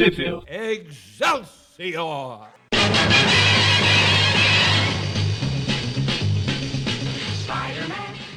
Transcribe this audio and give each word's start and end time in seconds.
Tipo. 0.00 0.42
Excelsior! 0.48 2.48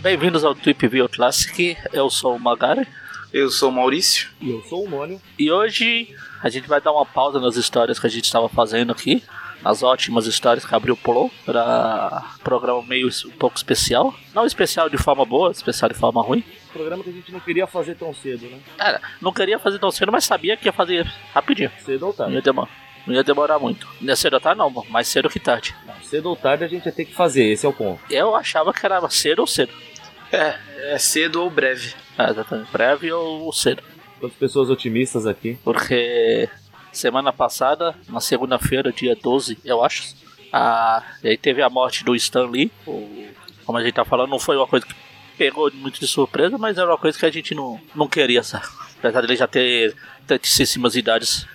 Bem-vindos 0.02 0.44
ao 0.44 0.54
Tweep 0.54 0.86
View 0.90 1.08
Classic. 1.08 1.78
Eu 1.94 2.10
sou 2.10 2.36
o 2.36 2.40
Magari. 2.40 2.86
Eu 3.32 3.50
sou 3.50 3.70
o 3.70 3.72
Maurício. 3.72 4.28
E 4.42 4.50
eu 4.50 4.62
sou 4.64 4.84
o 4.84 4.90
Mônio. 4.90 5.22
E 5.40 5.50
hoje 5.50 6.14
a 6.42 6.50
gente 6.50 6.68
vai 6.68 6.82
dar 6.82 6.92
uma 6.92 7.06
pausa 7.06 7.40
nas 7.40 7.56
histórias 7.56 7.98
que 7.98 8.08
a 8.08 8.10
gente 8.10 8.26
estava 8.26 8.50
fazendo 8.50 8.92
aqui. 8.92 9.24
As 9.64 9.82
ótimas 9.82 10.28
histórias 10.28 10.66
que 10.66 10.76
abriu 10.76 10.98
pulou 10.98 11.32
para 11.46 12.26
programa 12.44 12.84
meio 12.84 13.08
um 13.08 13.38
pouco 13.38 13.56
especial. 13.56 14.14
Não 14.36 14.46
especial 14.46 14.90
de 14.90 14.98
forma 14.98 15.24
boa, 15.24 15.52
especial 15.52 15.88
de 15.88 15.96
forma 15.96 16.22
ruim. 16.22 16.44
Programa 16.74 17.04
que 17.04 17.10
a 17.10 17.14
gente 17.14 17.32
não 17.32 17.40
queria 17.40 17.68
fazer 17.68 17.96
tão 17.96 18.14
cedo, 18.14 18.48
né? 18.48 18.60
Cara, 18.78 19.00
não 19.22 19.32
queria 19.32 19.60
fazer 19.60 19.80
tão 19.80 19.92
cedo, 19.92 20.12
mas 20.12 20.26
sabia 20.26 20.58
que 20.58 20.66
ia 20.68 20.74
fazer 20.74 21.06
rapidinho. 21.34 21.72
Cedo 21.86 22.04
ou 22.04 22.10
Não 22.10 22.18
tarde. 22.18 22.34
ia 22.36 22.42
demorar, 22.42 22.70
não 23.08 23.14
ia 23.16 23.24
demorar 23.24 23.60
muito. 23.60 23.88
Não 24.02 24.10
ia 24.10 24.16
cedo 24.16 24.34
ou 24.34 24.40
tarde, 24.42 24.58
não, 24.60 24.70
mais 24.90 25.08
cedo 25.08 25.30
que 25.30 25.40
tarde. 25.40 25.76
Não, 25.86 25.96
cedo 26.02 26.26
ou 26.30 26.36
tarde 26.36 26.64
a 26.64 26.68
gente 26.68 26.86
ia 26.86 26.92
ter 26.92 27.06
que 27.06 27.14
fazer, 27.14 27.46
esse 27.46 27.66
é 27.66 27.70
o 27.70 27.74
ponto. 27.74 28.02
Eu 28.10 28.36
achava 28.36 28.74
que 28.74 28.86
era 28.86 29.08
cedo 29.10 29.40
ou 29.40 29.48
cedo. 29.48 29.72
É, 30.32 30.56
é 30.94 30.98
cedo 30.98 31.42
ou 31.44 31.50
breve. 31.50 31.94
É, 32.18 32.30
exatamente. 32.30 32.72
Breve 32.72 33.12
ou 33.12 33.54
cedo. 33.54 33.84
Quantas 34.20 34.38
pessoas 34.38 34.70
otimistas 34.70 35.28
aqui. 35.28 35.58
Porque 35.64 36.50
semana 36.92 37.32
passada, 37.34 37.94
na 38.10 38.20
segunda-feira, 38.20 38.92
dia 38.92 39.16
12, 39.16 39.58
eu 39.66 39.84
acho, 39.84 40.16
a, 40.52 41.04
aí 41.24 41.38
teve 41.38 41.62
a 41.62 41.70
morte 41.70 42.04
do 42.04 42.16
Stan 42.16 42.46
Lee. 42.48 42.72
O, 42.88 43.28
como 43.66 43.78
a 43.78 43.84
gente 43.84 43.94
tá 43.94 44.04
falando, 44.06 44.30
não 44.30 44.40
foi 44.40 44.58
uma 44.58 44.68
coisa 44.68 44.86
que 44.86 44.94
pegou 45.38 45.72
muito 45.74 46.00
de 46.00 46.08
surpresa, 46.08 46.58
mas 46.58 46.78
era 46.78 46.88
uma 46.88 46.98
coisa 46.98 47.18
que 47.18 47.26
a 47.26 47.32
gente 47.32 47.54
não, 47.54 47.80
não 47.96 48.08
queria, 48.08 48.44
sabe? 48.44 48.66
Apesar 49.00 49.22
dele 49.22 49.36
já 49.36 49.48
ter 49.48 49.96
tantíssimas 50.26 50.96
idades. 50.96 51.46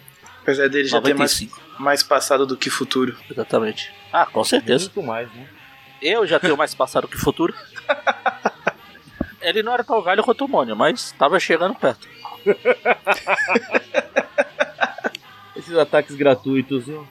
Apesar 0.42 0.68
dele 0.68 0.88
já 0.88 1.00
ter 1.00 1.14
mais, 1.14 1.40
95, 1.40 1.60
mais 1.78 2.02
passado 2.02 2.46
do 2.46 2.56
que 2.56 2.70
futuro. 2.70 3.16
exatamente. 3.30 3.92
Ah, 4.12 4.26
com 4.26 4.44
certeza. 4.44 4.84
Muito 4.94 5.02
mais, 5.02 5.32
né? 5.32 5.48
Eu 6.00 6.26
já 6.26 6.38
tenho 6.38 6.56
mais 6.56 6.74
passado 6.74 7.08
que 7.08 7.16
futuro. 7.16 7.54
Ele 9.40 9.62
não 9.62 9.72
era 9.72 9.84
tão 9.84 10.02
velho 10.02 10.22
quanto 10.22 10.44
o 10.44 10.48
Mônio, 10.48 10.76
mas 10.76 11.12
tava 11.12 11.38
chegando 11.40 11.74
perto. 11.74 12.08
Esses 15.56 15.76
ataques 15.76 16.14
gratuitos, 16.16 16.86
viu? 16.86 17.06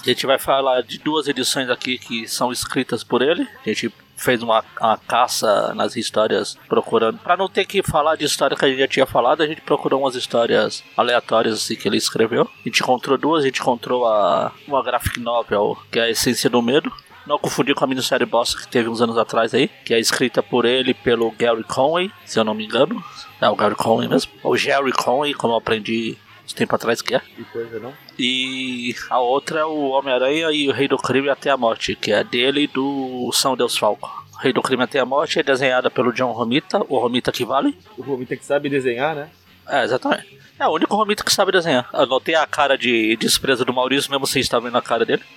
A 0.00 0.04
gente 0.04 0.26
vai 0.26 0.38
falar 0.38 0.82
de 0.82 0.98
duas 0.98 1.28
edições 1.28 1.68
aqui 1.68 1.98
que 1.98 2.26
são 2.26 2.50
escritas 2.50 3.04
por 3.04 3.20
ele. 3.20 3.46
A 3.64 3.68
gente 3.68 3.92
fez 4.20 4.42
uma, 4.42 4.62
uma 4.78 4.96
caça 4.98 5.74
nas 5.74 5.96
histórias 5.96 6.56
procurando. 6.68 7.18
Pra 7.18 7.36
não 7.36 7.48
ter 7.48 7.64
que 7.64 7.82
falar 7.82 8.16
de 8.16 8.24
história 8.24 8.56
que 8.56 8.64
a 8.64 8.68
gente 8.68 8.78
já 8.78 8.88
tinha 8.88 9.06
falado, 9.06 9.42
a 9.42 9.46
gente 9.46 9.62
procurou 9.62 10.00
umas 10.00 10.14
histórias 10.14 10.84
aleatórias 10.96 11.54
assim 11.54 11.74
que 11.74 11.88
ele 11.88 11.96
escreveu. 11.96 12.42
A 12.42 12.68
gente 12.68 12.82
encontrou 12.82 13.16
duas, 13.16 13.42
a 13.42 13.46
gente 13.46 13.60
encontrou 13.60 14.06
a, 14.06 14.52
uma 14.68 14.82
graphic 14.82 15.18
novel, 15.18 15.76
que 15.90 15.98
é 15.98 16.02
a 16.04 16.10
Essência 16.10 16.50
do 16.50 16.60
Medo. 16.60 16.92
Não 17.26 17.38
confundir 17.38 17.74
com 17.74 17.84
a 17.84 17.86
minissérie 17.86 18.26
Boss 18.26 18.54
que 18.54 18.68
teve 18.68 18.88
uns 18.88 19.00
anos 19.00 19.16
atrás 19.16 19.54
aí, 19.54 19.68
que 19.84 19.94
é 19.94 20.00
escrita 20.00 20.42
por 20.42 20.64
ele 20.64 20.92
pelo 20.92 21.30
Gary 21.30 21.64
Conway, 21.64 22.10
se 22.24 22.38
eu 22.38 22.44
não 22.44 22.54
me 22.54 22.64
engano. 22.64 23.02
É 23.40 23.48
o 23.48 23.56
Gary 23.56 23.74
Conway 23.74 24.08
mesmo. 24.08 24.32
Ou 24.42 24.56
Jerry 24.56 24.92
Conway, 24.92 25.32
como 25.34 25.54
eu 25.54 25.58
aprendi 25.58 26.16
uns 26.50 26.52
tempo 26.52 26.74
atrás 26.74 27.00
que 27.00 27.14
é. 27.14 27.20
Que 27.20 27.44
coisa, 27.44 27.78
não? 27.78 27.94
E 28.18 28.94
a 29.08 29.20
outra 29.20 29.60
é 29.60 29.64
o 29.64 29.90
Homem-Aranha 29.90 30.50
e 30.50 30.68
o 30.68 30.72
Rei 30.72 30.88
do 30.88 30.98
Crime 30.98 31.28
até 31.28 31.48
a 31.50 31.56
Morte, 31.56 31.94
que 31.94 32.12
é 32.12 32.24
dele 32.24 32.64
e 32.64 32.66
do 32.66 33.30
São 33.32 33.56
Deus 33.56 33.78
Falco. 33.78 34.10
O 34.34 34.38
Rei 34.38 34.52
do 34.52 34.60
Crime 34.62 34.82
até 34.82 34.98
a 34.98 35.06
Morte 35.06 35.38
é 35.38 35.42
desenhada 35.42 35.90
pelo 35.90 36.12
John 36.12 36.32
Romita, 36.32 36.84
o 36.88 36.98
Romita 36.98 37.30
que 37.32 37.44
vale. 37.44 37.78
O 37.96 38.02
Romita 38.02 38.36
que 38.36 38.44
sabe 38.44 38.68
desenhar, 38.68 39.14
né? 39.14 39.30
É, 39.68 39.84
exatamente. 39.84 40.40
É 40.58 40.66
o 40.66 40.72
único 40.72 40.96
Romita 40.96 41.24
que 41.24 41.32
sabe 41.32 41.52
desenhar. 41.52 41.88
Eu 41.92 42.06
notei 42.06 42.34
a 42.34 42.46
cara 42.46 42.76
de 42.76 43.16
desprezo 43.16 43.64
do 43.64 43.72
Maurício, 43.72 44.10
mesmo 44.10 44.26
sem 44.26 44.40
estar 44.42 44.58
vendo 44.58 44.76
a 44.76 44.82
cara 44.82 45.06
dele. 45.06 45.22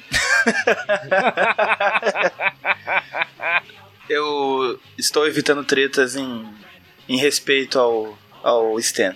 Eu 4.10 4.78
estou 4.98 5.26
evitando 5.26 5.64
tretas 5.64 6.18
em, 6.18 6.46
em 7.08 7.18
respeito 7.18 7.80
ao, 7.80 8.18
ao 8.44 8.78
Stan. 8.80 9.16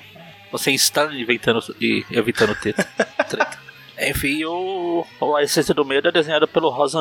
Você 0.57 0.72
está 0.72 1.06
inventando 1.13 1.63
e 1.79 2.03
evitando 2.09 2.56
treta. 2.56 2.84
treta. 3.29 3.68
Enfim, 4.00 4.44
o, 4.45 5.06
o 5.19 5.35
A 5.35 5.44
Essência 5.44 5.73
do 5.73 5.84
Medo 5.84 6.07
é 6.07 6.12
desenhada 6.12 6.47
pelo 6.47 6.69
Rosa 6.69 7.00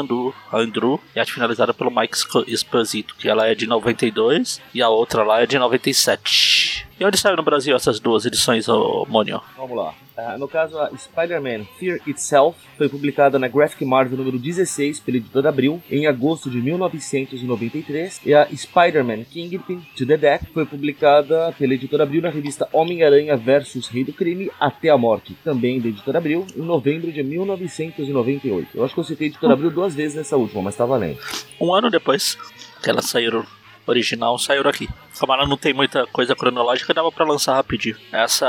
Andrew, 0.52 1.00
e 1.14 1.20
arte 1.20 1.32
finalizada 1.32 1.74
pelo 1.74 1.90
Mike 1.90 2.16
Esposito, 2.46 3.14
que 3.16 3.28
ela 3.28 3.46
é 3.46 3.54
de 3.54 3.66
92 3.66 4.62
e 4.72 4.80
a 4.80 4.88
outra 4.88 5.22
lá 5.22 5.42
é 5.42 5.46
de 5.46 5.58
97. 5.58 6.85
E 6.98 7.04
onde 7.04 7.18
saiu 7.18 7.36
no 7.36 7.42
Brasil 7.42 7.76
essas 7.76 8.00
duas 8.00 8.24
edições, 8.24 8.66
Mônio? 9.08 9.42
Vamos 9.56 9.76
lá. 9.76 9.94
Ah, 10.16 10.38
no 10.38 10.48
caso, 10.48 10.78
a 10.78 10.90
Spider-Man 10.96 11.66
Fear 11.78 12.00
Itself 12.06 12.58
foi 12.78 12.88
publicada 12.88 13.38
na 13.38 13.48
Graphic 13.48 13.84
Marvel 13.84 14.16
número 14.16 14.38
16 14.38 15.00
pela 15.00 15.18
editora 15.18 15.50
Abril 15.50 15.82
em 15.90 16.06
agosto 16.06 16.48
de 16.48 16.56
1993 16.56 18.22
e 18.24 18.32
a 18.32 18.48
Spider-Man 18.48 19.24
Kingpin 19.24 19.86
to 19.94 20.06
the 20.06 20.16
Deck 20.16 20.46
foi 20.54 20.64
publicada 20.64 21.54
pela 21.58 21.74
editora 21.74 22.04
Abril 22.04 22.22
na 22.22 22.30
revista 22.30 22.66
Homem-Aranha 22.72 23.36
vs 23.36 23.88
Rei 23.88 24.04
do 24.04 24.14
Crime 24.14 24.50
até 24.58 24.88
a 24.88 24.96
Morte, 24.96 25.36
também 25.44 25.78
da 25.78 25.88
editora 25.88 26.16
Abril, 26.16 26.46
em 26.56 26.62
novembro 26.62 27.12
de 27.12 27.22
1998. 27.22 28.70
Eu 28.74 28.84
acho 28.84 28.94
que 28.94 29.00
eu 29.00 29.04
citei 29.04 29.26
a 29.26 29.30
editora 29.30 29.52
Abril 29.52 29.70
duas 29.70 29.94
vezes 29.94 30.16
nessa 30.16 30.38
última, 30.38 30.62
mas 30.62 30.76
tá 30.76 30.86
valendo. 30.86 31.18
Um 31.60 31.74
ano 31.74 31.90
depois 31.90 32.38
que 32.82 32.88
elas 32.88 33.04
saíram 33.04 33.44
original, 33.86 34.38
saíram 34.38 34.68
aqui. 34.68 34.88
Como 35.18 35.32
ela 35.32 35.46
não 35.46 35.56
tem 35.56 35.72
muita 35.72 36.06
coisa 36.06 36.34
cronológica, 36.34 36.92
dava 36.92 37.10
pra 37.10 37.24
lançar 37.24 37.54
rapidinho. 37.54 37.96
Essa 38.12 38.46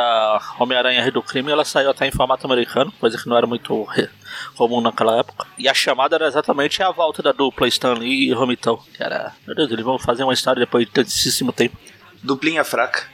Homem-Aranha 0.60 1.02
Rei 1.02 1.12
do 1.12 1.22
Crime, 1.22 1.52
ela 1.52 1.64
saiu 1.64 1.90
até 1.90 2.08
em 2.08 2.12
formato 2.12 2.46
americano, 2.46 2.92
coisa 3.00 3.18
que 3.18 3.28
não 3.28 3.38
era 3.38 3.48
muito 3.48 3.88
comum 4.56 4.82
naquela 4.82 5.20
época. 5.20 5.48
E 5.58 5.70
a 5.70 5.74
chamada 5.74 6.16
era 6.16 6.28
exatamente 6.28 6.82
a 6.84 6.92
volta 6.92 7.22
da 7.22 7.32
dupla 7.32 7.68
Stan 7.68 7.94
Lee 7.94 8.30
e 8.30 8.34
Romitão. 8.34 8.80
Que 8.94 9.04
era, 9.04 9.34
meu 9.46 9.56
Deus, 9.56 9.72
eles 9.72 9.86
vão 9.86 10.00
fazer 10.00 10.24
uma 10.24 10.34
história 10.34 10.60
depois 10.60 10.86
de 10.86 10.92
tantíssimo 10.92 11.52
tempo. 11.52 11.78
Duplinha 12.22 12.64
fraca. 12.64 13.08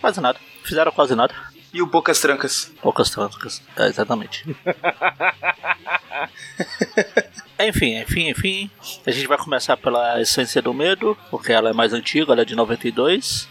Quase 0.00 0.20
nada. 0.20 0.38
Fizeram 0.64 0.92
quase 0.92 1.14
nada. 1.14 1.34
E 1.72 1.80
o 1.80 1.86
Poucas 1.86 2.20
Trancas. 2.20 2.72
Poucas 2.82 3.10
trancas. 3.10 3.62
É, 3.76 3.86
exatamente. 3.86 4.44
enfim, 7.68 7.98
enfim, 7.98 8.28
enfim. 8.28 8.70
A 9.06 9.10
gente 9.10 9.26
vai 9.26 9.38
começar 9.38 9.76
pela 9.76 10.20
Essência 10.20 10.62
do 10.62 10.72
Medo, 10.72 11.16
porque 11.30 11.52
ela 11.52 11.70
é 11.70 11.72
mais 11.72 11.92
antiga, 11.92 12.32
ela 12.32 12.42
é 12.42 12.44
de 12.44 12.54
92. 12.54 13.48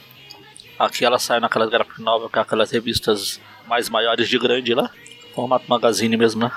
Aqui 0.78 1.04
ela 1.04 1.20
sai 1.20 1.40
naquelas 1.40 1.70
graphic 1.70 2.02
novel, 2.02 2.30
com 2.30 2.40
aquelas 2.40 2.72
revistas 2.72 3.40
mais 3.68 3.90
maiores 3.90 4.30
de 4.30 4.38
grande 4.40 4.74
lá. 4.74 4.90
Formato 5.36 5.66
magazine 5.68 6.16
mesmo, 6.16 6.42
né? 6.42 6.52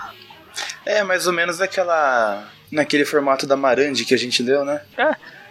É, 0.84 1.02
mais 1.02 1.26
ou 1.26 1.32
menos 1.32 1.60
aquela. 1.60 2.48
naquele 2.70 3.04
formato 3.04 3.46
da 3.46 3.56
Marandi 3.56 4.04
que 4.04 4.14
a 4.14 4.18
gente 4.18 4.42
deu, 4.42 4.64
né? 4.64 4.80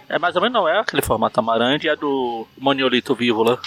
É 0.08 0.18
mais 0.18 0.36
ou 0.36 0.42
menos 0.42 0.54
não 0.54 0.68
é 0.68 0.78
aquele 0.78 1.00
formato 1.00 1.40
amarante, 1.40 1.88
é 1.88 1.96
do 1.96 2.46
Moniolito 2.58 3.14
Vivo 3.14 3.42
lá. 3.42 3.58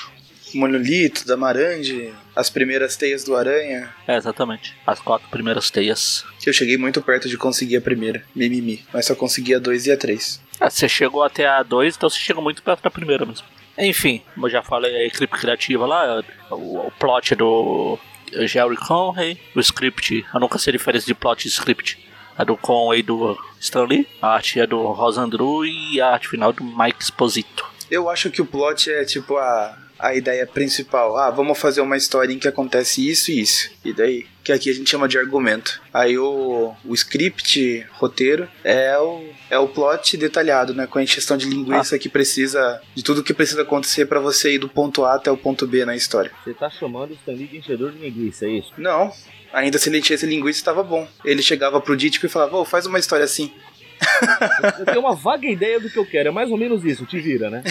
Monolito, 0.56 1.28
da 1.28 1.36
Marandi, 1.36 2.14
as 2.36 2.50
primeiras 2.50 2.96
teias 2.96 3.24
do 3.24 3.36
Aranha. 3.36 3.94
É, 4.08 4.16
exatamente. 4.16 4.76
As 4.88 5.00
quatro 5.00 5.28
primeiras 5.30 5.70
teias. 5.70 6.26
Que 6.40 6.50
eu 6.50 6.54
cheguei 6.54 6.78
muito 6.78 7.02
perto 7.02 7.28
de 7.28 7.38
conseguir 7.38 7.78
a 7.78 7.82
primeira, 7.82 8.24
mimimi. 8.36 8.84
Mas 8.94 9.06
só 9.06 9.16
consegui 9.16 9.54
a 9.54 9.60
2 9.60 9.88
e 9.88 9.92
a 9.92 9.98
3. 9.98 10.42
Ah, 10.60 10.70
você 10.70 10.88
chegou 10.88 11.24
até 11.24 11.46
a 11.46 11.62
2, 11.62 11.96
então 11.96 12.10
você 12.10 12.20
chegou 12.20 12.42
muito 12.42 12.64
perto 12.64 12.84
da 12.84 12.90
primeira 12.90 13.26
mesmo. 13.26 13.46
Enfim, 13.78 14.22
como 14.34 14.48
eu 14.48 14.52
já 14.52 14.64
falei, 14.64 14.96
a 14.96 15.06
equipe 15.06 15.38
criativa 15.38 15.86
lá, 15.86 16.24
o, 16.50 16.88
o 16.88 16.92
plot 16.98 17.34
é 17.34 17.36
do 17.36 18.00
Jerry 18.32 18.78
Conway, 18.78 19.38
o 19.54 19.60
script, 19.60 20.26
eu 20.34 20.40
nunca 20.40 20.58
sei 20.58 20.72
a 20.72 20.78
diferença 20.78 21.06
de 21.06 21.14
plot 21.14 21.46
e 21.46 21.50
script. 21.50 22.00
É 22.38 22.44
do 22.44 22.58
Conway 22.58 23.00
e 23.00 23.04
do 23.04 23.38
Stan 23.60 23.86
Lee, 23.86 24.08
a 24.22 24.30
arte 24.36 24.60
é 24.60 24.68
do 24.68 24.82
Rosa 24.92 25.22
Andrew 25.22 25.66
e 25.66 26.02
a 26.02 26.10
arte 26.10 26.28
final 26.28 26.52
do 26.52 26.64
Mike 26.64 27.02
Esposito. 27.02 27.66
Eu 27.90 28.10
acho 28.10 28.30
que 28.30 28.42
o 28.42 28.46
plot 28.46 28.92
é 28.92 29.06
tipo 29.06 29.38
a, 29.38 29.78
a 30.00 30.14
ideia 30.16 30.46
principal. 30.46 31.18
Ah, 31.18 31.30
vamos 31.30 31.58
fazer 31.58 31.82
uma 31.82 31.98
história 31.98 32.34
em 32.34 32.40
que 32.40 32.48
acontece 32.48 33.08
isso 33.08 33.32
e 33.32 33.40
isso. 33.40 33.70
E 33.84 33.94
daí? 33.94 34.26
Que 34.44 34.52
aqui 34.52 34.70
a 34.70 34.74
gente 34.74 34.90
chama 34.90 35.08
de 35.08 35.18
argumento. 35.18 35.82
Aí 35.94 36.18
o, 36.18 36.74
o 36.86 36.94
script, 36.94 37.86
roteiro, 37.94 38.48
é 38.64 38.98
o, 38.98 39.28
é 39.50 39.58
o 39.58 39.68
plot 39.68 40.18
detalhado, 40.18 40.74
né? 40.74 40.86
Com 40.86 41.00
a 41.00 41.04
ingestão 41.04 41.36
de 41.36 41.48
linguiça 41.48 41.98
que 41.98 42.10
precisa. 42.10 42.82
de 42.94 43.04
tudo 43.04 43.24
que 43.24 43.34
precisa 43.34 43.64
acontecer 43.64 44.06
pra 44.06 44.20
você 44.20 44.54
ir 44.54 44.60
do 44.60 44.70
ponto 44.70 45.04
A 45.04 45.16
até 45.16 45.32
o 45.32 45.38
ponto 45.38 45.66
B 45.66 45.84
na 45.86 45.96
história. 45.96 46.32
Você 46.44 46.54
tá 46.54 46.70
chamando 46.70 47.12
o 47.12 47.14
Stan 47.14 47.32
Lee 47.32 47.48
de 47.48 47.58
enchedor 47.58 47.92
de 47.92 47.98
linguiça, 47.98 48.46
é 48.46 48.50
isso? 48.50 48.72
Não. 48.78 49.12
Ainda 49.52 49.78
se 49.78 49.88
ele 49.88 50.00
enchesse 50.00 50.26
linguiça, 50.26 50.60
estava 50.60 50.84
bom. 50.84 51.08
Ele 51.24 51.42
chegava 51.42 51.80
pro 51.80 51.96
Dítico 51.96 52.26
e 52.26 52.30
falava, 52.30 52.58
ô, 52.58 52.66
faz 52.66 52.86
uma 52.86 53.00
história 53.00 53.24
assim. 53.24 53.52
Eu 54.80 54.86
tenho 54.86 55.00
uma 55.00 55.16
vaga 55.16 55.48
ideia 55.48 55.80
do 55.80 55.90
que 55.90 55.98
eu 55.98 56.06
quero, 56.06 56.30
é 56.30 56.32
mais 56.32 56.50
ou 56.52 56.58
menos 56.58 56.84
isso, 56.84 57.06
te 57.06 57.20
vira, 57.20 57.50
né? 57.50 57.64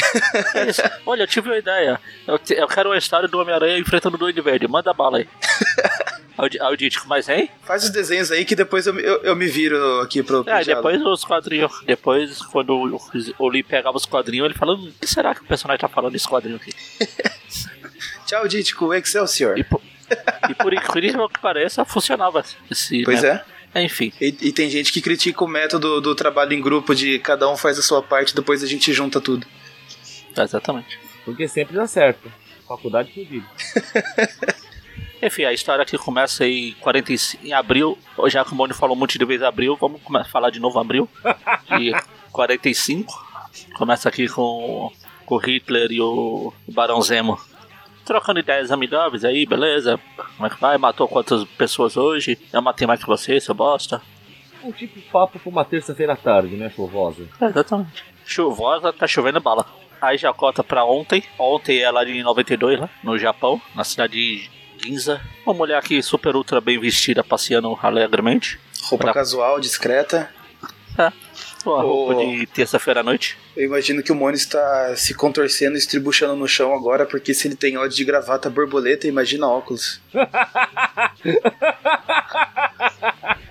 É 0.54 0.68
isso. 0.68 0.82
Olha, 1.06 1.22
eu 1.22 1.26
tive 1.26 1.48
uma 1.48 1.58
ideia. 1.58 2.00
Eu, 2.26 2.38
te- 2.38 2.54
eu 2.54 2.66
quero 2.66 2.90
uma 2.90 2.98
história 2.98 3.28
do 3.28 3.38
Homem-Aranha 3.40 3.78
enfrentando 3.78 4.16
o 4.16 4.18
Duende 4.18 4.40
Verde. 4.40 4.66
Manda 4.68 4.92
bala 4.92 5.18
aí. 5.18 5.28
Aí 6.36 6.46
o 6.46 6.48
Di- 6.48 6.60
aí 6.60 6.72
o 6.74 6.76
Dítico, 6.76 7.06
mas 7.08 7.28
hein? 7.28 7.48
Faz 7.62 7.84
os 7.84 7.90
desenhos 7.90 8.30
aí 8.32 8.44
que 8.44 8.56
depois 8.56 8.86
eu, 8.86 8.98
eu, 8.98 9.22
eu 9.22 9.36
me 9.36 9.46
viro 9.46 10.00
aqui 10.00 10.22
pro, 10.22 10.42
pro 10.44 10.52
É, 10.52 10.64
depois 10.64 11.00
os 11.02 11.24
quadrinhos. 11.24 11.72
Depois, 11.86 12.42
quando 12.46 12.70
o, 12.76 13.00
o 13.38 13.48
Lee 13.48 13.62
pegava 13.62 13.96
os 13.96 14.04
quadrinhos, 14.06 14.46
ele 14.46 14.54
falando: 14.54 14.88
O 14.88 14.92
que 14.92 15.06
será 15.06 15.34
que 15.34 15.42
o 15.42 15.46
personagem 15.46 15.80
tá 15.80 15.88
falando 15.88 16.12
nesse 16.12 16.28
quadrinho 16.28 16.56
aqui? 16.56 16.72
Tchau, 18.26 18.48
Dítico, 18.48 18.92
Excelsior. 18.94 19.58
E, 19.58 19.64
po- 19.64 19.80
E 20.48 20.54
por 20.54 20.72
incrível 20.74 21.28
que 21.28 21.38
pareça, 21.40 21.84
funcionava 21.84 22.42
esse. 22.70 23.04
Pois 23.04 23.22
né? 23.22 23.28
é. 23.48 23.53
Enfim. 23.74 24.12
E, 24.20 24.34
e 24.40 24.52
tem 24.52 24.70
gente 24.70 24.92
que 24.92 25.00
critica 25.00 25.42
o 25.42 25.48
método 25.48 26.00
do 26.00 26.14
trabalho 26.14 26.52
em 26.52 26.60
grupo, 26.60 26.94
de 26.94 27.18
cada 27.18 27.48
um 27.48 27.56
faz 27.56 27.78
a 27.78 27.82
sua 27.82 28.02
parte, 28.02 28.34
depois 28.34 28.62
a 28.62 28.66
gente 28.66 28.92
junta 28.92 29.20
tudo. 29.20 29.46
Exatamente. 30.36 30.98
Porque 31.24 31.48
sempre 31.48 31.74
dá 31.74 31.86
certo. 31.86 32.30
Faculdade 32.66 33.10
que 33.10 33.24
digo. 33.24 33.46
Enfim, 35.22 35.44
a 35.44 35.52
história 35.52 35.82
aqui 35.82 35.96
começa 35.96 36.46
em 36.46 36.72
45, 36.74 37.46
em 37.46 37.52
abril. 37.52 37.98
Já 38.26 38.44
que 38.44 38.52
o 38.52 38.54
Mônio 38.54 38.74
falou 38.74 38.94
muito 38.94 39.18
de 39.18 39.24
vez 39.24 39.42
abril, 39.42 39.76
vamos 39.80 40.00
falar 40.30 40.50
de 40.50 40.60
novo 40.60 40.78
abril. 40.78 41.08
De 41.78 41.92
45. 42.30 43.26
Começa 43.76 44.08
aqui 44.08 44.28
com, 44.28 44.92
com 45.24 45.34
o 45.36 45.38
Hitler 45.38 45.90
e 45.92 46.00
o 46.00 46.52
Barão 46.68 47.00
Zemo. 47.00 47.40
Trocando 48.04 48.38
ideias 48.40 48.70
amigáveis 48.70 49.24
aí, 49.24 49.46
beleza? 49.46 49.98
Como 50.36 50.46
é 50.46 50.50
que 50.50 50.60
vai? 50.60 50.76
Matou 50.76 51.08
quantas 51.08 51.44
pessoas 51.56 51.96
hoje? 51.96 52.38
Eu 52.52 52.60
matei 52.60 52.86
mais 52.86 53.00
que 53.00 53.06
você, 53.06 53.40
seu 53.40 53.54
bosta. 53.54 54.00
Um 54.62 54.72
tipo 54.72 54.98
de 54.98 55.04
papo 55.06 55.38
pra 55.38 55.50
uma 55.50 55.64
terça-feira 55.64 56.12
à 56.12 56.16
tarde, 56.16 56.56
né, 56.56 56.70
chuvosa? 56.70 57.26
É, 57.40 57.46
exatamente. 57.46 58.04
Chuvosa, 58.24 58.92
tá 58.92 59.06
chovendo 59.06 59.40
bala. 59.40 59.64
Aí 60.00 60.18
já 60.18 60.32
cota 60.34 60.62
pra 60.62 60.84
ontem. 60.84 61.22
Ontem 61.38 61.78
é 61.80 61.90
lá 61.90 62.04
de 62.04 62.22
92, 62.22 62.78
lá 62.80 62.90
no 63.02 63.18
Japão, 63.18 63.60
na 63.74 63.84
cidade 63.84 64.12
de 64.14 64.50
Ginza. 64.82 65.20
Uma 65.46 65.54
mulher 65.54 65.78
aqui 65.78 66.02
super 66.02 66.36
ultra 66.36 66.60
bem 66.60 66.78
vestida, 66.78 67.24
passeando 67.24 67.78
alegremente. 67.82 68.58
Roupa 68.84 69.04
Pra- 69.04 69.14
casual, 69.14 69.58
discreta. 69.60 70.30
Uma 71.64 71.82
roupa 71.82 72.16
de 72.16 72.46
terça-feira 72.46 73.00
à 73.00 73.02
noite. 73.02 73.38
Eu 73.56 73.66
imagino 73.66 74.02
que 74.02 74.12
o 74.12 74.14
Moni 74.14 74.36
está 74.36 74.94
se 74.96 75.14
contorcendo 75.14 75.76
e 75.76 75.78
estribuchando 75.78 76.36
no 76.36 76.46
chão 76.46 76.74
agora, 76.74 77.06
porque 77.06 77.32
se 77.32 77.48
ele 77.48 77.56
tem 77.56 77.76
ódio 77.76 77.96
de 77.96 78.04
gravata 78.04 78.50
borboleta, 78.50 79.06
imagina 79.06 79.48
óculos. 79.48 80.00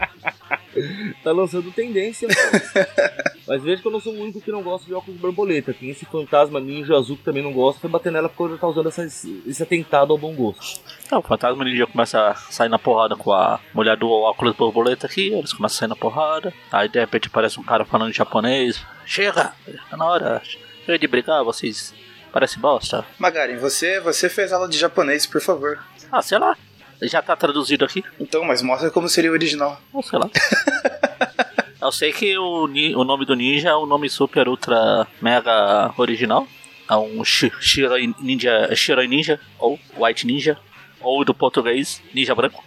Tá 1.23 1.31
lançando 1.31 1.71
tendência, 1.71 2.27
mano. 2.27 2.85
Mas 3.47 3.61
veja 3.63 3.81
que 3.81 3.87
eu 3.87 3.91
não 3.91 3.99
sou 3.99 4.13
o 4.13 4.21
único 4.21 4.39
que 4.41 4.51
não 4.51 4.61
gosta 4.63 4.87
de 4.87 4.93
óculos 4.93 5.19
borboleta. 5.19 5.73
Tem 5.73 5.89
esse 5.89 6.05
fantasma 6.05 6.59
ninja 6.59 6.95
azul 6.95 7.17
que 7.17 7.23
também 7.23 7.43
não 7.43 7.51
gosta, 7.53 7.81
foi 7.81 7.89
bater 7.89 8.11
nela 8.11 8.29
porque 8.29 8.43
ela 8.53 8.57
tá 8.57 8.67
usando 8.67 8.87
essa- 8.87 9.03
esse 9.05 9.61
atentado 9.63 10.11
ao 10.13 10.17
bom 10.17 10.33
gosto. 10.33 10.81
Então, 11.05 11.19
o 11.19 11.21
fantasma 11.21 11.63
ninja 11.65 11.85
começa 11.85 12.29
a 12.29 12.35
sair 12.35 12.69
na 12.69 12.79
porrada 12.79 13.15
com 13.15 13.31
a 13.33 13.59
mulher 13.73 13.97
do 13.97 14.09
óculos 14.09 14.55
borboleta 14.55 15.05
aqui. 15.07 15.27
Eles 15.33 15.53
começam 15.53 15.75
a 15.75 15.79
sair 15.79 15.89
na 15.89 15.95
porrada. 15.95 16.53
Aí 16.71 16.87
de 16.89 16.99
repente 16.99 17.27
aparece 17.27 17.59
um 17.59 17.63
cara 17.63 17.85
falando 17.85 18.09
em 18.09 18.13
japonês. 18.13 18.81
Chega! 19.05 19.53
Tá 19.89 19.97
na 19.97 20.05
hora. 20.05 20.41
Chega 20.85 20.97
de 20.99 21.07
brigar, 21.07 21.43
vocês 21.43 21.93
parecem 22.31 22.59
bosta. 22.59 23.05
Magarin, 23.19 23.57
você, 23.57 23.99
você 23.99 24.27
fez 24.29 24.51
aula 24.51 24.67
de 24.67 24.77
japonês, 24.77 25.25
por 25.27 25.41
favor. 25.41 25.79
Ah, 26.11 26.21
sei 26.21 26.37
lá. 26.39 26.57
Já 27.01 27.21
tá 27.21 27.35
traduzido 27.35 27.83
aqui. 27.85 28.03
Então, 28.19 28.43
mas 28.45 28.61
mostra 28.61 28.89
como 28.89 29.09
seria 29.09 29.29
o 29.31 29.33
original. 29.33 29.79
Não 29.93 30.01
sei 30.01 30.19
lá. 30.19 30.29
Eu 31.81 31.91
sei 31.91 32.13
que 32.13 32.37
o, 32.37 32.63
o 32.63 33.03
nome 33.03 33.25
do 33.25 33.35
ninja 33.35 33.69
é 33.69 33.75
o 33.75 33.85
nome 33.85 34.09
super 34.09 34.47
ultra 34.47 35.05
mega 35.21 35.93
original. 35.97 36.47
É 36.89 36.95
um 36.95 37.23
Shi- 37.25 37.51
Shiroi 37.59 38.13
Ninja, 38.19 38.73
Shiroi 38.73 39.05
Ninja, 39.07 39.37
ou 39.59 39.77
White 39.97 40.25
Ninja, 40.25 40.57
ou 41.01 41.25
do 41.25 41.33
português, 41.33 42.01
Ninja 42.13 42.33
Branco. 42.33 42.63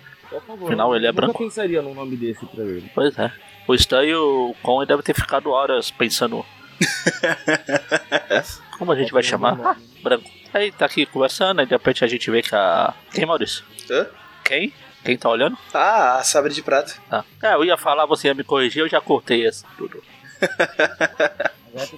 Favor. 0.46 0.66
Afinal, 0.66 0.94
ele 0.94 1.06
é 1.06 1.08
eu 1.08 1.12
nunca 1.14 1.22
branco. 1.26 1.38
pensaria 1.42 1.80
num 1.80 1.94
nome 1.94 2.14
desse 2.16 2.44
pra 2.44 2.62
ele. 2.62 2.90
Pois 2.94 3.18
é. 3.18 3.32
O 3.66 3.74
Stan 3.74 4.04
e 4.04 4.14
o 4.14 4.54
Con 4.62 4.84
deve 4.84 5.02
ter 5.02 5.14
ficado 5.14 5.50
horas 5.50 5.90
pensando. 5.90 6.44
Como 8.78 8.92
a 8.92 8.96
gente 8.96 9.12
vai 9.12 9.22
chamar? 9.22 9.58
Ah, 9.64 9.76
branco. 10.02 10.28
Aí 10.52 10.72
tá 10.72 10.86
aqui 10.86 11.04
conversando, 11.06 11.60
aí 11.60 11.66
de 11.66 11.72
repente 11.72 12.04
a 12.04 12.08
gente 12.08 12.30
vê 12.30 12.42
que 12.42 12.54
a. 12.54 12.94
Quem, 13.12 13.26
Maurício? 13.26 13.64
Hã? 13.90 14.06
Quem? 14.44 14.72
Quem 15.04 15.16
tá 15.16 15.28
olhando? 15.28 15.56
Ah, 15.72 16.16
a 16.18 16.24
sabre 16.24 16.52
de 16.52 16.62
prata. 16.62 16.94
Ah. 17.10 17.22
É, 17.42 17.54
eu 17.54 17.64
ia 17.64 17.76
falar, 17.76 18.06
você 18.06 18.28
ia 18.28 18.34
me 18.34 18.42
corrigir, 18.42 18.80
eu 18.82 18.88
já 18.88 19.00
cortei 19.00 19.46
esse 19.46 19.64
tudo. 19.76 20.02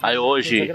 Aí 0.02 0.18
hoje-. 0.18 0.68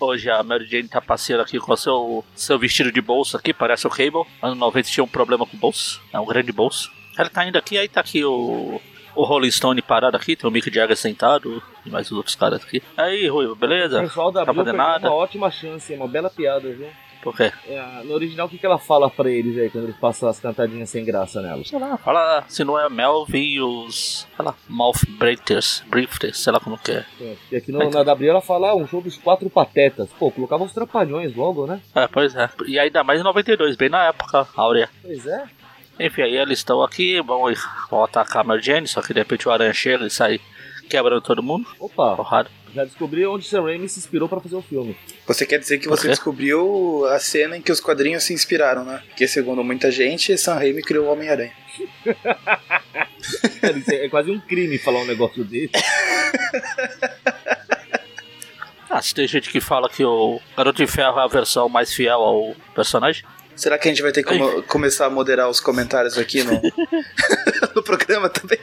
Hoje 0.00 0.30
a 0.30 0.42
Mary 0.42 0.66
Jane 0.66 0.88
tá 0.88 1.00
passeando 1.00 1.42
aqui 1.42 1.58
com 1.58 1.72
o 1.72 1.76
seu, 1.76 2.24
seu 2.34 2.58
vestido 2.58 2.90
de 2.90 3.00
bolso 3.00 3.36
aqui, 3.36 3.52
parece 3.52 3.86
o 3.86 3.90
Cable. 3.90 4.24
Anos 4.42 4.58
90 4.58 4.88
tinha 4.88 5.04
um 5.04 5.08
problema 5.08 5.46
com 5.46 5.56
o 5.56 5.60
bolso, 5.60 6.00
é 6.12 6.18
um 6.18 6.24
grande 6.26 6.52
bolso. 6.52 6.90
Ela 7.18 7.28
tá 7.30 7.46
indo 7.46 7.56
aqui, 7.58 7.78
aí 7.78 7.88
tá 7.88 8.00
aqui 8.00 8.24
o, 8.24 8.80
o 9.14 9.24
Rolling 9.24 9.50
Stone 9.50 9.80
parado 9.82 10.16
aqui, 10.16 10.34
tem 10.36 10.48
o 10.48 10.52
Mick 10.52 10.72
Jagger 10.72 10.96
sentado 10.96 11.62
e 11.84 11.90
mais 11.90 12.10
os 12.10 12.16
outros 12.16 12.34
caras 12.34 12.62
aqui. 12.62 12.82
Aí, 12.96 13.28
Rui, 13.28 13.46
O 13.46 13.54
beleza? 13.54 14.00
pessoal 14.00 14.32
da 14.32 14.44
Tá 14.44 14.52
fazendo 14.54 14.76
nada? 14.76 15.08
uma 15.08 15.16
ótima 15.16 15.50
chance, 15.50 15.92
é 15.92 15.96
uma 15.96 16.08
bela 16.08 16.28
piada, 16.30 16.68
viu? 16.72 16.88
Por 17.26 17.36
quê? 17.36 17.52
É, 17.66 18.04
no 18.04 18.14
original, 18.14 18.46
o 18.46 18.48
que, 18.48 18.56
que 18.56 18.64
ela 18.64 18.78
fala 18.78 19.10
pra 19.10 19.28
eles 19.28 19.58
aí 19.58 19.68
quando 19.68 19.82
eles 19.82 19.96
passam 19.96 20.28
as 20.28 20.38
cantadinhas 20.38 20.88
sem 20.88 21.04
graça 21.04 21.42
nelas? 21.42 21.66
Sei 21.66 21.76
lá, 21.76 21.96
fala 21.96 22.44
se 22.46 22.62
não 22.62 22.78
é 22.78 22.88
Melvin 22.88 23.42
e 23.42 23.60
os, 23.60 24.28
sei 24.36 24.44
lá, 24.44 24.54
Mouth 24.68 25.04
Breakers, 25.18 25.82
Brifters, 25.88 26.38
sei 26.38 26.52
lá 26.52 26.60
como 26.60 26.78
que 26.78 26.92
é. 26.92 27.04
É, 27.20 27.36
E 27.50 27.56
aqui 27.56 27.72
no, 27.72 27.90
na 27.90 28.04
Gabriel 28.04 28.34
ela 28.34 28.40
fala 28.40 28.68
ah, 28.68 28.76
um 28.76 28.86
show 28.86 29.00
dos 29.00 29.16
quatro 29.16 29.50
patetas. 29.50 30.08
Pô, 30.16 30.30
colocava 30.30 30.62
os 30.62 30.72
trapalhões 30.72 31.34
logo, 31.34 31.66
né? 31.66 31.80
É, 31.96 32.06
pois 32.06 32.36
é. 32.36 32.48
E 32.64 32.78
ainda 32.78 33.02
mais 33.02 33.18
em 33.18 33.24
92, 33.24 33.74
bem 33.74 33.88
na 33.88 34.04
época 34.04 34.46
áurea. 34.54 34.88
Pois 35.02 35.26
é. 35.26 35.46
Enfim, 35.98 36.22
aí 36.22 36.36
eles 36.36 36.60
estão 36.60 36.80
aqui, 36.80 37.20
vão, 37.22 37.52
vão 37.90 38.04
atacar 38.04 38.42
a 38.42 38.44
Mary 38.44 38.62
Jane, 38.62 38.86
só 38.86 39.02
que 39.02 39.12
de 39.12 39.18
repente 39.18 39.48
o 39.48 39.50
aranha 39.50 39.74
chega 39.74 40.06
e 40.06 40.10
sai 40.10 40.38
quebrando 40.88 41.22
todo 41.22 41.42
mundo. 41.42 41.66
Opa, 41.80 42.14
Porrada. 42.14 42.48
Já 42.76 42.84
descobri 42.84 43.26
onde 43.26 43.46
Sam 43.46 43.62
Raimi 43.62 43.88
se 43.88 43.98
inspirou 43.98 44.28
pra 44.28 44.38
fazer 44.38 44.54
o 44.54 44.62
filme. 44.62 44.94
Você 45.26 45.46
quer 45.46 45.58
dizer 45.58 45.78
que 45.78 45.88
você 45.88 46.08
descobriu 46.08 47.06
a 47.06 47.18
cena 47.18 47.56
em 47.56 47.62
que 47.62 47.72
os 47.72 47.80
quadrinhos 47.80 48.22
se 48.22 48.34
inspiraram, 48.34 48.84
né? 48.84 49.02
Porque, 49.08 49.26
segundo 49.26 49.64
muita 49.64 49.90
gente, 49.90 50.36
Sam 50.36 50.54
Raimi 50.54 50.82
criou 50.82 51.06
o 51.06 51.12
Homem-Aranha. 51.12 51.52
É, 53.90 54.04
é 54.04 54.08
quase 54.08 54.30
um 54.30 54.38
crime 54.38 54.78
falar 54.78 55.00
um 55.00 55.04
negócio 55.04 55.42
desse. 55.44 55.72
Ah, 58.88 59.02
se 59.02 59.12
tem 59.12 59.26
gente 59.26 59.50
que 59.50 59.60
fala 59.60 59.88
que 59.88 60.04
o 60.04 60.40
Garoto 60.56 60.84
de 60.84 60.86
Ferro 60.90 61.18
é 61.18 61.24
a 61.24 61.26
versão 61.26 61.68
mais 61.68 61.92
fiel 61.92 62.20
ao 62.20 62.54
personagem. 62.74 63.24
Será 63.56 63.78
que 63.78 63.88
a 63.88 63.90
gente 63.90 64.02
vai 64.02 64.12
ter 64.12 64.22
que 64.22 64.38
come- 64.38 64.62
começar 64.62 65.06
a 65.06 65.10
moderar 65.10 65.48
os 65.48 65.58
comentários 65.60 66.18
aqui 66.18 66.42
no, 66.44 66.60
no 67.74 67.82
programa 67.82 68.28
também? 68.28 68.58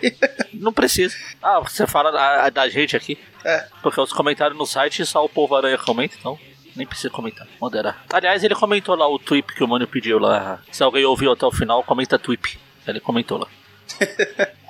Não 0.54 0.72
precisa. 0.72 1.16
Ah, 1.42 1.60
você 1.60 1.88
fala 1.88 2.12
da, 2.12 2.50
da 2.50 2.70
gente 2.70 2.96
aqui. 2.96 3.18
É. 3.44 3.66
Porque 3.82 4.00
os 4.00 4.14
comentários 4.14 4.58
no 4.58 4.66
site 4.66 5.06
só 5.06 5.26
o 5.26 5.30
povo 5.30 5.56
aranha 5.56 5.78
comenta, 5.78 6.16
então 6.18 6.38
nem 6.76 6.86
precisa 6.88 7.10
comentar. 7.10 7.48
Moderar. 7.60 8.04
Aliás, 8.12 8.44
ele 8.44 8.56
comentou 8.56 8.96
lá 8.96 9.08
o 9.08 9.20
tweet 9.20 9.54
que 9.54 9.64
o 9.64 9.68
Mano 9.68 9.88
pediu 9.88 10.18
lá. 10.20 10.62
Se 10.72 10.82
alguém 10.84 11.04
ouviu 11.06 11.32
até 11.32 11.46
o 11.46 11.52
final, 11.52 11.84
comenta 11.84 12.18
tweet. 12.20 12.60
Ele 12.88 13.00
comentou 13.00 13.38
lá. 13.40 13.48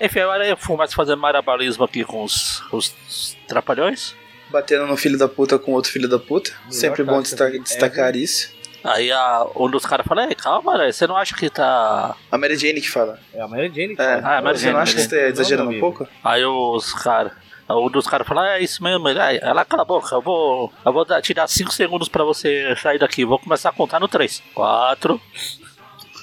Enfim, 0.00 0.20
agora 0.20 0.46
eu 0.46 0.56
começo 0.56 0.94
fazendo 0.96 1.18
marabalismo 1.20 1.84
aqui 1.84 2.04
com 2.04 2.24
os, 2.24 2.62
os 2.72 3.36
trapalhões. 3.46 4.14
Batendo 4.50 4.86
no 4.86 4.96
filho 4.96 5.16
da 5.16 5.28
puta 5.28 5.58
com 5.58 5.72
outro 5.72 5.90
filho 5.92 6.08
da 6.08 6.18
puta. 6.18 6.52
Sempre 6.70 7.04
bom 7.04 7.22
destaca- 7.22 7.52
de 7.52 7.60
destacar 7.60 8.16
isso. 8.16 8.50
Aí 8.84 9.12
a, 9.12 9.46
um 9.56 9.70
dos 9.70 9.86
caras 9.86 10.04
fala, 10.06 10.26
Ei, 10.26 10.34
calma, 10.34 10.76
né? 10.76 10.90
você 10.90 11.06
não 11.06 11.16
acha 11.16 11.36
que 11.36 11.48
tá. 11.48 12.16
A 12.30 12.38
Mary 12.38 12.56
Jane 12.56 12.80
que 12.80 12.90
fala. 12.90 13.18
É 13.32 13.40
a 13.40 13.46
Mary 13.46 13.68
Jane 13.74 13.94
que 13.94 14.02
É, 14.02 14.20
fala. 14.20 14.34
Ah, 14.34 14.38
a 14.38 14.42
Mary 14.42 14.58
você 14.58 14.62
Jane, 14.64 14.74
não 14.74 14.80
acha 14.80 14.94
que 14.94 15.00
você 15.02 15.08
tá 15.20 15.26
exagerando 15.28 15.70
um 15.70 15.80
pouco? 15.80 16.08
Aí 16.24 16.44
os 16.44 16.92
caras. 16.94 17.32
Um 17.70 17.88
dos 17.88 18.06
caras 18.06 18.26
fala, 18.26 18.56
é 18.56 18.60
isso 18.62 18.82
mesmo, 18.82 19.08
ele, 19.08 19.18
"Ai, 19.20 19.38
ela 19.40 19.64
cala 19.64 19.82
a 19.82 19.86
boca, 19.86 20.14
eu 20.14 20.20
vou. 20.20 20.70
Eu 20.84 20.92
vou 20.92 21.04
dar- 21.06 21.22
te 21.22 21.32
dar 21.32 21.46
5 21.48 21.72
segundos 21.72 22.08
pra 22.08 22.22
você 22.24 22.74
sair 22.76 22.98
daqui. 22.98 23.24
Vou 23.24 23.38
começar 23.38 23.70
a 23.70 23.72
contar 23.72 23.98
no 24.00 24.08
3. 24.08 24.42
4. 24.54 25.18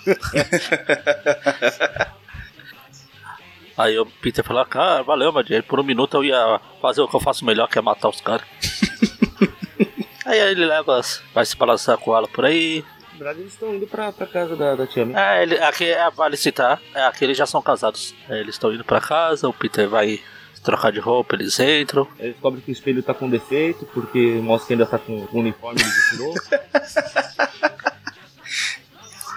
Aí 3.78 3.98
o 3.98 4.06
Peter 4.06 4.44
fala, 4.44 4.66
cara, 4.66 5.02
valeu, 5.04 5.32
Madia. 5.32 5.64
Por 5.64 5.80
um 5.80 5.84
minuto 5.84 6.18
eu 6.18 6.24
ia 6.26 6.60
fazer 6.82 7.00
o 7.02 7.08
que 7.08 7.16
eu 7.16 7.20
faço 7.22 7.46
melhor, 7.46 7.68
que 7.70 7.80
é 7.80 7.82
matar 7.82 8.10
os 8.10 8.20
caras. 8.20 8.46
Aí 10.32 10.52
ele 10.52 10.66
leva, 10.66 11.02
vai 11.34 11.46
se 11.46 11.56
balançar 11.56 11.98
com 11.98 12.16
ela 12.16 12.28
por 12.28 12.46
aí. 12.46 12.84
Na 13.14 13.18
verdade, 13.26 13.40
eles 13.42 13.54
estão 13.54 13.74
indo 13.76 13.86
pra, 13.88 14.12
pra 14.12 14.26
casa 14.28 14.56
da, 14.56 14.76
da 14.76 14.88
tia 14.88 15.06
May. 15.06 15.40
É, 15.40 15.44
ele, 15.44 15.58
aqui 15.60 15.86
é, 15.90 16.10
vale 16.12 16.38
citar, 16.38 16.80
é, 16.96 17.04
aqui 17.06 17.24
eles 17.26 17.38
já 17.38 17.46
são 17.46 17.62
casados. 17.62 18.14
É, 18.30 18.40
eles 18.40 18.56
estão 18.56 18.72
indo 18.74 18.84
pra 18.86 19.02
casa, 19.02 19.48
o 19.48 19.54
Peter 19.54 19.88
vai 19.90 20.22
trocar 20.64 20.92
de 20.92 21.00
roupa, 21.00 21.36
eles 21.36 21.60
entram. 21.60 22.08
Ele 22.20 22.32
descobre 22.34 22.62
que 22.62 22.72
o 22.72 22.74
espelho 22.74 23.02
tá 23.04 23.14
com 23.14 23.30
defeito, 23.30 23.86
porque 23.94 24.20
mostra 24.42 24.68
que 24.68 24.74
ainda 24.74 24.86
tá 24.86 24.98
com 25.00 25.14
o 25.32 25.38
uniforme 25.40 25.82
ele 25.82 25.90
já 25.90 26.10
tirou. 26.12 26.34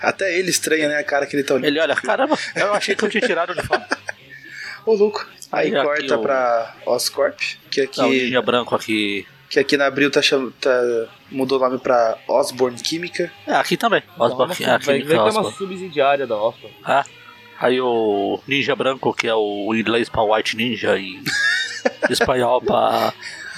Até 0.02 0.36
ele 0.36 0.50
estranha, 0.50 0.88
né? 0.88 0.96
A 0.98 1.04
cara 1.04 1.26
que 1.26 1.36
ele 1.36 1.44
tá 1.44 1.54
olhando. 1.54 1.66
Ele 1.66 1.78
olha, 1.78 1.94
caramba, 1.94 2.36
eu 2.56 2.72
achei 2.74 2.94
que 2.96 3.04
eu 3.04 3.08
tinha 3.08 3.20
tirado 3.24 3.54
de 3.54 3.62
fora. 3.62 3.86
Ô, 4.84 4.94
louco. 4.94 5.24
Aí 5.52 5.68
Aí 5.68 5.76
aqui 5.76 5.86
corta 5.86 6.18
o- 6.18 6.22
pra 6.22 6.74
Oscorp, 6.86 7.38
que 7.70 7.88
Não, 7.96 8.06
o 8.06 8.08
aqui, 8.08 8.24
ninja 8.24 8.42
branco 8.42 8.74
aqui. 8.74 9.26
Que 9.52 9.60
aqui 9.60 9.76
na 9.76 9.84
Abril 9.86 10.10
tá, 10.10 10.22
cham... 10.22 10.50
tá 10.58 10.70
mudou 11.30 11.58
o 11.58 11.60
nome 11.60 11.78
pra 11.78 12.16
Osborne 12.26 12.80
Química. 12.80 13.30
É, 13.46 13.52
aqui 13.54 13.76
também. 13.76 14.02
Então, 14.14 14.26
Osborn, 14.26 14.44
uma 14.46 14.52
aqui, 14.54 14.64
sub- 14.64 14.74
aqui, 14.74 14.86
vai 14.86 14.98
ver 15.00 15.06
que 15.08 15.12
é 15.14 15.20
uma 15.40 15.52
subsidiária 15.52 16.26
da 16.26 16.34
Osborn. 16.36 16.74
Ah, 16.82 17.04
aí 17.60 17.78
o 17.78 18.40
ninja 18.48 18.74
branco, 18.74 19.12
que 19.12 19.28
é 19.28 19.34
o 19.34 19.74
inglês 19.74 20.08
pra 20.08 20.22
white 20.22 20.56
ninja 20.56 20.96
e 20.98 21.22
espanhol 22.08 22.62
pra 22.62 23.12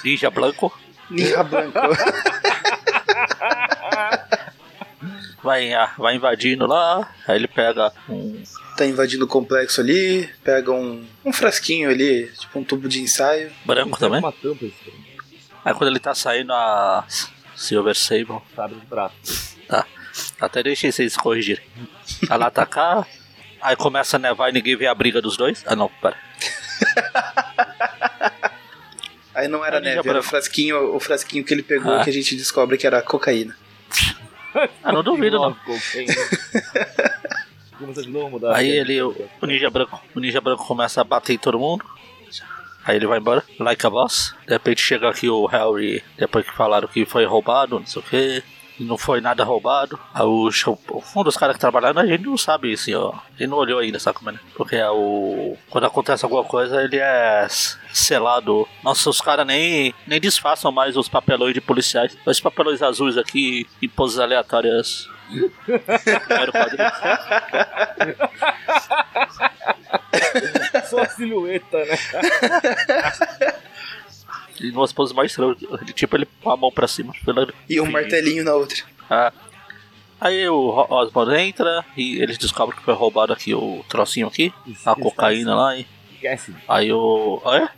ninja 0.04 0.28
branco. 0.30 0.76
Ninja 1.08 1.44
Branco. 1.44 1.78
vai, 5.44 5.72
ah, 5.74 5.92
vai 5.98 6.16
invadindo 6.16 6.66
lá, 6.66 7.08
aí 7.28 7.36
ele 7.36 7.46
pega 7.46 7.92
um. 8.08 8.42
Tá 8.76 8.84
invadindo 8.84 9.26
o 9.26 9.28
complexo 9.28 9.80
ali, 9.80 10.28
pega 10.42 10.72
um, 10.72 11.04
um 11.24 11.32
frasquinho 11.32 11.88
ali, 11.90 12.26
tipo 12.38 12.58
um 12.58 12.64
tubo 12.64 12.88
de 12.88 13.00
ensaio. 13.00 13.52
Branco 13.64 13.96
também. 13.98 14.18
Uma 14.18 14.32
tampa 14.32 14.64
esse. 14.64 15.03
Aí 15.64 15.74
quando 15.74 15.90
ele 15.90 15.98
tá 16.00 16.14
saindo 16.14 16.52
a 16.52 17.04
Silver 17.56 17.96
Sable, 17.96 18.38
sabre 18.54 18.76
de 18.78 18.86
prata. 18.86 19.14
tá. 19.68 19.86
Até 20.40 20.62
deixei 20.62 20.92
vocês 20.92 21.16
corrigirem. 21.16 21.64
Ela 22.30 22.46
atacar, 22.46 23.06
aí 23.60 23.74
começa 23.76 24.16
a 24.16 24.20
nevar 24.20 24.50
e 24.50 24.52
ninguém 24.52 24.76
vê 24.76 24.86
a 24.86 24.94
briga 24.94 25.20
dos 25.22 25.36
dois. 25.36 25.64
Ah 25.66 25.74
não, 25.74 25.88
pera. 25.88 26.16
Aí 29.34 29.48
não 29.48 29.64
era 29.64 29.80
neve, 29.80 30.08
era 30.08 30.20
o 30.20 30.22
frasquinho, 30.22 30.94
o 30.94 31.00
frasquinho 31.00 31.44
que 31.44 31.52
ele 31.52 31.62
pegou 31.64 31.92
Ah. 31.92 32.04
que 32.04 32.10
a 32.10 32.12
gente 32.12 32.36
descobre 32.36 32.78
que 32.78 32.86
era 32.86 33.02
cocaína. 33.02 33.56
Ah, 34.82 34.92
não 34.92 35.02
duvido 35.02 35.38
não. 35.40 35.56
Começa 37.76 38.02
de 38.02 38.08
novo, 38.10 38.30
mudar. 38.30 38.54
Aí 38.54 38.70
ele, 38.70 39.02
o, 39.02 39.28
o 39.40 39.46
ninja 39.46 39.68
branco, 39.68 40.00
o 40.14 40.20
ninja 40.20 40.40
branco 40.40 40.64
começa 40.64 41.00
a 41.00 41.04
bater 41.04 41.32
em 41.34 41.38
todo 41.38 41.58
mundo. 41.58 41.84
Aí 42.84 42.96
ele 42.96 43.06
vai 43.06 43.18
embora, 43.18 43.42
like 43.58 43.86
a 43.86 43.90
boss. 43.90 44.34
De 44.46 44.52
repente 44.52 44.80
chega 44.80 45.08
aqui 45.08 45.28
o 45.28 45.46
Harry, 45.46 46.04
depois 46.18 46.44
que 46.44 46.54
falaram 46.54 46.86
que 46.86 47.06
foi 47.06 47.24
roubado, 47.24 47.78
não 47.78 47.86
sei 47.86 48.02
o 48.02 48.04
que. 48.04 48.42
Não 48.78 48.98
foi 48.98 49.20
nada 49.20 49.44
roubado. 49.44 49.98
Aí 50.12 50.24
o 50.24 50.48
um 50.48 51.22
dos 51.22 51.36
caras 51.36 51.54
que 51.54 51.60
trabalharam, 51.60 52.02
a 52.02 52.06
gente 52.06 52.24
não 52.24 52.36
sabe 52.36 52.72
assim, 52.72 52.92
ó. 52.92 53.10
A 53.12 53.38
gente 53.38 53.48
não 53.48 53.56
olhou 53.58 53.78
ainda, 53.78 54.00
sabe 54.00 54.18
como 54.18 54.30
é? 54.30 54.32
né? 54.32 54.40
Porque 54.56 54.74
é 54.74 54.90
o. 54.90 55.56
Quando 55.70 55.84
acontece 55.84 56.24
alguma 56.24 56.42
coisa, 56.42 56.82
ele 56.82 56.98
é 56.98 57.46
selado. 57.92 58.66
Nossa, 58.82 59.08
os 59.08 59.20
caras 59.20 59.46
nem, 59.46 59.94
nem 60.06 60.20
disfarçam 60.20 60.72
mais 60.72 60.96
os 60.96 61.08
papelões 61.08 61.54
de 61.54 61.60
policiais. 61.60 62.16
Esses 62.26 62.40
papelões 62.40 62.82
azuis 62.82 63.16
aqui 63.16 63.64
em 63.80 63.88
poses 63.88 64.18
aleatórias. 64.18 65.08
Primeiro 66.26 66.52
quadrinho. 66.52 66.90
Só 70.94 71.02
a 71.02 71.08
silhueta, 71.08 71.84
né? 71.84 71.98
E 74.60 74.70
numas 74.70 74.92
poses 74.92 75.12
mais 75.14 75.32
estranhas. 75.32 75.56
Tipo, 75.94 76.16
ele 76.16 76.28
com 76.40 76.50
a 76.50 76.56
mão 76.56 76.70
pra 76.70 76.86
cima. 76.86 77.12
Pela... 77.24 77.52
E 77.68 77.80
um 77.80 77.86
Sim. 77.86 77.92
martelinho 77.92 78.44
na 78.44 78.54
outra. 78.54 78.84
Ah. 79.10 79.32
Aí 80.20 80.48
o 80.48 80.70
Ro- 80.70 80.86
Osborn 80.90 81.36
entra 81.40 81.84
e 81.96 82.22
eles 82.22 82.38
descobrem 82.38 82.78
que 82.78 82.84
foi 82.84 82.94
roubado 82.94 83.32
aqui 83.32 83.52
o 83.52 83.84
trocinho 83.88 84.28
aqui. 84.28 84.54
A 84.86 84.94
cocaína 84.94 85.54
lá. 85.56 85.76
E... 85.76 85.84
Cassidy. 86.22 86.56
Aí 86.68 86.92
o. 86.92 87.42
Ah, 87.44 87.56
é? 87.58 87.68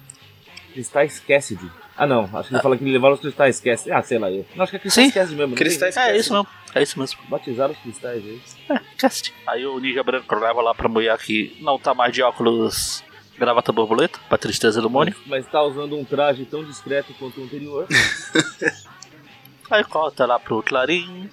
Cristais 0.74 1.18
Cassidy. 1.18 1.68
Ah, 1.96 2.06
não, 2.06 2.24
acho 2.34 2.50
que 2.50 2.54
ele 2.54 2.62
fala 2.62 2.76
que 2.76 2.84
ele 2.84 2.92
levaram 2.92 3.14
os 3.14 3.20
cristais 3.20 3.58
Cassidy. 3.58 3.90
Ah, 3.92 4.02
sei 4.02 4.18
lá 4.18 4.30
eu. 4.30 4.44
Não, 4.54 4.62
acho 4.62 4.70
que 4.70 4.76
é 4.76 4.80
Cristais. 4.80 5.14
Cassidy 5.14 5.34
mesmo. 5.34 5.54
Cristais 5.56 5.94
tem- 5.94 6.04
É 6.04 6.16
isso 6.16 6.32
mesmo. 6.34 6.46
É 6.74 6.82
isso 6.82 6.98
mesmo. 7.00 7.18
Batizaram 7.30 7.72
os 7.72 7.78
cristais 7.78 8.22
aí. 8.22 8.40
É, 8.68 8.78
cast. 8.98 9.32
Aí 9.46 9.64
o 9.64 9.80
Ninja 9.80 10.04
Branco 10.04 10.34
leva 10.36 10.60
lá 10.60 10.74
pra 10.74 10.90
mulher 10.90 11.16
que 11.16 11.56
não 11.62 11.78
tá 11.78 11.94
mais 11.94 12.12
de 12.12 12.22
óculos 12.22 13.02
gravata 13.38 13.72
borboleta, 13.72 14.18
pra 14.28 14.38
tristeza 14.38 14.80
do 14.80 14.90
Mônio. 14.90 15.14
Mas 15.26 15.46
tá 15.46 15.62
usando 15.62 15.96
um 15.96 16.04
traje 16.04 16.44
tão 16.44 16.64
discreto 16.64 17.14
quanto 17.18 17.40
o 17.40 17.44
anterior. 17.44 17.86
Aí 19.70 19.84
corta 19.84 20.26
lá 20.26 20.38
pro 20.38 20.62
Clarim. 20.62 21.28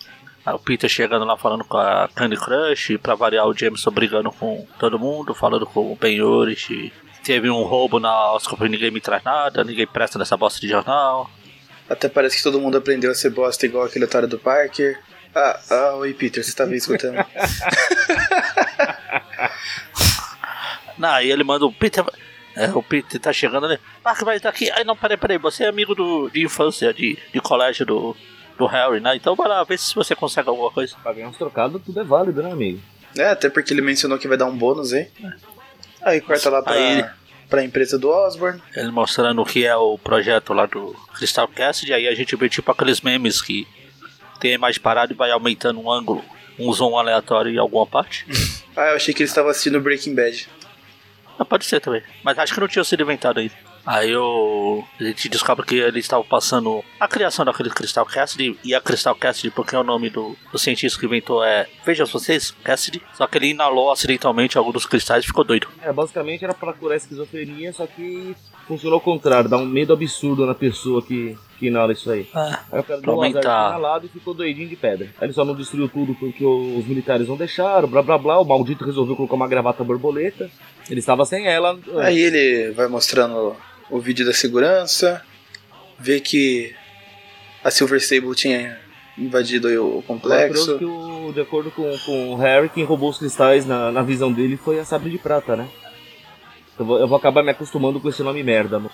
Aí 0.45 0.53
o 0.53 0.60
Peter 0.60 0.89
chegando 0.89 1.24
lá 1.24 1.38
falando 1.38 1.63
com 1.63 1.77
a 1.77 2.10
Candy 2.13 2.36
Crush. 2.36 2.98
Pra 2.98 3.15
variar 3.15 3.48
o 3.48 3.53
Jameson 3.53 3.91
brigando 3.91 4.31
com 4.31 4.67
todo 4.79 5.00
mundo, 5.00 5.33
falando 5.33 5.65
com 5.65 5.91
o 5.91 5.95
Ben 5.95 6.22
Urich. 6.22 6.91
Teve 7.24 7.50
um 7.50 7.63
roubo 7.63 8.00
na 8.00 8.33
Oscar 8.33 8.62
e 8.63 8.69
ninguém 8.69 8.91
me 8.91 9.00
traz 9.00 9.24
nada, 9.24 9.63
ninguém 9.63 9.88
presta 9.88 10.19
nessa 10.19 10.36
bosta 10.36 10.60
de 10.60 10.67
jornal. 10.67 11.29
Até 11.89 12.10
parece 12.10 12.38
que 12.38 12.43
todo 12.43 12.60
mundo 12.60 12.77
aprendeu 12.77 13.12
a 13.12 13.15
ser 13.15 13.29
bosta 13.29 13.65
igual 13.65 13.86
aquele 13.86 14.05
otário 14.05 14.27
do 14.27 14.38
Parker. 14.38 15.00
Ah, 15.33 15.60
ah, 15.69 15.93
oi 15.95 16.13
Peter, 16.13 16.43
você 16.43 16.53
tá 16.53 16.65
me 16.65 16.75
escutando? 16.75 17.17
Não, 20.97 21.09
aí 21.09 21.31
ele 21.31 21.43
manda 21.43 21.65
o 21.65 21.71
Peter. 21.73 22.03
É, 22.55 22.67
o 22.71 22.83
Peter 22.83 23.19
tá 23.19 23.33
chegando 23.33 23.65
ali. 23.65 23.79
Ah, 24.05 24.15
que 24.15 24.23
vai 24.23 24.38
estar 24.38 24.50
aqui. 24.50 24.69
Aí 24.71 24.83
não, 24.83 24.95
peraí, 24.95 25.17
peraí. 25.17 25.38
Você 25.39 25.63
é 25.63 25.67
amigo 25.67 25.95
do, 25.95 26.29
de 26.29 26.43
infância, 26.43 26.93
de, 26.93 27.17
de 27.33 27.39
colégio 27.41 27.85
do, 27.85 28.15
do 28.57 28.65
Harry, 28.67 29.00
né? 29.00 29.15
Então 29.15 29.35
vai 29.35 29.47
lá, 29.47 29.63
vê 29.63 29.75
se 29.77 29.95
você 29.95 30.15
consegue 30.15 30.50
alguma 30.50 30.69
coisa. 30.71 30.95
pra 31.01 31.13
ganhar 31.13 31.29
uns 31.29 31.38
trocados, 31.38 31.81
tudo 31.83 32.00
é 32.00 32.03
válido, 32.03 32.43
né, 32.43 32.51
amigo? 32.51 32.79
é, 33.17 33.25
até 33.29 33.50
porque 33.50 33.73
ele 33.73 33.81
mencionou 33.81 34.17
que 34.19 34.27
vai 34.27 34.38
dar 34.38 34.45
um 34.45 34.55
bônus 34.57 34.93
aí. 34.93 35.07
Aí 36.01 36.21
corta 36.21 36.50
lá 36.50 36.62
pra, 36.62 36.73
Aí- 36.73 37.05
pra 37.50 37.63
empresa 37.63 37.97
do 37.97 38.09
Osborne. 38.09 38.62
Ele 38.75 38.91
mostrando 38.91 39.41
o 39.41 39.45
que 39.45 39.65
é 39.65 39.75
o 39.75 39.97
projeto 39.97 40.53
lá 40.53 40.65
do 40.65 40.93
Crystal 41.15 41.47
Cast. 41.47 41.91
Aí 41.91 42.07
a 42.07 42.13
gente 42.15 42.35
vê 42.35 42.50
tipo 42.50 42.71
aqueles 42.71 43.01
memes 43.01 43.41
que 43.41 43.67
tem 44.39 44.51
a 44.51 44.55
imagem 44.55 44.81
parada 44.81 45.13
e 45.13 45.15
vai 45.15 45.31
aumentando 45.31 45.79
um 45.79 45.91
ângulo, 45.91 46.23
um 46.59 46.71
zoom 46.73 46.97
aleatório 46.97 47.51
em 47.51 47.57
alguma 47.57 47.88
parte. 47.88 48.25
Ah, 48.75 48.88
eu 48.89 48.95
achei 48.95 49.13
que 49.13 49.21
ele 49.21 49.29
estava 49.29 49.51
assistindo 49.51 49.79
Breaking 49.79 50.15
Bad. 50.15 50.50
Ah, 51.37 51.45
pode 51.45 51.65
ser 51.65 51.79
também. 51.79 52.01
Mas 52.23 52.37
acho 52.37 52.53
que 52.53 52.59
não 52.59 52.67
tinha 52.67 52.83
sido 52.83 53.03
inventado 53.03 53.39
ainda. 53.39 53.53
Aí 53.85 54.15
o... 54.15 54.83
a 54.99 55.03
gente 55.03 55.27
descobre 55.27 55.65
que 55.65 55.75
eles 55.75 56.05
estavam 56.05 56.25
passando 56.25 56.83
a 56.99 57.07
criação 57.07 57.43
daquele 57.43 57.69
Crystal 57.69 58.05
Cassidy. 58.05 58.57
E 58.63 58.73
a 58.73 58.79
Crystal 58.79 59.15
Cassidy, 59.15 59.51
porque 59.51 59.75
o 59.75 59.83
nome 59.83 60.09
do, 60.09 60.35
do 60.51 60.57
cientista 60.57 60.99
que 60.99 61.05
inventou 61.05 61.43
é. 61.43 61.67
Vejam 61.85 62.05
vocês, 62.05 62.51
Cassidy. 62.63 63.01
Só 63.13 63.27
que 63.27 63.37
ele 63.37 63.47
inalou 63.47 63.91
acidentalmente 63.91 64.57
algum 64.57 64.71
dos 64.71 64.85
cristais 64.85 65.23
e 65.23 65.27
ficou 65.27 65.43
doido. 65.43 65.67
É, 65.81 65.91
basicamente 65.91 66.43
era 66.45 66.53
pra 66.53 66.73
curar 66.73 66.93
a 66.93 66.97
esquizofrenia, 66.97 67.73
só 67.73 67.85
que 67.85 68.35
funcionou 68.67 68.95
ao 68.95 69.01
contrário, 69.01 69.49
dá 69.49 69.57
um 69.57 69.65
medo 69.65 69.91
absurdo 69.91 70.45
na 70.45 70.55
pessoa 70.55 71.01
que, 71.01 71.37
que 71.72 71.93
isso 71.93 72.12
aí. 72.12 72.27
Ah, 72.34 72.60
Aí 72.72 72.79
o 72.79 72.84
cara 72.84 73.01
deu 73.01 73.15
um 73.15 73.22
azar 73.24 74.01
e 74.03 74.08
ficou 74.08 74.34
doidinho 74.34 74.67
de 74.67 74.75
pedra. 74.75 75.08
Aí 75.20 75.27
ele 75.27 75.34
só 75.34 75.46
não 75.46 75.55
destruiu 75.55 75.88
tudo 75.88 76.15
porque 76.15 76.43
os 76.46 76.86
militares 76.86 77.27
não 77.27 77.38
deixaram, 77.38 77.88
blá 77.88 78.01
blá 78.01 78.17
blá. 78.17 78.39
O 78.39 78.46
maldito 78.46 78.86
resolveu 78.86 79.15
colocar 79.15 79.36
uma 79.36 79.48
gravata 79.48 79.84
borboleta. 79.84 80.50
Ele 80.89 81.00
estava 81.00 81.25
sem 81.25 81.48
ela. 81.48 81.79
Aí 81.98 82.20
ele 82.20 82.72
vai 82.72 82.88
mostrando 82.88 83.55
o 83.89 84.00
vídeo 84.00 84.25
da 84.25 84.34
segurança, 84.34 85.22
vê 86.00 86.20
que 86.20 86.74
a 87.63 87.72
Silver 87.72 88.01
Sable 88.01 88.36
tinha 88.36 88.77
invadido 89.17 89.67
aí 89.67 89.77
o 89.77 90.01
complexo. 90.05 90.77
que, 90.77 90.86
o, 90.86 91.32
de 91.34 91.41
acordo 91.41 91.70
com, 91.72 91.84
com 92.05 92.34
o 92.34 92.36
Harry, 92.38 92.70
quem 92.70 92.84
roubou 92.84 93.10
os 93.10 93.20
cristais 93.20 93.65
na, 93.65 93.91
na 93.91 94.01
visão 94.01 94.32
dele 94.32 94.58
foi 94.58 94.79
a 94.79 94.86
Sabre 94.86 95.10
de 95.10 95.17
Prata, 95.17 95.55
né? 95.55 95.67
Eu 96.77 96.86
vou, 96.86 97.00
eu 97.00 97.08
vou 97.08 97.17
acabar 97.17 97.43
me 97.43 97.51
acostumando 97.51 98.00
com 98.00 98.10
esse 98.10 98.24
nome 98.24 98.41
merda. 98.43 98.79
mano. 98.79 98.91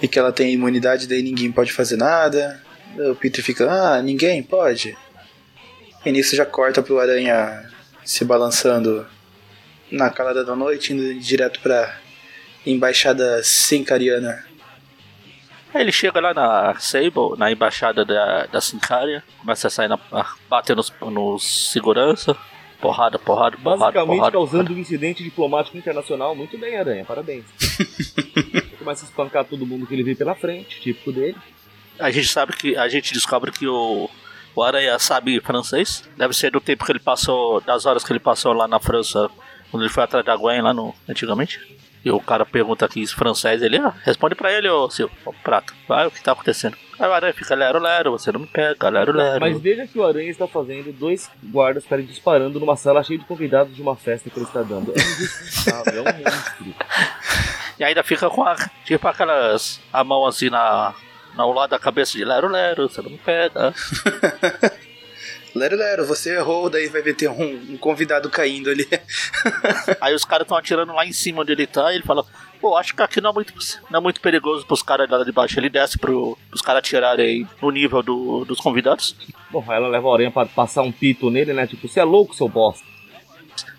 E 0.00 0.08
que 0.08 0.18
ela 0.18 0.32
tem 0.32 0.52
imunidade, 0.52 1.06
daí 1.06 1.22
ninguém 1.22 1.50
pode 1.50 1.72
fazer 1.72 1.96
nada. 1.96 2.62
O 3.10 3.14
Peter 3.14 3.44
fica, 3.44 3.70
ah, 3.70 4.02
ninguém 4.02 4.42
pode. 4.42 4.96
E 6.04 6.12
nisso 6.12 6.36
já 6.36 6.46
corta 6.46 6.82
pro 6.82 7.00
Aranha 7.00 7.68
se 8.04 8.24
balançando 8.24 9.06
na 9.90 10.10
calada 10.10 10.44
da 10.44 10.54
noite, 10.54 10.92
indo 10.92 11.18
direto 11.20 11.60
pra 11.60 11.98
Embaixada 12.64 13.42
Sencariana. 13.42 14.44
Aí 15.72 15.82
ele 15.82 15.92
chega 15.92 16.20
lá 16.20 16.32
na 16.32 16.74
Sable, 16.78 17.36
na 17.36 17.52
embaixada 17.52 18.04
da, 18.04 18.46
da 18.46 18.58
começa 19.38 19.66
a 19.66 19.70
sair 19.70 19.88
na. 19.88 19.98
a 20.12 20.34
bater 20.48 20.74
nos, 20.74 20.92
nos 21.00 21.70
segurança. 21.70 22.36
Porrada, 22.80 23.18
porrada, 23.18 23.56
porrada. 23.56 23.80
Basicamente 23.80 24.16
porrada, 24.18 24.32
causando 24.32 24.72
um 24.72 24.78
incidente 24.78 25.24
diplomático 25.24 25.76
internacional. 25.76 26.34
Muito 26.34 26.56
bem, 26.56 26.76
Aranha, 26.76 27.04
parabéns. 27.04 27.44
Começa 28.78 29.04
a 29.04 29.08
espancar 29.08 29.44
todo 29.44 29.66
mundo 29.66 29.86
que 29.86 29.94
ele 29.94 30.04
vê 30.04 30.14
pela 30.14 30.34
frente, 30.34 30.80
típico 30.80 31.12
dele. 31.12 31.36
A 31.98 32.10
gente 32.10 32.28
sabe 32.28 32.52
que. 32.52 32.76
A 32.76 32.88
gente 32.88 33.12
descobre 33.12 33.50
que 33.50 33.66
o. 33.66 34.08
O 34.54 34.62
Aranha 34.62 34.98
sabe 34.98 35.40
francês. 35.40 36.08
Deve 36.16 36.34
ser 36.34 36.50
do 36.50 36.60
tempo 36.60 36.84
que 36.84 36.92
ele 36.92 36.98
passou. 36.98 37.60
Das 37.60 37.86
horas 37.86 38.04
que 38.04 38.12
ele 38.12 38.20
passou 38.20 38.52
lá 38.52 38.66
na 38.68 38.78
França. 38.78 39.28
Quando 39.70 39.82
ele 39.82 39.92
foi 39.92 40.04
atrás 40.04 40.24
da 40.24 40.36
Gwen 40.36 40.62
lá 40.62 40.72
no. 40.72 40.94
antigamente. 41.08 41.60
E 42.04 42.10
o 42.10 42.20
cara 42.20 42.46
pergunta 42.46 42.84
aqui 42.84 43.00
em 43.00 43.06
francês, 43.06 43.60
ele, 43.60 43.76
ah, 43.76 43.92
responde 44.04 44.34
pra 44.34 44.52
ele, 44.52 44.68
ô 44.68 44.88
seu 44.88 45.10
ô, 45.26 45.32
prato. 45.32 45.74
Vai, 45.86 46.06
o 46.06 46.10
que 46.10 46.22
tá 46.22 46.32
acontecendo? 46.32 46.76
Aí 46.98 47.08
o 47.08 47.12
Aranha 47.12 47.32
fica, 47.32 47.54
lero, 47.54 47.78
lero, 47.78 48.10
você 48.10 48.32
não 48.32 48.40
me 48.40 48.46
pega, 48.46 48.88
lero, 48.88 49.12
lero. 49.12 49.40
Mas 49.40 49.60
veja 49.60 49.86
que 49.86 49.98
o 49.98 50.04
Aranha 50.04 50.30
está 50.30 50.48
fazendo 50.48 50.92
dois 50.92 51.30
guardas 51.44 51.84
para 51.84 52.02
disparando 52.02 52.58
numa 52.58 52.76
sala 52.76 53.04
cheia 53.04 53.18
de 53.18 53.24
convidados 53.24 53.74
de 53.74 53.80
uma 53.80 53.94
festa 53.94 54.28
que 54.28 54.36
ele 54.36 54.46
está 54.46 54.62
dando. 54.62 54.92
É 54.92 55.96
é 55.96 56.00
um 56.00 56.04
monstro. 56.04 56.74
E 57.78 57.84
ainda 57.84 58.02
fica 58.02 58.28
com 58.28 58.42
a. 58.42 58.56
Tipo 58.84 59.06
aquelas. 59.06 59.80
A 59.92 60.02
mão 60.02 60.26
assim 60.26 60.50
na. 60.50 60.94
Ao 61.36 61.52
lado 61.52 61.70
da 61.70 61.78
cabeça 61.78 62.18
de 62.18 62.24
lero, 62.24 62.48
lero, 62.48 62.88
você 62.88 63.00
não 63.00 63.10
me 63.10 63.18
pega. 63.18 63.72
Lero, 65.58 65.76
Lero, 65.76 66.06
você 66.06 66.34
errou, 66.36 66.70
daí 66.70 66.86
vai 66.88 67.02
ver 67.02 67.14
ter 67.14 67.28
um, 67.28 67.72
um 67.72 67.76
convidado 67.76 68.30
caindo 68.30 68.70
ali. 68.70 68.86
Aí 70.00 70.14
os 70.14 70.24
caras 70.24 70.44
estão 70.44 70.56
atirando 70.56 70.92
lá 70.92 71.04
em 71.04 71.12
cima 71.12 71.42
onde 71.42 71.52
ele 71.52 71.66
tá 71.66 71.92
e 71.92 71.96
ele 71.96 72.04
fala: 72.04 72.24
Pô, 72.60 72.76
acho 72.76 72.94
que 72.94 73.02
aqui 73.02 73.20
não 73.20 73.30
é 73.30 73.32
muito, 73.32 73.52
não 73.90 73.98
é 73.98 74.02
muito 74.02 74.20
perigoso 74.20 74.66
pros 74.66 74.82
caras 74.82 75.08
lá 75.10 75.22
de 75.24 75.32
baixo. 75.32 75.58
Ele 75.58 75.68
desce 75.68 75.98
pro, 75.98 76.38
pros 76.48 76.62
caras 76.62 76.78
atirarem 76.80 77.48
no 77.60 77.70
nível 77.70 78.02
do, 78.02 78.44
dos 78.44 78.58
convidados. 78.60 79.14
Bom, 79.50 79.64
aí 79.68 79.76
ela 79.76 79.88
leva 79.88 80.08
a 80.08 80.14
Aranha 80.14 80.30
para 80.30 80.46
passar 80.46 80.82
um 80.82 80.92
pito 80.92 81.30
nele, 81.30 81.52
né? 81.52 81.66
Tipo, 81.66 81.88
você 81.88 82.00
é 82.00 82.04
louco, 82.04 82.34
seu 82.34 82.48
bosta. 82.48 82.86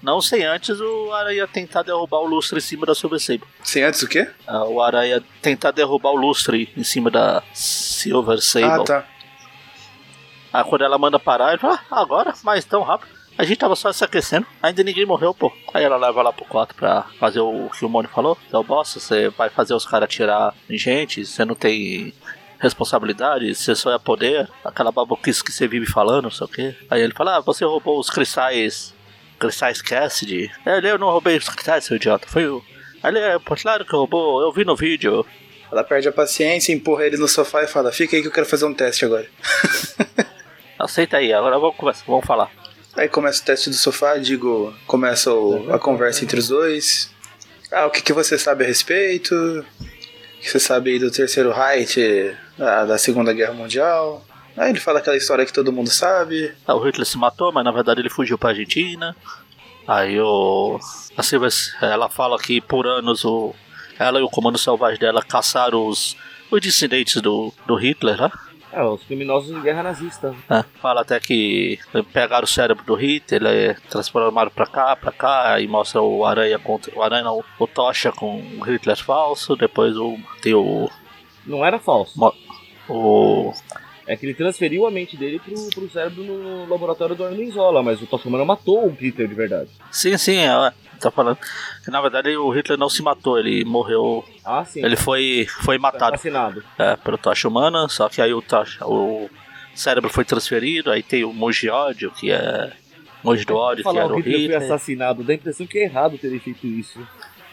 Não 0.02 0.22
sei 0.22 0.44
antes 0.44 0.80
o 0.80 1.12
Aranha 1.14 1.48
tentar 1.48 1.84
derrubar 1.84 2.20
o 2.20 2.26
lustre 2.26 2.58
em 2.58 2.62
cima 2.62 2.86
da 2.86 2.96
Silver 2.96 3.20
Sable. 3.20 3.44
Sem 3.64 3.84
antes 3.84 4.02
o 4.02 4.08
quê? 4.08 4.28
Ah, 4.48 4.66
O 4.66 4.82
Aranha 4.82 5.22
tentar 5.42 5.72
derrubar 5.72 6.12
o 6.12 6.16
lustre 6.16 6.70
em 6.76 6.84
cima 6.84 7.10
da 7.12 7.44
Silver 7.54 8.40
Sable. 8.42 8.68
Ah, 8.68 8.84
tá. 8.84 9.08
Aí 10.52 10.64
quando 10.64 10.84
ela 10.84 10.98
manda 10.98 11.20
parar, 11.20 11.50
ele 11.50 11.60
fala, 11.60 11.80
ah, 11.90 12.02
agora? 12.02 12.34
Mas 12.44 12.66
tão 12.66 12.82
rápido. 12.82 13.20
A 13.38 13.46
gente 13.46 13.58
tava 13.60 13.76
só 13.76 13.90
se 13.94 14.04
aquecendo, 14.04 14.46
ainda 14.62 14.84
ninguém 14.84 15.06
morreu, 15.06 15.34
pô. 15.34 15.50
Aí 15.74 15.82
ela 15.82 15.96
leva 15.96 16.22
lá 16.22 16.34
pro 16.34 16.44
quarto 16.44 16.76
pra 16.76 17.04
fazer 17.18 17.40
o 17.40 17.70
que 17.70 17.86
o 17.86 17.90
Mônio 17.90 18.10
falou. 18.10 18.38
Então, 18.46 18.62
bosta, 18.62 19.00
você 19.00 19.30
vai 19.30 19.50
fazer 19.50 19.74
os 19.74 19.86
caras 19.86 20.06
atirar 20.06 20.54
em 20.70 20.78
gente, 20.78 21.26
você 21.26 21.46
não 21.46 21.56
tem 21.56 22.14
responsabilidade, 22.60 23.56
você 23.56 23.74
só 23.74 23.94
é 23.94 23.98
poder, 23.98 24.50
aquela 24.64 24.92
baboquice 24.92 25.42
que 25.42 25.54
você 25.54 25.68
vive 25.70 25.86
falando, 25.86 26.24
não 26.24 26.32
sei 26.32 26.46
o 26.46 26.50
quê. 26.50 26.76
Aí 26.90 27.02
ele 27.02 27.14
fala, 27.14 27.38
ah, 27.38 27.40
você 27.40 27.64
roubou 27.64 27.98
os 27.98 28.10
cristais, 28.10 28.94
cristais 29.40 29.82
Cassidy. 29.82 30.52
É, 30.66 30.78
Ele, 30.78 30.92
eu 30.92 30.98
não 30.98 31.08
roubei 31.10 31.38
os 31.38 31.48
cristais, 31.48 31.86
seu 31.86 31.96
idiota, 31.96 32.28
foi 32.28 32.46
o... 32.46 32.62
Ele, 33.02 33.20
é, 33.20 33.40
pô, 33.40 33.56
claro 33.56 33.86
que 33.86 33.96
roubou, 33.96 34.42
eu 34.42 34.52
vi 34.52 34.66
no 34.66 34.76
vídeo. 34.76 35.26
Ela 35.72 35.84
perde 35.86 36.10
a 36.10 36.12
paciência, 36.12 36.74
empurra 36.74 37.06
ele 37.06 37.16
no 37.16 37.28
sofá 37.28 37.64
e 37.64 37.68
fala: 37.68 37.92
Fica 37.92 38.16
aí 38.16 38.22
que 38.22 38.28
eu 38.28 38.32
quero 38.32 38.46
fazer 38.46 38.66
um 38.66 38.74
teste 38.74 39.06
agora. 39.06 39.28
Aceita 40.80 41.18
aí, 41.18 41.34
agora 41.34 41.60
vamos 41.60 41.76
conversar, 41.76 42.06
vamos 42.08 42.26
falar. 42.26 42.50
Aí 42.96 43.08
começa 43.08 43.42
o 43.42 43.46
teste 43.46 43.70
do 43.70 43.76
sofá, 43.76 44.18
digo, 44.18 44.74
começa 44.88 45.32
o- 45.34 45.72
a 45.74 45.78
conversa 45.80 46.24
entre 46.24 46.40
os 46.40 46.48
dois. 46.48 47.12
Ah, 47.72 47.86
o 47.86 47.92
que, 47.92 48.02
que 48.02 48.14
você 48.14 48.38
sabe 48.38 48.64
a 48.64 48.68
respeito? 48.68 49.34
O 49.36 50.42
que 50.42 50.50
você 50.50 50.60
sabe 50.60 50.92
aí 50.92 51.00
do 51.00 51.12
terceiro 51.12 51.52
Reich, 51.52 52.34
da, 52.58 52.86
da 52.86 52.98
Segunda 52.98 53.32
Guerra 53.34 53.54
Mundial? 53.54 54.26
Aí 54.58 54.70
ele 54.72 54.80
fala 54.80 55.00
aquela 55.00 55.16
história 55.18 55.46
que 55.46 55.54
todo 55.54 55.72
mundo 55.72 55.90
sabe. 55.90 56.52
Ah, 56.68 56.76
O 56.76 56.80
Hitler 56.84 57.06
se 57.06 57.18
matou, 57.18 57.52
mas 57.52 57.64
na 57.64 57.72
verdade 57.72 58.02
ele 58.02 58.10
fugiu 58.10 58.38
pra 58.38 58.50
Argentina. 58.50 59.16
Aí 59.88 60.20
o. 60.20 60.80
A 61.18 61.24
Silvia, 61.24 61.50
ela 61.82 62.10
fala 62.10 62.38
que 62.40 62.60
por 62.62 62.88
anos 62.88 63.24
o. 63.26 63.54
Ela 63.98 64.20
e 64.20 64.24
o 64.24 64.30
comando 64.30 64.58
selvagem 64.58 65.00
dela 65.00 65.22
caçaram 65.22 65.86
os. 65.88 66.16
Os 66.52 66.60
dissidentes 66.62 67.22
do, 67.22 67.54
do 67.68 67.76
Hitler, 67.76 68.20
né? 68.20 68.32
É, 68.72 68.84
os 68.84 69.02
criminosos 69.04 69.56
de 69.56 69.62
guerra 69.62 69.82
nazista. 69.84 70.36
É, 70.50 70.64
fala 70.80 71.02
até 71.02 71.20
que 71.20 71.80
pegaram 72.14 72.44
o 72.44 72.48
cérebro 72.48 72.84
do 72.86 72.94
Hitler, 72.94 73.44
é, 73.46 73.74
transformaram 73.90 74.52
pra 74.52 74.68
cá, 74.68 74.96
pra 74.96 75.12
cá, 75.12 75.60
e 75.60 75.68
mostra 75.68 76.02
o 76.02 76.24
Aranha 76.24 76.60
contra. 76.60 76.94
O 76.96 77.02
Aranha 77.02 77.24
não, 77.24 77.44
o 77.60 77.68
Tocha 77.68 78.12
com 78.12 78.36
o 78.60 78.64
Hitler 78.64 78.98
falso, 78.98 79.56
depois 79.56 79.98
o. 79.98 80.18
Tem 80.42 80.54
o. 80.54 80.90
Não 81.46 81.66
era 81.66 81.80
falso. 81.80 82.20
mo- 82.20 82.34
O. 82.88 83.54
É 84.06 84.16
que 84.16 84.26
ele 84.26 84.34
transferiu 84.34 84.88
a 84.88 84.92
mente 84.92 85.16
dele 85.16 85.40
pro, 85.40 85.54
pro 85.70 85.90
cérebro 85.92 86.24
no 86.24 86.68
laboratório 86.68 87.16
do 87.16 87.24
Armenzola, 87.24 87.84
mas 87.84 88.02
o 88.02 88.08
Toshimano 88.08 88.44
matou 88.46 88.88
o 88.88 88.90
Hitler 88.90 89.28
de 89.28 89.36
verdade. 89.36 89.70
Sim, 89.92 90.18
sim, 90.18 90.38
ela 90.38 90.74
tá 91.04 91.12
falando. 91.12 91.38
Que 91.84 91.92
na 91.92 92.02
verdade 92.02 92.36
o 92.36 92.50
Hitler 92.50 92.78
não 92.78 92.90
se 92.90 93.02
matou, 93.02 93.40
ele 93.40 93.64
morreu. 93.66 94.24
Ah, 94.44 94.64
sim. 94.66 94.84
Ele 94.84 94.96
foi, 94.96 95.48
foi 95.64 95.78
matado. 95.78 96.16
assassinado. 96.16 96.64
é, 96.78 96.96
pelo 96.98 97.18
Tocha 97.18 97.48
Humana, 97.48 97.88
só 97.90 98.10
que 98.10 98.22
aí 98.22 98.34
o, 98.34 98.42
Tocha, 98.42 98.86
o 98.86 99.30
cérebro 99.74 100.10
foi 100.10 100.26
transferido, 100.26 100.92
aí 100.92 101.02
tem 101.02 101.24
o 101.24 101.34
Mojiódio, 101.34 102.12
que 102.12 102.32
é. 102.32 102.72
Moji 103.22 103.44
do 103.44 103.56
ódio, 103.56 103.84
que 103.84 103.98
era 103.98 104.08
o 104.08 104.14
o 104.14 104.18
Hitler 104.20 104.34
foi 104.34 104.42
Hitler. 104.44 104.62
assassinado, 104.64 105.24
dá 105.24 105.34
a 105.34 105.36
impressão 105.36 105.68
que 105.68 105.78
é 105.78 105.84
errado 105.84 106.18
ter 106.18 106.40
feito 106.40 106.66
isso. 106.66 107.06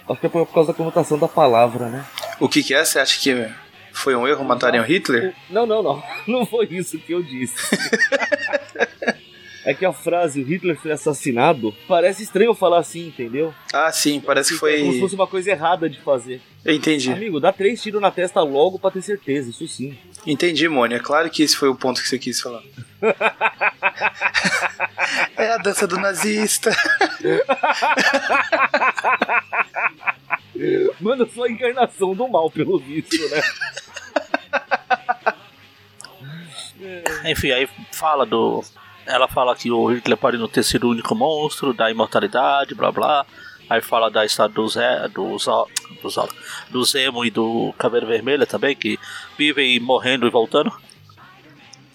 Acho 0.09 0.21
que 0.21 0.27
é 0.27 0.29
por 0.29 0.47
causa 0.47 0.69
da 0.73 0.77
conotação 0.77 1.19
da 1.19 1.27
palavra, 1.27 1.89
né? 1.89 2.07
O 2.39 2.49
que, 2.49 2.63
que 2.63 2.73
é? 2.73 2.85
Você 2.85 3.01
acha 3.01 3.19
que 3.19 3.49
foi 3.93 4.15
um 4.15 4.29
erro 4.29 4.45
matarem 4.45 4.81
o 4.81 4.85
Hitler? 4.85 5.35
Não, 5.51 5.67
não, 5.67 5.83
não. 5.83 6.01
Não 6.29 6.47
foi 6.47 6.67
isso 6.71 6.97
que 7.01 7.13
eu 7.13 7.21
disse. 7.21 7.57
é 9.67 9.75
que 9.75 9.85
a 9.85 9.93
frase 9.93 10.41
o 10.41 10.45
Hitler 10.47 10.79
foi 10.81 10.93
assassinado 10.93 11.75
parece 11.89 12.23
estranho 12.23 12.55
falar 12.55 12.79
assim, 12.79 13.09
entendeu? 13.09 13.53
Ah, 13.75 13.91
sim, 13.91 14.21
parece 14.21 14.57
que 14.57 14.65
É 14.65 14.79
como 14.79 14.93
se 14.93 14.93
foi. 14.93 15.01
fosse 15.01 15.15
uma 15.17 15.27
coisa 15.27 15.51
errada 15.51 15.91
de 15.91 16.01
fazer. 16.01 16.41
Eu 16.65 16.73
entendi. 16.73 17.11
Amigo, 17.13 17.41
dá 17.41 17.53
três 17.53 17.83
tiros 17.83 18.01
na 18.01 18.13
testa 18.13 18.41
logo 18.43 18.79
pra 18.79 18.93
ter 18.93 19.03
certeza, 19.03 19.51
isso 19.51 19.67
sim. 19.67 19.99
Entendi, 20.25 20.69
Mônia. 20.69 21.01
Claro 21.01 21.29
que 21.29 21.43
esse 21.43 21.57
foi 21.57 21.69
o 21.69 21.75
ponto 21.75 22.01
que 22.01 22.09
você 22.09 22.17
quis 22.19 22.41
falar. 22.41 22.63
é 25.37 25.53
a 25.53 25.59
dança 25.59 25.87
do 25.87 25.99
nazista. 25.99 26.71
Mano, 31.01 31.25
eu 31.25 31.29
sou 31.29 31.45
a 31.45 31.51
encarnação 31.51 32.15
do 32.15 32.27
mal, 32.29 32.51
pelo 32.51 32.79
visto, 32.79 33.17
né? 33.29 33.43
Enfim, 37.31 37.51
aí 37.51 37.69
fala 37.93 38.25
do. 38.25 38.65
Ela 39.07 39.29
fala 39.29 39.55
que 39.55 39.71
o 39.71 39.87
Hitler 39.87 40.17
pode 40.17 40.37
não 40.37 40.49
ter 40.49 40.63
sido 40.63 40.87
o 40.87 40.91
único 40.91 41.15
monstro, 41.15 41.73
da 41.73 41.91
imortalidade, 41.91 42.75
blá 42.75 42.91
blá. 42.91 43.27
Aí 43.69 43.81
fala 43.81 44.11
da 44.11 44.25
história 44.25 44.55
do 44.55 44.69
Zé, 44.69 45.09
do 45.09 45.37
Zó, 45.39 45.67
do, 46.01 46.09
Zó, 46.09 46.29
do 46.71 46.85
Zemo 46.85 47.25
e 47.25 47.31
do 47.31 47.75
Caveira 47.77 48.07
Vermelha 48.07 48.47
também, 48.47 48.77
que 48.77 48.99
vivem 49.37 49.81
morrendo 49.81 50.27
e 50.27 50.31
voltando. 50.31 50.73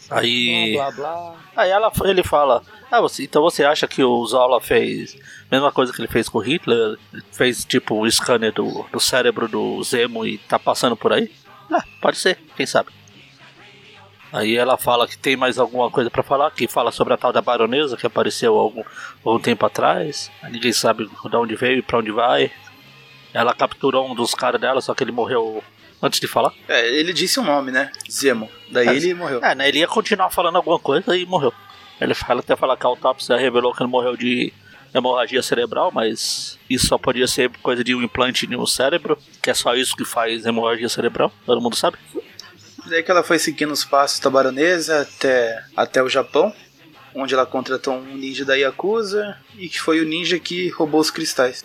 Aí. 0.09 0.73
Blá, 0.73 0.91
blá, 0.91 1.13
blá. 1.13 1.35
Aí 1.55 1.69
ela, 1.69 1.91
ele 2.03 2.23
fala, 2.23 2.61
ah, 2.89 2.99
você, 2.99 3.23
então 3.23 3.41
você 3.41 3.63
acha 3.63 3.87
que 3.87 4.03
o 4.03 4.25
Zola 4.25 4.59
fez 4.59 5.17
a 5.49 5.55
mesma 5.55 5.71
coisa 5.71 5.93
que 5.93 6.01
ele 6.01 6.09
fez 6.09 6.27
com 6.27 6.39
o 6.39 6.41
Hitler? 6.41 6.97
Fez 7.31 7.63
tipo 7.63 8.01
o 8.01 8.11
scanner 8.11 8.51
do, 8.51 8.85
do 8.91 8.99
cérebro 8.99 9.47
do 9.47 9.81
Zemo 9.83 10.25
e 10.25 10.37
tá 10.37 10.59
passando 10.59 10.97
por 10.97 11.13
aí? 11.13 11.31
Ah, 11.71 11.83
pode 12.01 12.17
ser, 12.17 12.37
quem 12.57 12.65
sabe. 12.65 12.89
Aí 14.31 14.55
ela 14.55 14.77
fala 14.77 15.07
que 15.07 15.17
tem 15.17 15.35
mais 15.35 15.59
alguma 15.59 15.91
coisa 15.91 16.09
pra 16.09 16.23
falar, 16.23 16.51
que 16.51 16.67
fala 16.67 16.91
sobre 16.91 17.13
a 17.13 17.17
tal 17.17 17.33
da 17.33 17.41
baronesa 17.41 17.97
que 17.97 18.07
apareceu 18.07 18.57
algum, 18.57 18.83
algum 19.25 19.39
tempo 19.39 19.65
atrás. 19.65 20.31
Ninguém 20.49 20.71
sabe 20.71 21.05
de 21.05 21.35
onde 21.35 21.55
veio 21.55 21.79
e 21.79 21.81
pra 21.81 21.99
onde 21.99 22.11
vai. 22.11 22.51
Ela 23.33 23.53
capturou 23.53 24.09
um 24.09 24.15
dos 24.15 24.33
caras 24.33 24.59
dela, 24.59 24.81
só 24.81 24.93
que 24.93 25.03
ele 25.03 25.11
morreu 25.11 25.63
antes 26.01 26.19
de 26.19 26.27
falar. 26.27 26.53
É, 26.67 26.87
ele 26.87 27.13
disse 27.13 27.39
um 27.39 27.43
nome, 27.43 27.71
né? 27.71 27.91
Zemo. 28.09 28.49
Daí 28.69 28.87
É, 28.87 28.95
ele 28.95 29.13
morreu. 29.13 29.43
É, 29.43 29.53
né? 29.53 29.67
Ele 29.67 29.79
ia 29.79 29.87
continuar 29.87 30.29
falando 30.29 30.55
alguma 30.55 30.79
coisa 30.79 31.15
e 31.15 31.25
morreu. 31.25 31.53
Ele 31.99 32.13
fala 32.13 32.39
até 32.39 32.55
falar 32.55 32.77
que 32.77 32.85
a 32.85 32.89
autópsia 32.89 33.37
revelou 33.37 33.73
que 33.73 33.83
ele 33.83 33.89
morreu 33.89 34.17
de 34.17 34.51
hemorragia 34.93 35.41
cerebral, 35.41 35.91
mas 35.93 36.57
isso 36.69 36.87
só 36.87 36.97
podia 36.97 37.27
ser 37.27 37.49
coisa 37.61 37.83
de 37.83 37.95
um 37.95 38.01
implante 38.01 38.47
no 38.47 38.65
cérebro, 38.67 39.17
que 39.41 39.49
é 39.49 39.53
só 39.53 39.75
isso 39.75 39.95
que 39.95 40.03
faz 40.03 40.45
hemorragia 40.45 40.89
cerebral, 40.89 41.31
todo 41.45 41.61
mundo 41.61 41.75
sabe. 41.75 41.97
Daí 42.85 43.03
que 43.03 43.11
ela 43.11 43.23
foi 43.23 43.37
seguindo 43.37 43.71
os 43.71 43.85
passos 43.85 44.19
da 44.19 44.29
baronesa 44.29 45.01
até, 45.01 45.63
até 45.75 46.01
o 46.01 46.09
Japão, 46.09 46.53
onde 47.13 47.33
ela 47.33 47.45
contratou 47.45 47.93
um 47.93 48.15
ninja 48.15 48.43
da 48.43 48.55
Yakuza 48.55 49.37
e 49.55 49.69
que 49.69 49.79
foi 49.79 50.01
o 50.01 50.05
ninja 50.05 50.39
que 50.39 50.69
roubou 50.69 50.99
os 50.99 51.11
cristais. 51.11 51.63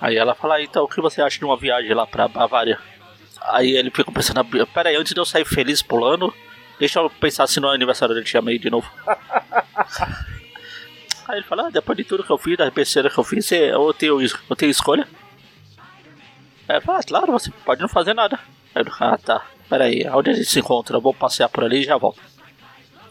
Aí 0.00 0.16
ela 0.16 0.34
fala, 0.34 0.62
então 0.62 0.84
o 0.84 0.88
que 0.88 1.00
você 1.00 1.20
acha 1.20 1.38
de 1.38 1.44
uma 1.44 1.56
viagem 1.56 1.92
lá 1.94 2.06
pra 2.06 2.28
Bavária? 2.28 2.78
Aí 3.40 3.76
ele 3.76 3.90
fica 3.90 4.10
pensando, 4.12 4.44
pera 4.66 4.90
aí, 4.90 4.96
antes 4.96 5.14
de 5.14 5.20
eu 5.20 5.24
sair 5.24 5.44
feliz 5.44 5.82
pulando, 5.82 6.32
deixa 6.78 7.00
eu 7.00 7.08
pensar 7.08 7.46
se 7.46 7.60
não 7.60 7.70
é 7.70 7.74
aniversário 7.74 8.14
da 8.14 8.22
Tia 8.22 8.42
May 8.42 8.58
de 8.58 8.70
novo. 8.70 8.90
Aí 11.28 11.38
ele 11.38 11.44
fala, 11.44 11.66
ah, 11.66 11.70
depois 11.70 11.98
de 11.98 12.04
tudo 12.04 12.22
que 12.22 12.30
eu 12.30 12.38
fiz, 12.38 12.56
da 12.56 12.70
besteira 12.70 13.10
que 13.10 13.18
eu 13.18 13.24
fiz, 13.24 13.50
eu 13.50 13.92
tenho, 13.92 14.20
eu 14.22 14.54
tenho 14.56 14.70
escolha? 14.70 15.08
Aí 16.68 16.76
ele 16.76 16.84
fala, 16.84 17.00
ah, 17.00 17.02
claro, 17.02 17.32
você 17.32 17.50
pode 17.64 17.80
não 17.80 17.88
fazer 17.88 18.14
nada. 18.14 18.38
Aí 18.72 18.82
ele, 18.82 18.90
ah, 19.00 19.18
tá, 19.18 19.44
pera 19.68 19.84
aí, 19.84 20.06
onde 20.12 20.30
a 20.30 20.32
gente 20.34 20.46
se 20.48 20.60
encontra? 20.60 20.96
Eu 20.96 21.00
vou 21.00 21.14
passear 21.14 21.48
por 21.48 21.64
ali 21.64 21.80
e 21.80 21.84
já 21.84 21.96
volto. 21.96 22.20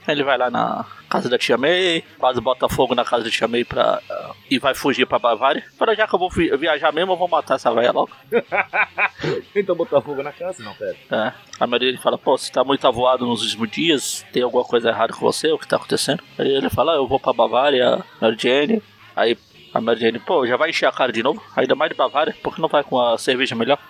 Ele 0.08 0.24
vai 0.24 0.38
lá 0.38 0.52
na 0.52 0.86
casa 1.10 1.28
da 1.28 1.36
Tia 1.36 1.58
May, 1.58 2.04
quase 2.20 2.40
bota 2.40 2.70
fogo 2.70 2.94
na 2.94 3.04
casa 3.04 3.24
da 3.24 3.30
Tia 3.32 3.48
May 3.48 3.64
pra, 3.64 4.00
ah, 4.08 4.32
e 4.52 4.60
vai 4.60 4.76
fugir 4.76 5.08
pra 5.08 5.18
Bavária. 5.18 5.64
Para 5.80 5.96
já 5.96 6.08
que 6.08 6.14
eu 6.14 6.20
vou 6.20 6.30
vi- 6.30 6.56
viajar 6.58 6.92
mesmo, 6.94 7.14
eu 7.14 7.18
vou 7.18 7.28
matar 7.28 7.56
essa 7.56 7.74
velha 7.74 7.92
logo. 7.92 8.12
Então 9.56 9.76
botar 9.76 10.02
fogo 10.02 10.22
na 10.22 10.32
casa? 10.32 10.62
Não, 10.64 10.76
pera. 10.76 10.96
É. 11.10 11.34
A 11.60 11.66
maioria 11.66 11.90
ele 11.90 11.98
fala, 11.98 12.18
pô, 12.20 12.38
você 12.38 12.52
tá 12.52 12.64
muito 12.64 12.86
avoado 12.86 13.26
nos 13.26 13.42
últimos 13.42 13.72
dias, 13.72 14.24
tem 14.32 14.44
alguma 14.44 14.64
coisa 14.64 14.90
errada 14.90 15.12
com 15.14 15.22
você, 15.22 15.52
o 15.52 15.58
que 15.58 15.68
tá 15.68 15.78
acontecendo? 15.78 16.22
Aí 16.38 16.50
ele 16.54 16.70
fala, 16.70 16.94
ah, 16.94 16.98
eu 16.98 17.08
vou 17.08 17.20
pra 17.20 17.34
Bavária, 17.34 18.04
Mary 18.22 18.36
Jane. 18.40 18.84
Aí 19.16 19.36
a 19.74 19.82
Mary 19.82 20.00
Jane, 20.02 20.20
pô, 20.20 20.46
já 20.46 20.56
vai 20.56 20.70
encher 20.70 20.86
a 20.86 20.92
cara 20.92 21.12
de 21.12 21.24
novo? 21.24 21.42
Ainda 21.56 21.74
mais 21.74 21.90
de 21.90 21.98
Bavária, 21.98 22.36
por 22.44 22.54
que 22.54 22.62
não 22.62 22.68
vai 22.70 22.84
com 22.84 23.00
a 23.02 23.18
cerveja 23.18 23.56
melhor? 23.56 23.80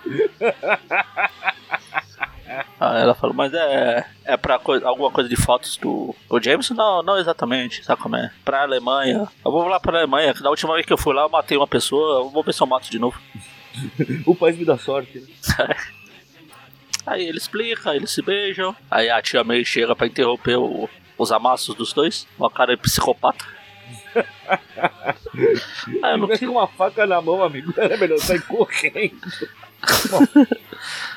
Aí 2.80 3.02
ela 3.02 3.14
falou, 3.14 3.34
mas 3.34 3.52
é, 3.54 4.06
é 4.24 4.36
pra 4.36 4.58
coisa, 4.58 4.86
alguma 4.86 5.10
coisa 5.10 5.28
de 5.28 5.36
fotos 5.36 5.76
do, 5.76 6.14
do 6.28 6.42
James? 6.42 6.70
Não, 6.70 7.02
não 7.02 7.18
exatamente, 7.18 7.84
sabe 7.84 8.00
como 8.02 8.16
é? 8.16 8.30
Pra 8.44 8.62
Alemanha. 8.62 9.28
Eu 9.44 9.50
vou 9.50 9.66
lá 9.68 9.78
pra 9.80 9.96
Alemanha, 9.98 10.32
que 10.34 10.42
da 10.42 10.50
última 10.50 10.74
vez 10.74 10.86
que 10.86 10.92
eu 10.92 10.98
fui 10.98 11.14
lá 11.14 11.22
eu 11.22 11.28
matei 11.28 11.56
uma 11.56 11.66
pessoa, 11.66 12.20
eu 12.20 12.30
vou 12.30 12.42
ver 12.42 12.52
se 12.54 12.62
eu 12.62 12.66
mato 12.66 12.90
de 12.90 12.98
novo. 12.98 13.18
O 14.26 14.34
país 14.34 14.56
me 14.56 14.64
dá 14.64 14.78
sorte, 14.78 15.18
né? 15.20 15.26
Aí 17.06 17.24
ele 17.28 17.38
explica, 17.38 17.94
eles 17.94 18.10
se 18.10 18.20
beijam. 18.22 18.74
Aí 18.90 19.08
a 19.10 19.20
tia 19.22 19.44
May 19.44 19.64
chega 19.64 19.94
pra 19.94 20.06
interromper 20.06 20.56
o- 20.56 20.88
os 21.16 21.30
amassos 21.30 21.74
dos 21.74 21.92
dois. 21.92 22.26
Uma 22.38 22.50
cara 22.50 22.74
de 22.74 22.82
psicopata. 22.82 23.44
Eu 26.02 26.16
não 26.18 26.28
com 26.28 26.46
uma 26.46 26.66
faca 26.66 27.06
na 27.06 27.20
mão, 27.20 27.42
amigo. 27.42 27.72
Era 27.76 27.96
melhor 27.96 28.18
sair 28.18 28.40
correndo. 28.42 29.20
Bom, 30.10 30.46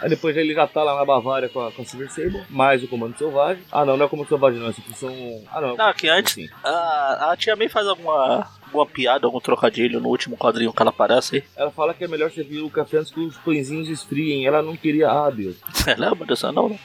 aí 0.01 0.09
depois 0.09 0.35
ele 0.35 0.53
já 0.53 0.67
tá 0.67 0.83
lá 0.83 0.95
na 0.95 1.05
Bavária 1.05 1.49
com 1.49 1.59
a, 1.65 1.71
com 1.71 1.81
a 1.81 1.85
Silver 1.85 2.11
Sable, 2.11 2.43
mais 2.49 2.83
o 2.83 2.87
Comando 2.87 3.17
Selvagem. 3.17 3.63
Ah, 3.71 3.85
não, 3.85 3.95
não 3.97 4.03
é 4.03 4.05
o 4.05 4.09
Comando 4.09 4.27
Selvagem, 4.27 4.59
não. 4.59 4.69
Essa 4.69 4.81
função. 4.81 5.43
Ah, 5.51 5.61
não. 5.61 5.75
Não, 5.75 5.93
que 5.93 6.07
antes 6.07 6.33
Sim. 6.33 6.49
a, 6.63 7.31
a 7.31 7.37
tia 7.37 7.55
May 7.55 7.69
faz 7.69 7.87
alguma, 7.87 8.47
alguma 8.65 8.85
piada, 8.85 9.25
algum 9.25 9.39
trocadilho 9.39 9.99
no 9.99 10.09
último 10.09 10.37
quadrinho 10.37 10.73
que 10.73 10.81
ela 10.81 10.89
aparece 10.89 11.37
aí. 11.37 11.43
Ela 11.55 11.71
fala 11.71 11.93
que 11.93 12.03
é 12.03 12.07
melhor 12.07 12.31
servir 12.31 12.59
o 12.59 12.69
café 12.69 12.97
antes 12.97 13.11
que 13.11 13.19
os 13.19 13.37
pãezinhos 13.37 13.89
esfriem. 13.89 14.45
Ela 14.45 14.61
não 14.61 14.75
queria. 14.75 15.09
Ah, 15.09 15.29
Deus. 15.29 15.57
Lembra 15.97 16.25
dessa 16.25 16.51
não, 16.51 16.69
né? 16.69 16.79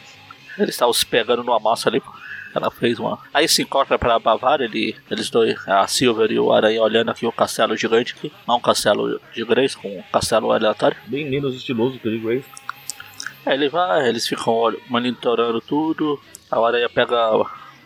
Eles 0.58 0.74
estavam 0.74 0.92
se 0.92 1.04
pegando 1.04 1.42
no 1.42 1.52
amasso 1.52 1.88
ali. 1.88 2.00
Ela 2.54 2.70
fez 2.70 2.98
uma. 2.98 3.18
Aí 3.32 3.48
se 3.48 3.62
encontra 3.62 3.98
pra 3.98 4.18
Bavária, 4.18 4.64
ele, 4.64 4.96
eles 5.10 5.28
dois, 5.28 5.56
a 5.66 5.86
Silver 5.86 6.30
e 6.30 6.38
o 6.38 6.52
Aranha, 6.52 6.80
olhando 6.80 7.10
aqui 7.10 7.26
o 7.26 7.32
castelo 7.32 7.76
gigante 7.76 8.14
aqui. 8.16 8.32
Não 8.46 8.56
um 8.56 8.60
castelo 8.60 9.20
de 9.32 9.44
Grace, 9.44 9.76
com 9.76 9.88
um 9.88 10.02
castelo 10.12 10.52
aleatório. 10.52 10.96
Bem 11.06 11.28
menos 11.28 11.54
estiloso 11.54 11.98
que 11.98 12.08
o 12.08 12.10
de 12.10 12.18
Grace. 12.18 12.44
Aí 13.44 13.54
ele 13.54 13.68
vai, 13.68 14.08
eles 14.08 14.26
ficam 14.26 14.74
monitorando 14.88 15.60
tudo. 15.60 16.20
A 16.50 16.64
Aranha 16.64 16.88
pega 16.88 17.16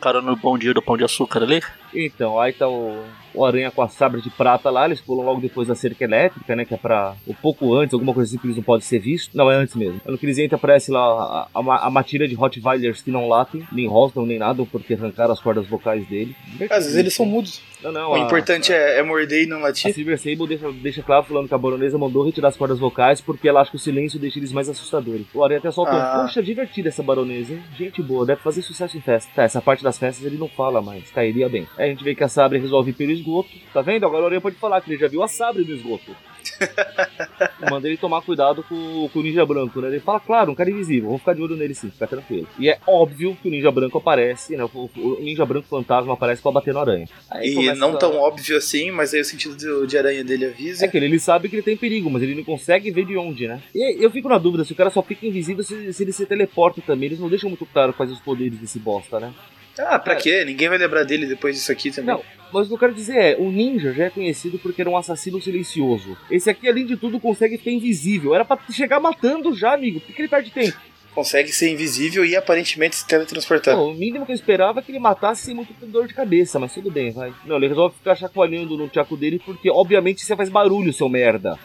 carona 0.01 0.31
no 0.31 0.37
bondinho 0.37 0.75
do 0.75 0.83
pão 0.83 0.97
de 0.97 1.05
açúcar 1.05 1.43
ali. 1.43 1.63
Então, 1.95 2.39
aí 2.41 2.53
tá 2.53 2.69
o, 2.69 3.03
o 3.35 3.45
Aranha 3.45 3.71
com 3.71 3.83
a 3.83 3.89
sabre 3.89 4.21
de 4.21 4.31
prata 4.31 4.71
lá, 4.71 4.87
eles 4.87 5.01
pulam 5.01 5.25
logo 5.25 5.41
depois 5.41 5.69
da 5.69 5.75
cerca 5.75 6.05
elétrica, 6.05 6.55
né? 6.57 6.65
Que 6.65 6.75
é 6.75 6.77
pra. 6.77 7.15
Um 7.27 7.35
pouco 7.35 7.75
antes, 7.75 7.95
alguma 7.95 8.13
coisa 8.15 8.29
assim 8.29 8.39
que 8.39 8.47
eles 8.47 8.57
não 8.57 8.63
podem 8.65 8.85
ser 8.87 8.99
vistos. 8.99 9.35
Não, 9.35 9.51
é 9.51 9.55
antes 9.57 9.75
mesmo. 9.75 10.01
No 10.07 10.19
que 10.19 10.27
eles 10.27 10.39
entram, 10.39 10.57
aparece 10.57 10.91
lá 10.91 11.49
a, 11.55 11.61
a, 11.61 11.87
a 11.87 11.91
matilha 11.91 12.27
de 12.29 12.35
Rottweilers 12.35 13.03
que 13.03 13.11
não 13.11 13.29
latem, 13.29 13.67
nem 13.73 13.87
rostam, 13.87 14.25
nem 14.27 14.39
nada, 14.39 14.65
porque 14.71 14.95
arrancaram 14.95 15.33
as 15.33 15.41
cordas 15.41 15.67
vocais 15.67 16.07
dele. 16.09 16.35
Às 16.71 16.85
vezes 16.85 16.97
eles 16.97 17.15
são 17.15 17.25
mudos. 17.27 17.61
Não, 17.83 17.93
não. 17.93 18.11
O 18.11 18.15
a- 18.15 18.19
importante 18.19 18.73
é, 18.73 18.99
é 18.99 19.03
morder 19.03 19.45
e 19.45 19.47
não 19.47 19.59
A 19.59 19.63
latir. 19.69 19.93
Silver 19.95 20.19
Sable 20.19 20.47
deixa, 20.49 20.73
deixa 20.73 21.03
claro 21.03 21.23
falando 21.25 21.47
que 21.49 21.55
a 21.55 21.59
baronesa 21.59 21.97
mandou 21.97 22.25
retirar 22.25 22.49
as 22.49 22.57
cordas 22.57 22.79
vocais 22.79 23.21
porque 23.21 23.49
ela 23.49 23.61
acha 23.61 23.71
que 23.71 23.77
o 23.77 23.81
silêncio 23.81 24.19
deixa 24.19 24.39
eles 24.39 24.53
mais 24.53 24.69
assustadores. 24.69 25.27
O 25.33 25.45
Aranha 25.45 25.61
até 25.61 25.71
soltou, 25.71 25.95
Ah. 25.97 26.23
poxa, 26.23 26.43
divertida 26.43 26.89
essa 26.89 27.03
baronesa, 27.05 27.53
hein? 27.53 27.63
Gente 27.77 28.03
boa, 28.03 28.27
deve 28.27 28.41
fazer 28.43 28.63
sucesso 28.63 28.97
em 28.97 29.01
festa. 29.01 29.31
Tá, 29.35 29.43
essa 29.45 29.63
parte 29.63 29.85
das 29.85 29.97
festas 29.97 30.27
ele 30.27 30.37
não 30.37 30.49
fala 30.49 30.83
mais, 30.83 31.09
cairia 31.13 31.49
bem. 31.49 31.69
A 31.79 31.87
gente 31.87 32.03
vê 32.03 32.15
que 32.15 32.25
a 32.25 32.29
Sabre 32.29 32.59
resolve 32.59 32.91
ir 32.91 32.95
pelo 32.95 33.13
esgoto, 33.13 33.49
tá 33.73 33.81
vendo? 33.81 34.05
Agora 34.05 34.25
o 34.25 34.27
Aranha 34.27 34.41
pode 34.41 34.57
falar 34.57 34.81
que 34.81 34.91
ele 34.91 34.99
já 35.01 35.07
viu 35.09 35.23
a 35.23 35.29
Sabre 35.29 35.65
no 35.65 35.75
esgoto. 35.75 36.15
Manda 37.71 37.87
ele 37.89 37.97
tomar 37.97 38.23
cuidado 38.23 38.63
com, 38.63 39.09
com 39.13 39.19
o 39.19 39.23
Ninja 39.23 39.45
Branco, 39.45 39.81
né? 39.81 39.89
Ele 39.89 40.01
fala, 40.01 40.19
claro, 40.21 40.51
um 40.51 40.55
cara 40.55 40.71
invisível, 40.71 41.09
vou 41.11 41.19
ficar 41.19 41.35
de 41.35 41.43
olho 41.43 41.57
nele 41.57 41.75
sim, 41.75 41.91
fica 41.91 42.07
tranquilo. 42.07 42.49
E 42.59 42.69
é 42.69 42.79
óbvio 42.87 43.37
que 43.41 43.49
o 43.49 43.51
Ninja 43.51 43.71
Branco 43.71 43.99
aparece, 43.99 44.57
né? 44.57 44.65
O, 44.65 44.91
o 44.97 45.19
Ninja 45.21 45.45
Branco 45.45 45.69
fantasma 45.69 46.15
aparece 46.15 46.43
pra 46.43 46.51
bater 46.53 46.73
no 46.75 46.81
Aranha. 46.81 47.07
Aí 47.31 47.55
E 47.55 47.73
não 47.75 47.95
a- 47.95 47.97
tão 47.97 48.17
óbvio 48.17 48.57
assim, 48.57 48.91
mas 48.91 49.13
aí 49.15 49.21
o 49.21 49.25
sentido 49.25 49.57
do- 49.57 49.87
de 49.87 49.97
aranha 49.99 50.25
dele 50.25 50.47
avisa. 50.47 50.85
É 50.85 50.89
que 50.89 50.97
ele, 50.97 51.07
ele 51.07 51.19
sabe 51.21 51.49
que 51.49 51.57
ele 51.57 51.63
tem 51.63 51.77
perigo, 51.77 52.11
mas 52.11 52.23
ele 52.23 52.35
não 52.35 52.45
consegue 52.45 52.91
ver 52.91 53.05
de 53.05 53.17
onde, 53.17 53.47
né? 53.47 53.63
E 53.75 54.03
eu 54.03 54.11
fico 54.11 54.29
na 54.29 54.39
dúvida 54.39 54.65
se 54.65 54.73
o 54.73 54.77
cara 54.77 54.91
só 54.91 55.03
fica 55.03 55.27
invisível 55.27 55.63
se, 55.63 55.93
se 55.93 56.03
ele 56.03 56.13
se 56.13 56.27
teleporta 56.27 56.81
também. 56.81 57.07
Eles 57.07 57.21
não 57.21 57.29
deixam 57.29 57.49
muito 57.51 57.67
claro 57.67 57.93
quais 57.93 58.11
os 58.11 58.21
poderes 58.21 58.59
desse 58.59 58.79
bosta, 58.79 59.21
né? 59.21 59.33
Ah, 59.79 59.99
pra 59.99 60.15
É. 60.15 60.17
quê? 60.17 60.45
Ninguém 60.45 60.69
vai 60.69 60.79
lembrar 60.79 61.05
dele 61.05 61.27
depois 61.27 61.55
disso 61.57 61.71
aqui 61.73 61.91
também. 61.91 62.15
Não. 62.15 62.23
Mas 62.53 62.65
o 62.65 62.69
que 62.69 62.75
eu 62.75 62.79
quero 62.79 62.95
dizer 62.95 63.17
é, 63.17 63.37
o 63.39 63.51
ninja 63.51 63.93
já 63.93 64.05
é 64.07 64.11
conhecido 64.11 64.59
porque 64.59 64.81
era 64.81 64.89
um 64.91 64.97
assassino 64.97 65.41
silencioso. 65.41 66.17
Esse 66.31 66.49
aqui, 66.49 66.67
além 66.69 66.87
de 66.87 66.97
tudo, 66.97 67.21
consegue 67.21 67.59
ficar 67.59 67.71
invisível. 67.71 68.35
Era 68.35 68.45
pra 68.45 68.59
chegar 68.73 68.99
matando 69.01 69.55
já, 69.55 69.75
amigo. 69.75 70.01
Por 70.01 70.15
que 70.15 70.23
ele 70.23 70.29
perde 70.29 70.51
tempo? 70.51 70.77
Consegue 71.15 71.53
ser 71.53 71.71
invisível 71.71 72.25
e 72.25 72.37
aparentemente 72.37 72.97
se 72.97 73.07
teletransportar. 73.07 73.75
Pô, 73.77 73.89
o 73.91 73.95
mínimo 73.95 74.25
que 74.25 74.31
eu 74.33 74.37
esperava 74.37 74.79
é 74.79 74.83
que 74.83 74.91
ele 74.93 74.99
matasse 75.01 75.43
sem 75.47 75.55
muito 75.55 75.75
dor 75.87 76.07
de 76.07 76.15
cabeça, 76.15 76.59
mas 76.59 76.73
tudo 76.73 76.91
bem, 76.91 77.11
vai. 77.11 77.33
Não, 77.45 77.57
ele 77.57 77.69
resolve 77.69 77.97
ficar 77.97 78.15
chacoalhando 78.15 78.77
no 78.79 78.89
tchaco 78.89 79.17
dele 79.17 79.41
porque, 79.45 79.69
obviamente, 79.69 80.25
você 80.25 80.37
faz 80.37 80.49
barulho, 80.49 80.93
seu 80.93 81.09
merda. 81.09 81.59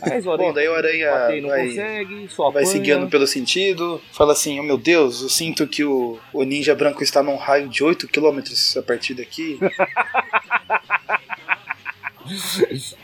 Mas 0.00 0.26
o 0.26 0.36
Bom, 0.36 0.52
daí 0.52 0.68
o 0.68 0.74
aranha 0.74 1.10
bater, 1.10 1.42
não 1.42 1.48
vai- 1.48 1.66
consegue, 1.68 2.28
só 2.28 2.50
Vai 2.50 2.64
se 2.64 2.78
guiando 2.78 3.08
pelo 3.08 3.26
sentido, 3.26 4.00
fala 4.12 4.32
assim: 4.32 4.58
Oh 4.60 4.62
meu 4.62 4.78
Deus, 4.78 5.22
eu 5.22 5.28
sinto 5.28 5.66
que 5.66 5.84
o, 5.84 6.18
o 6.32 6.42
ninja 6.42 6.74
branco 6.74 7.02
está 7.02 7.22
num 7.22 7.36
raio 7.36 7.68
de 7.68 7.82
8 7.82 8.08
km 8.08 8.40
a 8.78 8.82
partir 8.82 9.14
daqui. 9.14 9.58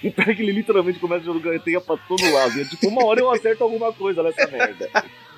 E 0.03 0.11
pior 0.11 0.35
que 0.37 0.43
ele 0.43 0.53
literalmente 0.53 0.99
começa 0.99 1.23
a 1.29 1.33
jogar 1.33 1.59
teia 1.61 1.81
pra 1.81 1.97
todo 1.97 2.23
lado. 2.33 2.57
E 2.59 2.62
é 2.62 2.65
tipo, 2.65 2.87
uma 2.89 3.05
hora 3.05 3.21
eu 3.21 3.31
acerto 3.31 3.65
alguma 3.65 3.93
coisa 3.93 4.23
nessa 4.23 4.47
merda. 4.47 4.89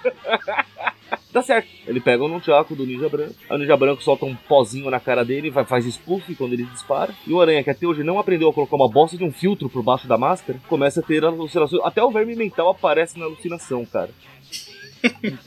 Dá 1.39 1.43
certo. 1.43 1.69
Ele 1.87 2.01
pega 2.01 2.25
um 2.25 2.27
nunchaku 2.27 2.75
do 2.75 2.85
Ninja 2.85 3.09
Branco. 3.09 3.33
O 3.49 3.57
Ninja 3.57 3.77
Branco 3.77 4.03
solta 4.03 4.27
um 4.27 4.35
pozinho 4.35 4.91
na 4.91 4.99
cara 4.99 5.25
dele, 5.25 5.51
vai, 5.51 5.65
faz 5.65 5.87
spoof 5.87 6.35
quando 6.35 6.55
ele 6.55 6.65
dispara. 6.65 7.15
E 7.25 7.33
o 7.33 7.41
Aranha, 7.41 7.63
que 7.63 7.71
até 7.71 7.87
hoje 7.87 8.03
não 8.03 8.19
aprendeu 8.19 8.49
a 8.49 8.53
colocar 8.53 8.75
uma 8.75 8.91
bosta 8.91 9.17
de 9.17 9.23
um 9.23 9.31
filtro 9.31 9.69
por 9.69 9.81
baixo 9.81 10.09
da 10.09 10.19
máscara, 10.19 10.59
começa 10.67 10.99
a 10.99 11.03
ter 11.03 11.25
alucinações. 11.25 11.81
Até 11.85 12.03
o 12.03 12.11
verme 12.11 12.35
mental 12.35 12.69
aparece 12.69 13.17
na 13.17 13.27
alucinação, 13.27 13.87
cara. 13.87 14.11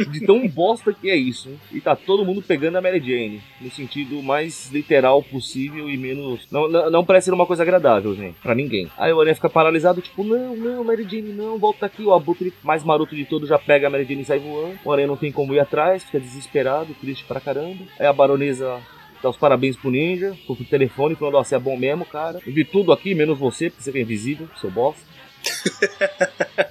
De 0.09 0.25
tão 0.25 0.47
bosta 0.47 0.93
que 0.93 1.09
é 1.09 1.15
isso. 1.15 1.49
E 1.71 1.79
tá 1.79 1.95
todo 1.95 2.25
mundo 2.25 2.41
pegando 2.41 2.77
a 2.77 2.81
Mary 2.81 2.99
Jane. 2.99 3.41
No 3.59 3.71
sentido 3.71 4.21
mais 4.21 4.71
literal 4.71 5.21
possível 5.23 5.89
e 5.89 5.97
menos. 5.97 6.47
Não, 6.51 6.69
não, 6.69 6.89
não 6.89 7.05
parece 7.05 7.25
ser 7.25 7.33
uma 7.33 7.45
coisa 7.45 7.63
agradável, 7.63 8.15
gente. 8.15 8.39
Pra 8.41 8.55
ninguém. 8.55 8.89
Aí 8.97 9.11
o 9.11 9.19
Aranha 9.19 9.35
fica 9.35 9.49
paralisado, 9.49 10.01
tipo, 10.01 10.23
não, 10.23 10.55
não, 10.55 10.83
Mary 10.83 11.03
Jane, 11.03 11.33
não, 11.33 11.57
volta 11.57 11.85
aqui. 11.85 12.03
O 12.03 12.13
abutre 12.13 12.53
mais 12.63 12.83
maroto 12.83 13.15
de 13.15 13.25
todos 13.25 13.49
já 13.49 13.59
pega 13.59 13.87
a 13.87 13.89
Mary 13.89 14.05
Jane 14.05 14.21
e 14.21 14.25
sai 14.25 14.39
voando. 14.39 14.79
O 14.83 14.91
Aranha 14.91 15.07
não 15.07 15.17
tem 15.17 15.31
como 15.31 15.53
ir 15.53 15.59
atrás, 15.59 16.03
fica 16.03 16.19
desesperado, 16.19 16.95
triste 16.99 17.23
pra 17.25 17.39
caramba. 17.39 17.83
Aí 17.99 18.05
a 18.05 18.13
baronesa. 18.13 18.79
Dá 19.21 19.29
os 19.29 19.37
parabéns 19.37 19.75
pro 19.75 19.91
ninja, 19.91 20.35
pro 20.47 20.55
telefone, 20.65 21.13
falando: 21.13 21.35
Ó, 21.35 21.43
você 21.43 21.55
é 21.55 21.59
bom 21.59 21.77
mesmo, 21.77 22.03
cara. 22.03 22.39
Eu 22.45 22.51
vi 22.51 22.65
tudo 22.65 22.91
aqui, 22.91 23.13
menos 23.13 23.37
você, 23.37 23.69
porque 23.69 23.83
você 23.83 23.95
é 23.95 24.01
invisível, 24.01 24.49
seu 24.59 24.71
bosta. 24.71 25.01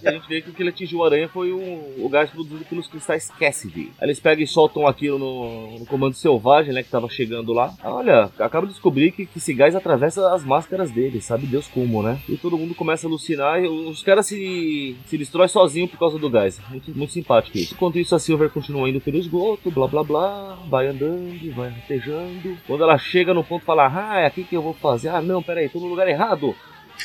E 0.02 0.08
a 0.08 0.12
gente 0.12 0.28
vê 0.28 0.40
que 0.40 0.50
o 0.50 0.52
que 0.52 0.62
ele 0.62 0.70
atingiu 0.70 0.98
o 0.98 1.04
aranha 1.04 1.28
foi 1.28 1.52
o, 1.52 2.08
gás 2.08 2.30
produzido 2.30 2.64
pelos 2.64 2.86
cristais 2.88 3.30
Cassidy. 3.38 3.92
Aí 4.00 4.06
eles 4.06 4.20
pegam 4.20 4.42
e 4.42 4.46
soltam 4.46 4.86
aquilo 4.86 5.18
no, 5.18 5.78
no 5.78 5.86
comando 5.86 6.14
selvagem, 6.14 6.72
né? 6.72 6.82
Que 6.82 6.90
tava 6.90 7.08
chegando 7.08 7.52
lá. 7.52 7.72
Ah, 7.82 7.94
Olha, 7.94 8.30
acabo 8.38 8.66
de 8.66 8.72
descobrir 8.72 9.12
que, 9.12 9.26
que 9.26 9.38
esse 9.38 9.54
gás 9.54 9.76
atravessa 9.76 10.34
as 10.34 10.44
máscaras 10.44 10.90
dele, 10.90 11.20
sabe 11.20 11.46
Deus 11.46 11.68
como, 11.68 12.02
né? 12.02 12.18
E 12.28 12.36
todo 12.36 12.58
mundo 12.58 12.74
começa 12.74 13.06
a 13.06 13.08
alucinar 13.08 13.62
e 13.62 13.68
os 13.68 14.02
caras 14.02 14.26
se, 14.26 14.96
se 15.06 15.18
destrói 15.18 15.48
sozinho 15.48 15.88
por 15.88 15.98
causa 15.98 16.18
do 16.18 16.30
gás. 16.30 16.60
Muito, 16.68 16.96
muito 16.96 17.12
simpático 17.12 17.58
isso. 17.58 17.74
Enquanto 17.74 17.98
isso, 17.98 18.14
a 18.14 18.18
Silver 18.18 18.50
continua 18.50 18.88
indo 18.88 19.00
pelo 19.00 19.18
esgoto, 19.18 19.70
blá 19.70 19.86
blá 19.86 20.02
blá, 20.02 20.58
vai 20.68 20.88
andando, 20.88 21.54
vai 21.54 21.70
rastejando. 21.70 22.56
Quando 22.66 22.82
ela 22.82 22.98
chega 22.98 23.34
no 23.34 23.44
ponto, 23.44 23.64
fala: 23.64 23.90
Ah, 23.92 24.20
é 24.20 24.26
aqui 24.26 24.44
que 24.44 24.56
eu 24.56 24.62
vou 24.62 24.74
fazer. 24.74 25.08
Ah, 25.08 25.22
não, 25.22 25.42
peraí, 25.42 25.68
tô 25.68 25.78
no 25.78 25.86
lugar 25.86 26.08
errado. 26.08 26.54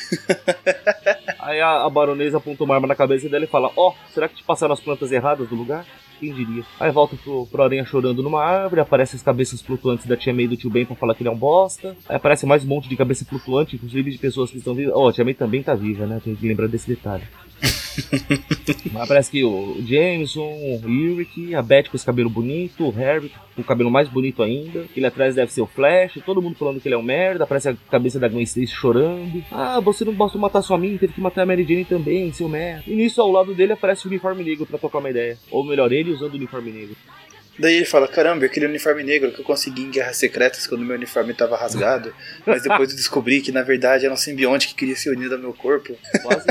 Aí 1.38 1.60
a, 1.60 1.84
a 1.84 1.90
baronesa 1.90 2.38
aponta 2.38 2.64
uma 2.64 2.74
arma 2.74 2.86
na 2.86 2.94
cabeça 2.94 3.28
dela 3.28 3.44
e 3.44 3.48
fala: 3.48 3.70
Ó, 3.76 3.92
será 4.12 4.28
que 4.28 4.36
te 4.36 4.44
passaram 4.44 4.72
as 4.72 4.80
plantas 4.80 5.12
erradas 5.12 5.48
do 5.48 5.54
lugar? 5.54 5.86
Quem 6.18 6.32
diria? 6.32 6.64
Aí 6.80 6.90
volta 6.90 7.14
pro, 7.16 7.46
pro 7.46 7.62
Aranha 7.62 7.84
chorando 7.84 8.22
numa 8.22 8.42
árvore, 8.42 8.80
aparece 8.80 9.16
as 9.16 9.22
cabeças 9.22 9.60
flutuantes 9.60 10.06
da 10.06 10.16
Tia 10.16 10.32
May 10.32 10.48
do 10.48 10.56
Tio 10.56 10.70
Ben 10.70 10.86
pra 10.86 10.96
falar 10.96 11.14
que 11.14 11.22
ele 11.22 11.28
é 11.28 11.32
um 11.32 11.36
bosta. 11.36 11.94
Aí 12.08 12.16
aparece 12.16 12.46
mais 12.46 12.64
um 12.64 12.68
monte 12.68 12.88
de 12.88 12.96
cabeça 12.96 13.24
flutuante, 13.24 13.76
inclusive 13.76 14.10
de 14.10 14.18
pessoas 14.18 14.50
que 14.50 14.56
estão 14.56 14.74
vivas. 14.74 14.94
Ó, 14.96 15.08
a 15.08 15.12
Tia 15.12 15.24
May 15.24 15.34
também 15.34 15.62
tá 15.62 15.74
viva, 15.74 16.06
né? 16.06 16.20
Tem 16.24 16.34
que 16.34 16.48
lembrar 16.48 16.68
desse 16.68 16.88
detalhe. 16.88 17.24
Mas 18.92 19.02
Aparece 19.02 19.30
que 19.30 19.44
o 19.44 19.76
Jameson, 19.86 20.42
o 20.42 20.80
Eric, 20.88 21.54
a 21.54 21.62
Beth 21.62 21.84
com 21.84 21.96
esse 21.96 22.04
cabelo 22.04 22.28
bonito, 22.28 22.84
o 22.84 22.90
Harry 22.90 23.32
com 23.54 23.62
o 23.62 23.64
cabelo 23.64 23.90
mais 23.90 24.08
bonito 24.08 24.42
ainda. 24.42 24.84
Ele 24.94 25.06
atrás 25.06 25.34
deve 25.34 25.52
ser 25.52 25.62
o 25.62 25.66
Flash, 25.66 26.18
todo 26.24 26.42
mundo 26.42 26.56
falando 26.56 26.80
que 26.80 26.88
ele 26.88 26.94
é 26.94 26.98
um 26.98 27.02
merda. 27.02 27.44
Aparece 27.44 27.68
a 27.68 27.76
cabeça 27.90 28.18
da 28.18 28.28
Gwen 28.28 28.42
Stacy 28.42 28.66
chorando. 28.66 29.42
Ah, 29.50 29.80
você 29.80 30.04
não 30.04 30.12
basta 30.12 30.38
matar 30.38 30.62
sua 30.62 30.78
mim, 30.78 30.98
teve 30.98 31.14
que 31.14 31.20
matar 31.20 31.42
a 31.42 31.46
Mary 31.46 31.64
Jane 31.64 31.84
também, 31.84 32.32
seu 32.32 32.48
merda. 32.48 32.84
E 32.86 32.94
nisso, 32.94 33.20
ao 33.20 33.30
lado 33.30 33.54
dele, 33.54 33.72
aparece 33.72 34.06
o 34.06 34.08
uniforme 34.08 34.44
negro 34.44 34.66
pra 34.66 34.78
tocar 34.78 34.98
uma 34.98 35.10
ideia. 35.10 35.38
Ou 35.50 35.64
melhor, 35.64 35.90
ele 35.92 36.10
usando 36.10 36.34
o 36.34 36.36
uniforme 36.36 36.70
negro. 36.70 36.96
Daí 37.58 37.76
ele 37.76 37.86
fala: 37.86 38.06
Caramba, 38.06 38.44
aquele 38.44 38.66
uniforme 38.66 39.02
negro 39.02 39.32
que 39.32 39.40
eu 39.40 39.44
consegui 39.44 39.82
em 39.82 39.90
Guerras 39.90 40.18
Secretas 40.18 40.66
quando 40.66 40.84
meu 40.84 40.96
uniforme 40.96 41.32
tava 41.32 41.56
rasgado. 41.56 42.12
Mas 42.44 42.62
depois 42.62 42.90
eu 42.90 42.96
descobri 42.96 43.40
que 43.40 43.50
na 43.50 43.62
verdade 43.62 44.04
era 44.04 44.12
um 44.12 44.16
simbionte 44.16 44.68
que 44.68 44.74
queria 44.74 44.96
se 44.96 45.08
unir 45.08 45.32
ao 45.32 45.38
meu 45.38 45.54
corpo. 45.54 45.96
Quase. 46.22 46.46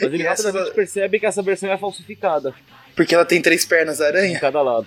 Mas 0.00 0.12
ele 0.12 0.22
E 0.22 0.26
essa- 0.26 0.44
rapidamente 0.48 0.74
percebe 0.74 1.18
que 1.20 1.26
essa 1.26 1.42
versão 1.42 1.70
é 1.70 1.76
falsificada. 1.78 2.54
Porque 2.96 3.14
ela 3.14 3.24
tem 3.24 3.40
três 3.40 3.64
pernas 3.64 4.00
em 4.00 4.04
aranha. 4.04 4.40
cada 4.40 4.60
lado. 4.62 4.86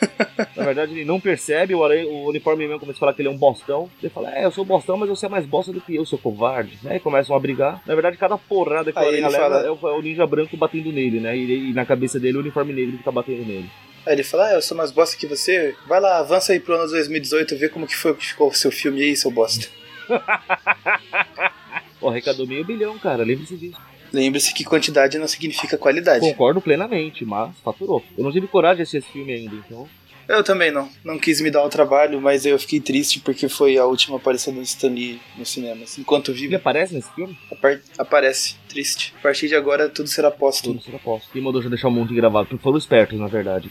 Na 0.56 0.64
verdade, 0.64 0.92
ele 0.92 1.04
não 1.04 1.20
percebe, 1.20 1.74
o, 1.74 1.84
aranha, 1.84 2.06
o 2.06 2.28
uniforme 2.28 2.64
mesmo 2.66 2.80
começa 2.80 2.96
a 2.98 3.00
falar 3.00 3.12
que 3.14 3.20
ele 3.22 3.28
é 3.28 3.30
um 3.30 3.36
bostão. 3.36 3.90
Ele 4.02 4.10
fala, 4.10 4.34
é, 4.36 4.44
eu 4.44 4.50
sou 4.50 4.64
bostão, 4.64 4.96
mas 4.96 5.08
você 5.08 5.26
é 5.26 5.28
mais 5.28 5.44
bosta 5.46 5.72
do 5.72 5.80
que 5.80 5.94
eu, 5.94 6.06
seu 6.06 6.18
covarde. 6.18 6.78
Aí 6.86 6.98
começam 6.98 7.36
a 7.36 7.38
brigar. 7.38 7.82
Na 7.86 7.94
verdade, 7.94 8.16
cada 8.16 8.36
porrada 8.38 8.90
que 8.92 8.98
o 8.98 9.00
Aí 9.00 9.06
aranha 9.08 9.26
ele 9.26 9.28
leva 9.28 9.44
fala- 9.44 9.66
é, 9.66 9.70
o, 9.70 9.78
é 9.88 9.92
o 9.98 10.02
ninja 10.02 10.26
branco 10.26 10.56
batendo 10.56 10.90
nele, 10.90 11.20
né? 11.20 11.36
E, 11.36 11.70
e 11.70 11.72
na 11.74 11.84
cabeça 11.84 12.18
dele, 12.18 12.38
o 12.38 12.40
uniforme 12.40 12.72
negro 12.72 12.96
que 12.96 13.04
tá 13.04 13.12
batendo 13.12 13.44
nele. 13.44 13.70
Aí 14.06 14.14
ele 14.14 14.24
fala: 14.24 14.48
Ah, 14.48 14.54
eu 14.54 14.62
sou 14.62 14.76
mais 14.76 14.90
bosta 14.90 15.16
que 15.16 15.26
você. 15.26 15.74
Vai 15.86 16.00
lá, 16.00 16.18
avança 16.18 16.52
aí 16.52 16.60
pro 16.60 16.74
ano 16.74 16.88
2018 16.90 17.56
ver 17.56 17.70
como 17.70 17.86
que 17.86 17.96
foi 17.96 18.14
que 18.14 18.26
ficou 18.26 18.48
o 18.48 18.54
seu 18.54 18.70
filme 18.70 19.02
aí, 19.02 19.14
seu 19.16 19.30
bosta. 19.30 19.66
Ó, 22.00 22.10
arrecadou 22.10 22.46
meio 22.46 22.64
bilhão, 22.64 22.98
cara, 22.98 23.22
lembre-se 23.24 23.56
disso. 23.56 23.78
Lembre-se 24.14 24.54
que 24.54 24.64
quantidade 24.64 25.18
não 25.18 25.26
significa 25.26 25.76
qualidade. 25.76 26.20
Concordo 26.20 26.60
plenamente, 26.60 27.24
mas 27.24 27.50
faturou. 27.64 28.02
Eu 28.16 28.22
não 28.24 28.30
tive 28.32 28.46
coragem 28.46 28.76
de 28.76 28.82
assistir 28.82 28.98
esse 28.98 29.08
filme 29.12 29.32
ainda, 29.32 29.56
então... 29.56 29.88
Eu 30.26 30.42
também 30.42 30.70
não. 30.70 30.88
Não 31.04 31.18
quis 31.18 31.38
me 31.42 31.50
dar 31.50 31.62
o 31.62 31.68
trabalho, 31.68 32.18
mas 32.18 32.46
eu 32.46 32.58
fiquei 32.58 32.80
triste 32.80 33.20
porque 33.20 33.46
foi 33.46 33.76
a 33.76 33.84
última 33.84 34.16
aparição 34.16 34.54
do 34.54 34.62
Stan 34.62 34.88
Lee 34.88 35.20
nos 35.36 35.50
cinemas. 35.50 35.98
Enquanto 35.98 36.30
Ele 36.30 36.40
vivo, 36.40 36.56
aparece 36.56 36.94
nesse 36.94 37.12
filme? 37.14 37.36
apar- 37.52 37.80
aparece. 37.98 38.54
Triste. 38.66 39.12
A 39.18 39.22
partir 39.22 39.48
de 39.48 39.54
agora 39.54 39.86
tudo 39.90 40.08
será 40.08 40.30
póstumo. 40.30 40.76
Tudo 40.76 40.84
será 40.84 40.98
posso. 40.98 41.28
Quem 41.30 41.42
mandou 41.42 41.60
já 41.60 41.68
deixar 41.68 41.88
um 41.88 41.90
monte 41.90 42.14
gravado? 42.14 42.56
Foram 42.58 42.78
espertos, 42.78 43.18
na 43.20 43.26
verdade. 43.26 43.70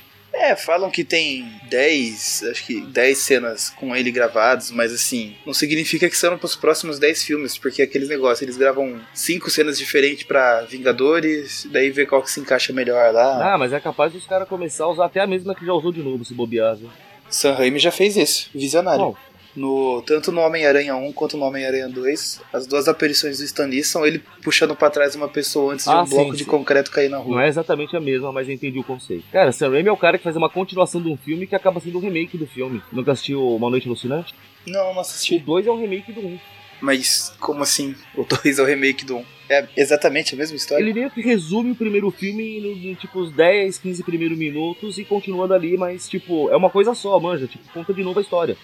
É, 0.54 0.56
falam 0.56 0.92
que 0.92 1.04
tem 1.04 1.52
10, 1.70 2.44
acho 2.52 2.66
que 2.66 2.82
10 2.82 3.18
cenas 3.18 3.70
com 3.70 3.96
ele 3.96 4.12
gravadas, 4.12 4.70
mas 4.72 4.94
assim, 4.94 5.36
não 5.46 5.54
significa 5.54 6.08
que 6.08 6.16
são 6.16 6.38
pros 6.38 6.56
próximos 6.56 7.00
10 7.00 7.24
filmes, 7.24 7.58
porque 7.58 7.82
aqueles 7.82 8.08
negócios, 8.08 8.42
eles 8.44 8.58
gravam 8.58 9.00
5 9.14 9.50
cenas 9.50 9.78
diferentes 9.78 10.24
pra 10.24 10.62
Vingadores, 10.62 11.68
daí 11.72 11.90
vê 11.90 12.06
qual 12.06 12.22
que 12.22 12.30
se 12.32 12.40
encaixa 12.40 12.72
melhor 12.72 13.12
lá. 13.12 13.54
Ah, 13.54 13.58
mas 13.58 13.74
é 13.74 13.80
capaz 13.80 14.14
dos 14.14 14.26
caras 14.26 14.48
começar 14.48 14.86
a 14.86 14.90
usar 14.90 15.06
até 15.06 15.20
a 15.20 15.28
mesma 15.28 15.56
que 15.56 15.66
já 15.66 15.74
usou 15.74 15.92
de 15.92 16.04
novo, 16.04 16.24
se 16.24 16.34
bobear. 16.34 16.76
viu? 16.76 16.90
Sam 17.30 17.54
Raimi 17.54 17.80
já 17.80 17.92
fez 17.92 18.16
isso, 18.16 18.50
visionário. 18.54 19.00
Bom, 19.06 19.16
No, 19.56 20.02
tanto 20.02 20.32
no 20.32 20.42
Homem-Aranha 20.42 20.96
1 20.96 21.14
quanto 21.14 21.38
no 21.38 21.46
Homem-Aranha 21.46 21.88
2, 21.88 22.42
as 22.52 22.66
duas 22.66 22.88
aparições 22.88 23.38
do 23.38 23.44
Stan 23.44 23.66
Lee 23.68 23.84
são 23.84 24.06
ele 24.06 24.24
puxando 24.44 24.76
pra 24.76 24.90
trás 24.90 25.14
uma 25.16 25.28
pessoa 25.28 25.74
antes 25.74 25.86
de 25.86 25.92
Ah, 25.92 26.02
um 26.02 26.06
bloco 26.10 26.32
sim, 26.32 26.38
de 26.38 26.44
sim. 26.44 26.50
concreto 26.50 26.90
cair 26.90 27.10
na 27.10 27.18
não 27.18 27.24
rua. 27.26 27.44
é 27.46 27.48
exatamente 27.48 27.96
a 27.96 28.00
mesma, 28.00 28.32
mas 28.32 28.48
eu 28.48 28.54
entendi 28.56 28.80
o 28.80 28.84
conceito. 28.84 29.26
Cara, 29.32 29.52
Sam 29.52 29.70
Raimi 29.70 29.90
é 29.90 29.92
o 29.92 29.98
cara 29.98 30.18
que 30.18 30.24
faz 30.24 30.36
uma 30.36 30.50
continuação 30.50 31.02
de 31.02 31.10
um 31.10 31.18
filme 31.18 31.46
que 31.46 31.56
acaba 31.56 31.80
sendo 31.80 31.98
um 31.98 32.02
remake 32.02 32.38
do 32.38 32.48
filme. 32.48 32.82
Nunca 32.92 33.12
assistiu 33.12 33.48
Uma 33.56 33.70
Noite 33.70 33.88
Alucinante? 33.88 34.34
Não, 34.66 34.86
não 34.90 34.96
O 34.98 35.00
assisti. 35.02 35.38
2 35.38 35.68
é 35.68 35.72
um 35.72 35.80
remake 35.80 36.12
do 36.12 36.22
1. 36.22 36.40
Mas 36.82 37.34
como 37.40 37.62
assim? 37.64 37.96
O 38.16 38.24
2 38.26 38.60
é 38.60 38.62
o 38.62 38.66
remake 38.66 39.06
do 39.06 39.18
1. 39.18 39.26
É 39.50 39.68
exatamente 39.78 40.34
a 40.34 40.38
mesma 40.38 40.56
história? 40.58 40.82
Ele 40.84 40.94
meio 40.94 41.12
que 41.12 41.22
resume 41.22 41.72
o 41.72 41.76
primeiro 41.76 42.10
filme 42.12 42.60
no, 42.60 42.76
no, 42.76 42.96
tipo 42.96 43.20
os 43.20 43.32
10, 43.32 43.78
15 43.78 44.04
primeiros 44.04 44.38
minutos 44.38 44.98
e 44.98 45.06
continua 45.06 45.48
dali, 45.48 45.78
mas 45.78 46.10
tipo, 46.10 46.50
é 46.50 46.56
uma 46.58 46.70
coisa 46.70 46.94
só, 46.96 47.20
manja, 47.20 47.46
tipo, 47.46 47.64
conta 47.74 47.94
de 47.94 48.04
novo 48.04 48.20
a 48.20 48.22
história. 48.22 48.58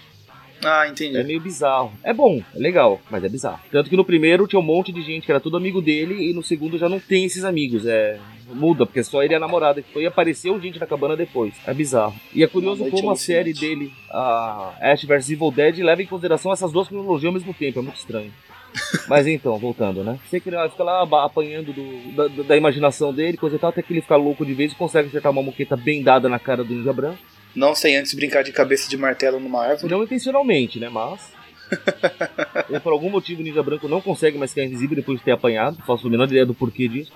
Ah, 0.63 0.87
entendi. 0.89 1.15
É 1.17 1.23
meio 1.23 1.39
bizarro. 1.39 1.91
É 2.03 2.13
bom, 2.13 2.41
é 2.55 2.59
legal, 2.59 2.99
mas 3.09 3.23
é 3.23 3.29
bizarro. 3.29 3.59
Tanto 3.71 3.89
que 3.89 3.95
no 3.95 4.03
primeiro 4.05 4.45
tinha 4.47 4.59
um 4.59 4.63
monte 4.63 4.91
de 4.91 5.01
gente 5.01 5.25
que 5.25 5.31
era 5.31 5.39
tudo 5.39 5.55
amigo 5.57 5.81
dele 5.81 6.29
e 6.29 6.33
no 6.33 6.43
segundo 6.43 6.77
já 6.77 6.89
não 6.89 6.99
tem 6.99 7.23
esses 7.25 7.43
amigos. 7.43 7.85
É. 7.85 8.19
Muda, 8.51 8.83
porque 8.83 9.03
só 9.03 9.21
ele 9.21 9.33
e 9.33 9.35
a 9.35 9.39
namorada 9.39 9.79
que 9.79 9.93
foi 9.93 10.03
e 10.03 10.07
apareceu 10.07 10.59
gente 10.59 10.79
na 10.79 10.87
cabana 10.87 11.15
depois. 11.15 11.53
É 11.67 11.73
bizarro. 11.73 12.15
E 12.33 12.43
é 12.43 12.47
curioso 12.47 12.83
como 12.89 13.11
a 13.11 13.15
série 13.15 13.53
dele, 13.53 13.93
a 14.09 14.73
Ash 14.81 15.03
vs 15.03 15.29
Evil 15.29 15.51
Dead, 15.51 15.77
leva 15.79 16.01
em 16.01 16.07
consideração 16.07 16.51
essas 16.51 16.71
duas 16.71 16.87
cronologias 16.87 17.27
ao 17.27 17.33
mesmo 17.33 17.53
tempo. 17.53 17.77
É 17.77 17.81
muito 17.83 17.97
estranho. 17.99 18.31
Mas 19.07 19.27
então, 19.27 19.57
voltando, 19.59 20.03
né? 20.03 20.19
Você 20.27 20.39
que 20.39 20.49
ele 20.49 20.69
fica 20.69 20.83
lá 20.83 21.03
apanhando 21.23 21.71
do- 21.73 22.11
da, 22.15 22.27
da- 22.27 22.43
da 22.43 22.57
imaginação 22.57 23.13
dele, 23.13 23.37
coisa 23.37 23.55
e 23.55 23.59
tal, 23.59 23.69
até 23.69 23.81
que 23.83 23.93
ele 23.93 24.01
fica 24.01 24.15
louco 24.15 24.43
de 24.45 24.53
vez 24.55 24.71
e 24.71 24.75
consegue 24.75 25.07
acertar 25.09 25.31
uma 25.31 25.43
moqueta 25.43 25.75
bem 25.77 26.01
dada 26.03 26.27
na 26.27 26.39
cara 26.39 26.63
do 26.63 26.73
Ninja 26.73 26.91
Branco. 26.93 27.19
Não 27.55 27.73
sem 27.73 27.97
antes 27.97 28.13
brincar 28.13 28.43
de 28.43 28.51
cabeça 28.51 28.89
de 28.89 28.97
martelo 28.97 29.39
numa 29.39 29.65
árvore. 29.65 29.91
Não 29.91 30.03
intencionalmente, 30.03 30.79
né? 30.79 30.89
Mas. 30.89 31.19
Ele, 32.69 32.79
por 32.79 32.93
algum 32.93 33.09
motivo, 33.09 33.41
o 33.41 33.43
Ninja 33.43 33.63
Branco 33.63 33.87
não 33.87 34.01
consegue 34.01 34.37
mais 34.37 34.51
ficar 34.51 34.65
invisível 34.65 34.95
depois 34.95 35.19
de 35.19 35.25
ter 35.25 35.31
apanhado. 35.31 35.77
Faço 35.85 36.07
a 36.07 36.09
menor 36.09 36.27
ideia 36.27 36.45
do 36.45 36.53
porquê 36.53 36.87
disso. 36.87 37.11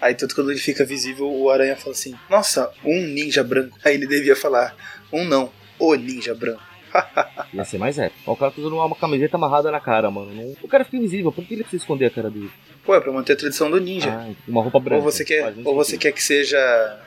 Aí 0.00 0.14
tanto 0.14 0.34
quando 0.34 0.50
ele 0.50 0.60
fica 0.60 0.84
visível, 0.84 1.30
o 1.30 1.48
aranha 1.48 1.76
fala 1.76 1.92
assim: 1.92 2.14
Nossa, 2.28 2.70
um 2.84 3.06
ninja 3.06 3.42
branco. 3.42 3.78
Aí 3.84 3.94
ele 3.94 4.06
devia 4.06 4.36
falar: 4.36 4.76
Um 5.12 5.24
não, 5.24 5.50
o 5.78 5.94
ninja 5.94 6.34
branco. 6.34 6.73
Ia 7.52 7.64
ser 7.64 7.78
mais 7.78 7.98
épico. 7.98 8.30
O 8.30 8.36
cara 8.36 8.50
tá 8.50 8.60
usando 8.60 8.76
uma 8.76 8.94
camiseta 8.96 9.36
amarrada 9.36 9.70
na 9.70 9.80
cara, 9.80 10.10
mano. 10.10 10.30
O 10.62 10.68
cara 10.68 10.84
fica 10.84 10.96
invisível, 10.96 11.30
por 11.32 11.44
que 11.44 11.54
ele 11.54 11.62
precisa 11.62 11.82
esconder 11.82 12.06
a 12.06 12.10
cara 12.10 12.30
dele? 12.30 12.50
Pô, 12.84 12.94
é 12.94 13.00
pra 13.00 13.12
manter 13.12 13.32
a 13.32 13.36
tradição 13.36 13.70
do 13.70 13.80
ninja. 13.80 14.10
Ah, 14.10 14.30
uma 14.46 14.62
roupa 14.62 14.78
branca. 14.78 15.02
ou 15.04 15.10
você 15.10 15.24
quer, 15.24 15.54
ou 15.64 15.74
você 15.74 15.96
quer 15.96 16.12
que 16.12 16.22
seja, 16.22 16.56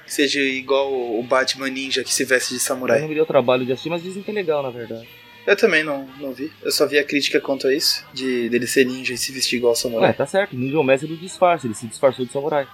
que 0.05 0.13
seja 0.13 0.39
igual 0.41 0.91
o 0.91 1.21
Batman 1.23 1.69
ninja 1.69 2.03
que 2.03 2.13
se 2.13 2.25
veste 2.25 2.49
de 2.49 2.55
Eu 2.55 2.59
samurai. 2.61 2.99
não 3.01 3.07
me 3.07 3.15
deu 3.15 3.25
trabalho 3.25 3.65
de 3.65 3.71
assistir, 3.73 3.89
mas 3.89 4.01
dizem 4.01 4.23
que 4.23 4.31
é 4.31 4.33
legal, 4.33 4.63
na 4.63 4.69
verdade. 4.69 5.07
Eu 5.45 5.55
também 5.55 5.83
não, 5.83 6.05
não 6.19 6.33
vi. 6.33 6.51
Eu 6.61 6.71
só 6.71 6.85
vi 6.85 6.97
a 6.99 7.03
crítica 7.05 7.39
quanto 7.39 7.67
a 7.67 7.73
isso, 7.73 8.03
de 8.13 8.49
dele 8.49 8.67
ser 8.67 8.85
ninja 8.85 9.13
e 9.13 9.17
se 9.17 9.31
vestir 9.31 9.57
igual 9.57 9.71
Ué, 9.73 9.75
samurai. 9.77 10.13
tá 10.13 10.25
certo. 10.25 10.55
Ninja 10.55 10.75
é 10.75 10.79
o 10.79 10.83
mestre 10.83 11.07
do 11.07 11.15
disfarce. 11.15 11.67
Ele 11.67 11.73
se 11.75 11.87
disfarçou 11.87 12.25
de 12.25 12.31
samurai. 12.33 12.67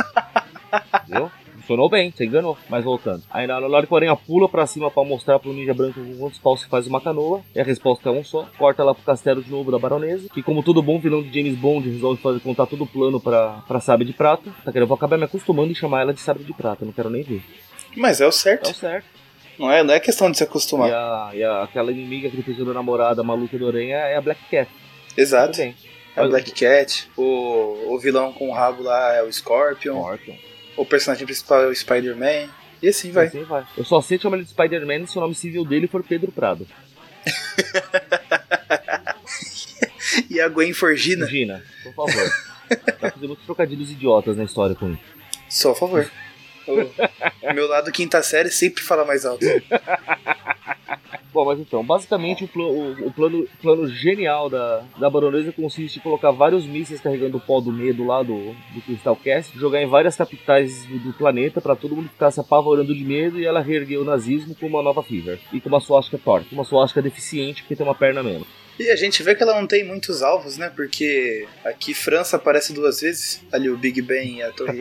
Viu? 1.06 1.30
Funcionou 1.64 1.88
bem, 1.88 2.10
você 2.10 2.26
enganou. 2.26 2.58
Mas 2.68 2.84
voltando. 2.84 3.22
Aí 3.30 3.46
na 3.46 3.56
hora 3.58 3.86
que 3.86 3.92
o 3.92 3.96
Aranha 3.96 4.14
pula 4.14 4.46
pra 4.48 4.66
cima 4.66 4.90
pra 4.90 5.02
mostrar 5.02 5.38
pro 5.38 5.52
Ninja 5.52 5.72
Branco 5.72 5.98
com 5.98 6.16
quantos 6.18 6.38
paus 6.38 6.60
se 6.60 6.68
faz 6.68 6.86
uma 6.86 7.00
canoa. 7.00 7.40
E 7.54 7.60
a 7.60 7.64
resposta 7.64 8.08
é 8.10 8.12
um 8.12 8.22
só. 8.22 8.46
Corta 8.58 8.84
lá 8.84 8.94
pro 8.94 9.02
castelo 9.02 9.42
de 9.42 9.50
novo 9.50 9.70
da 9.72 9.78
baronesa. 9.78 10.28
Que 10.32 10.42
como 10.42 10.62
todo 10.62 10.82
bom 10.82 10.98
vilão 11.00 11.22
de 11.22 11.32
James 11.34 11.56
Bond 11.58 11.88
resolve 11.90 12.20
fazer, 12.20 12.40
contar 12.40 12.66
todo 12.66 12.84
o 12.84 12.86
plano 12.86 13.18
pra, 13.18 13.62
pra 13.66 13.80
Sabre 13.80 14.04
de 14.04 14.12
Prata. 14.12 14.44
Tá 14.64 14.70
querendo, 14.70 14.82
eu 14.82 14.86
vou 14.86 14.94
acabar 14.96 15.16
me 15.16 15.24
acostumando 15.24 15.70
em 15.72 15.74
chamar 15.74 16.02
ela 16.02 16.12
de 16.12 16.20
Sabre 16.20 16.44
de 16.44 16.52
Prata. 16.52 16.84
Não 16.84 16.92
quero 16.92 17.08
nem 17.08 17.22
ver. 17.22 17.42
Mas 17.96 18.20
é 18.20 18.26
o 18.26 18.28
É 18.28 18.32
certo. 18.32 18.70
o 18.70 18.74
certo. 18.74 19.06
Não 19.58 19.70
é, 19.70 19.82
não 19.82 19.94
é 19.94 20.00
questão 20.00 20.30
de 20.30 20.36
se 20.36 20.44
E, 20.44 20.46
acostumar. 20.46 20.90
a, 20.92 21.30
e 21.32 21.42
a- 21.42 21.62
aquela 21.62 21.90
inimiga 21.92 22.28
que 22.28 22.34
ele 22.36 22.42
fez 22.42 22.58
da 22.58 22.74
namorada 22.74 23.22
maluca 23.22 23.56
do 23.56 23.68
Aranha 23.68 23.96
é 23.96 24.16
a 24.16 24.20
Black 24.20 24.40
Cat. 24.50 24.68
Exato. 25.16 25.60
É 26.16 26.22
o 26.22 26.28
Black 26.28 26.50
Cat. 26.52 27.08
O, 27.16 27.94
o 27.94 27.98
vilão 27.98 28.32
com 28.32 28.48
o 28.50 28.52
rabo 28.52 28.82
lá 28.82 29.14
é 29.14 29.22
o 29.22 29.32
Scorpion. 29.32 29.94
Scorpion. 30.02 30.34
O 30.76 30.84
personagem 30.84 31.24
principal 31.24 31.62
é 31.62 31.66
o 31.66 31.74
Spider-Man. 31.74 32.48
E 32.82 32.88
assim 32.88 33.10
vai. 33.12 33.26
Assim 33.26 33.44
vai. 33.44 33.66
Eu 33.76 33.84
só 33.84 34.00
sei 34.00 34.18
chamar 34.18 34.36
ele 34.36 34.44
de 34.44 34.50
Spider-Man 34.50 35.06
se 35.06 35.16
o 35.16 35.20
nome 35.20 35.34
civil 35.34 35.64
dele 35.64 35.86
for 35.86 36.02
Pedro 36.02 36.30
Prado. 36.32 36.66
E 40.30 40.40
a 40.40 40.48
Gwen 40.48 40.72
Forgina, 40.72 41.26
Gina, 41.26 41.62
por 41.82 41.94
favor. 41.94 42.30
Tá 42.68 43.10
fazendo 43.10 43.28
muitos 43.28 43.44
trocadilhos 43.44 43.90
idiotas 43.90 44.36
na 44.36 44.44
história 44.44 44.74
com 44.74 44.92
isso. 44.92 45.00
só 45.48 45.72
a 45.72 45.74
favor. 45.74 46.10
O 46.66 47.52
meu 47.52 47.68
lado 47.68 47.92
quinta 47.92 48.22
série 48.22 48.50
sempre 48.50 48.82
fala 48.82 49.04
mais 49.04 49.26
alto. 49.26 49.44
Bom, 51.34 51.44
mas 51.44 51.58
então, 51.58 51.84
basicamente 51.84 52.44
o, 52.44 52.48
pla- 52.48 52.64
o- 52.64 53.08
o 53.08 53.12
plano, 53.12 53.48
plano 53.60 53.88
genial 53.88 54.48
da, 54.48 54.84
da 54.96 55.10
baronesa 55.10 55.50
consiste 55.50 55.98
em 55.98 56.02
colocar 56.02 56.30
vários 56.30 56.64
mísseis 56.64 57.00
carregando 57.00 57.38
o 57.38 57.40
pó 57.40 57.60
do 57.60 57.72
medo 57.72 58.06
lá 58.06 58.22
do, 58.22 58.54
do 58.72 58.80
Crystal 58.86 59.16
Cast, 59.16 59.58
jogar 59.58 59.82
em 59.82 59.86
várias 59.88 60.14
capitais 60.14 60.84
do, 60.86 60.98
do 61.00 61.12
planeta 61.12 61.60
pra 61.60 61.74
todo 61.74 61.96
mundo 61.96 62.08
ficar 62.08 62.30
se 62.30 62.38
apavorando 62.38 62.94
de 62.94 63.04
medo 63.04 63.40
e 63.40 63.44
ela 63.44 63.60
reerguer 63.60 63.98
o 64.00 64.04
nazismo 64.04 64.54
com 64.54 64.66
uma 64.68 64.80
nova 64.80 65.02
Fever. 65.02 65.40
E 65.52 65.60
com 65.60 65.68
uma 65.68 65.80
suástica 65.80 66.18
torta, 66.24 66.46
uma 66.52 66.62
suástica 66.64 67.02
deficiente 67.02 67.62
porque 67.62 67.74
tem 67.74 67.84
uma 67.84 67.96
perna 67.96 68.22
menos. 68.22 68.46
E 68.78 68.88
a 68.90 68.96
gente 68.96 69.20
vê 69.22 69.34
que 69.34 69.42
ela 69.42 69.60
não 69.60 69.66
tem 69.68 69.84
muitos 69.84 70.22
alvos, 70.22 70.56
né? 70.56 70.68
Porque 70.74 71.46
aqui 71.64 71.94
França 71.94 72.36
aparece 72.36 72.72
duas 72.72 73.00
vezes. 73.00 73.44
Ali 73.52 73.68
o 73.70 73.76
Big 73.76 74.00
Ben 74.02 74.38
e 74.38 74.42
a 74.42 74.50
Torre. 74.52 74.80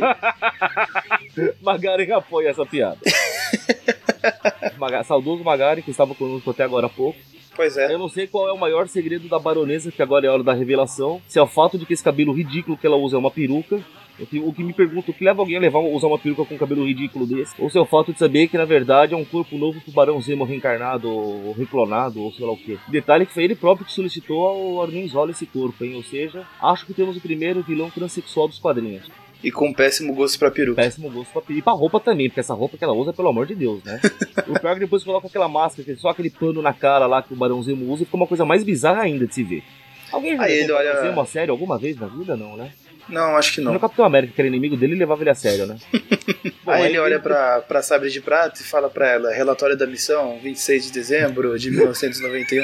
Magaren 1.61 2.11
apoia 2.13 2.49
essa 2.49 2.65
piada. 2.65 2.97
Maga- 4.77 5.03
Saudoso 5.03 5.43
Magaren, 5.43 5.81
que 5.81 5.91
estava 5.91 6.13
conosco 6.15 6.49
até 6.51 6.63
agora 6.63 6.87
há 6.87 6.89
pouco. 6.89 7.17
pois 7.55 7.77
é. 7.77 7.93
Eu 7.93 7.99
não 7.99 8.09
sei 8.09 8.27
qual 8.27 8.47
é 8.47 8.53
o 8.53 8.57
maior 8.57 8.87
segredo 8.87 9.27
da 9.27 9.39
baronesa, 9.39 9.91
que 9.91 10.01
agora 10.01 10.25
é 10.25 10.29
a 10.29 10.33
hora 10.33 10.43
da 10.43 10.53
revelação. 10.53 11.21
Se 11.27 11.39
é 11.39 11.41
o 11.41 11.47
fato 11.47 11.77
de 11.77 11.85
que 11.85 11.93
esse 11.93 12.03
cabelo 12.03 12.33
ridículo 12.33 12.77
que 12.77 12.85
ela 12.87 12.95
usa 12.97 13.15
é 13.15 13.19
uma 13.19 13.31
peruca. 13.31 13.83
O 14.19 14.27
que, 14.27 14.37
o 14.39 14.53
que 14.53 14.63
me 14.63 14.73
pergunta, 14.73 15.09
o 15.09 15.13
que 15.13 15.23
leva 15.25 15.41
alguém 15.41 15.57
a 15.57 15.59
levar, 15.59 15.79
usar 15.79 16.05
uma 16.05 16.19
peruca 16.19 16.45
com 16.45 16.53
um 16.53 16.57
cabelo 16.57 16.85
ridículo 16.85 17.25
desse? 17.25 17.55
Ou 17.57 17.67
se 17.67 17.79
é 17.79 17.81
o 17.81 17.85
fato 17.85 18.13
de 18.13 18.19
saber 18.19 18.47
que 18.47 18.55
na 18.55 18.63
verdade 18.63 19.15
é 19.15 19.17
um 19.17 19.25
corpo 19.25 19.57
novo 19.57 19.81
do 19.83 19.91
Barão 19.91 20.21
Zemo 20.21 20.43
reencarnado, 20.43 21.09
ou 21.09 21.51
reclonado, 21.53 22.21
ou 22.21 22.31
sei 22.31 22.45
lá 22.45 22.51
o 22.51 22.57
que. 22.57 22.77
Detalhe 22.89 23.25
que 23.25 23.33
foi 23.33 23.43
ele 23.43 23.55
próprio 23.55 23.87
que 23.87 23.91
solicitou 23.91 24.45
ao 24.45 24.83
Armin 24.83 25.07
Zola 25.07 25.31
esse 25.31 25.47
corpo, 25.47 25.83
hein? 25.83 25.95
Ou 25.95 26.03
seja, 26.03 26.45
acho 26.61 26.85
que 26.85 26.93
temos 26.93 27.17
o 27.17 27.21
primeiro 27.21 27.63
vilão 27.63 27.89
transexual 27.89 28.47
dos 28.47 28.59
quadrinhos. 28.59 29.09
E 29.43 29.51
com 29.51 29.73
péssimo 29.73 30.13
gosto 30.15 30.39
pra 30.39 30.49
peruca. 30.49 30.81
Péssimo 30.81 31.09
gosto 31.11 31.31
pra 31.33 31.41
pedir. 31.41 31.59
E 31.59 31.61
pra 31.61 31.73
roupa 31.73 31.99
também, 31.99 32.29
porque 32.29 32.39
essa 32.39 32.53
roupa 32.53 32.77
que 32.77 32.83
ela 32.83 32.93
usa, 32.93 33.11
pelo 33.11 33.27
amor 33.27 33.45
de 33.45 33.53
Deus, 33.55 33.83
né? 33.83 33.99
o 34.47 34.57
pior 34.59 34.71
é 34.71 34.73
que 34.75 34.79
depois 34.79 35.03
coloca 35.03 35.27
aquela 35.27 35.47
máscara, 35.49 35.95
só 35.97 36.09
aquele 36.09 36.29
pano 36.29 36.61
na 36.61 36.71
cara 36.73 37.05
lá 37.07 37.21
que 37.21 37.33
o 37.33 37.35
Barão 37.35 37.61
Zemo 37.61 37.91
usa 37.91 38.03
e 38.03 38.05
fica 38.05 38.15
uma 38.17 38.27
coisa 38.27 38.45
mais 38.45 38.63
bizarra 38.63 39.01
ainda 39.01 39.27
de 39.27 39.35
se 39.35 39.43
ver. 39.43 39.63
Alguém 40.11 40.37
já 40.37 40.43
Aí 40.43 40.61
Barão 40.61 40.75
olha- 40.77 41.01
Zemo 41.01 41.21
a 41.21 41.25
sério 41.25 41.51
alguma 41.51 41.77
vez 41.77 41.99
na 41.99 42.07
vida? 42.07 42.35
Não, 42.37 42.55
né? 42.55 42.71
Não, 43.09 43.35
acho 43.35 43.55
que 43.55 43.59
No 43.61 43.73
não. 43.73 43.79
Capitão 43.79 44.05
América, 44.05 44.31
que 44.33 44.39
era 44.39 44.47
inimigo 44.47 44.77
dele, 44.77 44.95
levava 44.95 45.21
ele 45.23 45.29
a 45.29 45.35
sério, 45.35 45.65
né? 45.67 45.75
Bom, 46.63 46.71
Aí 46.71 46.85
ele 46.85 46.97
olha 46.99 47.15
ele- 47.15 47.21
pra, 47.23 47.59
pra 47.59 47.81
Sabre 47.81 48.09
de 48.09 48.21
Prata 48.21 48.61
e 48.61 48.63
fala 48.63 48.89
pra 48.89 49.09
ela: 49.11 49.33
relatório 49.33 49.75
da 49.77 49.85
missão, 49.85 50.39
26 50.41 50.85
de 50.85 50.91
dezembro 50.93 51.59
de 51.59 51.69
1991. 51.69 52.63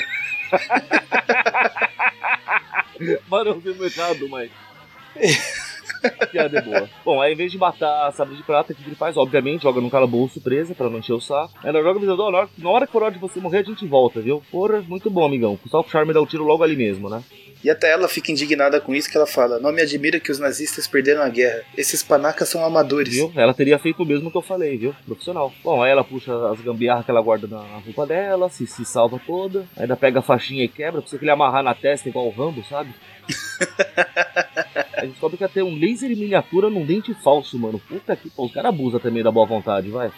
Barão 3.28 3.60
Zemo 3.60 3.84
errado, 3.86 4.30
mas... 4.30 4.50
Piada 6.31 6.59
é 6.59 6.62
boa. 6.62 6.89
Bom, 7.05 7.21
aí 7.21 7.33
em 7.33 7.35
vez 7.35 7.51
de 7.51 7.57
matar 7.57 8.07
a 8.07 8.12
Sabre 8.12 8.35
de 8.35 8.43
Prata, 8.43 8.73
o 8.73 8.75
que 8.75 8.83
ele 8.83 8.95
faz? 8.95 9.17
Obviamente, 9.17 9.63
joga 9.63 9.81
num 9.81 9.89
calabouço 9.89 10.41
presa 10.41 10.75
pra 10.75 10.89
não 10.89 10.99
encher 10.99 11.13
o 11.13 11.21
saco. 11.21 11.53
Ela 11.63 11.81
joga 11.81 11.97
avisando, 11.97 12.23
ó, 12.23 12.31
na 12.31 12.38
hora, 12.39 12.49
na 12.57 12.69
hora 12.69 12.85
que 12.85 12.91
for 12.91 13.03
hora 13.03 13.13
de 13.13 13.19
você 13.19 13.39
morrer, 13.39 13.59
a 13.59 13.63
gente 13.63 13.85
volta, 13.85 14.21
viu? 14.21 14.41
Porra, 14.51 14.81
muito 14.81 15.09
bom, 15.09 15.25
amigão. 15.25 15.59
Só 15.67 15.81
o 15.81 15.89
Charme 15.89 16.13
dá 16.13 16.21
o 16.21 16.25
tiro 16.25 16.43
logo 16.43 16.63
ali 16.63 16.75
mesmo, 16.75 17.09
né? 17.09 17.23
E 17.63 17.69
até 17.69 17.91
ela 17.91 18.08
fica 18.08 18.32
indignada 18.32 18.80
com 18.80 18.95
isso 18.95 19.10
que 19.10 19.17
ela 19.17 19.28
fala: 19.28 19.60
Não 19.60 19.72
me 19.72 19.82
admira 19.82 20.19
que 20.19 20.32
os 20.32 20.39
nazistas 20.39 20.88
perderam 20.88 21.22
a 21.22 21.30
guerra. 21.30 21.63
Esses 21.78 22.02
panacas 22.02 22.48
são 22.48 22.63
amadores. 22.63 23.13
Viu? 23.13 23.32
Ela 23.36 23.54
teria 23.54 23.78
feito 23.78 24.02
o 24.04 24.06
mesmo 24.06 24.32
que 24.32 24.38
eu 24.38 24.41
falei, 24.41 24.78
viu? 24.78 24.95
Profissional. 25.06 25.54
Bom, 25.63 25.84
aí 25.84 25.91
ela 25.91 26.04
puxa 26.04 26.32
as 26.52 26.62
gambiarras 26.62 27.04
que 27.04 27.12
ela 27.12 27.22
guarda 27.22 27.48
na 27.48 27.60
roupa 27.80 28.06
dela, 28.06 28.50
se, 28.50 28.65
se 28.65 28.86
salva 28.86 29.19
toda. 29.26 29.65
Ainda 29.76 29.98
pega 29.98 30.19
a 30.19 30.24
faixinha 30.24 30.63
e 30.63 30.69
quebra, 30.69 31.02
precisa 31.02 31.19
que 31.19 31.26
ele 31.26 31.32
amarrar 31.32 31.63
na 31.63 31.76
testa 31.76 32.08
igual 32.08 32.28
o 32.28 32.32
Rambo, 32.32 32.63
sabe? 32.63 32.93
Aí 34.98 35.08
descobre 35.10 35.38
que 35.38 35.43
até 35.43 35.63
um 35.63 35.78
laser 35.78 36.12
em 36.12 36.15
miniatura 36.15 36.69
num 36.69 36.86
dente 36.86 37.13
falso, 37.13 37.58
mano. 37.60 37.80
Puta 37.80 38.15
que 38.15 38.30
pô, 38.30 38.45
os 38.45 38.54
caras 38.54 38.69
abusam 38.69 39.00
também 39.00 39.24
da 39.24 39.32
boa 39.32 39.45
vontade, 39.45 39.89
vai. 39.89 40.12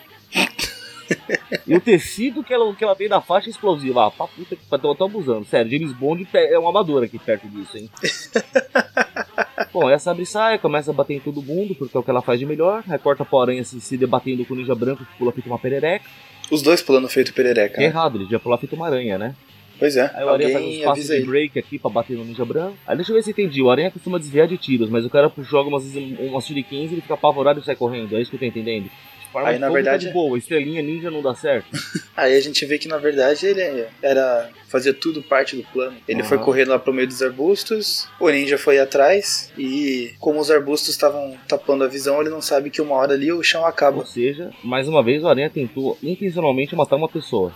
E 1.67 1.75
o 1.75 1.81
tecido 1.81 2.43
que 2.43 2.53
ela, 2.53 2.73
que 2.73 2.83
ela 2.83 2.95
tem 2.95 3.07
da 3.07 3.21
faixa 3.21 3.49
é 3.49 3.51
explosiva. 3.51 4.07
Ah, 4.07 4.11
pra 4.11 4.27
puta 4.27 4.55
que 4.55 4.65
tô, 4.65 4.95
tô 4.95 5.05
abusando. 5.05 5.45
Sério, 5.45 5.71
James 5.71 5.93
Bond 5.93 6.27
é 6.33 6.57
um 6.59 6.67
amador 6.67 7.03
aqui 7.03 7.19
perto 7.19 7.47
disso, 7.47 7.77
hein? 7.77 7.89
Bom, 9.73 9.89
essa 9.89 10.11
abre 10.11 10.23
e 10.23 10.25
sai, 10.25 10.59
começa 10.59 10.91
a 10.91 10.93
bater 10.93 11.13
em 11.13 11.19
todo 11.19 11.41
mundo, 11.41 11.73
porque 11.75 11.95
é 11.95 11.99
o 11.99 12.03
que 12.03 12.09
ela 12.09 12.21
faz 12.21 12.39
de 12.39 12.45
melhor. 12.45 12.83
Aí 12.89 12.99
corta 12.99 13.23
pra 13.23 13.41
aranha 13.41 13.63
se, 13.63 13.79
se 13.79 13.97
debatendo 13.97 14.45
com 14.45 14.53
o 14.53 14.57
ninja 14.57 14.75
branco 14.75 15.05
que 15.05 15.17
pula 15.17 15.31
feito 15.31 15.47
uma 15.47 15.59
perereca. 15.59 16.05
Os 16.49 16.61
dois 16.61 16.81
pulando 16.81 17.07
feito 17.07 17.33
perereca. 17.33 17.75
Que 17.75 17.79
Né? 17.81 17.85
errado, 17.85 18.17
ele 18.17 18.29
já 18.29 18.39
pular 18.39 18.57
feito 18.57 18.75
uma 18.75 18.87
aranha, 18.87 19.17
né? 19.17 19.35
Pois 19.79 19.95
é. 19.95 20.11
Aí 20.13 20.23
o 20.23 20.29
aranha 20.29 20.51
faz 20.51 20.63
uns 20.65 20.77
passos 20.83 20.87
avisa 21.09 21.19
de 21.19 21.25
break 21.25 21.57
aqui 21.57 21.79
pra 21.79 21.89
bater 21.89 22.15
no 22.15 22.23
ninja 22.23 22.45
branco. 22.45 22.77
Aí 22.85 22.95
deixa 22.95 23.11
eu 23.11 23.15
ver 23.15 23.23
se 23.23 23.29
eu 23.29 23.31
entendi. 23.31 23.63
O 23.63 23.71
aranha 23.71 23.89
costuma 23.89 24.19
desviar 24.19 24.47
de 24.47 24.57
tiros, 24.57 24.89
mas 24.89 25.05
o 25.05 25.09
cara 25.09 25.31
joga 25.39 25.69
umas, 25.69 25.83
umas 25.95 26.45
shurikens 26.45 26.91
e 26.91 26.95
ele 26.95 27.01
fica 27.01 27.15
apavorado 27.15 27.59
e 27.59 27.63
sai 27.63 27.75
correndo. 27.75 28.15
É 28.15 28.21
isso 28.21 28.29
que 28.29 28.35
eu 28.35 28.39
tô 28.41 28.45
entendendo. 28.45 28.91
Forma 29.31 29.49
Aí, 29.49 29.57
na 29.59 29.67
tá 29.67 29.73
verdade- 29.73 30.07
de 30.07 30.13
boa, 30.13 30.37
estrelinha 30.37 30.81
ninja 30.81 31.09
não 31.09 31.21
dá 31.21 31.33
certo. 31.33 31.67
Aí 32.15 32.35
a 32.35 32.41
gente 32.41 32.65
vê 32.65 32.77
que 32.77 32.87
na 32.87 32.97
verdade 32.97 33.45
ele 33.45 33.85
era 34.01 34.49
fazia 34.67 34.93
tudo 34.93 35.21
parte 35.23 35.55
do 35.55 35.63
plano. 35.63 35.95
Ele 36.07 36.23
foi 36.23 36.37
correndo 36.37 36.69
lá 36.69 36.79
pro 36.79 36.93
meio 36.93 37.07
dos 37.07 37.21
arbustos, 37.21 38.07
o 38.19 38.29
ninja 38.29 38.57
foi 38.57 38.79
atrás 38.79 39.51
e 39.57 40.13
como 40.19 40.39
os 40.39 40.49
arbustos 40.51 40.89
estavam 40.89 41.37
tapando 41.47 41.83
a 41.83 41.87
visão, 41.87 42.19
ele 42.21 42.29
não 42.29 42.41
sabe 42.41 42.69
que 42.69 42.81
uma 42.81 42.95
hora 42.95 43.13
ali 43.13 43.31
o 43.31 43.41
chão 43.43 43.65
acaba. 43.65 43.97
Ou 43.99 44.05
seja, 44.05 44.51
mais 44.63 44.87
uma 44.87 45.03
vez 45.03 45.23
o 45.23 45.27
Aranha 45.27 45.49
tentou 45.49 45.97
intencionalmente 46.03 46.75
matar 46.75 46.95
uma 46.97 47.09
pessoa. 47.09 47.53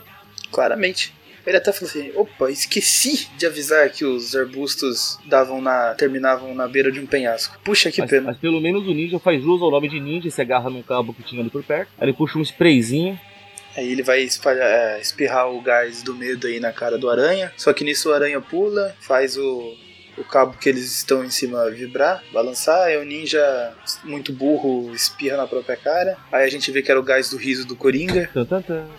Claramente. 0.51 1.13
Ele 1.45 1.57
até 1.57 1.71
falou 1.71 1.89
assim: 1.89 2.11
opa, 2.15 2.49
esqueci 2.49 3.27
de 3.37 3.45
avisar 3.45 3.89
que 3.89 4.03
os 4.03 4.35
arbustos 4.35 5.19
davam 5.25 5.61
na. 5.61 5.93
terminavam 5.95 6.55
na 6.55 6.67
beira 6.67 6.91
de 6.91 6.99
um 6.99 7.05
penhasco. 7.05 7.59
Puxa, 7.63 7.91
que 7.91 8.01
Mas, 8.01 8.09
pena. 8.09 8.27
mas 8.27 8.37
pelo 8.37 8.59
menos 8.59 8.87
o 8.87 8.93
ninja 8.93 9.19
faz 9.19 9.41
jus 9.41 9.61
ao 9.61 9.71
nome 9.71 9.87
de 9.89 9.99
ninja 9.99 10.27
e 10.27 10.31
se 10.31 10.41
agarra 10.41 10.69
num 10.69 10.81
cabo 10.81 11.13
que 11.13 11.23
tinha 11.23 11.41
ali 11.41 11.49
por 11.49 11.63
perto. 11.63 11.89
Aí 11.97 12.05
ele 12.07 12.13
puxa 12.13 12.37
um 12.37 12.41
sprayzinho. 12.41 13.19
Aí 13.77 13.91
ele 13.91 14.03
vai 14.03 14.21
espalhar, 14.21 14.65
é, 14.67 15.01
espirrar 15.01 15.51
o 15.51 15.61
gás 15.61 16.01
do 16.01 16.15
medo 16.15 16.47
aí 16.47 16.59
na 16.61 16.71
cara 16.71 16.97
do 16.97 17.09
aranha. 17.09 17.51
Só 17.57 17.73
que 17.73 17.83
nisso 17.83 18.09
o 18.09 18.13
aranha 18.13 18.39
pula, 18.39 18.95
faz 19.01 19.37
o, 19.37 19.75
o 20.17 20.23
cabo 20.23 20.55
que 20.59 20.69
eles 20.69 20.85
estão 20.85 21.23
em 21.23 21.29
cima 21.29 21.69
vibrar, 21.69 22.23
balançar. 22.33 22.83
Aí 22.83 22.97
o 22.97 23.05
ninja, 23.05 23.73
muito 24.03 24.31
burro, 24.33 24.93
espirra 24.93 25.37
na 25.37 25.47
própria 25.47 25.75
cara. 25.75 26.17
Aí 26.31 26.43
a 26.43 26.49
gente 26.49 26.71
vê 26.71 26.81
que 26.81 26.91
era 26.91 26.99
o 26.99 27.03
gás 27.03 27.29
do 27.29 27.37
riso 27.37 27.65
do 27.67 27.75
Coringa. 27.75 28.29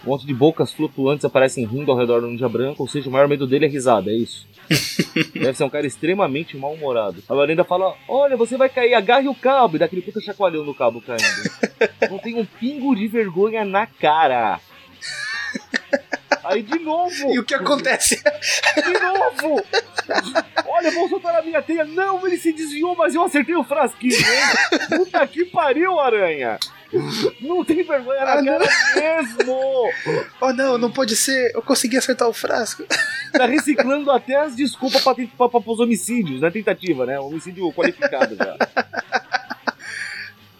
Um 0.04 0.10
monte 0.10 0.26
de 0.26 0.34
bocas 0.34 0.72
flutuantes 0.72 1.24
aparecem 1.24 1.66
rindo 1.66 1.90
ao 1.90 1.98
redor 1.98 2.20
do 2.20 2.26
ninja 2.26 2.48
branco. 2.48 2.82
Ou 2.82 2.88
seja, 2.88 3.08
o 3.08 3.12
maior 3.12 3.28
medo 3.28 3.46
dele 3.46 3.66
é 3.66 3.68
risada, 3.68 4.10
é 4.10 4.14
isso. 4.14 4.46
Deve 5.32 5.54
ser 5.54 5.64
um 5.64 5.70
cara 5.70 5.86
extremamente 5.86 6.56
mal-humorado. 6.56 7.22
A 7.28 7.34
ainda 7.44 7.64
fala: 7.64 7.94
Olha, 8.08 8.36
você 8.36 8.56
vai 8.56 8.68
cair, 8.68 8.94
agarre 8.94 9.28
o 9.28 9.34
cabo. 9.34 9.76
E 9.76 9.78
dá 9.78 9.84
aquele 9.84 10.02
puta 10.02 10.20
chacoalhão 10.20 10.64
no 10.64 10.74
cabo 10.74 11.00
caindo. 11.00 11.22
Não 12.10 12.18
tem 12.18 12.34
um 12.34 12.44
pingo 12.44 12.94
de 12.94 13.06
vergonha 13.06 13.64
na 13.64 13.86
cara. 13.86 14.60
Aí 16.48 16.62
de 16.62 16.78
novo! 16.78 17.12
E 17.34 17.38
o 17.38 17.44
que 17.44 17.54
acontece? 17.54 18.16
De 18.16 18.92
novo! 19.00 19.62
Olha, 20.68 20.90
vou 20.92 21.08
soltar 21.08 21.36
a 21.36 21.42
minha 21.42 21.60
teia. 21.62 21.84
Não, 21.84 22.24
ele 22.26 22.36
se 22.36 22.52
desviou, 22.52 22.94
mas 22.94 23.14
eu 23.14 23.22
acertei 23.22 23.54
o 23.54 23.64
frasquinho, 23.64 24.14
hein? 24.14 24.88
Puta 24.98 25.26
que 25.26 25.44
pariu, 25.46 25.98
aranha! 25.98 26.58
Não 27.40 27.64
tem 27.64 27.82
vergonha 27.82 28.24
na 28.24 28.32
Ah, 28.34 28.44
cara 28.44 28.64
mesmo! 28.94 29.90
oh 30.40 30.52
não, 30.52 30.78
não 30.78 30.90
pode 30.90 31.16
ser. 31.16 31.52
Eu 31.54 31.62
consegui 31.62 31.96
acertar 31.96 32.28
o 32.28 32.32
frasco. 32.32 32.84
Tá 33.32 33.44
reciclando 33.44 34.10
até 34.10 34.36
as 34.36 34.54
desculpas 34.54 35.02
pra, 35.02 35.48
pros 35.48 35.80
homicídios, 35.80 36.40
na 36.40 36.50
tentativa, 36.50 37.04
né? 37.04 37.18
Homicídio 37.18 37.72
qualificado 37.72 38.36
já. 38.36 38.56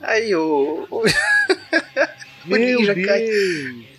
Aí 0.01 0.35
o. 0.35 0.87
o 0.91 1.03
Meu 2.45 2.59
ninja 2.59 2.95
Deus! 2.95 3.07
cai. 3.07 3.27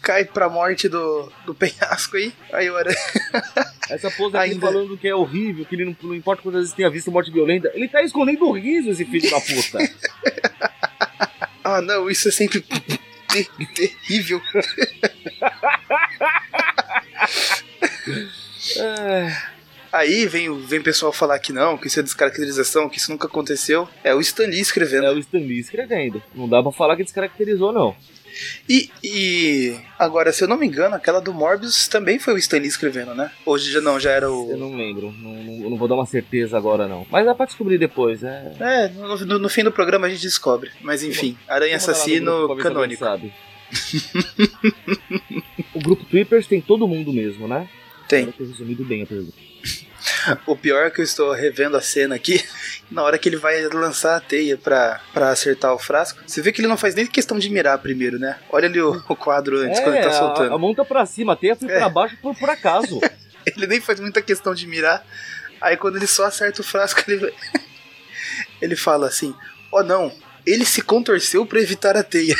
Cai 0.07 0.23
pra 0.23 0.47
morte 0.49 0.87
do, 0.87 1.29
do 1.45 1.53
penhasco 1.53 2.15
aí. 2.15 2.31
Aí 2.53 2.69
o 2.69 2.77
aranha. 2.77 2.95
Essa 3.91 4.09
pose 4.09 4.37
aqui 4.37 4.51
Ainda. 4.51 4.65
falando 4.67 4.97
que 4.97 5.05
é 5.07 5.13
horrível, 5.13 5.65
que 5.65 5.75
ele 5.75 5.83
não, 5.85 5.95
não 6.01 6.15
importa 6.15 6.41
quantas 6.41 6.61
vezes 6.61 6.73
tenha 6.73 6.89
visto 6.89 7.11
morte 7.11 7.29
violenta, 7.31 7.69
ele 7.73 7.87
tá 7.89 8.01
escondendo 8.01 8.45
o 8.47 8.53
riso, 8.53 8.89
esse 8.89 9.03
filho 9.05 9.29
da 9.29 9.41
puta. 9.41 9.79
Ah 11.69 11.81
não, 11.81 12.09
isso 12.09 12.29
é 12.29 12.31
sempre 12.31 12.61
ter- 12.61 13.49
terrível. 13.75 14.41
Aí 19.91 20.25
vem, 20.27 20.49
o- 20.49 20.59
vem 20.59 20.81
pessoal 20.81 21.11
falar 21.13 21.39
que 21.39 21.51
não, 21.53 21.77
que 21.77 21.87
isso 21.87 21.99
é 21.99 22.03
descaracterização, 22.03 22.89
que 22.89 22.97
isso 22.97 23.11
nunca 23.11 23.27
aconteceu. 23.27 23.87
É 24.03 24.13
o 24.13 24.19
Stan 24.21 24.45
Lee 24.45 24.59
escrevendo. 24.59 25.05
é 25.07 25.11
o 25.11 25.17
Stan 25.19 25.39
Lee 25.39 25.59
escrevendo. 25.59 26.21
Não 26.35 26.47
dá 26.47 26.61
pra 26.61 26.71
falar 26.71 26.95
que 26.95 27.03
descaracterizou, 27.03 27.71
não. 27.71 27.95
E, 28.69 28.89
e 29.03 29.75
agora, 29.97 30.31
se 30.31 30.43
eu 30.43 30.47
não 30.47 30.57
me 30.57 30.67
engano, 30.67 30.95
aquela 30.95 31.19
do 31.19 31.33
Morbius 31.33 31.87
também 31.87 32.19
foi 32.19 32.33
o 32.33 32.37
Stan 32.37 32.57
Lee 32.57 32.67
escrevendo, 32.67 33.13
né? 33.15 33.31
Hoje 33.45 33.71
já 33.71 33.81
não, 33.81 33.99
já 33.99 34.11
era 34.11 34.31
o. 34.31 34.51
Eu 34.51 34.57
não 34.57 34.75
lembro. 34.75 35.11
Não, 35.11 35.31
não, 35.43 35.63
eu 35.63 35.69
não 35.69 35.77
vou 35.77 35.87
dar 35.87 35.95
uma 35.95 36.05
certeza 36.05 36.57
agora, 36.57 36.87
não. 36.87 37.05
Mas 37.09 37.25
dá 37.25 37.33
pra 37.33 37.45
descobrir 37.45 37.77
depois, 37.77 38.23
é. 38.23 38.53
É, 38.59 38.87
no, 38.89 39.17
no- 39.25 39.39
no 39.39 39.49
fim 39.49 39.63
do 39.63 39.71
programa 39.71 40.07
a 40.07 40.09
gente 40.09 40.21
descobre. 40.21 40.69
Mas 40.81 41.03
enfim, 41.03 41.37
Aranha 41.47 41.77
grupo 41.77 41.91
Assassino 41.91 42.55
se 42.55 42.61
canônico. 42.63 43.03
sabe. 43.03 43.33
o 45.73 45.79
grupo 45.79 46.05
Trippers 46.05 46.47
tem 46.47 46.61
todo 46.61 46.87
mundo 46.87 47.11
mesmo, 47.13 47.47
né? 47.47 47.67
Tem. 48.07 48.31
Ter 48.31 48.45
resumido 48.45 48.83
bem 48.85 49.03
a 49.03 49.05
pergunta. 49.05 49.33
O 50.45 50.55
pior 50.55 50.85
é 50.85 50.89
que 50.89 51.01
eu 51.01 51.03
estou 51.03 51.31
revendo 51.33 51.75
a 51.75 51.81
cena 51.81 52.15
aqui. 52.15 52.41
Na 52.89 53.03
hora 53.03 53.17
que 53.17 53.27
ele 53.27 53.35
vai 53.35 53.61
lançar 53.67 54.15
a 54.15 54.21
teia 54.21 54.57
pra, 54.57 55.01
pra 55.13 55.29
acertar 55.29 55.73
o 55.73 55.77
frasco, 55.79 56.21
você 56.25 56.41
vê 56.41 56.51
que 56.53 56.61
ele 56.61 56.69
não 56.69 56.77
faz 56.77 56.95
nem 56.95 57.05
questão 57.05 57.37
de 57.37 57.49
mirar 57.49 57.77
primeiro, 57.79 58.17
né? 58.17 58.37
Olha 58.49 58.67
ali 58.67 58.81
o, 58.81 59.03
o 59.09 59.15
quadro 59.15 59.57
antes, 59.59 59.79
quando 59.81 59.95
ele 59.95 60.03
tá 60.05 60.09
É, 60.09 60.15
a, 60.15 60.19
soltando. 60.19 60.53
a 60.55 60.57
mão 60.57 60.73
tá 60.73 60.85
pra 60.85 61.05
cima, 61.05 61.33
a 61.33 61.35
teia 61.35 61.55
foi 61.55 61.69
É. 61.69 61.77
pra 61.79 61.89
baixo 61.89 62.15
por, 62.21 62.33
por 62.35 62.49
acaso. 62.49 62.99
Ele 63.45 63.65
nem 63.65 63.79
faz 63.79 63.97
muita 64.01 64.21
questão 64.21 64.53
de 64.53 64.67
mirar. 64.67 65.05
Aí 65.61 65.77
quando 65.77 65.95
ele 65.95 66.05
só 66.05 66.25
acerta 66.25 66.59
o 66.59 66.65
frasco, 66.65 67.01
ele, 67.09 67.33
ele 68.61 68.75
fala 68.75 69.07
assim: 69.07 69.33
Ó, 69.71 69.81
não, 69.83 70.11
ele 70.45 70.65
se 70.65 70.81
contorceu 70.81 71.45
pra 71.45 71.61
evitar 71.61 71.95
a 71.95 72.03
teia. 72.03 72.35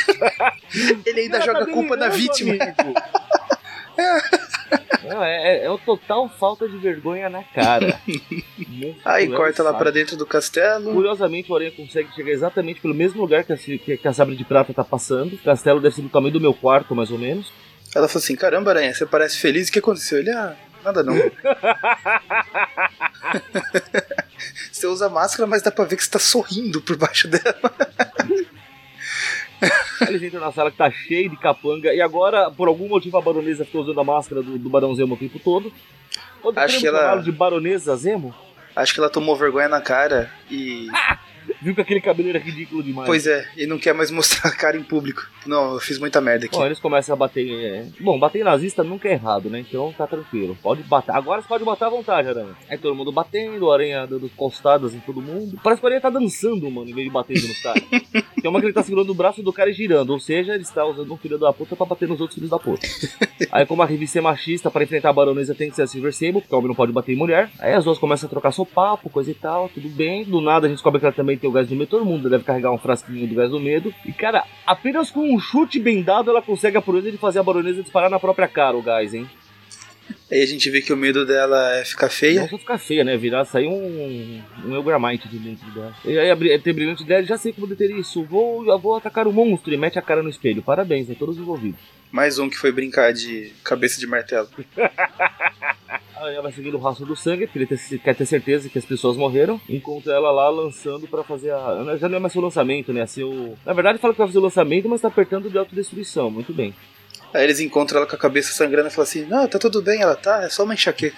ele 1.06 1.20
ainda 1.22 1.36
Ela 1.38 1.46
joga 1.46 1.64
tá 1.64 1.70
a 1.70 1.72
culpa 1.74 1.96
na 1.96 2.08
vítima. 2.08 2.54
Não, 5.04 5.22
é, 5.24 5.56
é, 5.56 5.64
é 5.64 5.70
o 5.70 5.78
total 5.78 6.28
falta 6.28 6.68
de 6.68 6.76
vergonha 6.76 7.28
na 7.30 7.42
cara. 7.42 7.98
Aí 9.04 9.26
Monstruoso, 9.26 9.36
corta 9.36 9.62
lá 9.62 9.74
pra 9.74 9.90
dentro 9.90 10.16
do 10.16 10.26
castelo. 10.26 10.92
Curiosamente, 10.92 11.50
o 11.50 11.54
Aranha 11.54 11.72
consegue 11.72 12.14
chegar 12.14 12.30
exatamente 12.30 12.80
pelo 12.80 12.94
mesmo 12.94 13.20
lugar 13.20 13.44
que 13.44 13.52
a, 13.52 13.56
que, 13.56 13.78
que 13.78 14.08
a 14.08 14.12
Sabre 14.12 14.36
de 14.36 14.44
Prata 14.44 14.74
tá 14.74 14.84
passando. 14.84 15.34
O 15.34 15.38
castelo 15.38 15.80
deve 15.80 15.94
ser 15.94 16.02
do 16.02 16.08
tamanho 16.08 16.34
do 16.34 16.40
meu 16.40 16.52
quarto, 16.52 16.94
mais 16.94 17.10
ou 17.10 17.18
menos. 17.18 17.50
Ela 17.94 18.06
falou 18.06 18.22
assim: 18.22 18.36
Caramba, 18.36 18.70
Aranha, 18.70 18.92
você 18.94 19.06
parece 19.06 19.38
feliz. 19.38 19.68
O 19.68 19.72
que 19.72 19.78
aconteceu? 19.78 20.18
Ele, 20.18 20.30
ah, 20.30 20.54
nada 20.84 21.02
não. 21.02 21.14
você 24.70 24.86
usa 24.86 25.08
máscara, 25.08 25.46
mas 25.46 25.62
dá 25.62 25.70
pra 25.70 25.86
ver 25.86 25.96
que 25.96 26.04
você 26.04 26.10
tá 26.10 26.18
sorrindo 26.18 26.82
por 26.82 26.96
baixo 26.96 27.28
dela. 27.28 27.72
Eles 30.08 30.22
entram 30.22 30.40
na 30.40 30.52
sala 30.52 30.70
que 30.70 30.76
tá 30.76 30.90
cheia 30.90 31.28
de 31.28 31.36
capanga. 31.36 31.92
E 31.92 32.00
agora, 32.00 32.50
por 32.50 32.68
algum 32.68 32.88
motivo, 32.88 33.16
a 33.18 33.20
baronesa 33.22 33.64
ficou 33.64 33.82
usando 33.82 34.00
a 34.00 34.04
máscara 34.04 34.42
do, 34.42 34.58
do 34.58 34.68
Barão 34.70 34.94
Zemo 34.94 35.14
o 35.14 35.18
tempo 35.18 35.38
todo. 35.38 35.72
Todo 36.42 36.56
Acho 36.58 36.78
que 36.80 36.86
ela- 36.86 37.16
de 37.16 37.32
baronesa 37.32 37.96
Zemo. 37.96 38.34
Acho 38.76 38.94
que 38.94 39.00
ela 39.00 39.10
tomou 39.10 39.34
vergonha 39.36 39.68
na 39.68 39.80
cara 39.80 40.30
e. 40.50 40.86
Viu 41.60 41.74
que 41.74 41.80
aquele 41.80 42.00
cabelo 42.00 42.28
era 42.28 42.38
ridículo 42.38 42.82
demais. 42.82 43.06
Pois 43.06 43.26
é, 43.26 43.46
e 43.56 43.66
não 43.66 43.78
quer 43.78 43.92
mais 43.94 44.10
mostrar 44.12 44.50
a 44.50 44.54
cara 44.54 44.76
em 44.76 44.82
público. 44.82 45.26
Não, 45.46 45.74
eu 45.74 45.80
fiz 45.80 45.98
muita 45.98 46.20
merda 46.20 46.46
aqui. 46.46 46.56
Bom, 46.56 46.66
eles 46.66 46.78
começam 46.78 47.14
a 47.14 47.16
bater. 47.16 47.48
é, 47.50 47.86
Bom, 48.00 48.18
bater 48.18 48.44
nazista 48.44 48.84
nunca 48.84 49.08
é 49.08 49.12
errado, 49.12 49.48
né? 49.48 49.60
Então 49.60 49.92
tá 49.96 50.06
tranquilo. 50.06 50.56
Pode 50.62 50.82
bater. 50.82 51.14
Agora 51.14 51.40
você 51.42 51.48
pode 51.48 51.64
matar 51.64 51.86
à 51.86 51.90
vontade, 51.90 52.28
Aranha. 52.28 52.54
Aí 52.68 52.76
todo 52.78 52.94
mundo 52.94 53.10
batendo, 53.10 53.70
Aranha 53.70 54.06
dando 54.06 54.28
costadas 54.36 54.94
em 54.94 55.00
todo 55.00 55.20
mundo. 55.22 55.58
Parece 55.62 55.80
que 55.80 55.86
o 55.86 55.88
Aranha 55.88 56.00
tá 56.00 56.10
dançando, 56.10 56.70
mano, 56.70 56.88
em 56.88 56.94
vez 56.94 57.06
de 57.06 57.12
batendo 57.12 57.48
nos 57.48 57.62
caras. 57.62 57.82
Tem 58.40 58.48
uma 58.48 58.60
que 58.60 58.66
ele 58.66 58.72
tá 58.72 58.82
segurando 58.82 59.10
o 59.10 59.14
braço 59.14 59.42
do 59.42 59.52
cara 59.52 59.70
e 59.70 59.72
girando. 59.72 60.10
Ou 60.10 60.20
seja, 60.20 60.54
ele 60.54 60.62
está 60.62 60.84
usando 60.84 61.12
um 61.12 61.16
filho 61.16 61.38
da 61.38 61.52
puta 61.52 61.74
pra 61.74 61.86
bater 61.86 62.06
nos 62.08 62.20
outros 62.20 62.34
filhos 62.36 62.50
da 62.50 62.58
puta. 62.58 62.86
Aí, 63.50 63.66
como 63.66 63.82
a 63.82 63.86
revista 63.86 64.18
é 64.18 64.22
machista, 64.22 64.70
pra 64.70 64.84
enfrentar 64.84 65.10
a 65.10 65.12
baronesa 65.12 65.54
tem 65.54 65.70
que 65.70 65.76
ser 65.76 65.82
a 65.82 65.86
Silver 65.86 66.12
Sable, 66.12 66.40
porque 66.40 66.54
o 66.54 66.58
homem 66.58 66.68
não 66.68 66.74
pode 66.74 66.92
bater 66.92 67.12
em 67.12 67.16
mulher. 67.16 67.50
Aí 67.58 67.72
as 67.72 67.84
duas 67.84 67.98
começam 67.98 68.26
a 68.26 68.30
trocar 68.30 68.52
sopapo, 68.52 69.10
coisa 69.10 69.30
e 69.30 69.34
tal, 69.34 69.68
tudo 69.68 69.88
bem. 69.88 70.24
Do 70.24 70.40
nada 70.40 70.66
a 70.66 70.68
gente 70.68 70.76
descobre 70.76 71.00
que 71.00 71.06
ela 71.06 71.12
também 71.14 71.36
tem 71.36 71.47
o 71.48 71.52
gás 71.52 71.68
do 71.68 71.74
medo. 71.74 71.88
Todo 71.88 72.04
mundo 72.04 72.28
deve 72.28 72.44
carregar 72.44 72.72
um 72.72 72.78
frasquinho 72.78 73.26
do 73.26 73.34
gás 73.34 73.50
do 73.50 73.60
medo. 73.60 73.94
E, 74.04 74.12
cara, 74.12 74.44
apenas 74.66 75.10
com 75.10 75.34
um 75.34 75.38
chute 75.38 75.78
bem 75.78 76.02
dado, 76.02 76.30
ela 76.30 76.42
consegue 76.42 76.76
a 76.76 76.82
proeza 76.82 77.10
de 77.10 77.18
fazer 77.18 77.38
a 77.38 77.42
baronesa 77.42 77.82
disparar 77.82 78.10
na 78.10 78.20
própria 78.20 78.48
cara 78.48 78.76
o 78.76 78.82
gás, 78.82 79.14
hein? 79.14 79.28
Aí 80.30 80.42
a 80.42 80.46
gente 80.46 80.68
vê 80.70 80.80
que 80.80 80.92
o 80.92 80.96
medo 80.96 81.24
dela 81.24 81.76
é 81.76 81.84
ficar 81.84 82.08
feia. 82.08 82.42
Não 82.42 82.48
só 82.48 82.58
ficar 82.58 82.78
feia, 82.78 83.04
né? 83.04 83.16
Virar, 83.16 83.44
sair 83.44 83.66
um, 83.66 84.42
um 84.64 84.74
Elgramite 84.74 85.28
de 85.28 85.38
dentro 85.38 85.70
dela. 85.70 85.94
E 86.04 86.18
aí 86.18 86.30
a 86.30 86.58
tem 86.58 86.74
brilhante 86.74 87.02
ideia, 87.02 87.24
já 87.24 87.38
sei 87.38 87.52
como 87.52 87.66
deter 87.66 87.90
isso. 87.90 88.22
Vou, 88.24 88.78
vou 88.78 88.96
atacar 88.96 89.26
o 89.26 89.32
monstro 89.32 89.72
e 89.72 89.76
mete 89.76 89.98
a 89.98 90.02
cara 90.02 90.22
no 90.22 90.28
espelho. 90.28 90.62
Parabéns, 90.62 91.08
né? 91.08 91.16
Todos 91.18 91.38
envolvidos. 91.38 91.80
Mais 92.10 92.38
um 92.38 92.48
que 92.48 92.56
foi 92.56 92.72
brincar 92.72 93.12
de 93.12 93.52
cabeça 93.64 93.98
de 93.98 94.06
martelo. 94.06 94.48
Aí 96.20 96.32
ela 96.34 96.42
vai 96.42 96.52
seguindo 96.52 96.74
o 96.76 96.80
rastro 96.80 97.06
do 97.06 97.14
sangue, 97.16 97.46
porque 97.46 97.58
ele 97.58 97.66
ter- 97.66 97.98
quer 97.98 98.14
ter 98.14 98.26
certeza 98.26 98.68
que 98.68 98.78
as 98.78 98.84
pessoas 98.84 99.16
morreram. 99.16 99.60
Encontra 99.68 100.12
ela 100.14 100.30
lá 100.30 100.48
lançando 100.48 101.06
pra 101.06 101.22
fazer 101.22 101.52
a. 101.52 101.96
Já 101.98 102.08
não 102.08 102.16
é 102.16 102.20
mais 102.20 102.32
seu 102.32 102.42
lançamento, 102.42 102.92
né? 102.92 103.06
Seu... 103.06 103.56
Na 103.64 103.72
verdade, 103.72 103.98
fala 103.98 104.12
que 104.12 104.18
vai 104.18 104.26
fazer 104.26 104.38
o 104.38 104.42
lançamento, 104.42 104.88
mas 104.88 105.00
tá 105.00 105.08
apertando 105.08 105.48
de 105.50 105.56
autodestruição. 105.58 106.30
Muito 106.30 106.52
bem. 106.52 106.74
Aí 107.32 107.44
eles 107.44 107.60
encontram 107.60 107.98
ela 107.98 108.06
com 108.06 108.16
a 108.16 108.18
cabeça 108.18 108.52
sangrando 108.52 108.88
e 108.88 108.90
falam 108.90 109.04
assim: 109.08 109.24
Não, 109.26 109.46
tá 109.46 109.58
tudo 109.58 109.80
bem, 109.82 110.00
ela 110.02 110.16
tá, 110.16 110.42
é 110.42 110.48
só 110.48 110.64
uma 110.64 110.74
enxaqueca. 110.74 111.16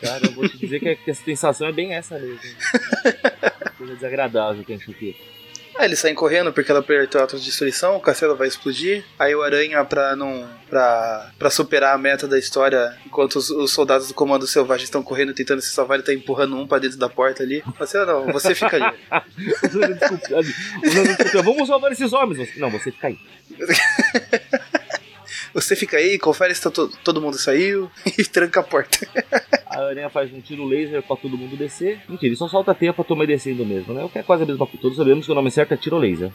Cara, 0.00 0.26
eu 0.26 0.32
vou 0.32 0.48
te 0.48 0.58
dizer 0.58 0.80
que 0.80 0.88
a, 0.88 0.96
que 0.96 1.10
a 1.10 1.14
sensação 1.14 1.66
é 1.68 1.72
bem 1.72 1.94
essa 1.94 2.18
mesmo. 2.18 2.38
Coisa 3.78 3.94
desagradável 3.94 4.64
que 4.64 4.72
a 4.72 4.76
enxuqueta. 4.76 5.18
Aí 5.78 5.86
eles 5.86 5.98
saem 5.98 6.14
correndo 6.14 6.52
porque 6.52 6.70
ela 6.70 6.80
apertou 6.80 7.18
a 7.18 7.24
autodestruição, 7.24 7.96
o 7.96 8.00
castelo 8.00 8.36
vai 8.36 8.46
explodir. 8.46 9.04
Aí 9.18 9.34
o 9.34 9.42
Aranha, 9.42 9.84
pra 9.84 10.14
não. 10.14 10.46
pra, 10.68 11.30
pra 11.38 11.50
superar 11.50 11.94
a 11.94 11.98
meta 11.98 12.28
da 12.28 12.38
história, 12.38 12.96
enquanto 13.06 13.36
os, 13.36 13.50
os 13.50 13.72
soldados 13.72 14.08
do 14.08 14.14
Comando 14.14 14.46
Selvagem 14.46 14.84
estão 14.84 15.02
correndo 15.02 15.32
tentando 15.34 15.60
se 15.62 15.70
salvar, 15.70 15.96
ele 15.98 16.06
tá 16.06 16.12
empurrando 16.12 16.56
um 16.56 16.66
pra 16.66 16.78
dentro 16.78 16.98
da 16.98 17.08
porta 17.08 17.42
ali. 17.42 17.62
Você 17.78 17.98
"Ah, 17.98 18.06
não, 18.06 18.26
você 18.32 18.54
fica 18.54 18.76
ali. 18.76 18.96
Vamos 21.42 21.66
salvar 21.68 21.90
esses 21.92 22.12
homens. 22.12 22.56
Não, 22.58 22.70
você 22.70 22.92
fica 22.92 23.08
aí. 23.08 23.18
Você 25.54 25.76
fica 25.76 25.96
aí, 25.96 26.18
confere 26.18 26.54
se 26.54 26.62
tá 26.62 26.70
to- 26.70 26.88
todo 27.04 27.20
mundo 27.20 27.36
saiu 27.38 27.90
e 28.18 28.24
tranca 28.24 28.60
a 28.60 28.62
porta. 28.62 29.06
A 29.66 29.80
aranha 29.82 30.08
faz 30.10 30.32
um 30.32 30.40
tiro 30.40 30.64
laser 30.64 31.02
pra 31.02 31.16
todo 31.16 31.36
mundo 31.36 31.56
descer. 31.56 32.00
Mentira, 32.08 32.28
ele 32.28 32.36
só 32.36 32.48
solta 32.48 32.70
a 32.72 32.74
teia 32.74 32.92
pra 32.92 33.04
tomar 33.04 33.26
descendo 33.26 33.64
mesmo, 33.64 33.92
né? 33.94 34.02
O 34.04 34.08
que 34.08 34.18
é 34.18 34.22
quase 34.22 34.42
a 34.42 34.46
mesma 34.46 34.66
coisa. 34.66 34.80
Todos 34.82 34.96
sabemos 34.96 35.26
que 35.26 35.32
o 35.32 35.34
nome 35.34 35.50
certo 35.50 35.72
é 35.74 35.76
tiro 35.76 35.98
laser. 35.98 36.30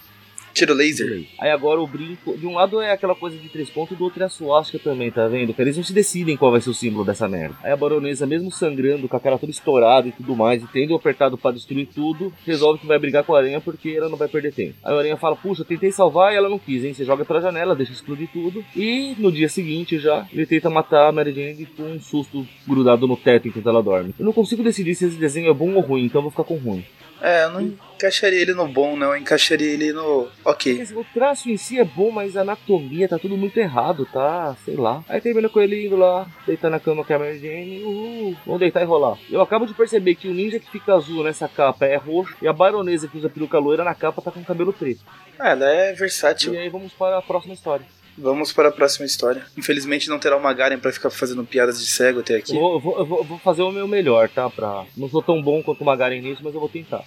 Tiro 0.58 0.74
laser. 0.74 1.24
Aí 1.40 1.52
agora 1.52 1.80
o 1.80 1.86
brinco. 1.86 2.36
De 2.36 2.48
um 2.48 2.56
lado 2.56 2.82
é 2.82 2.92
aquela 2.92 3.14
coisa 3.14 3.38
de 3.38 3.48
três 3.48 3.70
pontos, 3.70 3.96
do 3.96 4.04
outro 4.04 4.24
é 4.24 4.26
a 4.26 4.30
suástica 4.30 4.80
também, 4.80 5.12
tá 5.12 5.28
vendo? 5.28 5.54
Que 5.54 5.62
eles 5.62 5.78
não 5.78 5.84
se 5.84 5.94
decidem 5.94 6.36
qual 6.36 6.52
vai 6.52 6.60
ser 6.60 6.72
o 6.72 6.74
símbolo 6.74 7.06
dessa 7.06 7.30
merda. 7.30 7.56
Aí 7.62 7.72
a 7.72 7.78
baronesa, 7.78 8.26
mesmo 8.26 8.52
sangrando, 8.52 9.08
com 9.08 9.16
a 9.16 9.20
cara 9.20 9.38
toda 9.38 9.52
estourada 9.52 10.08
e 10.08 10.12
tudo 10.12 10.36
mais, 10.36 10.64
e 10.64 10.68
tendo 10.68 10.96
apertado 10.96 11.38
pra 11.38 11.52
destruir 11.52 11.88
tudo, 11.94 12.34
resolve 12.44 12.80
que 12.80 12.88
vai 12.88 12.98
brigar 12.98 13.24
com 13.24 13.36
a 13.36 13.38
aranha 13.38 13.62
porque 13.62 13.90
ela 13.90 14.10
não 14.10 14.18
vai 14.18 14.28
perder 14.28 14.52
tempo. 14.52 14.74
Aí 14.84 14.96
a 14.96 14.98
aranha 14.98 15.16
fala: 15.16 15.36
Puxa, 15.36 15.64
tentei 15.64 15.92
salvar 15.92 16.34
e 16.34 16.38
ela 16.38 16.50
não 16.50 16.58
quis, 16.58 16.84
hein? 16.84 16.92
Você 16.92 17.06
joga 17.06 17.24
pela 17.24 17.40
janela, 17.40 17.76
deixa 17.76 17.92
explodir 17.92 18.28
tudo. 18.34 18.66
E 18.76 19.14
no 19.20 19.32
dia 19.32 19.50
seguinte 19.50 20.00
já, 20.00 20.26
ele 20.34 20.48
tenta 20.48 20.72
matar 20.72 21.08
a 21.08 21.12
Mary 21.12 21.34
Jane 21.34 21.68
com 21.68 21.84
um 21.84 22.00
susto 22.00 22.48
grudado 22.68 23.08
no 23.08 23.16
teto 23.16 23.48
enquanto 23.48 23.70
ela 23.70 23.84
dorme. 23.84 24.16
Eu 24.18 24.26
não 24.26 24.34
consigo 24.34 24.64
decidir 24.64 24.96
se 24.96 25.06
esse 25.06 25.18
desenho 25.18 25.52
é 25.52 25.54
bom 25.54 25.76
ou 25.76 25.82
ruim, 25.82 26.06
então 26.06 26.18
eu 26.18 26.24
vou 26.24 26.32
ficar 26.32 26.46
com 26.46 26.56
ruim. 26.56 26.84
É, 27.22 27.46
eu 27.46 27.52
não 27.52 27.62
encaixaria 27.62 28.40
ele 28.42 28.54
no 28.54 28.68
bom, 28.68 28.96
não. 28.96 29.08
Eu 29.08 29.18
encaixaria 29.18 29.72
ele 29.72 29.92
no. 29.92 30.28
Ok. 30.46 30.82
Assim, 30.82 30.96
O 30.96 31.04
traço 31.14 31.50
em 31.50 31.58
si 31.58 31.80
é 31.80 31.84
bom, 31.84 32.12
mas 32.12 32.38
a 32.38 32.42
anatomia 32.42 33.08
tá 33.08 33.18
tudo 33.18 33.36
muito 33.36 33.58
errado, 33.58 34.08
tá? 34.12 34.56
Sei 34.64 34.76
lá. 34.76 35.04
Aí 35.10 35.20
termina 35.20 35.50
com 35.50 35.60
ele 35.60 35.86
indo 35.86 35.96
lá, 35.96 36.28
deitar 36.46 36.70
na 36.70 36.80
cama 36.80 37.04
com 37.04 37.14
a 37.14 37.20
Mary 37.20 37.40
Jane, 37.40 37.84
uhul, 37.84 38.36
vamos 38.46 38.60
deitar 38.60 38.82
e 38.82 38.86
rolar. 38.86 39.18
Eu 39.30 39.42
acabo 39.42 39.66
de 39.66 39.74
perceber 39.74 40.16
que 40.16 40.28
o 40.28 40.34
ninja 40.34 40.60
que 40.60 40.70
fica 40.70 40.94
azul 40.94 41.24
nessa 41.24 41.48
capa 41.48 41.86
é 41.86 41.96
roxo, 41.96 42.36
e 42.42 42.48
a 42.48 42.54
baronesa 42.54 43.08
que 43.08 43.18
usa 43.18 43.30
peruca 43.30 43.58
loira 43.58 43.84
na 43.84 43.96
capa 43.96 44.22
tá 44.22 44.32
com 44.32 44.44
cabelo 44.44 44.74
preto. 44.74 45.02
Ah, 45.40 45.50
ela 45.50 45.66
é 45.66 45.94
versátil. 45.94 46.54
E 46.54 46.58
aí 46.58 46.70
vamos 46.70 46.94
para 46.94 47.18
a 47.18 47.22
próxima 47.22 47.54
história. 47.54 47.86
Vamos 48.18 48.52
para 48.52 48.70
a 48.70 48.72
próxima 48.72 49.06
história. 49.06 49.46
Infelizmente 49.58 50.10
não 50.10 50.18
terá 50.18 50.36
uma 50.36 50.52
Garen 50.54 50.80
pra 50.80 50.92
ficar 50.92 51.10
fazendo 51.10 51.44
piadas 51.46 51.80
de 51.80 51.86
cego 51.86 52.22
até 52.22 52.36
aqui. 52.38 52.56
Eu 52.56 52.60
vou, 52.60 52.74
eu 52.74 52.80
vou- 52.80 52.98
eu 53.20 53.24
vou- 53.24 53.40
fazer 53.40 53.62
o 53.62 53.72
meu 53.72 53.88
melhor, 53.88 54.28
tá? 54.30 54.50
Pra... 54.50 54.86
Não 54.96 55.08
sou 55.10 55.22
tão 55.22 55.42
bom 55.42 55.62
quanto 55.62 55.82
o 55.82 55.86
Magaren 55.86 56.20
nisso, 56.22 56.42
mas 56.44 56.54
eu 56.54 56.60
vou 56.60 56.70
tentar. 56.70 57.04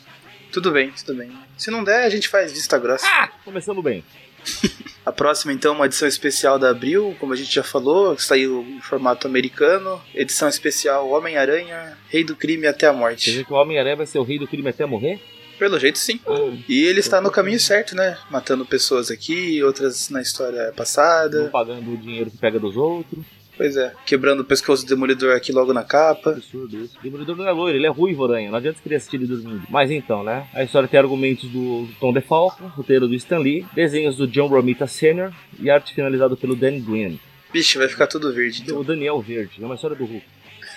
Tudo 0.53 0.71
bem, 0.71 0.91
tudo 0.93 1.15
bem. 1.19 1.31
Se 1.57 1.71
não 1.71 1.83
der, 1.85 2.05
a 2.05 2.09
gente 2.11 2.29
faz 2.29 2.53
vista 2.53 2.79
grossa. 2.79 3.07
Começando 3.45 3.83
bem. 3.83 4.05
A 5.05 5.13
próxima, 5.13 5.53
então, 5.53 5.75
uma 5.75 5.87
edição 5.87 6.07
especial 6.07 6.59
da 6.59 6.71
Abril, 6.71 7.17
como 7.19 7.33
a 7.33 7.37
gente 7.37 7.53
já 7.53 7.63
falou, 7.63 8.17
saiu 8.19 8.63
em 8.69 8.81
formato 8.81 9.27
americano. 9.27 10.01
Edição 10.15 10.49
especial 10.49 11.09
Homem-Aranha, 11.09 11.97
Rei 12.09 12.23
do 12.23 12.37
Crime 12.37 12.67
até 12.67 12.87
a 12.87 12.91
Quer 12.93 12.97
Morte. 12.99 13.25
dizer 13.31 13.45
que 13.47 13.53
o 13.53 13.57
Homem-Aranha 13.57 13.97
vai 13.97 14.07
ser 14.07 14.19
o 14.19 14.23
rei 14.23 14.39
do 14.39 14.47
crime 14.47 14.69
até 14.69 14.85
morrer? 14.87 15.19
Pelo 15.61 15.79
jeito, 15.79 15.99
sim. 15.99 16.19
E 16.67 16.85
ele 16.85 17.01
está 17.01 17.21
no 17.21 17.31
caminho 17.31 17.61
certo, 17.61 17.95
né? 17.95 18.17
Matando 18.31 18.65
pessoas 18.65 19.11
aqui, 19.11 19.63
outras 19.63 20.09
na 20.09 20.23
história 20.23 20.69
Não 20.69 20.73
passada. 20.73 21.51
pagando 21.53 21.93
o 21.93 21.99
dinheiro 21.99 22.31
que 22.31 22.39
pega 22.39 22.59
dos 22.59 22.79
outros. 22.79 23.23
Pois 23.59 23.77
é, 23.77 23.93
quebrando 24.07 24.41
o 24.41 24.45
pescoço 24.45 24.87
do 24.87 24.89
Demolidor 24.89 25.37
aqui 25.37 25.53
logo 25.53 25.75
na 25.75 25.85
capa. 25.85 26.31
Absurdo 26.31 26.83
isso. 26.83 26.99
O 26.99 27.03
Demolidor 27.03 27.37
não 27.37 27.47
é 27.47 27.53
loiro, 27.53 27.77
ele 27.77 27.85
é 27.85 27.91
ruivo, 27.91 28.25
aranha. 28.25 28.51
Não 28.51 28.57
adianta 28.57 28.79
querer 28.83 28.95
assistir 28.97 29.17
ele 29.17 29.27
dormindo. 29.27 29.63
Mas 29.69 29.91
então, 29.91 30.25
né? 30.25 30.47
A 30.55 30.65
história 30.65 30.89
tem 30.89 30.99
argumentos 30.99 31.47
do 31.51 31.87
Tom 32.01 32.11
DeFalco, 32.11 32.69
roteiro 32.69 33.07
do 33.07 33.15
Stan 33.15 33.39
Lee, 33.39 33.67
desenhos 33.75 34.17
do 34.17 34.27
John 34.27 34.47
Romita 34.47 34.87
Sr. 34.87 35.31
e 35.61 35.69
arte 35.69 35.95
finalizado 35.95 36.39
pelo 36.39 36.57
Dan 36.57 36.81
Green. 36.81 37.21
Vixe, 37.53 37.77
vai 37.77 37.87
ficar 37.87 38.07
tudo 38.07 38.33
verde. 38.33 38.63
Então. 38.63 38.79
O 38.79 38.85
Daniel 38.85 39.21
Verde, 39.21 39.63
é 39.63 39.67
uma 39.67 39.75
história 39.75 39.95
do 39.95 40.07
Hulk. 40.07 40.25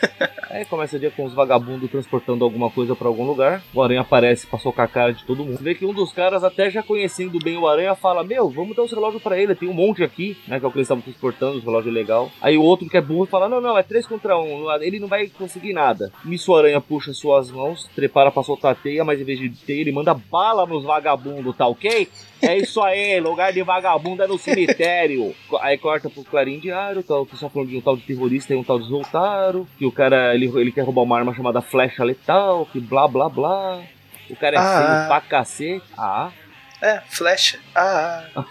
Aí 0.49 0.66
começa 0.66 0.95
o 0.95 0.99
dia 0.99 1.12
com 1.12 1.26
os 1.26 1.34
vagabundos 1.34 1.89
transportando 1.89 2.43
alguma 2.43 2.70
coisa 2.70 2.95
pra 2.95 3.08
algum 3.08 3.26
lugar. 3.26 3.64
O 3.74 3.82
Aranha 3.82 4.01
aparece, 4.01 4.45
passou 4.45 4.72
com 4.72 4.82
a 4.82 4.88
cara 4.88 5.14
de 5.14 5.24
todo 5.24 5.43
mundo. 5.43 5.58
Você 5.58 5.64
vê 5.64 5.76
que 5.76 5.86
um 5.86 5.93
dos 5.93 6.12
caras, 6.12 6.43
até 6.43 6.70
já 6.70 6.84
conhecendo 6.84 7.39
bem 7.39 7.58
o 7.58 7.68
Aranha, 7.68 7.95
fala: 7.95 8.24
Meu, 8.24 8.49
vamos 8.49 8.76
dar 8.76 8.84
os 8.84 8.91
relógios 8.91 9.22
pra 9.22 9.38
ele, 9.38 9.56
tem 9.56 9.68
um 9.68 9.74
monte 9.74 10.04
aqui, 10.04 10.38
né? 10.47 10.60
Que 10.60 10.66
é 10.66 10.68
o 10.68 10.72
que 10.72 10.78
eles 10.78 10.86
estavam 10.86 11.01
transportando, 11.01 11.58
os 11.58 11.64
relógios 11.64 11.93
legal. 11.93 12.30
Aí 12.41 12.58
o 12.58 12.62
outro 12.62 12.88
que 12.88 12.97
é 12.97 13.01
burro 13.01 13.26
fala: 13.26 13.49
Não, 13.49 13.62
não, 13.62 13.78
é 13.78 13.84
três 13.84 14.06
contra 14.06 14.38
um, 14.38 14.72
ele 14.82 14.99
não 14.99 15.08
vai 15.08 15.28
conseguir 15.28 15.74
nada. 15.74 16.12
Nisso 16.24 16.56
Aranha 16.56 16.80
puxa 16.80 17.14
suas 17.14 17.49
mãos, 17.51 17.89
prepara 17.95 18.32
pra 18.32 18.43
soltar 18.43 18.74
a 18.74 18.76
teia, 18.76 19.04
mas 19.04 19.20
em 19.20 19.24
vez 19.24 19.39
de 19.39 19.49
teia, 19.49 19.82
ele 19.82 19.91
manda 19.91 20.14
bala 20.14 20.66
nos 20.66 20.84
vagabundos, 20.84 21.56
tá 21.56 21.68
ok? 21.68 22.08
É 22.44 22.58
isso 22.58 22.82
aí, 22.82 23.20
lugar 23.20 23.54
de 23.54 23.64
vagabundo 23.64 24.22
é 24.24 24.28
no 24.28 24.38
cemitério. 24.38 25.34
Aí 25.62 25.78
corta 25.78 26.10
pro 26.10 26.24
Clarim 26.24 26.60
Diário, 26.60 27.02
tá, 27.04 27.16
o 27.16 27.26
pessoal 27.26 27.50
falando 27.50 27.70
de 27.70 27.78
um 27.78 27.82
tal 27.82 27.96
de 27.96 28.04
terrorista 28.04 28.54
e 28.54 28.56
um 28.58 28.64
tal 28.64 28.80
de 28.80 28.88
Zoltaro, 28.88 29.68
que 29.78 29.86
o 29.86 29.91
cara, 29.91 30.34
ele, 30.36 30.46
ele 30.60 30.72
quer 30.72 30.82
roubar 30.82 31.02
uma 31.04 31.18
arma 31.18 31.34
chamada 31.34 31.62
Flecha 31.62 32.04
Letal, 32.04 32.66
que 32.72 32.80
blá 32.80 33.08
blá 33.08 33.30
blá. 33.30 33.80
O 34.30 34.36
cara 34.36 34.56
é 34.56 34.60
Ah. 34.60 34.78
feio 34.78 35.08
pra 35.08 35.22
cacete. 35.22 35.86
Ah, 35.98 36.32
É, 36.82 37.02
flecha. 37.08 37.60
Ah, 37.74 38.26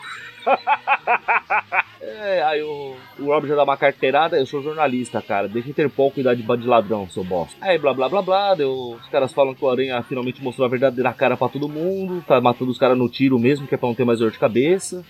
é, 2.00 2.42
aí 2.42 2.62
o, 2.62 2.96
o 3.18 3.24
Rob 3.26 3.46
já 3.48 3.54
dá 3.54 3.64
uma 3.64 3.76
carteirada, 3.76 4.36
eu 4.38 4.46
sou 4.46 4.62
jornalista, 4.62 5.20
cara, 5.22 5.48
deixa 5.48 5.68
Interpol 5.70 6.10
cuidar 6.10 6.34
de, 6.34 6.42
de 6.42 6.66
ladrão, 6.66 7.08
seu 7.08 7.24
bosta. 7.24 7.54
Aí 7.60 7.78
blá 7.78 7.92
blá 7.94 8.08
blá 8.08 8.22
blá, 8.22 8.54
deu, 8.54 8.98
os 9.00 9.08
caras 9.08 9.32
falam 9.32 9.54
que 9.54 9.64
o 9.64 9.70
Aranha 9.70 10.02
finalmente 10.02 10.42
mostrou 10.42 10.66
a 10.66 10.70
verdadeira 10.70 11.12
cara 11.12 11.36
pra 11.36 11.48
todo 11.48 11.68
mundo, 11.68 12.24
tá 12.26 12.40
matando 12.40 12.70
os 12.70 12.78
caras 12.78 12.96
no 12.98 13.08
tiro 13.08 13.38
mesmo, 13.38 13.66
que 13.66 13.74
é 13.74 13.78
pra 13.78 13.88
não 13.88 13.94
ter 13.94 14.04
mais 14.04 14.18
dor 14.18 14.30
de 14.30 14.38
cabeça. 14.38 15.04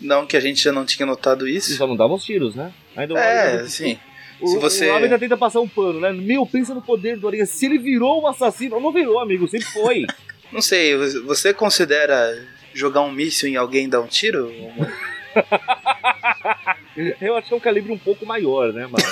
não 0.00 0.26
que 0.26 0.36
a 0.36 0.40
gente 0.40 0.62
já 0.62 0.72
não 0.72 0.84
tinha 0.84 1.06
notado 1.06 1.46
E 1.48 1.56
isso. 1.56 1.74
só 1.76 1.86
não 1.86 1.96
dava 1.96 2.14
os 2.14 2.24
tiros, 2.24 2.54
né? 2.54 2.72
Ainda 2.96 3.18
É, 3.18 3.66
sim. 3.68 3.98
O, 4.40 4.48
Se 4.48 4.58
você- 4.58 4.90
o 4.90 4.96
ainda 4.96 5.18
tenta 5.18 5.36
passar 5.36 5.60
um 5.60 5.68
pano, 5.68 6.00
né? 6.00 6.10
Meu, 6.12 6.44
pensa 6.44 6.74
no 6.74 6.82
poder 6.82 7.16
do 7.16 7.28
Aranha. 7.28 7.46
Se 7.46 7.66
ele 7.66 7.78
virou 7.78 8.20
um 8.22 8.26
assassino, 8.26 8.80
não 8.80 8.90
virou, 8.92 9.20
amigo, 9.20 9.46
sempre 9.46 9.66
foi. 9.68 10.06
Não 10.52 10.60
sei, 10.60 10.94
você 11.24 11.54
considera 11.54 12.14
jogar 12.74 13.02
um 13.02 13.12
míssil 13.12 13.48
em 13.48 13.56
alguém 13.56 13.84
e 13.84 13.88
dar 13.88 14.00
um 14.00 14.06
tiro? 14.06 14.50
Eu 17.20 17.36
acho 17.36 17.48
que 17.48 17.54
é 17.54 17.56
um 17.56 17.60
calibre 17.60 17.92
um 17.92 17.98
pouco 17.98 18.26
maior, 18.26 18.72
né, 18.72 18.86
mano? 18.86 19.04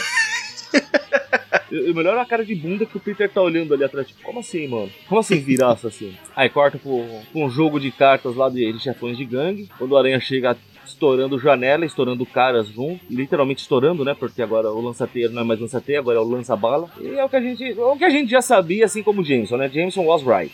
O 1.90 1.94
melhor 1.96 2.16
é 2.16 2.20
a 2.20 2.26
cara 2.26 2.44
de 2.44 2.54
bunda 2.54 2.84
que 2.84 2.96
o 2.96 3.00
Peter 3.00 3.30
tá 3.30 3.40
olhando 3.40 3.72
ali 3.72 3.84
atrás. 3.84 4.06
Tipo, 4.08 4.22
como 4.22 4.40
assim, 4.40 4.68
mano? 4.68 4.90
Como 5.08 5.20
assim 5.20 5.40
virar 5.40 5.72
assassino? 5.72 6.14
Aí 6.36 6.48
corta 6.48 6.78
pro 6.78 7.04
um 7.34 7.48
jogo 7.48 7.80
de 7.80 7.90
cartas 7.90 8.36
lá 8.36 8.48
de, 8.50 8.72
de 8.72 8.78
chefões 8.80 9.16
de 9.16 9.24
gangue. 9.24 9.68
Quando 9.78 9.92
o 9.92 9.96
Aranha 9.96 10.20
chega 10.20 10.56
estourando 10.84 11.38
janela, 11.38 11.86
estourando 11.86 12.26
caras 12.26 12.68
junto. 12.68 13.00
Literalmente 13.08 13.62
estourando, 13.62 14.04
né? 14.04 14.14
Porque 14.14 14.42
agora 14.42 14.70
o 14.70 14.80
lança-teia 14.80 15.28
não 15.28 15.42
é 15.42 15.44
mais 15.44 15.60
lança-teia, 15.60 16.00
agora 16.00 16.18
é 16.18 16.20
o 16.20 16.24
lança-bala. 16.24 16.90
E 17.00 17.08
é 17.08 17.24
o 17.24 17.28
que 17.28 17.36
a 17.36 17.40
gente. 17.40 17.64
é 17.64 17.82
o 17.82 17.96
que 17.96 18.04
a 18.04 18.10
gente 18.10 18.30
já 18.30 18.42
sabia, 18.42 18.84
assim 18.84 19.02
como 19.02 19.22
o 19.22 19.24
Jameson, 19.24 19.56
né? 19.56 19.68
Jameson 19.68 20.02
was 20.02 20.22
right. 20.22 20.52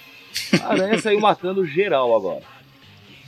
A 0.62 0.72
Aranha 0.72 0.98
saiu 0.98 1.18
matando 1.18 1.64
geral 1.64 2.14
agora. 2.14 2.55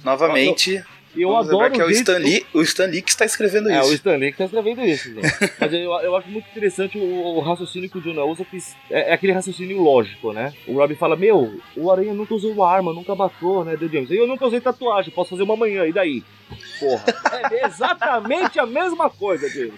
Novamente, 0.09 0.82
E 1.14 1.22
eu 1.22 1.30
vamos 1.30 1.48
adoro 1.48 1.70
que 1.72 1.80
é 1.80 1.84
o 1.84 1.90
Stan, 1.90 2.18
Lee, 2.18 2.46
o 2.54 2.62
Stan 2.62 2.86
Lee 2.86 3.02
que 3.02 3.11
está 3.11 3.24
escrevendo 3.24 3.70
É, 3.70 3.78
o 3.80 3.84
isso. 3.84 3.94
Stanley 3.94 4.30
que 4.32 4.38
tá 4.38 4.44
escrevendo 4.44 4.84
isso, 4.84 5.12
gente. 5.14 5.52
Mas 5.61 5.72
eu, 5.72 5.90
eu 6.00 6.16
acho 6.16 6.28
muito 6.28 6.48
interessante 6.48 6.96
o, 6.98 7.02
o 7.02 7.40
raciocínio 7.40 7.90
que 7.90 7.98
o 7.98 8.00
Jonah 8.00 8.24
usa, 8.24 8.44
que 8.44 8.59
é, 8.90 9.11
é 9.11 9.12
aquele 9.12 9.32
raciocínio 9.32 9.82
lógico, 9.82 10.32
né? 10.32 10.52
O 10.66 10.74
Rob 10.74 10.94
fala, 10.94 11.16
meu, 11.16 11.61
o 11.76 11.90
Aranha 11.90 12.14
nunca 12.14 12.34
usou 12.34 12.52
uma 12.52 12.70
arma, 12.70 12.92
nunca 12.92 13.14
matou, 13.14 13.64
né, 13.64 13.76
The 13.76 13.88
James? 13.88 14.11
Eu 14.11 14.26
nunca 14.26 14.46
usei 14.46 14.61
tatuagem, 14.61 15.12
posso 15.12 15.30
fazer 15.30 15.42
uma 15.42 15.54
amanhã, 15.54 15.86
e 15.86 15.92
daí? 15.92 16.22
Porra, 16.80 17.04
é 17.52 17.66
exatamente 17.66 18.59
a 18.59 18.66
mesma 18.66 19.11
coisa, 19.11 19.48
James. 19.48 19.74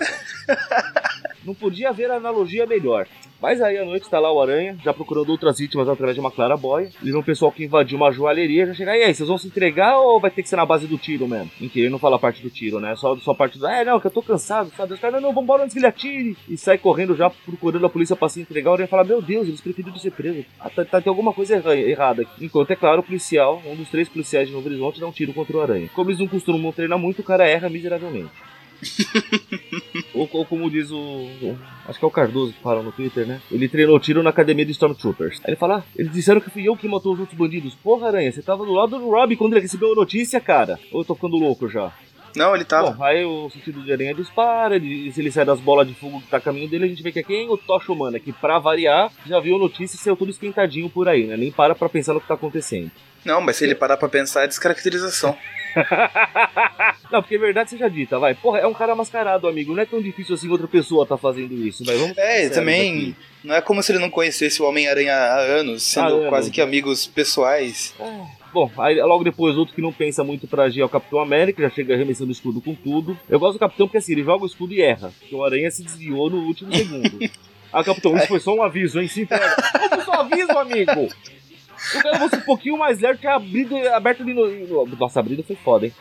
Não 1.44 1.54
podia 1.54 1.88
haver 1.88 2.10
analogia 2.10 2.66
melhor. 2.66 3.06
Mas 3.40 3.60
aí 3.62 3.78
à 3.78 3.84
noite 3.84 4.08
tá 4.08 4.18
lá 4.18 4.30
o 4.30 4.40
Aranha, 4.40 4.76
já 4.84 4.92
procurando 4.92 5.30
outras 5.30 5.58
vítimas 5.58 5.88
através 5.88 6.14
de 6.14 6.20
uma 6.20 6.30
clarabóia. 6.30 6.90
Ele 7.00 7.12
vê 7.12 7.16
um 7.18 7.22
pessoal 7.22 7.50
que 7.50 7.64
invadiu 7.64 7.96
uma 7.96 8.12
joalheria, 8.12 8.66
já 8.66 8.74
chega, 8.74 8.96
e 8.96 9.02
aí, 9.02 9.14
vocês 9.14 9.28
vão 9.28 9.38
se 9.38 9.46
entregar 9.46 9.98
ou 9.98 10.20
vai 10.20 10.30
ter 10.30 10.42
que 10.42 10.48
ser 10.48 10.56
na 10.56 10.66
base 10.66 10.86
do 10.86 10.98
tiro 10.98 11.26
mesmo? 11.26 11.50
Mentira, 11.58 11.84
ele 11.86 11.92
não 11.92 11.98
fala 11.98 12.16
a 12.16 12.18
parte 12.18 12.42
do 12.42 12.50
tiro, 12.50 12.78
né? 12.80 12.94
Só, 12.96 13.16
só 13.16 13.30
a 13.30 13.34
parte 13.34 13.58
do, 13.58 13.66
é, 13.66 13.84
não, 13.84 13.98
que 13.98 14.06
eu 14.06 14.10
tô 14.10 14.22
cansado, 14.22 14.70
sabe? 14.76 14.92
Os 14.94 15.00
caras, 15.00 15.20
não, 15.22 15.28
não, 15.28 15.34
vambora 15.34 15.62
antes 15.62 15.72
que 15.72 15.78
ele 15.80 15.86
atire. 15.86 16.36
E 16.48 16.56
sai 16.56 16.76
correndo 16.76 17.16
já, 17.16 17.30
procurando 17.30 17.86
a 17.86 17.90
polícia 17.90 18.14
pra 18.14 18.28
se 18.28 18.40
entregar. 18.40 18.70
O 18.70 18.74
Aranha 18.74 18.88
fala, 18.88 19.04
meu 19.04 19.22
Deus, 19.22 19.48
eles 19.48 19.60
preferiram 19.60 19.96
ser 19.96 20.10
presos. 20.10 20.44
Ah, 20.60 20.68
tá, 20.68 20.84
tá, 20.84 21.00
tem 21.00 21.08
alguma 21.10 21.32
coisa 21.32 21.56
erra- 21.56 21.76
errada 21.76 22.22
aqui. 22.22 22.44
Enquanto, 22.44 22.70
é 22.72 22.76
claro, 22.76 23.00
o 23.00 23.04
policial, 23.04 23.62
um 23.66 23.74
dos 23.74 23.88
três 23.88 24.08
policiais 24.08 24.48
de 24.48 24.54
Novo 24.54 24.68
Horizonte, 24.68 25.00
dá 25.00 25.06
um 25.06 25.12
tiro 25.12 25.32
contra 25.32 25.56
o 25.56 25.62
Aranha. 25.62 25.88
Como 25.94 26.10
eles 26.10 26.20
não 26.20 26.28
costumam 26.28 26.72
treinar 26.72 26.98
muito, 26.98 27.20
o 27.20 27.24
cara 27.24 27.46
erra 27.48 27.68
miseravelmente. 27.70 28.30
ou, 30.14 30.28
ou 30.32 30.44
como 30.46 30.70
diz 30.70 30.90
o, 30.90 31.28
Acho 31.86 31.98
que 31.98 32.04
é 32.04 32.08
o 32.08 32.10
Cardoso 32.10 32.52
que 32.52 32.62
fala 32.62 32.82
no 32.82 32.92
Twitter, 32.92 33.26
né? 33.26 33.40
Ele 33.50 33.68
treinou 33.68 33.98
tiro 33.98 34.22
na 34.22 34.30
academia 34.30 34.64
de 34.64 34.72
Stormtroopers. 34.72 35.38
Aí 35.38 35.50
ele 35.50 35.56
fala: 35.56 35.78
ah, 35.78 35.82
eles 35.96 36.12
disseram 36.12 36.40
que 36.40 36.50
fui 36.50 36.68
eu 36.68 36.76
que 36.76 36.88
matou 36.88 37.14
os 37.14 37.20
outros 37.20 37.36
bandidos. 37.36 37.74
Porra, 37.74 38.08
Aranha, 38.08 38.30
você 38.30 38.42
tava 38.42 38.64
do 38.64 38.72
lado 38.72 38.98
do 38.98 39.10
Rob 39.10 39.36
quando 39.36 39.54
ele 39.54 39.62
recebeu 39.62 39.92
a 39.92 39.96
notícia, 39.96 40.40
cara. 40.40 40.78
Ou 40.92 41.00
eu 41.00 41.04
tô 41.04 41.14
ficando 41.14 41.36
louco 41.36 41.68
já? 41.68 41.92
Não, 42.36 42.54
ele 42.54 42.64
tava. 42.64 42.92
Bom, 42.92 43.02
aí 43.02 43.24
o 43.24 43.50
sentido 43.50 43.82
de 43.82 43.92
aranha 43.92 44.14
dispara, 44.14 44.76
ele, 44.76 45.10
se 45.12 45.20
ele 45.20 45.32
sai 45.32 45.44
das 45.44 45.58
bolas 45.58 45.86
de 45.86 45.94
fogo 45.94 46.20
que 46.20 46.28
tá 46.28 46.36
a 46.36 46.40
caminho 46.40 46.68
dele, 46.68 46.84
a 46.84 46.88
gente 46.88 47.02
vê 47.02 47.10
que 47.10 47.18
é 47.18 47.22
quem? 47.22 47.48
O 47.48 47.56
Tocha 47.56 47.92
Humana, 47.92 48.20
que 48.20 48.32
pra 48.32 48.58
variar, 48.58 49.10
já 49.26 49.40
viu 49.40 49.58
notícia 49.58 49.96
e 49.96 49.98
saiu 49.98 50.16
tudo 50.16 50.30
esquentadinho 50.30 50.88
por 50.88 51.08
aí, 51.08 51.26
né? 51.26 51.36
Nem 51.36 51.50
para 51.50 51.74
pra 51.74 51.88
pensar 51.88 52.14
no 52.14 52.20
que 52.20 52.28
tá 52.28 52.34
acontecendo. 52.34 52.90
Não, 53.24 53.40
mas 53.40 53.56
se 53.56 53.64
ele 53.64 53.74
parar 53.74 53.96
pra 53.96 54.08
pensar, 54.08 54.44
é 54.44 54.46
descaracterização. 54.46 55.36
Não, 57.10 57.20
porque 57.22 57.38
verdade 57.38 57.70
seja 57.70 57.88
dita, 57.88 58.18
vai. 58.18 58.34
Porra, 58.34 58.58
é 58.60 58.66
um 58.66 58.72
cara 58.74 58.94
mascarado, 58.94 59.48
amigo. 59.48 59.74
Não 59.74 59.82
é 59.82 59.86
tão 59.86 60.00
difícil 60.00 60.34
assim 60.34 60.48
outra 60.48 60.68
pessoa 60.68 61.04
tá 61.06 61.16
fazendo 61.16 61.54
isso, 61.54 61.84
vai. 61.84 61.96
Vamos 61.96 62.16
É, 62.16 62.48
também 62.48 62.90
aqui. 62.90 63.16
não 63.44 63.54
é 63.54 63.60
como 63.60 63.82
se 63.82 63.92
ele 63.92 63.98
não 63.98 64.10
conhecesse 64.10 64.62
o 64.62 64.66
Homem-Aranha 64.66 65.12
há 65.14 65.40
anos, 65.40 65.82
sendo 65.82 66.28
quase 66.28 66.50
que 66.50 66.60
amigos 66.60 67.06
pessoais. 67.06 67.94
Bom, 68.52 68.70
aí 68.78 69.00
logo 69.02 69.22
depois 69.24 69.56
outro 69.56 69.74
que 69.74 69.80
não 69.82 69.92
pensa 69.92 70.24
muito 70.24 70.46
pra 70.48 70.64
agir 70.64 70.80
é 70.80 70.84
o 70.84 70.88
Capitão 70.88 71.20
América, 71.20 71.62
já 71.62 71.70
chega 71.70 71.94
arremessando 71.94 72.30
o 72.30 72.32
escudo 72.32 72.60
com 72.60 72.74
tudo. 72.74 73.18
Eu 73.28 73.38
gosto 73.38 73.54
do 73.54 73.60
Capitão 73.60 73.86
porque 73.86 73.98
assim, 73.98 74.12
ele 74.12 74.24
joga 74.24 74.44
o 74.44 74.46
escudo 74.46 74.72
e 74.74 74.82
erra. 74.82 75.12
Porque 75.20 75.34
o 75.34 75.44
Aranha 75.44 75.70
se 75.70 75.82
desviou 75.84 76.28
no 76.30 76.38
último 76.38 76.74
segundo. 76.74 77.18
Ah, 77.72 77.84
Capitão, 77.84 78.16
isso 78.16 78.26
foi 78.26 78.40
só 78.40 78.52
um 78.52 78.64
aviso, 78.64 78.98
hein? 78.98 79.06
Isso 79.06 79.26
foi 79.28 80.02
só 80.04 80.10
um 80.10 80.20
aviso, 80.22 80.50
amigo! 80.58 81.08
O 81.98 82.02
cara 82.02 82.18
fosse 82.18 82.36
um 82.36 82.40
pouquinho 82.42 82.76
mais 82.78 83.00
lerdo, 83.00 83.18
tinha 83.20 83.34
abrido, 83.34 83.76
aberto 83.88 84.22
ali 84.22 84.34
no, 84.34 84.46
no- 84.86 84.96
Nossa, 84.96 85.20
abrido 85.20 85.42
foi 85.42 85.56
foda, 85.56 85.86
hein? 85.86 85.92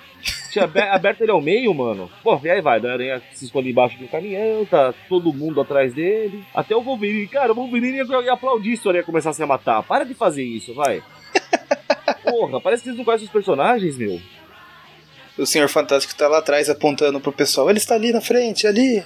Tinha 0.52 0.66
abe- 0.66 0.82
aberto 0.82 1.22
ele 1.22 1.32
ao 1.32 1.42
meio, 1.42 1.74
mano. 1.74 2.10
Bom, 2.24 2.40
e 2.44 2.50
aí 2.50 2.60
vai, 2.62 2.80
a 2.86 2.92
aranha 2.92 3.22
se 3.34 3.46
esconde 3.46 3.70
embaixo 3.70 3.98
do 3.98 4.08
caminhão, 4.08 4.66
tá 4.66 4.94
todo 5.08 5.32
mundo 5.34 5.62
atrás 5.62 5.94
dele. 5.94 6.44
Até 6.54 6.76
o 6.76 6.82
Wolverine, 6.82 7.28
cara, 7.28 7.52
o 7.52 7.56
Wolverine 7.56 7.98
ia, 7.98 8.22
ia 8.24 8.34
aplaudir 8.34 8.76
se 8.78 8.86
o 8.86 8.90
aranha 8.90 9.04
começasse 9.06 9.42
a 9.42 9.48
matar. 9.48 9.84
Para 9.84 10.04
de 10.04 10.14
fazer 10.14 10.44
isso, 10.44 10.74
vai. 10.74 11.02
Porra, 12.24 12.60
parece 12.60 12.84
que 12.84 12.90
eles 12.90 12.98
não 12.98 13.06
conhecem 13.06 13.26
os 13.28 13.32
personagens, 13.32 13.98
meu. 13.98 14.20
O 15.38 15.46
Senhor 15.46 15.70
Fantástico 15.70 16.14
tá 16.16 16.28
lá 16.28 16.40
atrás 16.40 16.70
apontando 16.70 17.20
pro 17.20 17.32
pessoal. 17.32 17.70
Ele 17.70 17.78
está 17.80 17.96
ali 17.96 18.12
na 18.12 18.20
frente, 18.20 18.68
ali. 18.68 19.04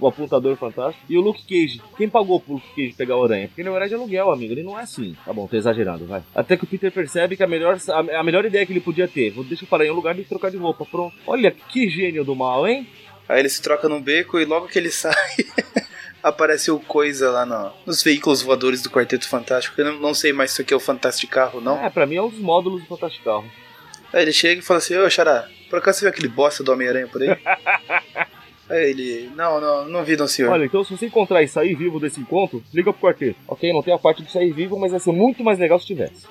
O 0.00 0.06
apontador 0.06 0.56
fantástico. 0.56 1.04
E 1.08 1.16
o 1.16 1.20
Luke 1.20 1.42
Cage. 1.42 1.80
Quem 1.96 2.08
pagou 2.08 2.38
pro 2.40 2.54
Luke 2.54 2.68
Cage 2.76 2.94
pegar 2.96 3.16
o 3.16 3.24
aranha? 3.24 3.48
Porque 3.48 3.62
na 3.62 3.70
verdade 3.70 3.94
é 3.94 3.96
aluguel, 3.96 4.30
amigo. 4.30 4.52
Ele 4.52 4.62
não 4.62 4.78
é 4.78 4.82
assim. 4.82 5.16
Tá 5.24 5.32
bom, 5.32 5.46
tô 5.46 5.56
exagerando, 5.56 6.04
vai. 6.06 6.22
Até 6.34 6.56
que 6.56 6.64
o 6.64 6.66
Peter 6.66 6.90
percebe 6.92 7.36
que 7.36 7.42
a 7.42 7.46
melhor, 7.46 7.78
a, 7.88 8.18
a 8.20 8.22
melhor 8.22 8.44
ideia 8.44 8.66
que 8.66 8.72
ele 8.72 8.80
podia 8.80 9.08
ter. 9.08 9.30
Vou 9.30 9.44
deixar 9.44 9.66
o 9.70 9.74
aranha 9.74 9.88
em 9.88 9.92
um 9.92 9.96
lugar 9.96 10.14
de 10.14 10.24
trocar 10.24 10.50
de 10.50 10.56
roupa. 10.56 10.84
Pronto. 10.84 11.14
Olha 11.26 11.50
que 11.50 11.88
gênio 11.88 12.24
do 12.24 12.34
mal, 12.36 12.66
hein? 12.66 12.86
Aí 13.28 13.40
ele 13.40 13.48
se 13.48 13.62
troca 13.62 13.88
no 13.88 14.00
beco 14.00 14.38
e 14.38 14.44
logo 14.44 14.66
que 14.68 14.78
ele 14.78 14.90
sai, 14.92 15.14
aparece 16.22 16.70
o 16.70 16.78
Coisa 16.78 17.30
lá 17.30 17.46
no- 17.46 17.72
nos 17.86 18.02
veículos 18.02 18.42
voadores 18.42 18.82
do 18.82 18.90
Quarteto 18.90 19.28
Fantástico. 19.28 19.80
Eu 19.80 19.86
não, 19.92 20.00
não 20.00 20.14
sei 20.14 20.32
mais 20.32 20.50
se 20.50 20.54
isso 20.56 20.62
aqui 20.62 20.74
é 20.74 20.76
o 20.76 20.80
Fantástico 20.80 21.32
Carro, 21.32 21.60
não. 21.60 21.82
É, 21.82 21.88
pra 21.88 22.06
mim 22.06 22.16
é 22.16 22.22
um 22.22 22.28
dos 22.28 22.40
módulos 22.40 22.82
do 22.82 22.86
Fantástico 22.88 23.24
Carro. 23.24 23.44
Aí 24.12 24.22
ele 24.22 24.32
chega 24.32 24.60
e 24.60 24.64
fala 24.64 24.78
assim, 24.78 24.94
ô 24.96 25.08
Xará, 25.08 25.48
por 25.70 25.78
acaso 25.78 25.98
você 26.00 26.04
viu 26.04 26.10
aquele 26.10 26.28
bosta 26.28 26.62
do 26.62 26.70
Homem-Aranha 26.72 27.06
por 27.06 27.22
aí? 27.22 27.30
aí 28.72 28.90
ele, 28.90 29.30
não, 29.34 29.60
não, 29.60 29.88
não 29.88 30.04
vi 30.04 30.16
não, 30.16 30.26
senhor. 30.26 30.52
Olha, 30.52 30.64
então 30.64 30.82
se 30.82 30.96
você 30.96 31.06
encontrar 31.06 31.42
e 31.42 31.48
sair 31.48 31.74
vivo 31.74 32.00
desse 32.00 32.20
encontro, 32.20 32.62
liga 32.72 32.92
pro 32.92 33.08
quarteto. 33.08 33.38
Ok, 33.46 33.72
não 33.72 33.82
tem 33.82 33.94
a 33.94 33.98
parte 33.98 34.22
de 34.22 34.30
sair 34.30 34.52
vivo, 34.52 34.78
mas 34.78 34.92
ia 34.92 34.98
ser 34.98 35.12
muito 35.12 35.44
mais 35.44 35.58
legal 35.58 35.78
se 35.78 35.86
tivesse. 35.86 36.26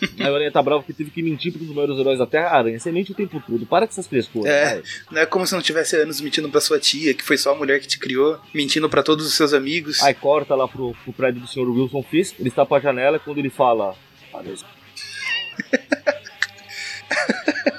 Aí 0.20 0.30
o 0.30 0.34
Aranha 0.34 0.52
tá 0.52 0.62
bravo 0.62 0.82
que 0.82 0.92
teve 0.92 1.10
que 1.10 1.22
mentir 1.22 1.52
pros 1.52 1.68
maiores 1.68 1.98
heróis 1.98 2.18
da 2.18 2.26
Terra. 2.26 2.50
Aranha, 2.50 2.78
você 2.78 2.92
mente 2.92 3.12
o 3.12 3.14
tempo 3.14 3.42
todo. 3.46 3.64
Para 3.66 3.86
com 3.86 3.92
essas 3.92 4.06
frescuras. 4.06 4.52
É. 4.52 4.74
vai. 4.74 4.82
Não 5.10 5.22
é 5.22 5.26
como 5.26 5.46
se 5.46 5.54
não 5.54 5.62
tivesse 5.62 5.96
anos 5.96 6.20
mentindo 6.20 6.48
pra 6.48 6.60
sua 6.60 6.78
tia, 6.78 7.14
que 7.14 7.24
foi 7.24 7.38
só 7.38 7.52
a 7.52 7.54
mulher 7.54 7.80
que 7.80 7.86
te 7.86 7.98
criou, 7.98 8.38
mentindo 8.54 8.88
pra 8.88 9.02
todos 9.02 9.26
os 9.26 9.34
seus 9.34 9.52
amigos. 9.52 10.02
Aí 10.02 10.14
corta 10.14 10.54
lá 10.54 10.68
pro, 10.68 10.94
pro 11.04 11.12
prédio 11.12 11.40
do 11.40 11.46
Sr. 11.46 11.68
Wilson 11.68 12.02
Fisk, 12.02 12.38
ele 12.38 12.48
está 12.48 12.66
pra 12.66 12.80
janela 12.80 13.18
quando 13.18 13.38
ele 13.38 13.50
fala. 13.50 13.94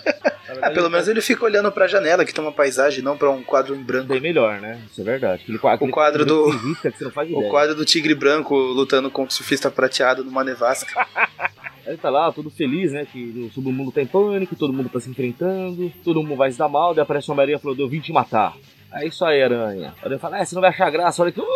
Ah, 0.62 0.72
pelo 0.72 0.89
menos 0.89 1.08
ele 1.08 1.22
fica 1.22 1.45
olhando 1.45 1.72
pra 1.72 1.88
janela, 1.88 2.26
que 2.26 2.34
tem 2.34 2.43
uma 2.43 2.52
paisagem, 2.52 3.04
não 3.04 3.18
pra 3.18 3.30
um 3.30 3.43
quadro 3.43 3.76
em 3.76 3.82
branco. 3.84 4.08
Bem 4.08 4.20
melhor, 4.20 4.60
né? 4.60 4.82
Isso 4.91 5.02
é 5.02 5.04
verdade. 5.04 5.43
Aquele, 5.43 5.60
aquele 5.64 5.91
quadro 5.91 6.26
do- 6.26 6.49
que 6.52 6.56
irrita, 6.66 6.91
que 6.91 6.97
você 6.97 7.04
não 7.06 7.12
faz 7.12 7.30
O 7.32 7.49
quadro 7.49 7.76
do 7.76 7.86
tigre 7.86 8.14
branco 8.16 8.56
lutando 8.56 9.10
contra 9.12 9.32
o 9.32 9.34
surfista 9.34 9.70
prateado 9.72 10.24
numa 10.24 10.43
nevasca. 10.43 11.06
Ele 11.86 11.97
tá 11.97 12.10
lá, 12.10 12.32
todo 12.32 12.49
feliz, 12.49 12.91
né? 12.91 13.06
Que 13.12 13.49
o 13.49 13.54
submundo 13.54 13.91
tá 13.91 14.02
em 14.02 14.06
pânico, 14.06 14.56
todo 14.56 14.72
mundo 14.72 14.88
tá 14.89 14.99
se 14.99 15.10
enfrentando, 15.10 15.91
todo 16.04 16.22
mundo 16.22 16.36
vai 16.38 16.52
se 16.52 16.58
dar 16.58 16.68
mal, 16.70 16.93
daí 16.93 17.02
aparece 17.02 17.30
uma 17.30 17.36
Maria 17.38 17.56
e 17.56 17.60
falou, 17.60 17.76
eu 17.78 17.89
vim 17.89 17.99
te 17.99 18.12
matar. 18.14 18.54
É 18.93 19.08
isso 19.08 19.24
aí, 19.26 19.41
aranha. 19.41 19.93
A 20.02 20.06
aranha 20.06 20.20
fala, 20.20 20.39
é, 20.39 20.45
você 20.45 20.54
não 20.54 20.62
vai 20.62 20.70
achar 20.70 20.89
graça, 20.91 21.22
olha 21.22 21.30
aqui. 21.30 21.41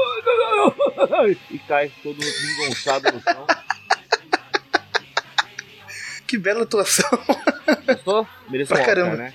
E 1.51 1.59
cai 1.59 1.91
todo 2.01 2.17
desengonçado 2.17 3.11
no 3.11 3.21
chão. 3.21 3.45
Que 6.27 6.37
bela 6.37 6.63
atuação. 6.63 7.09
Gostou? 7.87 8.27
Mereceu 8.49 8.75
Pra 8.75 8.85
um 8.85 8.87
Oscar, 8.89 8.95
caramba. 8.95 9.17
né? 9.17 9.33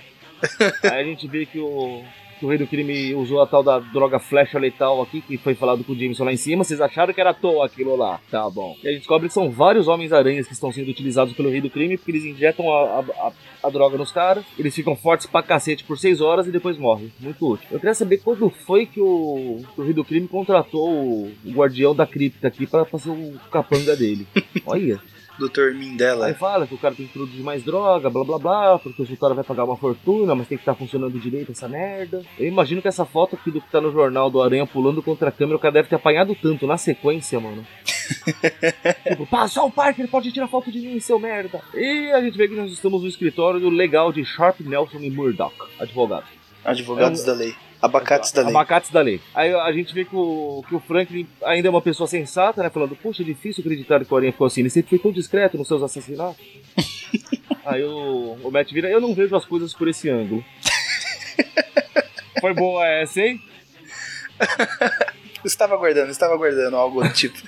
Aí 0.83 1.01
a 1.01 1.03
gente 1.03 1.27
vê 1.27 1.45
que 1.45 1.59
o, 1.59 2.03
que 2.39 2.45
o 2.45 2.49
rei 2.49 2.57
do 2.57 2.65
crime 2.67 3.13
usou 3.13 3.41
a 3.41 3.47
tal 3.47 3.61
da 3.61 3.77
droga 3.79 4.19
flecha 4.19 4.57
letal 4.57 5.01
aqui, 5.01 5.21
que 5.21 5.37
foi 5.37 5.53
falado 5.53 5.83
com 5.83 5.93
o 5.93 5.95
Jameson 5.97 6.23
lá 6.25 6.33
em 6.33 6.37
cima. 6.37 6.63
Vocês 6.63 6.81
acharam 6.81 7.13
que 7.13 7.21
era 7.21 7.29
à 7.29 7.33
toa 7.33 7.65
aquilo 7.65 7.95
lá? 7.95 8.19
Tá 8.29 8.49
bom. 8.49 8.75
E 8.83 8.87
a 8.87 8.91
gente 8.91 9.01
descobre 9.01 9.27
que 9.27 9.33
são 9.33 9.51
vários 9.51 9.87
Homens-Aranhas 9.87 10.47
que 10.47 10.53
estão 10.53 10.71
sendo 10.71 10.89
utilizados 10.89 11.33
pelo 11.33 11.49
rei 11.51 11.61
do 11.61 11.69
crime, 11.69 11.95
porque 11.97 12.11
eles 12.11 12.25
injetam 12.25 12.69
a, 12.71 12.99
a, 12.99 13.31
a- 13.67 13.69
droga 13.69 13.97
nos 13.97 14.11
caras, 14.11 14.43
eles 14.57 14.73
ficam 14.73 14.95
fortes 14.95 15.27
pra 15.27 15.43
cacete 15.43 15.83
por 15.83 15.97
6 15.97 16.19
horas 16.19 16.47
e 16.47 16.51
depois 16.51 16.77
morrem. 16.77 17.13
Muito 17.19 17.47
útil. 17.47 17.67
Eu 17.71 17.79
queria 17.79 17.93
saber 17.93 18.17
quando 18.17 18.49
foi 18.49 18.85
que 18.87 18.99
o, 18.99 19.61
que 19.75 19.79
o 19.81 19.83
rei 19.83 19.93
do 19.93 20.03
crime 20.03 20.27
contratou 20.27 20.89
o, 20.91 21.31
o 21.45 21.51
guardião 21.51 21.95
da 21.95 22.07
cripta 22.07 22.47
aqui 22.47 22.65
pra 22.65 22.83
fazer 22.83 23.11
o 23.11 23.39
capanga 23.51 23.95
dele. 23.95 24.25
Olha. 24.65 24.99
Dr. 25.39 25.69
Aí 25.69 25.73
Mindela. 25.73 26.33
fala 26.35 26.67
que 26.67 26.73
o 26.75 26.77
cara 26.77 26.93
tem 26.95 27.07
que 27.07 27.13
produzir 27.13 27.41
mais 27.41 27.63
droga, 27.63 28.09
blá 28.09 28.23
blá 28.23 28.37
blá, 28.39 28.79
porque 28.79 29.01
o 29.01 29.05
sultano 29.07 29.35
vai 29.35 29.43
pagar 29.43 29.63
uma 29.63 29.75
fortuna, 29.77 30.35
mas 30.35 30.47
tem 30.47 30.57
que 30.57 30.61
estar 30.61 30.75
funcionando 30.75 31.19
direito 31.19 31.51
essa 31.51 31.67
merda. 31.67 32.21
Eu 32.37 32.47
imagino 32.47 32.81
que 32.81 32.87
essa 32.87 33.05
foto 33.05 33.35
aqui 33.35 33.49
do 33.51 33.59
que 33.61 33.71
tá 33.71 33.81
no 33.81 33.91
jornal 33.91 34.29
do 34.29 34.41
Aranha 34.41 34.65
pulando 34.67 35.01
contra 35.01 35.29
a 35.29 35.31
câmera, 35.31 35.57
o 35.57 35.59
cara 35.59 35.73
deve 35.73 35.89
ter 35.89 35.95
apanhado 35.95 36.35
tanto 36.35 36.67
na 36.67 36.77
sequência, 36.77 37.39
mano. 37.39 37.65
tipo, 39.07 39.25
pá, 39.25 39.47
só 39.47 39.65
o 39.65 39.71
Parker 39.71 40.07
pode 40.07 40.31
tirar 40.31 40.47
foto 40.47 40.71
de 40.71 40.79
mim, 40.79 40.99
seu 40.99 41.17
merda. 41.19 41.61
E 41.73 42.11
a 42.11 42.21
gente 42.21 42.37
vê 42.37 42.47
que 42.47 42.55
nós 42.55 42.71
estamos 42.71 43.01
no 43.01 43.07
escritório 43.07 43.59
do 43.59 43.69
legal 43.69 44.11
de 44.11 44.23
Sharp, 44.25 44.59
Nelson 44.61 44.97
e 44.99 45.09
Murdoch, 45.09 45.55
advogado. 45.79 46.25
Advogados 46.63 47.19
É 47.19 47.23
um- 47.23 47.25
da 47.25 47.33
lei. 47.33 47.55
Abacates 47.81 48.31
da 48.31 48.41
lei. 48.41 48.51
Abacates 48.51 48.91
da 48.91 49.01
lei. 49.01 49.21
Aí 49.33 49.53
a 49.53 49.71
gente 49.71 49.93
vê 49.93 50.05
que 50.05 50.15
o, 50.15 50.63
que 50.67 50.75
o 50.75 50.79
Franklin 50.79 51.27
ainda 51.43 51.67
é 51.67 51.71
uma 51.71 51.81
pessoa 51.81 52.07
sensata, 52.07 52.61
né? 52.61 52.69
Falando, 52.69 52.95
poxa, 52.95 53.23
é 53.23 53.25
difícil 53.25 53.61
acreditar 53.61 54.03
que 54.05 54.13
o 54.13 54.17
Aranha 54.17 54.31
ficou 54.31 54.47
assim. 54.47 54.61
Ele 54.61 54.69
sempre 54.69 54.89
foi 54.91 54.99
tão 54.99 55.11
discreto 55.11 55.57
nos 55.57 55.67
seus 55.67 55.81
assassinatos. 55.81 56.37
Aí 57.65 57.83
o, 57.83 58.37
o 58.43 58.51
Matt 58.51 58.71
vira, 58.71 58.89
eu 58.89 59.01
não 59.01 59.13
vejo 59.13 59.35
as 59.35 59.45
coisas 59.45 59.73
por 59.73 59.87
esse 59.87 60.09
ângulo. 60.09 60.43
Foi 62.39 62.53
boa 62.53 62.85
essa, 62.87 63.21
hein? 63.21 63.41
Estava 65.45 65.73
aguardando, 65.73 66.11
estava 66.11 66.35
aguardando 66.35 66.75
algo 66.75 67.01
do 67.03 67.11
tipo. 67.13 67.37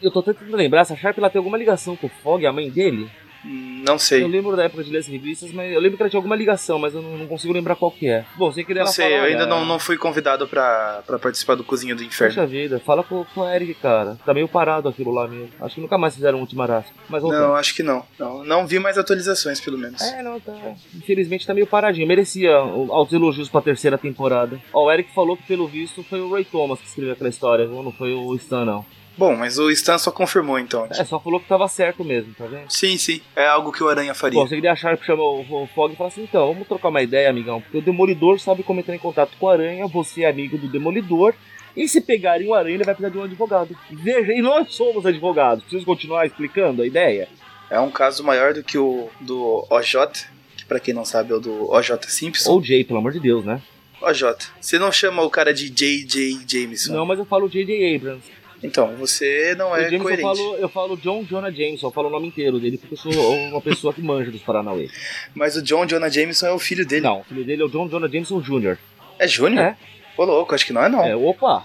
Eu 0.00 0.12
tô 0.12 0.22
tentando 0.22 0.56
lembrar, 0.56 0.82
essa 0.82 0.94
Sharp 0.94 1.18
ela 1.18 1.28
tem 1.28 1.40
alguma 1.40 1.58
ligação 1.58 1.96
com 1.96 2.06
o 2.06 2.10
Fog, 2.22 2.46
a 2.46 2.52
mãe 2.52 2.70
dele? 2.70 3.10
Não 3.44 3.94
Eu 3.94 3.98
sei. 3.98 4.26
lembro 4.26 4.56
da 4.56 4.64
época 4.64 4.82
de 4.82 4.90
ler 4.90 4.98
as 4.98 5.06
revistas, 5.06 5.52
mas 5.52 5.72
eu 5.72 5.80
lembro 5.80 5.96
que 5.96 6.02
ela 6.02 6.10
tinha 6.10 6.18
alguma 6.18 6.34
ligação, 6.34 6.78
mas 6.78 6.94
eu 6.94 7.00
não, 7.00 7.16
não 7.18 7.26
consigo 7.26 7.52
lembrar 7.52 7.76
qual 7.76 7.90
que 7.90 8.08
é. 8.08 8.24
Bom, 8.36 8.50
sei 8.52 8.64
que 8.64 8.74
Não 8.74 8.86
sei, 8.86 9.04
fala, 9.10 9.16
eu 9.16 9.24
ainda 9.24 9.42
olha, 9.44 9.46
não, 9.46 9.64
não 9.64 9.78
fui 9.78 9.96
convidado 9.96 10.46
pra, 10.48 11.02
pra 11.06 11.18
participar 11.18 11.54
do 11.54 11.62
Cozinha 11.64 11.94
do 11.94 12.02
Inferno. 12.02 12.34
Poxa 12.34 12.46
vida, 12.46 12.80
fala 12.80 13.02
com, 13.04 13.24
com 13.34 13.40
o 13.42 13.48
Eric, 13.48 13.74
cara. 13.74 14.18
Tá 14.24 14.34
meio 14.34 14.48
parado 14.48 14.88
aquilo 14.88 15.12
lá 15.12 15.28
mesmo. 15.28 15.50
Acho 15.60 15.76
que 15.76 15.80
nunca 15.80 15.96
mais 15.96 16.14
fizeram 16.14 16.38
um 16.38 16.40
Ultimarasco. 16.42 16.92
Mas 17.08 17.22
voltando. 17.22 17.42
Não, 17.48 17.54
acho 17.54 17.74
que 17.74 17.82
não. 17.82 18.04
não. 18.18 18.44
Não 18.44 18.66
vi 18.66 18.78
mais 18.78 18.98
atualizações, 18.98 19.60
pelo 19.60 19.78
menos. 19.78 20.00
É, 20.02 20.22
não, 20.22 20.40
tá. 20.40 20.52
Infelizmente 20.94 21.46
tá 21.46 21.54
meio 21.54 21.66
paradinho. 21.66 22.06
Merecia 22.06 22.54
altos 22.54 23.12
elogios 23.14 23.48
pra 23.48 23.60
terceira 23.60 23.96
temporada. 23.96 24.60
Ó, 24.72 24.86
o 24.86 24.92
Eric 24.92 25.14
falou 25.14 25.36
que, 25.36 25.44
pelo 25.44 25.66
visto, 25.66 26.02
foi 26.02 26.20
o 26.20 26.32
Ray 26.32 26.44
Thomas 26.44 26.80
que 26.80 26.86
escreveu 26.86 27.12
aquela 27.14 27.30
história, 27.30 27.66
viu? 27.66 27.82
Não 27.82 27.92
foi 27.92 28.12
o 28.12 28.34
Stan, 28.34 28.64
não. 28.64 28.84
Bom, 29.18 29.34
mas 29.34 29.58
o 29.58 29.68
Stan 29.70 29.98
só 29.98 30.12
confirmou 30.12 30.60
então. 30.60 30.86
É, 30.90 31.04
só 31.04 31.18
falou 31.18 31.40
que 31.40 31.48
tava 31.48 31.66
certo 31.66 32.04
mesmo, 32.04 32.32
tá 32.34 32.46
vendo? 32.46 32.70
Sim, 32.70 32.96
sim. 32.96 33.20
É 33.34 33.46
algo 33.48 33.72
que 33.72 33.82
o 33.82 33.88
Aranha 33.88 34.14
faria. 34.14 34.38
Bom, 34.38 34.46
você 34.46 34.54
queria 34.54 34.72
achar 34.72 34.96
que 34.96 35.04
chamou 35.04 35.40
o 35.40 35.66
Fog 35.74 35.92
e 35.92 35.96
falou 35.96 36.12
assim: 36.12 36.22
então, 36.22 36.52
vamos 36.52 36.68
trocar 36.68 36.88
uma 36.88 37.02
ideia, 37.02 37.28
amigão. 37.28 37.60
Porque 37.60 37.78
o 37.78 37.82
Demolidor 37.82 38.38
sabe 38.38 38.62
como 38.62 38.78
entrar 38.78 38.94
em 38.94 39.00
contato 39.00 39.36
com 39.36 39.46
o 39.46 39.48
Aranha, 39.48 39.88
você 39.88 40.22
é 40.22 40.30
amigo 40.30 40.56
do 40.56 40.68
Demolidor. 40.68 41.34
E 41.76 41.88
se 41.88 42.00
pegarem 42.00 42.46
o 42.46 42.54
Aranha, 42.54 42.76
ele 42.76 42.84
vai 42.84 42.94
precisar 42.94 43.12
de 43.12 43.18
um 43.18 43.24
advogado. 43.24 43.76
Veja, 43.90 44.32
e 44.32 44.40
nós 44.40 44.72
somos 44.72 45.04
advogados. 45.04 45.64
Preciso 45.64 45.84
continuar 45.84 46.24
explicando 46.24 46.82
a 46.82 46.86
ideia? 46.86 47.28
É 47.68 47.80
um 47.80 47.90
caso 47.90 48.22
maior 48.22 48.54
do 48.54 48.62
que 48.62 48.78
o 48.78 49.10
do 49.20 49.66
OJ, 49.68 50.26
que 50.56 50.64
pra 50.64 50.78
quem 50.78 50.94
não 50.94 51.04
sabe 51.04 51.32
é 51.32 51.34
o 51.34 51.40
do 51.40 51.70
OJ 51.72 51.90
Simpson. 52.06 52.52
Ou 52.52 52.62
Jay, 52.62 52.84
pelo 52.84 53.00
amor 53.00 53.12
de 53.12 53.20
Deus, 53.20 53.44
né? 53.44 53.60
OJ, 54.00 54.22
você 54.60 54.78
não 54.78 54.92
chama 54.92 55.22
o 55.22 55.30
cara 55.30 55.52
de 55.52 55.68
J.J. 55.68 56.40
Jameson. 56.46 56.92
Não, 56.92 57.04
mas 57.04 57.18
eu 57.18 57.24
falo 57.24 57.48
J.J. 57.48 57.96
Abrams. 57.96 58.38
Então, 58.62 58.94
você 58.96 59.54
não 59.56 59.74
é 59.74 59.82
Jameson 59.84 59.96
eu 59.96 60.02
coerente. 60.02 60.22
falo, 60.22 60.56
eu 60.56 60.68
falo 60.68 60.96
John 60.96 61.22
Jonah 61.24 61.50
Jameson, 61.50 61.86
eu 61.86 61.90
falo 61.92 62.08
o 62.08 62.10
nome 62.10 62.26
inteiro 62.28 62.58
dele 62.58 62.76
porque 62.76 62.94
eu 62.94 62.98
sou 62.98 63.12
uma 63.34 63.60
pessoa 63.60 63.94
que 63.94 64.02
manja 64.02 64.30
dos 64.30 64.42
Paranauê. 64.42 64.88
Mas 65.34 65.56
o 65.56 65.62
John 65.62 65.86
Jonah 65.86 66.08
Jameson 66.08 66.46
é 66.46 66.52
o 66.52 66.58
filho 66.58 66.84
dele. 66.86 67.02
Não, 67.02 67.20
o 67.20 67.24
filho 67.24 67.44
dele 67.44 67.62
é 67.62 67.64
o 67.64 67.68
John 67.68 67.88
Jonah 67.88 68.08
Jameson 68.08 68.40
Jr. 68.40 68.76
É 69.18 69.28
Júnior? 69.28 69.62
É. 69.64 69.76
Ô 70.16 70.24
louco, 70.24 70.54
acho 70.54 70.66
que 70.66 70.72
não 70.72 70.82
é 70.82 70.88
não. 70.88 71.04
É, 71.04 71.14
opa! 71.14 71.64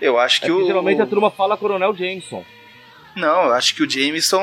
Eu 0.00 0.16
acho 0.18 0.38
É 0.38 0.40
que 0.42 0.46
que 0.46 0.52
o. 0.52 0.64
geralmente 0.64 1.02
a 1.02 1.06
turma 1.06 1.28
fala 1.30 1.56
Coronel 1.56 1.92
Jameson. 1.94 2.44
Não, 3.18 3.50
acho 3.52 3.74
que 3.74 3.82
o 3.82 3.90
Jameson 3.90 4.42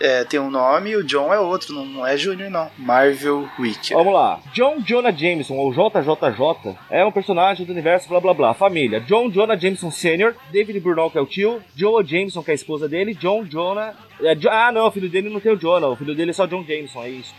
é, 0.00 0.24
tem 0.24 0.38
um 0.40 0.50
nome 0.50 0.90
e 0.90 0.96
o 0.96 1.04
John 1.04 1.32
é 1.32 1.38
outro, 1.40 1.74
não, 1.74 1.84
não 1.84 2.06
é 2.06 2.16
Júnior, 2.16 2.50
não. 2.50 2.70
Marvel 2.78 3.48
Wiki. 3.58 3.92
Vamos 3.94 4.14
lá. 4.14 4.40
John 4.54 4.80
Jonah 4.80 5.10
Jameson, 5.10 5.54
ou 5.54 5.72
JJJ, 5.72 6.76
é 6.90 7.04
um 7.04 7.12
personagem 7.12 7.66
do 7.66 7.72
universo 7.72 8.08
blá 8.08 8.20
blá 8.20 8.32
blá. 8.34 8.54
Família. 8.54 9.00
John 9.00 9.30
Jonah 9.30 9.56
Jameson 9.56 9.90
Sr., 9.90 10.34
David 10.52 10.80
Burnall, 10.80 11.10
que 11.10 11.18
é 11.18 11.20
o 11.20 11.26
tio, 11.26 11.62
Joa 11.76 12.04
Jameson, 12.04 12.42
que 12.42 12.50
é 12.50 12.52
a 12.52 12.54
esposa 12.54 12.88
dele, 12.88 13.14
John 13.14 13.44
Jonah. 13.44 13.94
é, 14.22 14.34
Jo- 14.34 14.48
ah, 14.50 14.70
não, 14.72 14.86
o 14.86 14.90
filho 14.90 15.08
dele 15.08 15.28
não 15.28 15.40
tem 15.40 15.52
o 15.52 15.56
Jonah, 15.58 15.88
o 15.88 15.96
filho 15.96 16.14
dele 16.14 16.30
é 16.30 16.34
só 16.34 16.46
John 16.46 16.64
Jameson, 16.66 17.02
é 17.02 17.10
isso. 17.10 17.34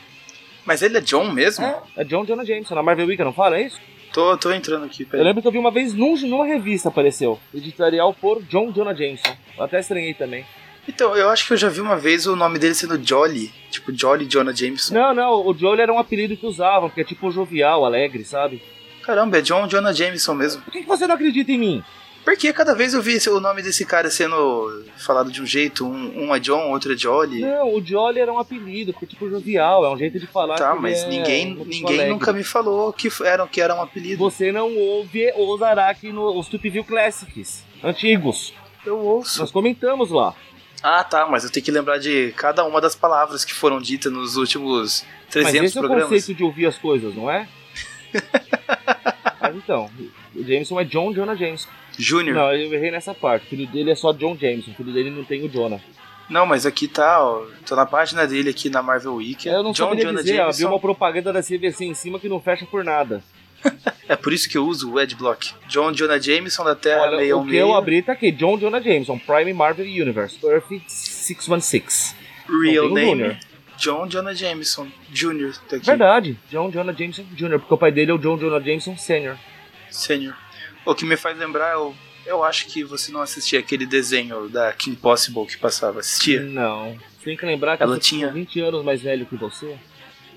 Mas 0.65 0.81
ele 0.81 0.97
é 0.97 1.01
John 1.01 1.31
mesmo? 1.31 1.65
É, 1.65 1.81
é 1.97 2.03
John 2.03 2.25
Jonah 2.25 2.43
Jameson, 2.45 2.75
na 2.75 2.83
Marvel 2.83 3.07
Week, 3.07 3.23
não 3.23 3.33
fala 3.33 3.57
é 3.57 3.63
isso? 3.63 3.79
Tô, 4.13 4.35
tô 4.37 4.51
entrando 4.51 4.85
aqui, 4.85 5.03
Eu 5.03 5.07
peraí. 5.07 5.25
lembro 5.25 5.41
que 5.41 5.47
eu 5.47 5.51
vi 5.51 5.57
uma 5.59 5.71
vez 5.71 5.93
num, 5.93 6.15
numa 6.27 6.45
revista 6.45 6.89
apareceu. 6.89 7.39
Editorial 7.53 8.13
por 8.13 8.41
John 8.43 8.71
Jonah 8.71 8.93
Jameson. 8.93 9.35
Eu 9.57 9.63
até 9.63 9.79
estranhei 9.79 10.13
também. 10.13 10.45
Então, 10.87 11.15
eu 11.15 11.29
acho 11.29 11.45
que 11.45 11.53
eu 11.53 11.57
já 11.57 11.69
vi 11.69 11.79
uma 11.81 11.95
vez 11.95 12.25
o 12.25 12.35
nome 12.35 12.57
dele 12.57 12.73
sendo 12.73 12.99
Jolly. 13.03 13.51
Tipo, 13.69 13.95
Jolly 13.95 14.25
Jonah 14.25 14.51
Jameson. 14.53 14.93
Não, 14.95 15.13
não, 15.13 15.45
o 15.45 15.53
Joel 15.53 15.79
era 15.79 15.93
um 15.93 15.99
apelido 15.99 16.35
que 16.35 16.47
usavam, 16.47 16.89
porque 16.89 17.01
é 17.01 17.03
tipo 17.03 17.29
jovial, 17.31 17.85
alegre, 17.85 18.23
sabe? 18.25 18.61
Caramba, 19.03 19.37
é 19.37 19.41
John 19.41 19.67
Jonah 19.67 19.93
Jameson 19.93 20.33
mesmo. 20.33 20.61
Por 20.63 20.73
que, 20.73 20.81
que 20.81 20.87
você 20.87 21.05
não 21.05 21.13
acredita 21.15 21.51
em 21.51 21.59
mim? 21.59 21.83
Porque 22.23 22.53
cada 22.53 22.75
vez 22.75 22.93
eu 22.93 23.01
vi 23.01 23.13
esse- 23.13 23.29
o 23.29 23.39
nome 23.39 23.61
desse 23.61 23.85
cara 23.85 24.09
sendo 24.11 24.83
falado 24.97 25.31
de 25.31 25.41
um 25.41 25.45
jeito, 25.45 25.85
um, 25.85 26.25
um 26.27 26.35
é 26.35 26.39
John, 26.39 26.69
outro 26.71 26.93
é 26.93 26.97
Jolly. 26.97 27.41
Não, 27.41 27.73
o 27.73 27.83
Jolly 27.83 28.19
era 28.19 28.31
um 28.31 28.37
apelido, 28.39 28.91
porque 28.93 29.05
é 29.05 29.07
tipo 29.09 29.29
jovial, 29.29 29.83
é 29.85 29.89
um 29.89 29.97
jeito 29.97 30.19
de 30.19 30.27
falar. 30.27 30.55
Tá, 30.55 30.75
mas 30.75 31.03
é 31.03 31.07
ninguém, 31.07 31.49
pessoa 31.55 31.65
ninguém 31.67 31.85
alegre. 31.95 32.09
nunca 32.09 32.31
me 32.33 32.43
falou 32.43 32.93
que 32.93 33.09
era, 33.23 33.47
que 33.47 33.59
era 33.61 33.73
um 33.73 33.81
apelido. 33.81 34.17
Você 34.29 34.51
não 34.51 34.75
ouve 34.77 35.31
os 35.35 35.61
Araki 35.61 36.11
nos 36.11 36.47
Tupiville 36.47 36.83
Classics 36.85 37.63
antigos. 37.83 38.53
Eu 38.85 38.97
ouço. 38.99 39.39
Nós 39.39 39.51
comentamos 39.51 40.11
lá. 40.11 40.33
Ah, 40.81 41.03
tá, 41.03 41.25
mas 41.27 41.43
eu 41.43 41.49
tenho 41.51 41.65
que 41.65 41.71
lembrar 41.71 41.97
de 41.97 42.31
cada 42.37 42.63
uma 42.65 42.79
das 42.79 42.95
palavras 42.95 43.43
que 43.43 43.53
foram 43.53 43.81
ditas 43.81 44.11
nos 44.11 44.37
últimos 44.37 45.03
Mas 45.25 45.31
300 45.33 45.63
esse 45.65 45.77
é 45.77 45.81
o 45.81 45.83
programas. 45.83 46.09
conceito 46.09 46.37
de 46.37 46.43
ouvir 46.43 46.65
as 46.67 46.77
coisas, 46.77 47.13
não 47.15 47.29
é? 47.29 47.47
mas 49.41 49.55
então, 49.55 49.89
o 50.35 50.43
Jameson 50.43 50.79
é 50.79 50.83
John 50.85 51.13
Jonah 51.13 51.35
Jameson. 51.35 51.67
Júnior. 52.01 52.35
Não, 52.35 52.53
eu 52.53 52.73
errei 52.73 52.91
nessa 52.91 53.13
parte. 53.13 53.45
O 53.45 53.49
filho 53.49 53.67
dele 53.67 53.91
é 53.91 53.95
só 53.95 54.13
John 54.13 54.35
Jameson. 54.39 54.71
O 54.71 54.73
filho 54.73 54.93
dele 54.93 55.09
não 55.11 55.23
tem 55.23 55.43
o 55.43 55.49
Jonah. 55.49 55.79
Não, 56.29 56.45
mas 56.45 56.65
aqui 56.65 56.87
tá, 56.87 57.23
ó. 57.23 57.43
Tô 57.67 57.75
na 57.75 57.85
página 57.85 58.25
dele 58.25 58.49
aqui 58.51 58.69
na 58.69 58.81
Marvel 58.81 59.15
Wiki. 59.15 59.47
Eu 59.49 59.63
não 59.63 59.71
John 59.71 59.89
saberia 59.89 60.05
Jonah 60.05 60.21
dizer, 60.21 60.35
Jameson. 60.37 60.49
abriu 60.57 60.67
uma 60.69 60.79
propaganda 60.79 61.33
da 61.33 61.41
CVC 61.41 61.85
em 61.85 61.93
cima 61.93 62.19
que 62.19 62.29
não 62.29 62.39
fecha 62.39 62.65
por 62.65 62.83
nada. 62.83 63.23
É 64.09 64.15
por 64.15 64.33
isso 64.33 64.49
que 64.49 64.57
eu 64.57 64.65
uso 64.65 64.93
o 64.93 64.97
Adblock. 64.97 65.53
John 65.67 65.91
Jonah 65.91 66.17
Jameson 66.17 66.63
da 66.63 66.73
Terra 66.75 67.01
Olha, 67.03 67.37
o 67.37 67.45
que 67.45 67.51
616. 67.51 67.59
eu 67.61 67.75
abri 67.75 68.01
tá 68.01 68.13
aqui, 68.13 68.31
John 68.31 68.57
Jonah 68.57 68.81
Jameson, 68.81 69.19
Prime 69.19 69.53
Marvel 69.53 69.85
Universe, 69.85 70.39
Earth 70.43 70.65
616. 70.87 72.15
Real 72.47 72.89
name. 72.89 73.11
Junior. 73.11 73.37
John 73.77 74.07
Jonah 74.07 74.33
Jameson 74.33 74.87
Jr. 75.11 75.53
Tá 75.69 75.75
aqui. 75.75 75.85
Verdade, 75.85 76.37
John 76.49 76.71
Jonah 76.71 76.91
Jameson 76.91 77.23
Jr., 77.35 77.59
porque 77.59 77.73
o 77.73 77.77
pai 77.77 77.91
dele 77.91 78.09
é 78.09 78.13
o 78.15 78.17
John 78.17 78.35
Jonah 78.39 78.59
Jameson 78.59 78.97
Sr. 78.97 79.37
Sênior. 79.91 80.35
O 80.85 80.95
que 80.95 81.05
me 81.05 81.15
faz 81.17 81.37
lembrar, 81.37 81.73
eu, 81.73 81.95
eu 82.25 82.43
acho 82.43 82.65
que 82.67 82.83
você 82.83 83.11
não 83.11 83.21
assistia 83.21 83.59
aquele 83.59 83.85
desenho 83.85 84.49
da 84.49 84.71
Kim 84.73 84.95
Possible 84.95 85.45
que 85.45 85.57
passava. 85.57 85.99
Assistia? 85.99 86.41
Não. 86.41 86.97
Tem 87.23 87.35
que 87.37 87.45
lembrar 87.45 87.77
que 87.77 87.83
Ela 87.83 87.95
eu 87.95 87.99
tinha- 87.99 88.31
20 88.31 88.59
anos 88.61 88.83
mais 88.83 89.01
velho 89.01 89.25
que 89.25 89.35
você. 89.35 89.77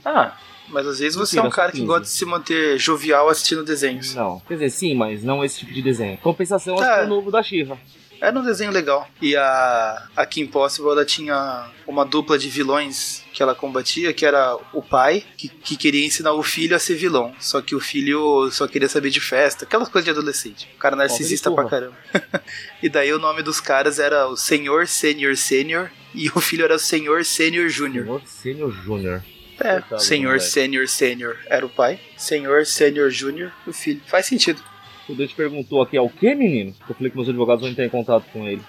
Ah, 0.05 0.37
mas 0.69 0.87
às 0.87 0.99
vezes 0.99 1.17
você 1.17 1.39
é 1.39 1.43
um 1.43 1.49
cara 1.51 1.71
que 1.71 1.79
15. 1.79 1.87
gosta 1.87 2.03
de 2.03 2.09
se 2.11 2.25
manter 2.25 2.79
jovial 2.79 3.29
assistindo 3.29 3.65
desenhos. 3.65 4.15
Não. 4.15 4.41
Quer 4.41 4.55
dizer, 4.55 4.71
sim, 4.71 4.95
mas 4.95 5.23
não 5.23 5.45
esse 5.45 5.61
tipo 5.61 5.73
de 5.73 5.81
desenho. 5.83 6.19
Compensação 6.19 6.77
Tá. 6.77 6.99
é 6.99 7.05
o 7.05 7.09
novo 7.09 7.31
da 7.31 7.43
Shiva. 7.43 7.79
Era 8.23 8.39
um 8.39 8.45
desenho 8.45 8.71
legal. 8.71 9.09
E 9.21 9.35
a, 9.35 10.09
a 10.15 10.25
Kim 10.25 10.47
Possible, 10.47 10.93
ela 10.93 11.05
tinha 11.05 11.69
uma 11.89 12.05
dupla 12.05 12.39
de 12.39 12.49
vilões 12.49 13.25
que 13.33 13.43
ela 13.43 13.53
combatia, 13.53 14.13
que 14.13 14.25
era 14.25 14.57
o 14.73 14.81
pai, 14.81 15.25
que, 15.37 15.49
que 15.49 15.77
queria 15.77 16.07
ensinar 16.07 16.33
o 16.33 16.43
filho 16.43 16.77
a 16.77 16.79
ser 16.79 16.95
vilão. 16.95 17.35
Só 17.41 17.61
que 17.61 17.75
o 17.75 17.81
filho 17.81 18.49
só 18.53 18.69
queria 18.69 18.89
saber 18.89 19.11
de 19.11 19.19
festa, 19.19 19.65
aquelas 19.65 19.89
coisas 19.89 20.05
de 20.05 20.13
adolescente. 20.13 20.69
O 20.77 20.79
cara 20.79 20.95
narcisista 20.95 21.51
pra 21.51 21.69
caramba. 21.69 21.97
e 22.81 22.89
daí 22.89 23.13
o 23.13 23.19
nome 23.19 23.43
dos 23.43 23.61
caras 23.61 23.99
era 23.99 24.29
o 24.29 24.37
Senhor 24.37 24.87
Sênior 24.87 25.37
Sênior 25.37 25.91
e 26.15 26.29
o 26.29 26.41
filho 26.41 26.65
era 26.65 26.77
o 26.77 26.79
Senhor 26.79 27.25
Sênior 27.25 27.69
Júnior. 27.69 28.05
Senhor 28.05 28.23
Sênior 28.25 28.73
Júnior. 28.73 29.25
É, 29.61 29.99
Senhor. 29.99 30.41
Sênior 30.41 30.89
Sênior 30.89 31.39
era 31.47 31.67
o 31.67 31.69
pai, 31.69 31.99
Senhor 32.17 32.67
Sênior 32.67 33.11
Júnior 33.11 33.53
o 33.67 33.73
filho. 33.73 34.01
Faz 34.07 34.27
sentido. 34.27 34.63
O 35.09 35.15
Deus 35.15 35.33
perguntou 35.33 35.83
aqui, 35.83 35.97
é 35.97 36.01
o 36.01 36.09
que, 36.09 36.35
menino? 36.35 36.75
Eu 36.89 36.95
falei 36.95 37.11
que 37.11 37.17
meus 37.17 37.29
advogados 37.29 37.63
vão 37.63 37.71
entrar 37.71 37.85
em 37.85 37.91
contato 37.91 38.25
com 38.33 38.47
ele. 38.47 38.63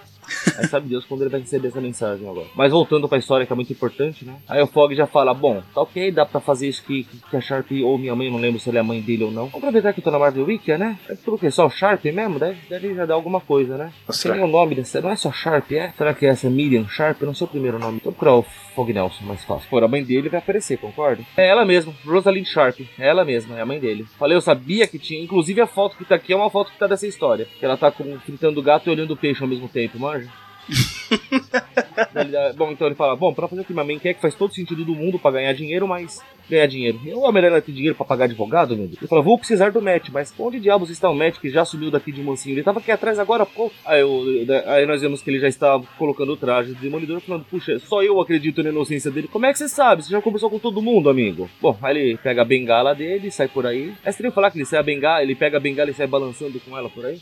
Aí 0.57 0.67
sabe 0.67 0.89
Deus 0.89 1.05
quando 1.05 1.21
ele 1.21 1.29
vai 1.29 1.39
receber 1.39 1.67
essa 1.67 1.81
mensagem 1.81 2.27
agora. 2.27 2.47
Mas 2.55 2.71
voltando 2.71 3.07
pra 3.07 3.17
história 3.17 3.45
que 3.45 3.53
é 3.53 3.55
muito 3.55 3.71
importante, 3.71 4.25
né? 4.25 4.35
Aí 4.47 4.61
o 4.61 4.67
Fog 4.67 4.93
já 4.95 5.07
fala, 5.07 5.33
bom, 5.33 5.61
tá 5.73 5.81
ok, 5.81 6.11
dá 6.11 6.25
pra 6.25 6.39
fazer 6.39 6.67
isso 6.67 6.83
que, 6.83 7.03
que 7.29 7.37
a 7.37 7.41
Sharp 7.41 7.71
ou 7.83 7.97
minha 7.97 8.15
mãe, 8.15 8.31
não 8.31 8.39
lembro 8.39 8.59
se 8.59 8.69
ela 8.69 8.79
é 8.79 8.81
a 8.81 8.83
mãe 8.83 9.01
dele 9.01 9.23
ou 9.23 9.31
não. 9.31 9.45
Vamos 9.47 9.57
aproveitar 9.57 9.93
que 9.93 9.99
eu 9.99 10.03
tô 10.03 10.11
na 10.11 10.19
Marvel 10.19 10.45
Wiki, 10.45 10.77
né? 10.77 10.97
É 11.09 11.15
tudo 11.15 11.35
o 11.35 11.39
quê? 11.39 11.51
Só 11.51 11.65
o 11.65 11.69
Sharp 11.69 12.03
mesmo? 12.05 12.39
Deve, 12.39 12.57
deve 12.69 12.95
já 12.95 13.05
dar 13.05 13.15
alguma 13.15 13.39
coisa, 13.39 13.77
né? 13.77 13.91
Mostrar. 14.07 14.33
Tem 14.33 14.43
o 14.43 14.47
nome 14.47 14.75
dessa, 14.75 15.01
não 15.01 15.09
é 15.09 15.15
só 15.15 15.31
Sharp, 15.31 15.71
é? 15.71 15.93
Será 15.97 16.13
que 16.13 16.25
é 16.25 16.29
essa 16.29 16.49
Miriam 16.49 16.87
Sharp? 16.87 17.21
Eu 17.21 17.27
não 17.27 17.33
sei 17.33 17.45
o 17.45 17.49
primeiro 17.49 17.79
nome. 17.79 17.99
Vou 18.03 18.11
procurar 18.13 18.35
o 18.35 18.43
Fog 18.75 18.91
Nelson, 18.91 19.23
mais 19.25 19.43
fácil. 19.43 19.69
Pô, 19.69 19.77
a 19.79 19.87
mãe 19.87 20.03
dele 20.03 20.29
vai 20.29 20.39
aparecer, 20.39 20.77
concorda? 20.77 21.23
É 21.37 21.47
ela 21.47 21.65
mesma, 21.65 21.93
Rosalind 22.05 22.45
Sharp. 22.45 22.81
É 22.97 23.07
ela 23.07 23.25
mesma, 23.25 23.57
é 23.57 23.61
a 23.61 23.65
mãe 23.65 23.79
dele. 23.79 24.05
Falei, 24.17 24.35
eu 24.35 24.41
sabia 24.41 24.87
que 24.87 24.99
tinha. 24.99 25.21
Inclusive 25.23 25.61
a 25.61 25.67
foto 25.67 25.97
que 25.97 26.05
tá 26.05 26.15
aqui 26.15 26.33
é 26.33 26.35
uma 26.35 26.49
foto 26.49 26.71
que 26.71 26.77
tá 26.77 26.87
dessa 26.87 27.07
história. 27.07 27.47
Que 27.59 27.65
ela 27.65 27.77
tá 27.77 27.91
com, 27.91 28.17
fritando 28.19 28.59
o 28.59 28.63
gato 28.63 28.87
e 28.87 28.91
olhando 28.91 29.11
o 29.11 29.17
peixe 29.17 29.41
ao 29.41 29.49
mesmo 29.49 29.67
tempo, 29.67 29.99
manja? 29.99 30.22
Bom, 32.55 32.71
então 32.71 32.87
ele 32.87 32.95
fala: 32.95 33.15
Bom, 33.15 33.33
pra 33.33 33.47
fazer 33.47 33.61
o 33.61 33.65
que 33.65 33.73
minha 33.73 33.85
mãe 33.85 33.99
quer, 33.99 34.13
que 34.13 34.21
faz 34.21 34.35
todo 34.35 34.53
sentido 34.53 34.85
do 34.85 34.95
mundo 34.95 35.19
pra 35.19 35.31
ganhar 35.31 35.53
dinheiro, 35.53 35.87
mas 35.87 36.21
ganhar 36.49 36.65
dinheiro. 36.67 36.99
E 37.05 37.13
o 37.13 37.19
Homem-Aranha 37.21 37.61
tem 37.61 37.73
dinheiro 37.73 37.95
pra 37.95 38.05
pagar 38.05 38.25
advogado, 38.25 38.75
meu 38.75 38.87
Deus? 38.87 38.97
Ele 38.99 39.07
fala: 39.07 39.21
Vou 39.21 39.37
precisar 39.37 39.71
do 39.71 39.81
Matt, 39.81 40.09
mas 40.11 40.33
onde 40.37 40.59
diabos 40.59 40.89
está 40.89 41.09
o 41.09 41.15
Matt 41.15 41.39
que 41.39 41.49
já 41.49 41.63
subiu 41.65 41.89
daqui 41.91 42.11
de 42.11 42.21
mansinho? 42.21 42.53
Ele 42.55 42.63
tava 42.63 42.79
aqui 42.79 42.91
atrás 42.91 43.17
agora 43.19 43.45
pouco. 43.45 43.75
Aí, 43.85 44.01
eu- 44.01 44.23
aí 44.67 44.85
nós 44.85 45.01
vemos 45.01 45.21
que 45.21 45.29
ele 45.29 45.39
já 45.39 45.47
estava 45.47 45.83
colocando 45.97 46.33
o 46.33 46.37
traje 46.37 46.73
do 46.73 46.79
demolidor, 46.81 47.19
falando: 47.21 47.45
Puxa, 47.45 47.79
só 47.79 48.03
eu 48.03 48.19
acredito 48.19 48.61
na 48.63 48.69
inocência 48.69 49.09
dele. 49.11 49.27
Como 49.31 49.45
é 49.45 49.51
que 49.51 49.57
você 49.59 49.69
sabe? 49.69 50.03
Você 50.03 50.09
já 50.11 50.21
conversou 50.21 50.49
com 50.49 50.59
todo 50.59 50.81
mundo, 50.81 51.09
amigo? 51.09 51.49
Bom, 51.61 51.77
aí 51.81 51.97
ele 51.97 52.17
pega 52.17 52.41
a 52.41 52.45
bengala 52.45 52.93
dele, 52.93 53.31
sai 53.31 53.47
por 53.47 53.65
aí. 53.65 53.93
É 54.03 54.09
estranho 54.09 54.33
falar 54.33 54.51
que 54.51 54.57
ele 54.57 54.65
sai 54.65 54.79
a 54.79 54.83
bengala, 54.83 55.23
ele 55.23 55.35
pega 55.35 55.57
a 55.57 55.59
bengala 55.59 55.89
e 55.89 55.93
sai 55.93 56.07
balançando 56.07 56.59
com 56.59 56.77
ela 56.77 56.89
por 56.89 57.05
aí. 57.05 57.19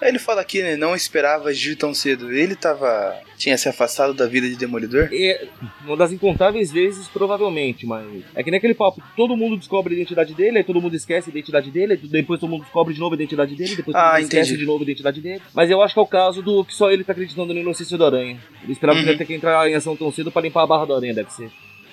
Aí 0.00 0.08
ele 0.08 0.18
fala 0.18 0.44
que 0.44 0.62
né, 0.62 0.76
não 0.76 0.94
esperava 0.94 1.48
agir 1.50 1.76
tão 1.76 1.92
cedo. 1.94 2.32
Ele 2.32 2.54
tava. 2.56 3.14
tinha 3.36 3.56
se 3.56 3.68
afastado 3.68 4.14
da 4.14 4.26
vida 4.26 4.48
de 4.48 4.56
Demolidor. 4.56 5.08
É, 5.12 5.46
uma 5.84 5.96
das 5.96 6.12
incontáveis 6.12 6.70
vezes, 6.72 7.08
provavelmente, 7.08 7.86
mas. 7.86 8.06
É 8.34 8.42
que 8.42 8.50
nem 8.50 8.58
aquele 8.58 8.74
papo, 8.74 9.02
todo 9.16 9.36
mundo 9.36 9.56
descobre 9.56 9.92
a 9.92 9.96
identidade 9.96 10.34
dele, 10.34 10.58
aí 10.58 10.64
todo 10.64 10.80
mundo 10.80 10.94
esquece 10.94 11.28
a 11.28 11.32
identidade 11.32 11.70
dele, 11.70 11.94
aí 11.94 11.98
depois 11.98 12.38
todo 12.38 12.48
mundo 12.48 12.62
descobre 12.62 12.94
de 12.94 13.00
novo 13.00 13.14
a 13.14 13.16
identidade 13.16 13.54
dele, 13.56 13.74
depois 13.76 13.94
todo 13.94 14.02
Ah, 14.02 14.12
mundo 14.14 14.22
esquece 14.22 14.56
de 14.56 14.64
novo 14.64 14.80
a 14.80 14.82
identidade 14.82 15.20
dele. 15.20 15.42
Mas 15.54 15.70
eu 15.70 15.82
acho 15.82 15.94
que 15.94 16.00
é 16.00 16.02
o 16.02 16.06
caso 16.06 16.40
do 16.42 16.64
que 16.64 16.74
só 16.74 16.90
ele 16.90 17.02
tá 17.04 17.12
acreditando 17.12 17.52
na 17.52 17.60
inocência 17.60 17.98
do 17.98 18.04
Aranha. 18.04 18.38
Ele 18.62 18.72
esperava 18.72 18.98
Uhum. 18.98 19.04
que 19.04 19.08
ele 19.10 19.14
ia 19.14 19.18
ter 19.18 19.26
que 19.26 19.34
entrar 19.34 19.68
em 19.68 19.74
ação 19.74 19.96
tão 19.96 20.10
cedo 20.12 20.30
pra 20.30 20.42
limpar 20.42 20.62
a 20.62 20.66
barra 20.66 20.84
do 20.86 20.94
Aranha, 20.94 21.14
deve 21.14 21.32
ser. 21.32 21.50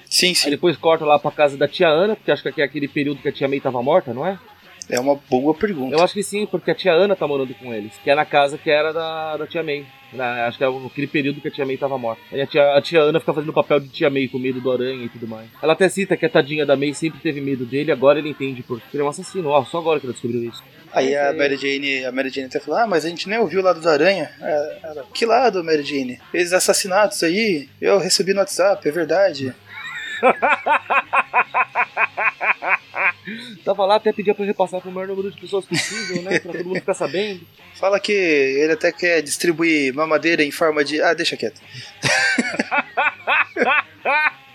Sim, 0.09 0.29
Aí 0.29 0.35
sim. 0.35 0.49
depois 0.51 0.77
corta 0.77 1.03
lá 1.05 1.17
pra 1.19 1.31
casa 1.31 1.57
da 1.57 1.67
tia 1.67 1.87
Ana, 1.89 2.15
porque 2.15 2.31
acho 2.31 2.41
que 2.43 2.49
aqui 2.49 2.61
é 2.61 2.65
aquele 2.65 2.87
período 2.87 3.21
que 3.21 3.27
a 3.27 3.31
tia 3.31 3.47
May 3.47 3.59
tava 3.59 3.81
morta, 3.83 4.13
não 4.13 4.25
é? 4.25 4.39
É 4.89 4.97
uma 5.01 5.15
boa 5.29 5.53
pergunta. 5.53 5.93
Eu 5.95 6.01
acho 6.01 6.13
que 6.13 6.23
sim, 6.23 6.45
porque 6.45 6.71
a 6.71 6.75
tia 6.75 6.93
Ana 6.93 7.13
tá 7.13 7.27
morando 7.27 7.53
com 7.55 7.73
eles, 7.73 7.91
que 8.01 8.09
é 8.09 8.15
na 8.15 8.23
casa 8.25 8.57
que 8.57 8.69
era 8.69 8.93
da, 8.93 9.35
da 9.35 9.45
tia 9.47 9.61
May. 9.61 9.85
Na- 10.13 10.47
acho 10.47 10.57
que 10.57 10.63
é 10.63 10.67
aquele 10.67 11.07
período 11.07 11.41
que 11.41 11.47
a 11.47 11.51
tia 11.51 11.65
May 11.65 11.77
tava 11.77 11.97
morta. 11.97 12.21
Aí 12.31 12.41
a 12.41 12.47
tia, 12.47 12.73
a 12.75 12.81
tia 12.81 13.01
Ana 13.01 13.19
fica 13.19 13.33
fazendo 13.33 13.49
o 13.49 13.53
papel 13.53 13.79
de 13.79 13.89
tia 13.89 14.09
May 14.09 14.27
com 14.27 14.39
medo 14.39 14.61
do 14.61 14.71
aranha 14.71 15.03
e 15.05 15.09
tudo 15.09 15.27
mais. 15.27 15.47
Ela 15.61 15.73
até 15.73 15.89
cita 15.89 16.15
que 16.15 16.25
a 16.25 16.29
tadinha 16.29 16.65
da 16.65 16.75
May 16.77 16.93
sempre 16.93 17.19
teve 17.19 17.41
medo 17.41 17.65
dele, 17.65 17.91
agora 17.91 18.19
ele 18.19 18.29
entende 18.29 18.63
porque 18.63 18.85
ele 18.93 19.03
é 19.03 19.05
um 19.05 19.09
assassino. 19.09 19.49
Ó, 19.49 19.63
só 19.65 19.79
agora 19.79 19.99
que 19.99 20.05
ela 20.05 20.13
descobriu 20.13 20.43
isso. 20.49 20.63
Aí 20.93 21.13
É 21.13 21.21
a 21.21 21.29
aí. 21.31 21.37
Mary 21.37 21.57
Jane, 21.57 22.05
a 22.05 22.11
Mary 22.11 22.29
Jane 22.29 22.47
até 22.47 22.59
falou: 22.59 22.79
Ah, 22.79 22.87
mas 22.87 23.05
a 23.05 23.09
gente 23.09 23.27
nem 23.27 23.37
ouviu 23.39 23.59
o 23.59 23.63
lado 23.63 23.81
da 23.81 23.91
aranha. 23.91 24.29
É, 24.41 24.79
ela, 24.83 25.05
que 25.13 25.25
lado, 25.25 25.63
Mary 25.63 25.83
Jane? 25.83 26.19
Esses 26.33 26.53
assassinatos 26.53 27.21
aí, 27.23 27.67
eu 27.81 27.97
recebi 27.99 28.33
no 28.33 28.39
WhatsApp, 28.39 28.87
é 28.87 28.91
verdade. 28.91 29.53
Tava 33.63 33.85
lá 33.85 33.95
até 33.95 34.11
pedia 34.11 34.33
pra 34.33 34.45
repassar 34.45 34.81
pro 34.81 34.91
maior 34.91 35.07
número 35.07 35.31
de 35.31 35.39
pessoas 35.39 35.65
possível, 35.65 36.21
né? 36.23 36.39
Pra 36.39 36.51
todo 36.51 36.65
mundo 36.65 36.79
ficar 36.79 36.93
sabendo. 36.93 37.41
Fala 37.75 37.99
que 37.99 38.11
ele 38.11 38.73
até 38.73 38.91
quer 38.91 39.21
distribuir 39.21 39.93
mamadeira 39.93 40.43
em 40.43 40.51
forma 40.51 40.83
de. 40.83 41.01
Ah, 41.01 41.13
deixa 41.13 41.37
quieto. 41.37 41.61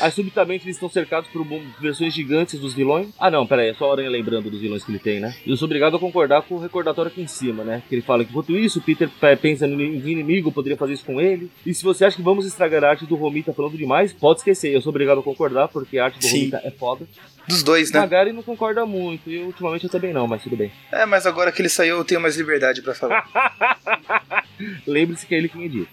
Aí 0.00 0.10
subitamente 0.10 0.64
eles 0.64 0.76
estão 0.76 0.88
cercados 0.88 1.28
por 1.30 1.46
versões 1.80 2.12
gigantes 2.12 2.58
dos 2.58 2.74
vilões. 2.74 3.08
Ah 3.18 3.30
não, 3.30 3.46
pera 3.46 3.62
aí, 3.62 3.68
é 3.70 3.74
só 3.74 3.88
a 3.90 3.92
Aranha 3.92 4.10
lembrando 4.10 4.50
dos 4.50 4.60
vilões 4.60 4.84
que 4.84 4.90
ele 4.90 4.98
tem, 4.98 5.20
né? 5.20 5.34
E 5.46 5.50
eu 5.50 5.56
sou 5.56 5.66
obrigado 5.66 5.96
a 5.96 6.00
concordar 6.00 6.42
com 6.42 6.56
o 6.56 6.58
recordatório 6.60 7.10
aqui 7.10 7.20
em 7.22 7.26
cima, 7.26 7.62
né? 7.64 7.82
Que 7.88 7.94
ele 7.94 8.02
fala 8.02 8.24
que 8.24 8.30
enquanto 8.30 8.56
isso, 8.56 8.78
o 8.78 8.82
Peter 8.82 9.08
pe- 9.08 9.36
pensa 9.36 9.66
no 9.66 9.80
inimigo, 9.80 10.50
poderia 10.52 10.76
fazer 10.76 10.94
isso 10.94 11.04
com 11.04 11.20
ele. 11.20 11.50
E 11.64 11.72
se 11.72 11.84
você 11.84 12.04
acha 12.04 12.16
que 12.16 12.22
vamos 12.22 12.44
estragar 12.46 12.82
a 12.84 12.90
arte 12.90 13.06
do 13.06 13.14
Romita 13.16 13.52
falando 13.52 13.76
demais, 13.76 14.12
pode 14.12 14.40
esquecer. 14.40 14.72
Eu 14.72 14.80
sou 14.80 14.90
obrigado 14.90 15.20
a 15.20 15.22
concordar, 15.22 15.68
porque 15.68 15.98
a 15.98 16.06
arte 16.06 16.18
do 16.18 16.24
Sim. 16.24 16.38
Romita 16.50 16.60
é 16.64 16.70
foda. 16.70 17.06
Dos 17.48 17.62
dois, 17.62 17.90
né? 17.90 18.00
Magari 18.00 18.32
não 18.32 18.42
concorda 18.42 18.84
muito, 18.84 19.30
e 19.30 19.38
ultimamente 19.38 19.84
eu 19.84 19.90
também 19.90 20.12
não, 20.12 20.26
mas 20.26 20.42
tudo 20.42 20.54
bem. 20.56 20.70
É, 20.92 21.06
mas 21.06 21.24
agora 21.26 21.50
que 21.50 21.62
ele 21.62 21.68
saiu, 21.70 21.96
eu 21.96 22.04
tenho 22.04 22.20
mais 22.20 22.36
liberdade 22.36 22.82
pra 22.82 22.94
falar. 22.94 23.24
Lembre-se 24.86 25.26
que 25.26 25.34
é 25.34 25.38
ele 25.38 25.48
quem 25.48 25.64
edita. 25.64 25.88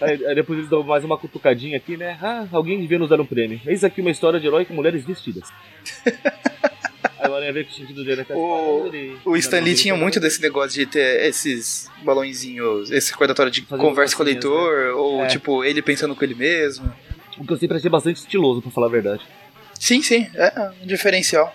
Aí, 0.00 0.26
aí 0.26 0.34
depois 0.34 0.58
eles 0.58 0.70
dão 0.70 0.82
mais 0.82 1.04
uma 1.04 1.18
cutucadinha 1.18 1.76
aqui, 1.76 1.96
né? 1.96 2.18
Ah, 2.22 2.46
alguém 2.52 2.80
devia 2.80 2.98
nos 2.98 3.08
dar 3.08 3.20
um 3.20 3.26
prêmio. 3.26 3.60
Eis 3.66 3.84
aqui 3.84 4.00
uma 4.00 4.10
história 4.10 4.38
de 4.40 4.46
herói 4.46 4.64
com 4.64 4.74
mulheres 4.74 5.04
vestidas. 5.04 5.48
Aranha 7.18 7.52
vê 7.52 7.64
que 7.64 7.70
o 7.70 7.74
sentido 7.74 8.04
dele 8.04 8.24
é 8.28 8.34
O, 8.34 8.90
o 9.24 9.36
Stan 9.36 9.60
Lee 9.60 9.74
tinha 9.74 9.94
muito 9.96 10.18
desse 10.20 10.40
negócio 10.40 10.78
de 10.78 10.86
ter 10.86 11.26
esses 11.26 11.90
balãozinhos, 12.02 12.90
esse 12.90 13.10
recordatório 13.12 13.50
de 13.50 13.62
Fazer 13.62 13.82
conversa 13.82 14.16
com 14.16 14.22
o 14.22 14.26
leitor, 14.26 14.94
ou 14.96 15.24
É. 15.24 15.26
tipo, 15.26 15.64
ele 15.64 15.82
pensando 15.82 16.14
com 16.14 16.24
ele 16.24 16.34
mesmo. 16.34 16.92
O 17.36 17.44
que 17.46 17.52
eu 17.52 17.56
sempre 17.56 17.76
achei 17.76 17.90
bastante 17.90 18.16
estiloso, 18.16 18.62
pra 18.62 18.70
falar 18.70 18.86
a 18.86 18.90
verdade. 18.90 19.22
Sim, 19.78 20.02
sim, 20.02 20.26
é 20.34 20.70
um 20.82 20.86
diferencial. 20.86 21.54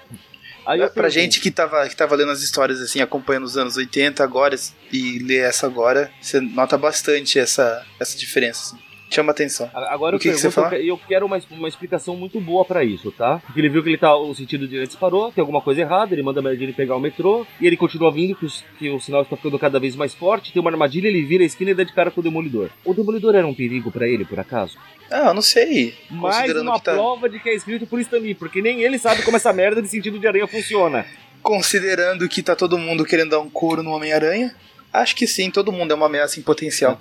Aí 0.66 0.80
pra 0.80 0.90
pergunto, 0.90 1.12
gente 1.12 1.40
que 1.40 1.52
tava, 1.52 1.88
que 1.88 1.96
tava 1.96 2.16
lendo 2.16 2.32
as 2.32 2.42
histórias 2.42 2.82
assim, 2.82 3.02
acompanhando 3.02 3.44
os 3.44 3.58
anos 3.58 3.76
80 3.78 4.24
agora 4.24 4.56
e 4.92 5.20
lê 5.20 5.38
essa 5.38 5.66
agora, 5.66 6.12
você 6.22 6.40
nota 6.40 6.78
bastante 6.78 7.38
essa, 7.38 7.86
essa 8.00 8.18
diferença. 8.18 8.76
Assim. 8.76 8.93
Chama 9.14 9.32
atenção. 9.32 9.70
Agora 9.74 10.16
O 10.16 10.18
eu 10.18 10.20
que 10.20 10.30
que 10.30 10.36
você 10.36 10.50
pergunto, 10.50 10.70
fala? 10.72 10.82
eu 10.82 10.98
quero 11.08 11.26
uma, 11.26 11.40
uma 11.52 11.68
explicação 11.68 12.16
muito 12.16 12.40
boa 12.42 12.66
pra 12.66 12.84
isso, 12.84 13.12
tá? 13.12 13.40
Porque 13.46 13.60
ele 13.60 13.70
viu 13.70 13.84
que 13.84 13.90
ele 13.90 13.98
tá, 13.98 14.16
o 14.16 14.34
sentido 14.34 14.68
de 14.68 14.76
ele 14.76 14.88
disparou, 14.88 15.32
tem 15.32 15.42
alguma 15.42 15.62
coisa 15.62 15.82
errada, 15.82 16.14
ele 16.16 16.24
manda 16.24 16.40
a 16.40 16.44
Mary 16.44 16.74
pegar 16.74 16.96
o 16.96 17.00
metrô, 17.00 17.46
e 17.62 17.68
ele 17.68 17.78
continua 17.78 18.12
vindo, 18.12 18.36
que, 18.36 18.46
os- 18.46 18.64
que 18.80 18.90
o 18.90 19.00
sinal 19.00 19.22
está 19.22 19.36
ficando 19.36 19.60
cada 19.60 19.80
vez 19.80 19.96
mais 19.96 20.14
forte, 20.14 20.52
tem 20.52 20.60
uma 20.62 20.72
armadilha, 20.72 21.08
ele 21.08 21.22
vira 21.24 21.44
a 21.44 21.46
esquina 21.46 21.72
e 21.72 21.74
dá 21.76 21.84
de 21.84 21.94
cara 21.94 22.10
com 22.10 22.22
o 22.22 22.24
Demolidor. 22.24 22.70
O 22.84 22.94
Demolidor 22.94 23.36
era 23.36 23.46
um 23.46 23.54
perigo 23.54 23.92
pra 23.92 24.08
ele, 24.08 24.26
por 24.26 24.40
acaso? 24.40 24.78
Ah, 25.12 25.28
eu 25.28 25.34
não 25.34 25.42
sei. 25.44 25.94
Mais 26.10 26.52
uma 26.56 26.80
que 26.80 26.86
tá- 26.86 26.94
prova 26.94 27.30
de 27.30 27.40
que 27.40 27.50
é 27.50 27.54
escrito 27.56 27.86
por 27.86 28.00
Stan 28.00 28.18
Lee, 28.18 28.34
porque 28.34 28.62
nem 28.62 28.82
ele 28.82 28.98
sabe 28.98 29.22
como 29.22 29.38
essa 29.38 29.54
merda 29.54 29.82
de 29.82 29.88
sentido 29.90 30.18
de 30.18 30.28
aranha 30.28 30.48
funciona. 30.48 31.06
Considerando 31.44 32.28
que 32.28 32.42
tá 32.42 32.56
todo 32.56 32.78
mundo 32.78 33.06
querendo 33.06 33.32
dar 33.32 33.40
um 33.40 33.50
couro 33.50 33.84
no 33.84 33.92
Homem-Aranha, 33.92 34.56
acho 34.94 35.16
que 35.16 35.26
sim, 35.26 35.50
todo 35.50 35.72
mundo 35.72 35.92
é 35.92 35.96
uma 35.96 36.06
ameaça 36.06 36.40
em 36.40 36.44
potencial. 36.44 36.98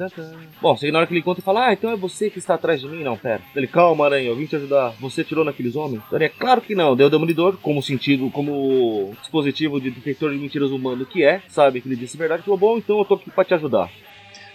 Bom, 0.61 0.76
chega 0.76 0.93
na 0.93 0.99
hora 0.99 1.07
que 1.07 1.12
ele 1.12 1.20
encontra 1.20 1.43
e 1.43 1.45
fala, 1.45 1.66
ah, 1.66 1.72
então 1.72 1.90
é 1.90 1.97
você 1.97 2.30
que 2.30 2.38
está 2.38 2.55
atrás 2.55 2.80
de 2.80 2.88
mim? 2.88 3.05
Não, 3.05 3.16
pera. 3.16 3.43
Ele, 3.55 3.66
calma, 3.66 4.07
aranha, 4.07 4.28
eu 4.28 4.36
vim 4.36 4.47
te 4.47 4.57
ajudar. 4.57 4.95
Você 5.01 5.22
tirou 5.22 5.45
naqueles 5.45 5.76
homens? 5.76 6.03
Aranha, 6.11 6.32
claro 6.36 6.61
que 6.61 6.74
não. 6.74 6.97
Deu 6.97 7.09
o 7.09 7.11
Demolidor, 7.11 7.57
como 7.59 7.82
sentido, 7.82 8.30
como 8.30 9.14
dispositivo 9.20 9.80
de 9.80 9.90
detector 9.90 10.32
de 10.32 10.38
mentiras 10.38 10.70
humano 10.70 11.05
que 11.05 11.22
é, 11.22 11.43
sabe 11.49 11.80
que 11.80 11.88
ele 11.88 11.97
disse 11.97 12.16
a 12.16 12.18
verdade, 12.18 12.43
falou, 12.43 12.59
bom, 12.59 12.78
então 12.78 12.99
eu 12.99 13.05
tô 13.05 13.14
aqui 13.14 13.30
pra 13.30 13.45
te 13.45 13.55
ajudar. 13.55 13.90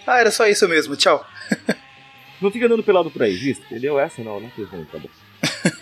Ah, 0.06 0.18
era 0.18 0.30
só 0.30 0.46
isso 0.46 0.66
mesmo, 0.68 0.96
tchau. 0.96 1.24
Não 2.40 2.50
fica 2.50 2.66
andando 2.66 2.82
pelado 2.82 3.10
por 3.10 3.22
aí, 3.22 3.34
visto? 3.34 3.64
Entendeu? 3.64 3.98
Essa 3.98 4.22
não, 4.22 4.38
né? 4.38 4.50
Fez 4.54 4.68
ruim, 4.68 4.84
tá 4.84 4.98
bom. 4.98 5.08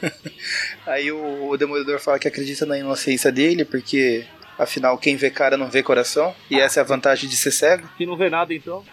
Aí 0.86 1.12
o, 1.12 1.50
o 1.50 1.56
Demolidor 1.56 2.00
fala 2.00 2.18
que 2.18 2.28
acredita 2.28 2.64
na 2.64 2.78
inocência 2.78 3.30
dele, 3.30 3.64
porque 3.64 4.24
afinal 4.58 4.98
quem 4.98 5.16
vê 5.16 5.30
cara 5.30 5.56
não 5.56 5.70
vê 5.70 5.82
coração, 5.82 6.34
e 6.50 6.58
essa 6.58 6.80
é 6.80 6.82
a 6.82 6.86
vantagem 6.86 7.28
de 7.28 7.36
ser 7.36 7.50
cego. 7.50 7.88
Quem 7.96 8.06
não 8.06 8.16
vê 8.16 8.30
nada, 8.30 8.52
então. 8.54 8.84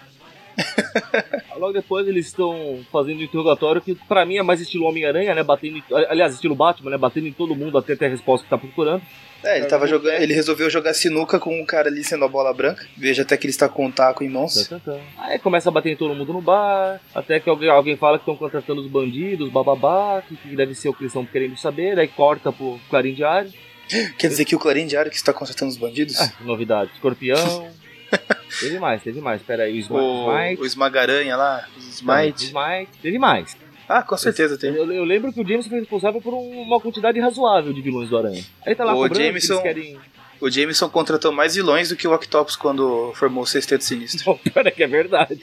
Logo 1.57 1.73
depois 1.73 2.07
eles 2.07 2.27
estão 2.27 2.85
fazendo 2.91 3.19
um 3.19 3.23
interrogatório 3.23 3.81
que 3.81 3.95
pra 4.07 4.25
mim 4.25 4.37
é 4.37 4.43
mais 4.43 4.61
estilo 4.61 4.85
Homem-Aranha, 4.85 5.33
né? 5.33 5.43
Batendo 5.43 5.77
em, 5.77 5.83
aliás, 6.09 6.33
estilo 6.33 6.55
Batman, 6.55 6.91
né? 6.91 6.97
Batendo 6.97 7.27
em 7.27 7.33
todo 7.33 7.55
mundo 7.55 7.77
até 7.77 7.95
ter 7.95 8.05
a 8.05 8.09
resposta 8.09 8.43
que 8.43 8.49
tá 8.49 8.57
procurando. 8.57 9.01
É, 9.43 9.57
ele 9.57 9.65
tava 9.65 9.85
jogando, 9.87 10.21
ele 10.21 10.33
resolveu 10.33 10.69
jogar 10.69 10.93
sinuca 10.93 11.37
com 11.37 11.59
um 11.59 11.65
cara 11.65 11.89
ali 11.89 12.01
sendo 12.01 12.23
a 12.23 12.29
bola 12.29 12.53
branca. 12.53 12.87
Veja 12.95 13.23
até 13.23 13.35
que 13.35 13.45
ele 13.45 13.51
está 13.51 13.67
com 13.67 13.87
um 13.87 13.91
taco 13.91 14.23
em 14.23 14.29
mãos. 14.29 14.69
Aí 15.17 15.37
começa 15.37 15.67
a 15.67 15.71
bater 15.71 15.91
em 15.91 15.97
todo 15.97 16.15
mundo 16.15 16.31
no 16.31 16.41
bar, 16.41 17.01
até 17.13 17.41
que 17.41 17.49
alguém, 17.49 17.69
alguém 17.69 17.97
fala 17.97 18.17
que 18.17 18.21
estão 18.21 18.37
contratando 18.37 18.79
os 18.79 18.87
bandidos, 18.87 19.49
bababá, 19.49 20.23
que, 20.25 20.37
que 20.37 20.55
deve 20.55 20.73
ser 20.73 20.87
o 20.87 20.93
que 20.93 21.03
eles 21.03 21.11
estão 21.11 21.25
querendo 21.25 21.57
saber, 21.57 21.99
aí 21.99 22.07
corta 22.07 22.53
pro 22.53 22.79
Clarim 22.89 23.13
Diário. 23.13 23.51
Quer 24.17 24.27
dizer 24.27 24.45
que 24.45 24.55
o 24.55 24.59
Clarim 24.59 24.87
Diário 24.87 25.11
que 25.11 25.17
está 25.17 25.31
contratando 25.33 25.71
os 25.71 25.77
bandidos? 25.77 26.19
Ah, 26.19 26.31
novidade, 26.41 26.91
Escorpião. 26.93 27.67
teve 28.59 28.79
mais, 28.79 29.01
teve 29.03 29.19
mais. 29.21 29.41
Pera 29.41 29.63
aí, 29.63 29.73
o 29.77 29.79
Smi- 29.79 29.97
o, 29.99 30.31
Smite. 30.31 30.61
o 30.61 30.65
Esmagaranha 30.65 31.35
lá, 31.35 31.67
Smite. 31.77 32.45
Smite. 32.45 32.91
Teve 33.01 33.17
mais. 33.19 33.57
Ah, 33.89 34.01
com 34.01 34.15
certeza 34.17 34.57
tem. 34.57 34.73
Eu, 34.73 34.91
eu 34.91 35.03
lembro 35.03 35.31
que 35.33 35.41
o 35.41 35.47
Jameson 35.47 35.69
foi 35.69 35.79
responsável 35.79 36.21
por 36.21 36.33
um- 36.33 36.61
uma 36.61 36.79
quantidade 36.79 37.19
razoável 37.19 37.73
de 37.73 37.81
vilões 37.81 38.09
do 38.09 38.17
Aranha. 38.17 38.43
Aí 38.65 38.73
tá 38.75 38.83
lá 38.85 38.93
O 38.93 38.95
cobrando 38.97 39.19
que 39.19 39.25
Jameson- 39.25 39.53
eles 39.53 39.63
querem... 39.63 39.99
O 40.39 40.49
Jameson 40.49 40.89
contratou 40.89 41.31
mais 41.31 41.55
vilões 41.55 41.89
do 41.89 41.95
que 41.95 42.05
o 42.07 42.13
Octopus 42.13 42.55
quando 42.57 43.13
formou 43.15 43.43
o 43.43 43.47
Sexteto 43.47 43.83
Sinistro. 43.83 44.37
É 44.55 44.69
que 44.71 44.83
é 44.83 44.87
verdade. 44.87 45.39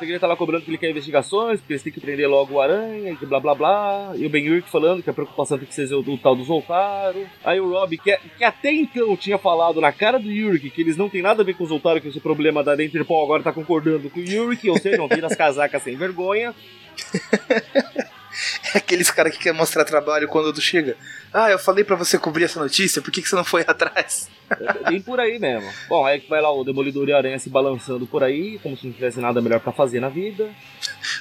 Ele 0.00 0.18
tá 0.18 0.26
lá 0.26 0.36
cobrando 0.36 0.64
que 0.64 0.70
ele 0.70 0.78
quer 0.78 0.90
investigações, 0.90 1.60
porque 1.60 1.72
eles 1.72 1.82
têm 1.82 1.92
que 1.92 2.00
prender 2.00 2.28
logo 2.28 2.54
o 2.54 2.60
Aranha, 2.60 3.16
e 3.20 3.26
blá 3.26 3.40
blá 3.40 3.54
blá. 3.54 4.12
E 4.16 4.26
o 4.26 4.30
Ben 4.30 4.48
Urich 4.48 4.68
falando 4.68 5.02
que 5.02 5.10
a 5.10 5.12
preocupação 5.12 5.58
tem 5.58 5.66
que 5.66 5.74
ser 5.74 5.92
o, 5.94 6.00
o 6.00 6.18
tal 6.18 6.36
do 6.36 6.44
Zoltaro. 6.44 7.26
Aí 7.44 7.60
o 7.60 7.70
Rob, 7.70 7.96
que, 7.98 8.16
que 8.38 8.44
até 8.44 8.72
então 8.72 9.16
tinha 9.16 9.38
falado 9.38 9.80
na 9.80 9.92
cara 9.92 10.18
do 10.18 10.30
Yurik 10.30 10.70
que 10.70 10.80
eles 10.80 10.96
não 10.96 11.08
tem 11.08 11.22
nada 11.22 11.42
a 11.42 11.44
ver 11.44 11.54
com 11.54 11.64
o 11.64 11.66
Zoltaro, 11.66 12.00
que 12.00 12.08
esse 12.08 12.20
problema 12.20 12.62
da 12.62 12.82
Interpol 12.82 13.22
agora 13.24 13.42
tá 13.42 13.52
concordando 13.52 14.10
com 14.10 14.20
o 14.20 14.24
Yurik, 14.24 14.68
ou 14.68 14.78
seja, 14.78 14.96
não 14.96 15.08
as 15.26 15.36
casacas 15.36 15.82
sem 15.82 15.96
vergonha. 15.96 16.54
É 18.74 18.78
aqueles 18.78 19.10
caras 19.10 19.32
que 19.32 19.42
quer 19.42 19.52
mostrar 19.52 19.84
trabalho 19.84 20.28
quando 20.28 20.52
tu 20.52 20.60
chega. 20.60 20.96
Ah, 21.32 21.50
eu 21.50 21.58
falei 21.58 21.84
pra 21.84 21.96
você 21.96 22.18
cobrir 22.18 22.44
essa 22.44 22.60
notícia, 22.60 23.00
por 23.00 23.10
que, 23.10 23.22
que 23.22 23.28
você 23.28 23.36
não 23.36 23.44
foi 23.44 23.62
atrás? 23.66 24.28
É 24.50 24.90
Bem 24.90 25.00
por 25.00 25.18
aí 25.18 25.38
mesmo. 25.38 25.70
Bom, 25.88 26.04
aí 26.04 26.22
vai 26.28 26.40
lá 26.40 26.52
o 26.52 26.64
Demolidor 26.64 27.08
e 27.08 27.12
a 27.12 27.16
Aranha 27.16 27.38
se 27.38 27.48
balançando 27.48 28.06
por 28.06 28.22
aí, 28.22 28.58
como 28.62 28.76
se 28.76 28.86
não 28.86 28.92
tivesse 28.92 29.20
nada 29.20 29.40
melhor 29.40 29.60
pra 29.60 29.72
fazer 29.72 30.00
na 30.00 30.08
vida. 30.08 30.50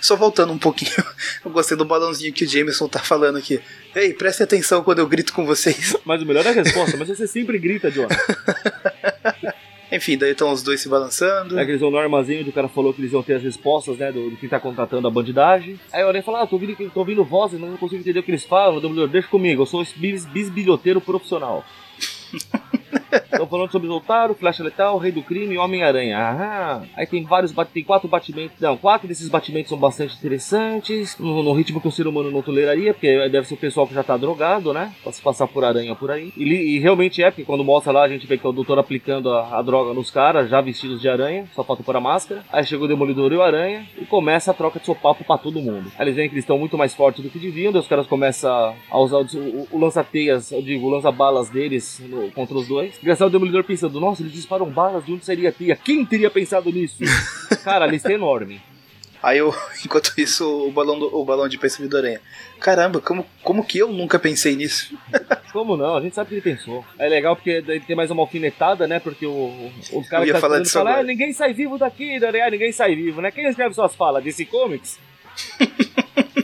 Só 0.01 0.15
voltando 0.15 0.51
um 0.51 0.57
pouquinho, 0.57 0.91
eu 1.43 1.51
gostei 1.51 1.77
do 1.77 1.85
balãozinho 1.85 2.33
que 2.33 2.43
o 2.45 2.47
Jameson 2.47 2.87
tá 2.87 2.99
falando 2.99 3.37
aqui. 3.37 3.61
Ei, 3.95 4.13
preste 4.13 4.43
atenção 4.43 4.83
quando 4.83 4.99
eu 4.99 5.07
grito 5.07 5.33
com 5.33 5.45
vocês. 5.45 5.95
Mas 6.03 6.21
o 6.21 6.25
melhor 6.25 6.45
é 6.45 6.49
a 6.49 6.53
resposta, 6.53 6.97
mas 6.97 7.07
você 7.07 7.27
sempre 7.27 7.57
grita, 7.57 7.89
John. 7.91 8.07
Enfim, 9.93 10.17
daí 10.17 10.31
estão 10.31 10.51
os 10.51 10.63
dois 10.63 10.81
se 10.81 10.89
balançando. 10.89 11.59
É 11.59 11.63
que 11.63 11.71
eles 11.71 11.81
vão 11.81 11.91
no 11.91 11.97
armazém 11.97 12.41
onde 12.41 12.49
o 12.49 12.53
cara 12.53 12.67
falou 12.67 12.93
que 12.93 12.99
eles 12.99 13.13
iam 13.13 13.21
ter 13.21 13.35
as 13.35 13.43
respostas, 13.43 13.97
né, 13.97 14.11
do, 14.11 14.31
do 14.31 14.37
que 14.37 14.47
tá 14.47 14.59
contratando 14.59 15.07
a 15.07 15.11
bandidagem. 15.11 15.79
Aí 15.91 16.03
o 16.03 16.07
Aranha 16.07 16.23
fala, 16.23 16.41
ah, 16.41 16.47
tô 16.47 16.55
ouvindo, 16.55 16.75
tô 16.91 16.99
ouvindo 17.01 17.23
vozes, 17.23 17.59
não 17.59 17.77
consigo 17.77 18.01
entender 18.01 18.19
o 18.19 18.23
que 18.23 18.31
eles 18.31 18.43
falam. 18.43 18.77
O 18.77 18.81
Dumbledore, 18.81 19.11
deixa 19.11 19.27
comigo, 19.27 19.61
eu 19.61 19.65
sou 19.67 19.85
bis, 19.95 20.25
bisbilhoteiro 20.25 20.99
profissional. 20.99 21.63
Estão 23.13 23.47
falando 23.47 23.71
sobre 23.71 23.87
Zoltaro, 23.87 24.33
Flecha 24.33 24.63
Letal, 24.63 24.97
Rei 24.97 25.11
do 25.11 25.21
Crime 25.21 25.55
e 25.55 25.57
Homem-Aranha. 25.57 26.17
Ah, 26.17 26.81
aí 26.95 27.05
tem 27.05 27.23
vários, 27.23 27.51
tem 27.73 27.83
quatro 27.83 28.07
batimentos, 28.07 28.59
não, 28.59 28.77
quatro 28.77 29.07
desses 29.07 29.29
batimentos 29.29 29.69
são 29.69 29.77
bastante 29.77 30.15
interessantes, 30.15 31.17
no, 31.19 31.43
no 31.43 31.53
ritmo 31.53 31.79
que 31.81 31.87
o 31.87 31.91
ser 31.91 32.07
humano 32.07 32.31
não 32.31 32.41
toleraria, 32.41 32.93
porque 32.93 33.29
deve 33.29 33.47
ser 33.47 33.53
o 33.53 33.57
pessoal 33.57 33.87
que 33.87 33.93
já 33.93 34.03
tá 34.03 34.15
drogado, 34.17 34.73
né, 34.73 34.93
pra 35.03 35.11
se 35.11 35.21
passar 35.21 35.47
por 35.47 35.63
aranha 35.63 35.95
por 35.95 36.11
aí. 36.11 36.31
E, 36.37 36.43
e 36.43 36.79
realmente 36.79 37.21
é, 37.23 37.29
porque 37.31 37.43
quando 37.43 37.63
mostra 37.63 37.91
lá, 37.91 38.03
a 38.03 38.09
gente 38.09 38.27
vê 38.27 38.37
que 38.37 38.45
é 38.45 38.49
o 38.49 38.53
doutor 38.53 38.77
aplicando 38.79 39.31
a, 39.31 39.57
a 39.59 39.61
droga 39.61 39.93
nos 39.93 40.09
caras, 40.11 40.49
já 40.49 40.61
vestidos 40.61 41.01
de 41.01 41.09
aranha, 41.09 41.45
só 41.55 41.63
falta 41.63 41.83
pôr 41.83 41.95
a 41.95 42.01
máscara. 42.01 42.43
Aí 42.51 42.63
chega 42.65 42.83
o 42.83 42.87
Demolidor 42.87 43.31
e 43.31 43.35
o 43.37 43.41
Aranha, 43.41 43.85
e 43.99 44.05
começa 44.05 44.51
a 44.51 44.53
troca 44.53 44.79
de 44.79 44.85
sopapo 44.85 45.23
pra 45.23 45.37
todo 45.37 45.61
mundo. 45.61 45.91
Aí 45.97 46.05
eles 46.05 46.15
veem 46.15 46.27
que 46.29 46.35
eles 46.35 46.43
estão 46.43 46.57
muito 46.57 46.77
mais 46.77 46.93
fortes 46.93 47.23
do 47.23 47.29
que 47.29 47.39
deviam, 47.39 47.71
daí 47.71 47.81
os 47.81 47.87
caras 47.87 48.07
começam 48.07 48.75
a 48.89 48.99
usar 48.99 49.17
o, 49.17 49.21
o, 49.23 49.67
o 49.71 49.79
lança-teias, 49.79 50.51
eu 50.51 50.61
digo, 50.61 50.87
o 50.87 50.89
lança-balas 50.89 51.49
deles 51.49 52.01
no- 52.07 52.31
contra 52.31 52.55
os 52.55 52.67
dois. 52.67 52.97
Engraçado 53.03 53.27
o 53.27 53.31
Demolidor 53.31 53.65
pensando, 53.65 53.99
nossa, 53.99 54.21
eles 54.21 54.31
disparam 54.31 54.65
balas, 54.65 55.05
de 55.05 55.11
onde 55.11 55.25
seria 55.25 55.49
a 55.49 55.51
teia? 55.51 55.75
Quem 55.75 56.05
teria 56.05 56.29
pensado 56.31 56.71
nisso? 56.71 57.03
Cara, 57.61 57.83
a 57.83 57.87
lista 57.87 58.09
é 58.09 58.15
enorme. 58.15 58.61
Aí 59.21 59.39
eu, 59.39 59.53
enquanto 59.85 60.13
isso, 60.17 60.47
o 60.67 60.71
balão, 60.71 60.97
do- 60.97 61.13
o 61.13 61.25
balão 61.25 61.49
de 61.49 61.57
pensamento 61.57 61.91
do 61.91 61.97
Aranha. 61.97 62.21
Caramba, 62.61 63.01
como, 63.01 63.25
como 63.43 63.61
que 63.65 63.77
eu 63.77 63.91
nunca 63.91 64.17
pensei 64.17 64.55
nisso? 64.55 64.97
Como 65.51 65.75
não? 65.77 65.97
A 65.97 66.01
gente 66.01 66.15
sabe 66.15 66.29
que 66.29 66.35
ele 66.35 66.41
pensou. 66.41 66.83
É 66.97 67.07
legal 67.07 67.35
porque 67.35 67.61
daí 67.61 67.79
tem 67.79 67.95
mais 67.95 68.09
uma 68.09 68.23
alfinetada, 68.23 68.87
né? 68.87 68.99
Porque 68.99 69.23
o, 69.23 69.29
o, 69.29 69.71
os 69.99 70.09
caras 70.09 70.25
Eu 70.27 70.33
ia 70.33 70.41
que 70.41 70.47
tá 70.47 70.59
disso 70.59 70.73
falam, 70.73 70.95
ah, 70.95 71.03
ninguém 71.03 71.31
sai 71.31 71.53
vivo 71.53 71.77
daqui, 71.77 72.19
Daniel, 72.19 72.49
ninguém 72.49 72.71
sai 72.71 72.95
vivo, 72.95 73.21
né? 73.21 73.29
Quem 73.29 73.45
escreve 73.47 73.75
suas 73.75 73.93
falas? 73.93 74.23
DC 74.23 74.45
Comics? 74.45 74.97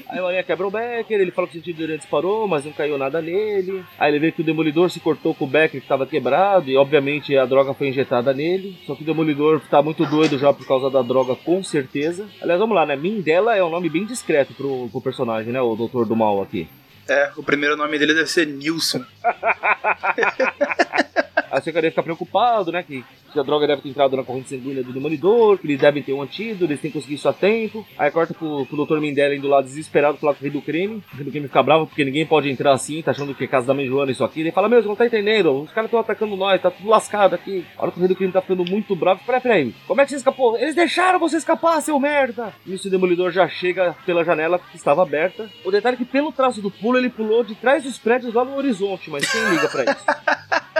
Aí 0.09 0.19
o 0.19 0.25
Aranha 0.25 0.41
quebra 0.41 0.65
o 0.65 0.71
Becker, 0.71 1.21
ele 1.21 1.31
fala 1.31 1.47
que 1.47 1.55
o 1.55 1.59
sentido 1.59 1.77
dele 1.77 1.97
disparou, 1.97 2.47
mas 2.47 2.65
não 2.65 2.71
caiu 2.71 2.97
nada 2.97 3.21
nele. 3.21 3.85
Aí 3.97 4.11
ele 4.11 4.19
vê 4.19 4.31
que 4.31 4.41
o 4.41 4.43
Demolidor 4.43 4.89
se 4.89 4.99
cortou 4.99 5.35
com 5.35 5.45
o 5.45 5.47
Becker 5.47 5.79
que 5.79 5.85
estava 5.85 6.07
quebrado, 6.07 6.69
e 6.69 6.75
obviamente 6.75 7.37
a 7.37 7.45
droga 7.45 7.75
foi 7.75 7.89
injetada 7.89 8.33
nele. 8.33 8.75
Só 8.87 8.95
que 8.95 9.03
o 9.03 9.05
Demolidor 9.05 9.61
tá 9.69 9.83
muito 9.83 10.03
doido 10.07 10.39
já 10.39 10.51
por 10.51 10.65
causa 10.65 10.89
da 10.89 11.03
droga, 11.03 11.35
com 11.35 11.63
certeza. 11.63 12.27
Aliás, 12.41 12.59
vamos 12.59 12.75
lá, 12.75 12.87
né? 12.87 12.95
Mindela 12.95 13.55
é 13.55 13.63
um 13.63 13.69
nome 13.69 13.87
bem 13.87 14.03
discreto 14.03 14.51
pro, 14.55 14.89
pro 14.89 14.99
personagem, 14.99 15.53
né? 15.53 15.61
O 15.61 15.75
Doutor 15.75 16.07
do 16.07 16.15
Mal 16.15 16.41
aqui. 16.41 16.67
É, 17.07 17.31
o 17.37 17.43
primeiro 17.43 17.75
nome 17.75 17.99
dele 17.99 18.15
deve 18.15 18.29
ser 18.29 18.47
Nilson. 18.47 19.05
Aí 21.51 21.61
você 21.61 21.71
queria 21.71 21.89
ficar 21.89 22.03
preocupado, 22.03 22.71
né? 22.71 22.83
Que 22.83 23.03
que 23.29 23.39
a 23.39 23.43
droga 23.43 23.67
deve 23.67 23.81
ter 23.81 23.89
entrado 23.89 24.17
na 24.17 24.23
corrente 24.23 24.49
sanguínea 24.49 24.83
do 24.83 24.91
demolidor, 24.91 25.57
que 25.57 25.67
eles 25.67 25.79
devem 25.79 26.01
ter 26.01 26.13
um 26.13 26.21
antídoto, 26.21 26.65
eles 26.65 26.81
têm 26.81 26.91
que 26.91 26.97
conseguir 26.97 27.15
isso 27.15 27.29
a 27.29 27.33
tempo. 27.33 27.85
Aí 27.97 28.11
corta 28.11 28.33
pro, 28.33 28.65
pro 28.65 28.85
Dr. 28.85 28.99
Mindela 28.99 29.35
indo 29.35 29.47
lá 29.47 29.61
desesperado 29.61 30.17
falar 30.17 30.33
com 30.33 30.39
o 30.39 30.43
rei 30.43 30.51
do 30.51 30.61
crime. 30.61 31.03
O 31.13 31.15
rei 31.15 31.25
do 31.25 31.31
crime 31.31 31.47
fica 31.47 31.63
bravo 31.63 31.87
porque 31.87 32.03
ninguém 32.03 32.25
pode 32.25 32.49
entrar 32.49 32.73
assim, 32.73 33.01
tá 33.01 33.11
achando 33.11 33.33
que 33.33 33.43
é 33.43 33.47
casa 33.47 33.67
da 33.67 33.73
mãe 33.73 33.85
Joana 33.85 34.11
isso 34.11 34.23
aqui. 34.23 34.41
Ele 34.41 34.51
fala, 34.51 34.67
meu, 34.67 34.81
você 34.81 34.87
não 34.87 34.95
tá 34.95 35.05
entendendo, 35.05 35.61
os 35.61 35.71
caras 35.71 35.87
estão 35.87 35.99
atacando 35.99 36.35
nós, 36.35 36.61
tá 36.61 36.71
tudo 36.71 36.89
lascado 36.89 37.35
aqui. 37.35 37.65
A 37.77 37.83
hora 37.83 37.91
que 37.91 37.97
o 37.97 37.99
rei 37.99 38.09
do 38.09 38.15
crime 38.15 38.33
tá 38.33 38.41
ficando 38.41 38.65
muito 38.65 38.95
bravo, 38.95 39.21
peraí, 39.25 39.41
peraí, 39.41 39.75
como 39.87 40.01
é 40.01 40.05
que 40.05 40.11
você 40.11 40.17
escapou? 40.17 40.57
Eles 40.57 40.75
deixaram 40.75 41.19
você 41.19 41.37
escapar, 41.37 41.81
seu 41.81 41.99
merda! 41.99 42.53
Nisso 42.65 42.87
o 42.87 42.91
demolidor 42.91 43.31
já 43.31 43.47
chega 43.47 43.95
pela 44.05 44.23
janela 44.23 44.59
que 44.59 44.75
estava 44.75 45.03
aberta. 45.03 45.49
O 45.63 45.71
detalhe 45.71 45.95
é 45.95 45.97
que 45.97 46.05
pelo 46.05 46.31
traço 46.31 46.61
do 46.61 46.71
pulo 46.71 46.97
ele 46.97 47.09
pulou 47.09 47.43
de 47.43 47.55
trás 47.55 47.83
dos 47.83 47.97
prédios 47.97 48.33
lá 48.33 48.43
no 48.43 48.55
horizonte, 48.55 49.09
mas 49.09 49.29
quem 49.29 49.41
liga 49.49 49.67
pra 49.67 49.83
isso? 49.83 50.05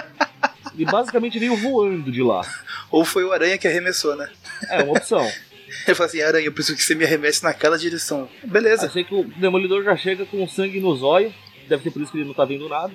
Ele 0.80 0.90
basicamente 0.90 1.38
veio 1.38 1.58
voando 1.58 2.10
de 2.10 2.24
lá. 2.24 2.42
Ou 2.90 3.04
foi 3.04 3.26
o 3.26 3.34
Aranha 3.34 3.58
que 3.58 3.68
arremessou, 3.68 4.16
né? 4.16 4.30
É 4.70 4.82
uma 4.82 4.94
opção. 4.94 5.30
Ele 5.86 5.94
fala 5.94 6.08
assim, 6.08 6.22
Aranha, 6.22 6.46
eu 6.46 6.54
preciso 6.54 6.78
que 6.78 6.84
você 6.84 6.96
me 6.96 7.04
arremesse 7.04 7.44
naquela 7.44 7.78
direção. 7.78 8.30
Beleza. 8.46 8.86
Achei 8.86 9.04
que 9.04 9.14
o 9.14 9.26
Demolidor 9.26 9.84
já 9.84 9.98
chega 9.98 10.26
com 10.26 10.48
sangue 10.48 10.80
no 10.80 10.96
zóio. 10.96 11.34
Deve 11.68 11.84
ser 11.84 11.92
por 11.92 12.02
isso 12.02 12.14
que 12.14 12.18
ele 12.20 12.28
não 12.28 12.34
tá 12.34 12.46
vendo 12.46 12.70
nada. 12.70 12.94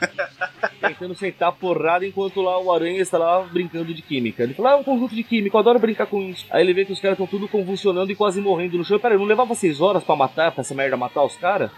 Tentando 0.82 1.14
sentar 1.14 1.50
porrada 1.52 2.04
enquanto 2.04 2.42
lá 2.42 2.60
o 2.60 2.70
Aranha 2.70 3.00
está 3.00 3.16
lá 3.16 3.40
brincando 3.40 3.94
de 3.94 4.02
química. 4.02 4.42
Ele 4.42 4.52
fala, 4.52 4.70
ah, 4.70 4.72
é 4.72 4.76
um 4.76 4.84
conjunto 4.84 5.14
de 5.14 5.22
química, 5.22 5.56
eu 5.56 5.60
adoro 5.60 5.78
brincar 5.78 6.06
com 6.06 6.20
isso. 6.20 6.44
Aí 6.50 6.62
ele 6.62 6.74
vê 6.74 6.84
que 6.84 6.92
os 6.92 7.00
caras 7.00 7.14
estão 7.14 7.26
tudo 7.26 7.48
convulsionando 7.48 8.12
e 8.12 8.14
quase 8.14 8.38
morrendo 8.38 8.76
no 8.76 8.84
chão. 8.84 8.98
Pera, 8.98 9.16
não 9.16 9.24
levava 9.24 9.54
seis 9.54 9.80
horas 9.80 10.04
pra 10.04 10.14
matar, 10.14 10.52
pra 10.52 10.60
essa 10.60 10.74
merda 10.74 10.94
matar 10.94 11.24
os 11.24 11.36
caras? 11.36 11.70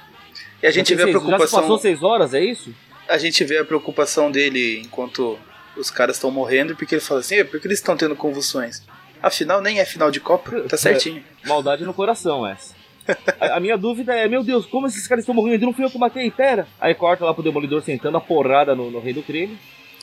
E 0.61 0.66
a 0.66 0.70
gente 0.72 0.92
vê 0.94 1.05
a 1.05 1.07
Já 1.07 1.12
se 1.12 1.18
preocupação. 1.18 1.61
passou 1.61 1.78
seis 1.78 2.03
horas, 2.03 2.34
é 2.34 2.44
isso? 2.44 2.74
A 3.09 3.18
gente 3.18 3.44
vê 3.44 3.59
a 3.59 3.64
preocupação 3.64 4.30
dele 4.30 4.80
enquanto 4.84 5.38
os 5.76 5.90
caras 5.90 6.16
estão 6.16 6.30
morrendo, 6.30 6.74
porque 6.76 6.94
ele 6.94 7.02
fala 7.02 7.20
assim, 7.20 7.36
"É, 7.36 7.44
por 7.44 7.61
que 7.61 7.66
eles 7.66 7.78
estão 7.78 7.96
tendo 7.96 8.16
convulsões? 8.16 8.82
Afinal, 9.22 9.61
nem 9.61 9.78
é 9.80 9.84
final 9.84 10.11
de 10.11 10.20
Copa, 10.20 10.61
tá 10.68 10.76
certinho. 10.76 11.22
Maldade 11.44 11.84
no 11.84 11.94
coração, 11.94 12.46
essa. 12.46 12.74
A, 13.40 13.57
a 13.57 13.61
minha 13.61 13.76
dúvida 13.78 14.14
é, 14.14 14.26
meu 14.28 14.42
Deus, 14.42 14.66
como 14.66 14.86
esses 14.86 15.07
caras 15.07 15.22
estão 15.22 15.34
morrendo? 15.34 15.64
Não 15.66 15.72
fui 15.72 15.84
eu 15.84 15.90
que 15.90 15.98
matei, 15.98 16.30
pera. 16.30 16.66
Aí 16.80 16.94
corta 16.94 17.24
lá 17.24 17.32
pro 17.32 17.42
Demolidor 17.42 17.82
sentando 17.82 18.16
a 18.16 18.20
porrada 18.20 18.74
no, 18.74 18.90
no 18.90 18.98
rei 19.00 19.12
do 19.12 19.22
crime. 19.22 19.57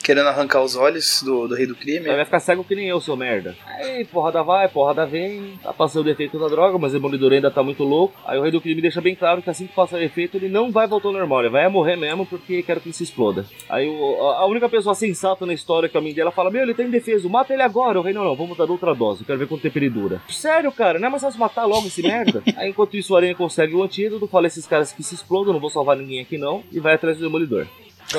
Querendo 0.04 0.28
arrancar 0.28 0.62
os 0.62 0.76
olhos 0.76 1.22
do, 1.22 1.48
do 1.48 1.54
rei 1.54 1.66
do 1.66 1.74
crime. 1.74 2.08
Aí 2.10 2.14
vai 2.16 2.26
ficar 2.26 2.38
cego 2.38 2.62
que 2.62 2.74
nem 2.74 2.86
eu, 2.88 3.00
seu 3.00 3.16
merda. 3.16 3.56
Aí 3.66 4.04
porrada 4.04 4.42
vai, 4.42 4.68
porrada 4.68 5.06
vem. 5.06 5.58
Tá 5.62 5.72
passando 5.72 6.06
o 6.06 6.10
efeito 6.10 6.38
da 6.38 6.46
droga, 6.46 6.76
mas 6.78 6.92
o 6.92 6.94
Demolidor 6.96 7.32
ainda 7.32 7.50
tá 7.50 7.62
muito 7.62 7.82
louco. 7.84 8.14
Aí 8.26 8.38
o 8.38 8.42
rei 8.42 8.50
do 8.52 8.60
crime 8.60 8.82
deixa 8.82 9.00
bem 9.00 9.14
claro 9.14 9.40
que 9.40 9.48
assim 9.48 9.66
que 9.66 9.72
passar 9.74 9.96
o 9.96 10.02
efeito, 10.02 10.36
ele 10.36 10.50
não 10.50 10.70
vai 10.70 10.86
voltar 10.86 11.08
ao 11.08 11.14
normal. 11.14 11.40
Ele 11.40 11.48
vai 11.48 11.66
morrer 11.68 11.96
mesmo 11.96 12.26
porque 12.26 12.62
quero 12.62 12.80
que 12.80 12.88
ele 12.88 12.94
se 12.94 13.02
exploda. 13.02 13.46
Aí 13.68 13.88
o- 13.88 14.20
a 14.20 14.44
única 14.46 14.68
pessoa 14.68 14.94
sensata 14.94 15.46
na 15.46 15.54
história 15.54 15.88
que 15.88 15.96
a 15.96 16.00
mãe 16.02 16.12
dela 16.12 16.30
fala: 16.30 16.50
Meu, 16.50 16.62
ele 16.62 16.74
tá 16.74 16.82
indefeso, 16.84 17.30
mata 17.30 17.54
ele 17.54 17.62
agora. 17.62 17.98
O 17.98 18.02
rei, 18.02 18.12
não, 18.12 18.24
não, 18.24 18.36
vamos 18.36 18.58
dar 18.58 18.70
outra 18.70 18.94
dose. 18.94 19.24
Quero 19.24 19.38
ver 19.38 19.48
quanto 19.48 19.62
tempo 19.62 19.78
ele 19.78 19.88
dura. 19.88 20.20
Sério, 20.28 20.70
cara, 20.70 20.98
não 20.98 21.08
é 21.08 21.10
mais 21.10 21.22
fácil 21.22 21.40
matar 21.40 21.64
logo 21.64 21.86
esse 21.86 22.02
merda? 22.02 22.42
Aí 22.58 22.68
enquanto 22.68 22.94
isso 22.96 23.14
o 23.14 23.16
Aranha 23.16 23.34
consegue 23.34 23.74
o 23.74 23.82
antídoto, 23.82 24.26
fala 24.26 24.46
esses 24.48 24.66
caras 24.66 24.92
que 24.92 25.02
se 25.02 25.14
explodam, 25.14 25.54
não 25.54 25.60
vou 25.60 25.70
salvar 25.70 25.96
ninguém 25.96 26.20
aqui 26.20 26.36
não. 26.36 26.62
E 26.70 26.78
vai 26.78 26.92
atrás 26.94 27.16
do 27.16 27.24
Demolidor. 27.24 27.66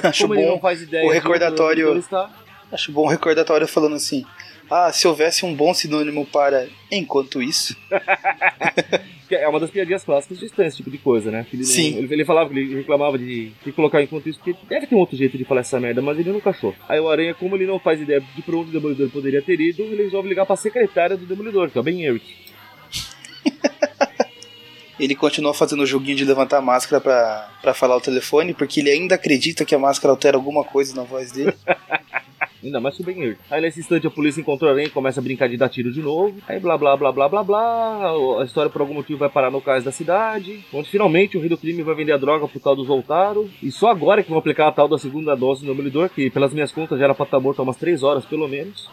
Acho 0.03 0.23
como 0.23 0.36
ele 0.36 0.43
bom 0.45 0.51
não 0.51 0.59
faz 0.59 0.81
ideia 0.81 1.03
o 1.03 1.07
onde 1.07 1.15
recordatório- 1.15 1.97
está, 1.97 2.29
Acho 2.71 2.91
bom 2.91 3.05
o 3.05 3.09
recordatório 3.09 3.67
falando 3.67 3.95
assim. 3.95 4.25
Ah, 4.69 4.91
se 4.91 5.07
houvesse 5.07 5.45
um 5.45 5.53
bom 5.53 5.73
sinônimo 5.73 6.25
para 6.25 6.67
enquanto 6.91 7.41
isso. 7.41 7.75
É 9.31 9.47
uma 9.47 9.59
das 9.59 9.71
piadinhas 9.71 10.03
clássicas 10.03 10.38
de 10.38 10.45
Stan, 10.45 10.65
esse 10.67 10.77
tipo 10.77 10.91
de 10.91 10.99
coisa, 10.99 11.31
né? 11.31 11.47
Ele, 11.51 11.63
Sim. 11.65 11.97
ele, 11.97 12.13
ele 12.13 12.23
falava 12.25 12.47
que 12.47 12.59
ele 12.59 12.75
reclamava 12.75 13.17
de, 13.17 13.51
de 13.65 13.71
colocar 13.71 13.99
enquanto 14.01 14.29
isso, 14.29 14.38
porque 14.38 14.55
deve 14.69 14.86
ter 14.86 14.93
um 14.93 14.99
outro 14.99 15.17
jeito 15.17 15.36
de 15.36 15.43
falar 15.43 15.61
essa 15.61 15.79
merda, 15.79 15.99
mas 15.99 16.19
ele 16.19 16.31
nunca 16.31 16.51
achou. 16.51 16.75
Aí 16.88 16.99
o 16.99 17.09
Aranha, 17.09 17.33
como 17.33 17.55
ele 17.55 17.65
não 17.65 17.79
faz 17.79 17.99
ideia 17.99 18.21
de 18.36 18.41
pra 18.43 18.55
onde 18.55 18.69
o 18.69 18.73
Demolidor 18.73 19.09
poderia 19.09 19.41
ter 19.41 19.59
ido, 19.59 19.81
ele 19.81 20.03
resolve 20.03 20.29
ligar 20.29 20.45
pra 20.45 20.55
secretária 20.55 21.17
do 21.17 21.25
Demolidor, 21.25 21.71
que 21.71 21.77
é 21.77 21.81
o 21.81 21.83
Ben 21.83 22.05
Eric. 22.05 22.23
Ele 25.00 25.16
continua 25.16 25.54
fazendo 25.54 25.84
o 25.84 25.86
joguinho 25.86 26.18
de 26.18 26.26
levantar 26.26 26.58
a 26.58 26.62
máscara 26.62 27.02
pra, 27.02 27.50
pra 27.62 27.74
falar 27.74 27.98
o 27.98 28.02
telefone, 28.02 28.54
porque 28.54 28.80
ele 28.80 28.89
ainda 28.89 29.16
acredita 29.16 29.66
que 29.66 29.76
a 29.76 29.80
máscara 29.80 30.12
altera 30.12 30.38
alguma 30.38 30.64
coisa 30.64 30.96
na 30.96 31.04
voz 31.04 31.32
dele. 31.32 31.54
Ainda 32.66 32.80
mais 32.80 32.96
que 32.96 33.04
o 33.04 33.06
Ben. 33.06 33.38
Aí 33.52 33.62
nesse 33.62 33.80
instante 33.80 34.08
a 34.08 34.10
polícia 34.10 34.41
encontra 34.41 34.82
e 34.82 34.89
começa 34.89 35.20
a 35.20 35.24
brincar 35.24 35.48
de 35.48 35.56
dar 35.56 35.70
tiro 35.70 35.91
de 35.91 36.02
novo. 36.02 36.36
Aí 36.48 36.60
blá 36.60 36.76
blá 36.76 36.98
blá 36.98 37.12
blá 37.12 37.30
blá 37.30 37.43
blá. 37.43 38.12
A 38.41 38.43
história 38.43 38.72
por 38.72 38.82
algum 38.82 38.96
motivo 38.96 39.20
vai 39.20 39.30
parar 39.30 39.52
no 39.52 39.62
cais 39.62 39.84
da 39.84 39.91
cidade. 39.91 40.66
Onde 40.74 40.89
finalmente 40.89 41.38
o 41.38 41.39
rei 41.39 41.48
do 41.48 41.60
crime 41.60 41.84
vai 41.84 41.93
vender 41.93 42.14
a 42.14 42.18
droga 42.18 42.48
pro 42.48 42.60
tal 42.60 42.76
do 42.76 42.84
Zoltaro. 42.84 43.48
E 43.62 43.72
só 43.72 43.91
agora 43.91 44.24
que 44.24 44.30
vão 44.30 44.39
aplicar 44.39 44.68
a 44.68 44.72
tal 44.72 44.88
da 44.88 44.98
segunda 44.98 45.36
dose 45.36 45.62
do 45.62 45.68
Demolidor, 45.68 46.10
que 46.10 46.32
pelas 46.32 46.54
minhas 46.54 46.72
contas 46.72 46.98
já 46.98 47.06
era 47.06 47.14
pra 47.14 47.26
estar 47.26 47.39
morto 47.39 47.60
há 47.60 47.64
umas 47.64 47.78
3 47.78 48.02
horas 48.02 48.26
pelo 48.26 48.48
menos. 48.48 48.89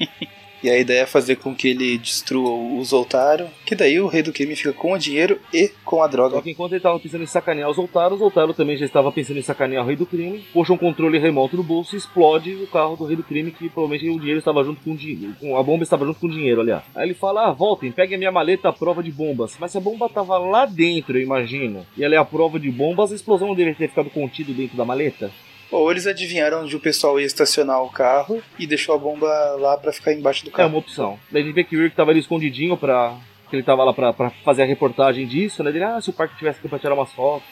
E 0.62 0.68
a 0.68 0.78
ideia 0.78 1.02
é 1.02 1.06
fazer 1.06 1.36
com 1.36 1.54
que 1.54 1.68
ele 1.68 1.96
destrua 1.96 2.50
o 2.50 2.84
Zoltaro, 2.84 3.46
que 3.64 3.74
daí 3.74 3.98
o 3.98 4.06
rei 4.06 4.22
do 4.22 4.32
crime 4.32 4.54
fica 4.54 4.72
com 4.72 4.92
o 4.92 4.98
dinheiro 4.98 5.40
e 5.54 5.70
com 5.84 6.02
a 6.02 6.06
Só 6.06 6.10
droga. 6.10 6.42
que 6.42 6.50
enquanto 6.50 6.72
ele 6.72 6.80
tava 6.80 7.00
pensando 7.00 7.22
em 7.22 7.26
sacanear 7.26 7.70
o 7.70 7.72
Zoltaro, 7.72 8.14
o 8.14 8.18
Zoltaro 8.18 8.52
também 8.52 8.76
já 8.76 8.84
estava 8.84 9.10
pensando 9.10 9.38
em 9.38 9.42
sacanear 9.42 9.82
o 9.82 9.86
rei 9.86 9.96
do 9.96 10.04
crime, 10.04 10.44
puxa 10.52 10.72
um 10.72 10.76
controle 10.76 11.18
remoto 11.18 11.56
no 11.56 11.62
bolso 11.62 11.94
e 11.94 11.98
explode 11.98 12.52
o 12.54 12.66
carro 12.66 12.96
do 12.96 13.04
rei 13.06 13.16
do 13.16 13.22
crime, 13.22 13.50
que 13.50 13.68
provavelmente 13.70 14.10
o 14.10 14.18
dinheiro 14.18 14.38
estava 14.38 14.62
junto 14.62 14.82
com 14.82 14.92
o 14.92 14.96
dinheiro. 14.96 15.34
A 15.56 15.62
bomba 15.62 15.82
estava 15.82 16.04
junto 16.04 16.20
com 16.20 16.26
o 16.26 16.30
dinheiro, 16.30 16.60
aliás. 16.60 16.82
Aí 16.94 17.06
ele 17.06 17.14
fala: 17.14 17.48
ah, 17.48 17.52
voltem, 17.52 17.90
peguem 17.90 18.16
a 18.16 18.18
minha 18.18 18.32
maleta 18.32 18.68
à 18.68 18.72
prova 18.72 19.02
de 19.02 19.10
bombas. 19.10 19.56
Mas 19.58 19.72
se 19.72 19.78
a 19.78 19.80
bomba 19.80 20.08
tava 20.08 20.36
lá 20.36 20.66
dentro, 20.66 21.16
eu 21.16 21.22
imagino, 21.22 21.86
e 21.96 22.04
ela 22.04 22.14
é 22.14 22.18
a 22.18 22.24
prova 22.24 22.60
de 22.60 22.70
bombas, 22.70 23.12
a 23.12 23.14
explosão 23.14 23.54
deveria 23.54 23.74
ter 23.74 23.88
ficado 23.88 24.10
contida 24.10 24.52
dentro 24.52 24.76
da 24.76 24.84
maleta? 24.84 25.30
Ou 25.70 25.90
eles 25.90 26.06
adivinharam 26.06 26.62
onde 26.62 26.74
o 26.74 26.80
pessoal 26.80 27.18
ia 27.20 27.26
estacionar 27.26 27.82
o 27.82 27.90
carro 27.90 28.42
e 28.58 28.66
deixou 28.66 28.94
a 28.94 28.98
bomba 28.98 29.28
lá 29.58 29.76
pra 29.76 29.92
ficar 29.92 30.12
embaixo 30.12 30.44
do 30.44 30.50
É 30.50 30.52
carro. 30.52 30.68
uma 30.70 30.78
opção. 30.78 31.18
Daí 31.30 31.42
a 31.42 31.44
gente 31.44 31.54
vê 31.54 31.62
que 31.64 31.76
o 31.76 31.82
Rick 31.82 31.94
tava 31.94 32.10
ali 32.10 32.20
escondidinho 32.20 32.76
pra. 32.76 33.16
Que 33.48 33.56
ele 33.56 33.62
tava 33.62 33.82
lá 33.84 33.92
pra, 33.92 34.12
pra 34.12 34.30
fazer 34.44 34.62
a 34.62 34.66
reportagem 34.66 35.26
disso, 35.26 35.62
né? 35.62 35.70
Ele, 35.70 35.82
ah, 35.82 36.00
se 36.00 36.10
o 36.10 36.12
parque 36.12 36.36
tivesse 36.36 36.58
aqui 36.60 36.68
pra 36.68 36.78
tirar 36.78 36.94
umas 36.94 37.12
fotos. 37.12 37.48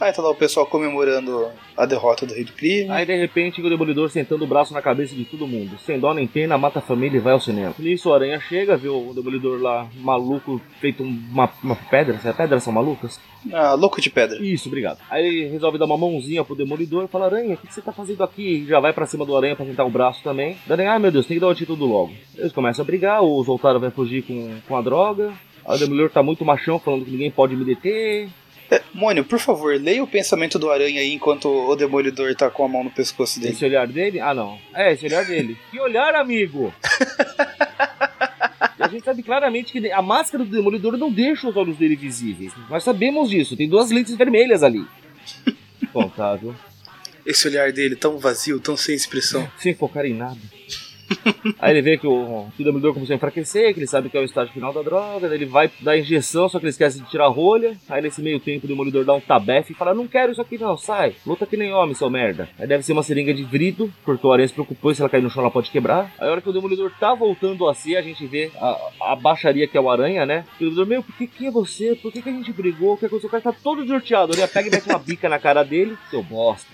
Aí 0.00 0.12
tá 0.12 0.22
lá 0.22 0.30
o 0.30 0.34
pessoal 0.34 0.64
comemorando 0.64 1.48
a 1.76 1.84
derrota 1.84 2.24
do 2.24 2.32
rei 2.32 2.44
do 2.44 2.52
crime. 2.52 2.90
Aí 2.90 3.04
de 3.04 3.16
repente 3.16 3.60
o 3.60 3.68
Demolidor 3.68 4.08
sentando 4.10 4.44
o 4.44 4.46
braço 4.46 4.72
na 4.72 4.80
cabeça 4.80 5.14
de 5.14 5.24
todo 5.24 5.46
mundo. 5.46 5.76
Sem 5.84 5.98
dó 5.98 6.14
nem 6.14 6.26
pena, 6.26 6.56
mata 6.56 6.78
a 6.78 6.82
família 6.82 7.18
e 7.18 7.20
vai 7.20 7.32
ao 7.32 7.40
cinema. 7.40 7.74
Nisso 7.78 8.08
o 8.08 8.14
Aranha 8.14 8.38
chega, 8.38 8.76
vê 8.76 8.88
o 8.88 9.12
Demolidor 9.12 9.60
lá 9.60 9.88
maluco, 9.96 10.60
feito 10.80 11.02
uma, 11.02 11.50
uma 11.62 11.74
pedra. 11.74 12.20
É 12.24 12.32
pedras 12.32 12.62
são 12.62 12.72
malucas? 12.72 13.20
Ah, 13.52 13.74
louco 13.74 14.00
de 14.00 14.10
pedra. 14.10 14.38
Isso, 14.40 14.68
obrigado. 14.68 14.98
Aí 15.10 15.26
ele 15.26 15.48
resolve 15.48 15.78
dar 15.78 15.86
uma 15.86 15.96
mãozinha 15.96 16.44
pro 16.44 16.54
Demolidor 16.54 17.04
e 17.04 17.08
fala: 17.08 17.26
Aranha, 17.26 17.54
o 17.54 17.56
que, 17.56 17.66
que 17.66 17.74
você 17.74 17.82
tá 17.82 17.92
fazendo 17.92 18.22
aqui? 18.22 18.64
Já 18.66 18.78
vai 18.78 18.92
pra 18.92 19.06
cima 19.06 19.26
do 19.26 19.36
Aranha 19.36 19.56
pra 19.56 19.66
tentar 19.66 19.84
o 19.84 19.90
braço 19.90 20.22
também. 20.22 20.56
Daí, 20.66 20.74
Aranha, 20.74 20.92
ai 20.92 20.98
meu 20.98 21.10
Deus, 21.10 21.26
tem 21.26 21.36
que 21.36 21.40
dar 21.40 21.48
o 21.48 21.54
título 21.54 21.86
logo. 21.86 22.12
Eles 22.36 22.52
começam 22.52 22.82
a 22.82 22.86
brigar, 22.86 23.22
o 23.22 23.42
Zoltaro 23.42 23.80
vai 23.80 23.90
fugir 23.90 24.22
com, 24.22 24.58
com 24.66 24.76
a 24.76 24.82
droga. 24.82 25.32
Aí 25.66 25.76
o 25.76 25.78
Demolidor 25.78 26.10
tá 26.10 26.22
muito 26.22 26.44
machão, 26.44 26.78
falando 26.78 27.04
que 27.04 27.10
ninguém 27.10 27.30
pode 27.30 27.56
me 27.56 27.64
deter. 27.64 28.28
Mônio, 28.92 29.24
por 29.24 29.38
favor, 29.38 29.80
leia 29.80 30.02
o 30.02 30.06
pensamento 30.06 30.58
do 30.58 30.70
aranha 30.70 31.00
aí 31.00 31.12
enquanto 31.12 31.48
o 31.48 31.74
demolidor 31.74 32.34
tá 32.34 32.50
com 32.50 32.64
a 32.64 32.68
mão 32.68 32.84
no 32.84 32.90
pescoço 32.90 33.40
dele. 33.40 33.54
Esse 33.54 33.64
olhar 33.64 33.86
dele? 33.86 34.20
Ah, 34.20 34.34
não. 34.34 34.58
É, 34.74 34.92
esse 34.92 35.06
olhar 35.06 35.24
dele. 35.24 35.56
Que 35.70 35.80
olhar, 35.80 36.14
amigo? 36.14 36.72
E 38.78 38.82
a 38.82 38.88
gente 38.88 39.04
sabe 39.04 39.22
claramente 39.22 39.72
que 39.72 39.90
a 39.90 40.02
máscara 40.02 40.44
do 40.44 40.50
Demolidor 40.50 40.96
não 40.96 41.10
deixa 41.10 41.48
os 41.48 41.56
olhos 41.56 41.76
dele 41.76 41.96
visíveis. 41.96 42.52
Nós 42.68 42.84
sabemos 42.84 43.30
disso. 43.30 43.56
Tem 43.56 43.68
duas 43.68 43.90
lentes 43.90 44.14
vermelhas 44.16 44.62
ali. 44.62 44.84
Contável. 45.92 46.54
Esse 47.24 47.48
olhar 47.48 47.72
dele 47.72 47.96
tão 47.96 48.18
vazio, 48.18 48.60
tão 48.60 48.76
sem 48.76 48.94
expressão. 48.94 49.50
Sem 49.58 49.74
focar 49.74 50.04
em 50.04 50.14
nada. 50.14 50.40
Aí 51.58 51.72
ele 51.72 51.82
vê 51.82 51.98
que 51.98 52.06
o, 52.06 52.46
que 52.56 52.62
o 52.62 52.64
Demolidor 52.64 52.94
começou 52.94 53.14
a 53.14 53.16
enfraquecer, 53.16 53.72
que 53.72 53.80
ele 53.80 53.86
sabe 53.86 54.08
que 54.08 54.16
é 54.16 54.20
o 54.20 54.24
estágio 54.24 54.52
final 54.52 54.72
da 54.72 54.82
droga, 54.82 55.32
ele 55.34 55.46
vai 55.46 55.70
dar 55.80 55.98
injeção, 55.98 56.48
só 56.48 56.58
que 56.58 56.64
ele 56.64 56.70
esquece 56.70 57.00
de 57.00 57.08
tirar 57.08 57.26
a 57.26 57.28
rolha. 57.28 57.76
Aí 57.88 58.02
nesse 58.02 58.22
meio 58.22 58.40
tempo 58.40 58.66
o 58.66 58.68
Demolidor 58.68 59.04
dá 59.04 59.14
um 59.14 59.20
tabefe 59.20 59.72
e 59.72 59.76
fala, 59.76 59.94
não 59.94 60.06
quero 60.06 60.32
isso 60.32 60.40
aqui 60.40 60.58
não, 60.58 60.76
sai, 60.76 61.14
luta 61.26 61.46
que 61.46 61.56
nem 61.56 61.72
homem, 61.72 61.94
seu 61.94 62.10
merda. 62.10 62.48
Aí 62.58 62.66
deve 62.66 62.82
ser 62.82 62.92
uma 62.92 63.02
seringa 63.02 63.32
de 63.32 63.44
vidro, 63.44 63.92
porque 64.04 64.26
o 64.26 64.32
Aranha 64.32 64.48
se 64.48 64.54
preocupou, 64.54 64.94
se 64.94 65.00
ela 65.00 65.10
cair 65.10 65.22
no 65.22 65.30
chão 65.30 65.42
ela 65.42 65.50
pode 65.50 65.70
quebrar. 65.70 66.12
Aí 66.18 66.28
a 66.28 66.30
hora 66.30 66.40
que 66.40 66.48
o 66.48 66.52
Demolidor 66.52 66.92
tá 66.98 67.14
voltando 67.14 67.68
a 67.68 67.74
si, 67.74 67.96
a 67.96 68.02
gente 68.02 68.26
vê 68.26 68.50
a, 68.56 69.12
a 69.12 69.16
baixaria 69.16 69.66
que 69.66 69.76
é 69.76 69.80
o 69.80 69.90
Aranha, 69.90 70.26
né? 70.26 70.44
O 70.56 70.58
Demolidor, 70.58 70.86
meu, 70.86 71.02
por 71.02 71.14
que 71.16 71.26
que 71.26 71.46
é 71.46 71.50
você? 71.50 71.94
Por 71.94 72.12
que 72.12 72.22
que 72.22 72.28
a 72.28 72.32
gente 72.32 72.52
brigou? 72.52 72.94
O 72.94 72.96
que 72.96 73.06
aconteceu? 73.06 73.28
O 73.28 73.30
cara 73.30 73.42
tá 73.42 73.52
todo 73.52 73.82
desnorteado. 73.82 74.32
Ele 74.32 74.46
pega 74.46 74.68
e 74.68 74.70
mete 74.70 74.88
uma 74.88 74.98
bica 74.98 75.28
na 75.28 75.38
cara 75.38 75.62
dele, 75.62 75.96
seu 76.10 76.22
bosta. 76.22 76.70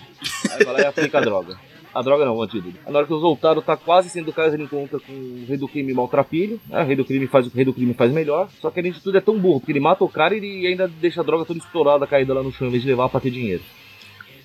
Aí 0.51 0.63
vai 0.63 0.73
lá 0.73 0.81
e 0.81 0.85
aplica 0.85 1.17
a 1.17 1.21
droga. 1.21 1.57
A 1.95 2.01
droga 2.01 2.25
não, 2.25 2.35
o 2.35 2.43
antídoto. 2.43 2.77
Na 2.85 2.97
hora 2.99 3.07
que 3.07 3.13
o 3.13 3.19
Zoltaro 3.19 3.61
tá 3.61 3.77
quase 3.77 4.09
sendo 4.09 4.33
caso, 4.33 4.53
ele 4.53 4.63
encontra 4.63 4.99
com 4.99 5.13
o 5.13 5.45
rei 5.47 5.55
do 5.55 5.65
crime 5.65 5.93
maltrapilho. 5.93 6.59
Né? 6.67 6.83
O 6.83 6.85
rei 6.85 6.95
do 6.97 7.05
crime 7.05 7.25
faz 7.25 7.47
o 7.47 7.49
que 7.49 7.55
o 7.55 7.57
rei 7.57 7.63
do 7.63 7.73
crime 7.73 7.93
faz 7.93 8.11
melhor. 8.11 8.49
Só 8.59 8.69
que 8.69 8.81
além 8.81 8.91
de 8.91 8.99
tudo 8.99 9.17
é 9.17 9.21
tão 9.21 9.39
burro, 9.39 9.61
porque 9.61 9.71
ele 9.71 9.79
mata 9.79 10.03
o 10.03 10.09
cara 10.09 10.35
e 10.35 10.67
ainda 10.67 10.89
deixa 10.89 11.21
a 11.21 11.23
droga 11.23 11.45
toda 11.45 11.59
estourada, 11.59 12.05
caída 12.05 12.33
lá 12.33 12.43
no 12.43 12.51
chão, 12.51 12.67
em 12.67 12.71
vez 12.71 12.83
de 12.83 12.89
levar 12.89 13.07
pra 13.07 13.21
ter 13.21 13.31
dinheiro. 13.31 13.63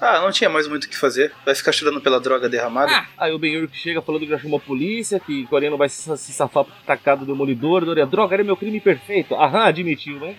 Ah, 0.00 0.20
não 0.20 0.30
tinha 0.30 0.48
mais 0.48 0.68
muito 0.68 0.84
o 0.84 0.88
que 0.88 0.96
fazer. 0.96 1.32
Vai 1.44 1.54
ficar 1.56 1.72
chorando 1.72 2.00
pela 2.00 2.20
droga 2.20 2.48
derramada? 2.48 3.04
Aí 3.18 3.32
o 3.32 3.38
Ben 3.38 3.60
Urk 3.60 3.76
chega 3.76 4.00
falando 4.00 4.22
que 4.22 4.28
já 4.28 4.38
chamou 4.38 4.58
a 4.58 4.62
polícia, 4.62 5.18
que 5.18 5.42
o 5.42 5.48
Coreano 5.48 5.76
vai 5.76 5.88
se, 5.88 6.16
safar 6.16 6.64
por 6.64 6.72
tacar 6.86 7.16
do 7.16 7.26
demolidor. 7.26 7.84
Dori, 7.84 8.00
a 8.00 8.06
droga 8.06 8.36
era 8.36 8.44
meu 8.44 8.56
crime 8.56 8.80
perfeito. 8.80 9.34
Aham, 9.34 9.64
admitiu, 9.64 10.20
né? 10.20 10.36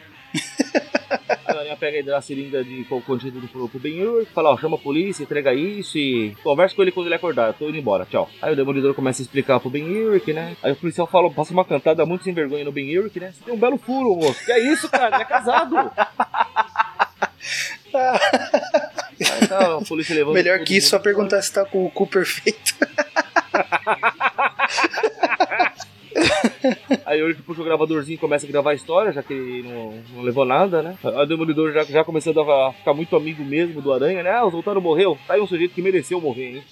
A 1.46 1.52
Aranha 1.52 1.78
pega 1.78 2.00
e 2.00 2.04
dá 2.04 2.18
a 2.18 2.22
seringa 2.22 2.64
de 2.64 2.84
com 2.86 2.98
o 2.98 3.02
contínuo 3.02 3.48
pro, 3.48 3.70
pro 3.70 3.80
Ben 3.80 4.04
Urk, 4.04 4.32
fala, 4.34 4.52
ó, 4.52 4.58
chama 4.58 4.76
a 4.76 4.80
polícia, 4.80 5.24
entrega 5.24 5.54
isso 5.54 5.98
e 5.98 6.36
conversa 6.44 6.76
com 6.76 6.82
ele 6.82 6.92
quando 6.92 7.08
ele 7.08 7.16
acordar, 7.16 7.48
eu 7.48 7.54
tô 7.54 7.70
indo 7.70 7.78
embora, 7.78 8.06
tchau. 8.06 8.30
Aí 8.42 8.54
o 8.54 8.56
Demolidor 8.56 8.94
começa 8.94 9.22
a 9.22 9.24
explicar 9.24 9.60
pro 9.60 9.70
Ben 9.70 9.84
Urk, 9.84 10.32
né? 10.34 10.56
Aí 10.62 10.72
o 10.72 10.76
policial 10.76 11.08
fala, 11.08 11.32
passa 11.32 11.54
uma 11.54 11.66
cantada 11.66 12.06
muito 12.06 12.24
sem 12.24 12.34
vergonha 12.34 12.64
no 12.64 12.72
Ben 12.72 12.98
Urk, 12.98 13.20
né? 13.20 13.34
Você 13.34 13.44
tem 13.44 13.54
um 13.54 13.60
belo 13.60 13.78
furo, 13.78 14.16
moço. 14.16 14.46
Que 14.46 14.52
é 14.52 14.60
isso, 14.60 14.90
cara? 14.90 15.16
Ele 15.16 15.24
é 15.24 15.26
casado. 15.26 15.76
Aí 17.94 19.48
tá, 19.48 19.78
a 19.78 19.86
polícia 19.86 20.16
levando 20.16 20.34
Melhor 20.34 20.60
que 20.60 20.78
isso, 20.78 20.90
só 20.90 21.00
perguntar 21.00 21.42
se 21.42 21.54
tá 21.54 21.66
com 21.66 21.86
o 21.86 21.92
cu 21.92 22.08
perfeito. 22.08 22.76
Aí 27.06 27.22
o 27.22 27.28
Urk 27.28 27.42
puxa 27.42 27.62
o 27.62 27.66
gravadorzinho 27.66 28.16
e 28.16 28.20
começa 28.20 28.46
a 28.46 28.50
gravar 28.50 28.72
a 28.72 28.76
história, 28.76 29.12
já 29.12 29.24
que 29.24 29.34
ele 29.34 29.64
não, 29.64 29.94
não 30.16 30.24
levou 30.24 30.46
nada, 30.46 30.82
né? 30.82 30.98
O 31.04 31.26
Demolidor 31.26 31.72
já, 31.72 31.84
já 31.84 32.04
começando 32.04 32.40
a 32.42 32.74
ficar 32.74 32.94
muito 32.94 33.16
amigo 33.16 33.44
mesmo 33.44 33.82
do 33.82 33.94
Aranha, 33.94 34.24
né? 34.24 34.32
Ah, 34.32 34.46
o 34.46 34.52
Zoltaro 34.52 34.82
morreu. 34.82 35.18
Tá 35.28 35.36
aí 35.36 35.42
um 35.42 35.48
sujeito 35.48 35.74
que 35.74 35.82
mereceu 35.82 36.20
morrer, 36.20 36.58
hein? 36.58 36.64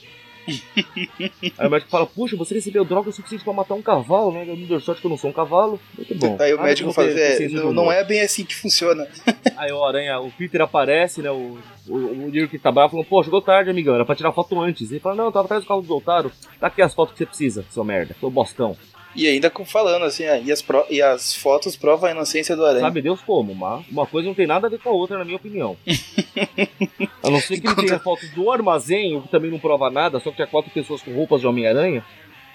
Aí 1.58 1.68
o 1.68 1.70
médico 1.70 1.92
fala, 1.92 2.06
puxa, 2.08 2.36
você 2.36 2.56
recebeu 2.56 2.84
droga 2.84 3.10
o 3.10 3.14
suficiente 3.14 3.44
pra 3.44 3.54
matar 3.54 3.76
um 3.76 3.82
cavalo, 3.82 4.32
né? 4.32 4.46
Eu 4.48 4.56
não 4.56 4.66
deu 4.66 4.80
sorte 4.80 5.02
que 5.02 5.08
eu 5.08 5.10
não 5.10 5.18
sou 5.18 5.30
um 5.30 5.34
cavalo. 5.34 5.80
Muito 5.96 6.16
bom. 6.16 6.38
Aí 6.40 6.54
o 6.54 6.58
Nada 6.58 6.70
médico 6.70 6.92
fala, 6.92 7.10
é, 7.10 7.48
não, 7.50 7.74
não 7.74 7.92
é 7.92 8.04
bem 8.04 8.22
assim 8.22 8.44
que 8.44 8.56
funciona. 8.56 9.08
Aí 9.56 9.72
o 9.72 9.84
Aranha, 9.84 10.20
o 10.20 10.32
Peter 10.32 10.62
aparece, 10.62 11.22
né? 11.22 11.30
O, 11.30 11.60
o, 11.88 12.26
o 12.26 12.32
Dirk 12.32 12.58
tá 12.60 12.72
bravo, 12.72 12.92
falando, 12.92 13.06
pô, 13.06 13.24
chegou 13.24 13.42
tarde, 13.42 13.70
amigão, 13.70 13.96
era 13.96 14.06
pra 14.06 14.16
tirar 14.16 14.32
foto 14.32 14.60
antes. 14.60 14.90
Ele 14.90 15.00
fala, 15.00 15.16
não, 15.16 15.26
eu 15.26 15.32
tava 15.32 15.46
atrás 15.46 15.64
do 15.64 15.68
carro 15.68 15.82
do 15.82 15.88
Zoltaro. 15.88 16.32
Tá 16.60 16.68
aqui 16.68 16.82
as 16.82 16.94
fotos 16.94 17.14
que 17.14 17.20
você 17.20 17.26
precisa, 17.26 17.66
seu 17.70 17.84
merda, 17.84 18.16
seu 18.20 18.30
bostão. 18.30 18.76
E 19.16 19.28
ainda 19.28 19.52
falando 19.66 20.06
assim, 20.06 20.26
ah, 20.26 20.38
e, 20.38 20.52
as 20.52 20.62
pro- 20.62 20.86
e 20.90 21.02
as 21.02 21.34
fotos 21.36 21.76
provam 21.76 22.10
a 22.10 22.12
inocência 22.12 22.56
do 22.56 22.64
Aranha. 22.66 22.82
Sabe 22.82 23.02
Deus 23.02 23.20
como, 23.22 23.56
mas 23.56 23.86
uma 23.90 24.06
coisa 24.06 24.28
não 24.28 24.36
tem 24.36 24.46
nada 24.48 24.68
a 24.68 24.70
ver 24.70 24.80
com 24.80 24.90
a 24.90 24.94
outra, 24.94 25.18
na 25.18 25.26
minha 25.26 25.38
opinião. 25.38 25.76
A 27.24 27.30
não 27.30 27.40
ser 27.40 27.60
que 27.60 27.66
ele 27.68 27.72
Enquanto- 27.74 27.86
tenha 27.88 28.00
fotos 28.00 28.30
do 28.32 28.50
armazém, 28.52 29.16
o 29.18 29.22
que 29.22 29.28
também 29.30 29.52
não 29.52 29.60
prova 29.60 29.90
nada, 29.90 30.20
só 30.20 30.30
que 30.30 30.38
tinha 30.38 30.48
quatro 30.48 30.72
pessoas 30.72 31.02
com 31.02 31.14
roupas 31.14 31.42
de 31.42 31.48
Homem-Aranha. 31.48 32.04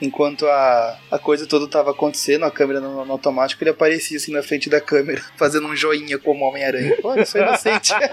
Enquanto 0.00 0.46
a, 0.46 0.98
a 1.10 1.18
coisa 1.18 1.46
toda 1.46 1.68
tava 1.68 1.92
acontecendo, 1.92 2.44
a 2.44 2.50
câmera 2.50 2.80
no, 2.80 3.04
no 3.04 3.12
automático, 3.12 3.62
ele 3.62 3.70
aparecia 3.70 4.16
assim 4.16 4.32
na 4.32 4.42
frente 4.42 4.68
da 4.68 4.80
câmera, 4.80 5.22
fazendo 5.38 5.66
um 5.66 5.76
joinha 5.76 6.18
como 6.18 6.44
Homem-Aranha. 6.44 6.96
Olha, 7.02 7.24
sou 7.24 7.40
inocente. 7.40 7.92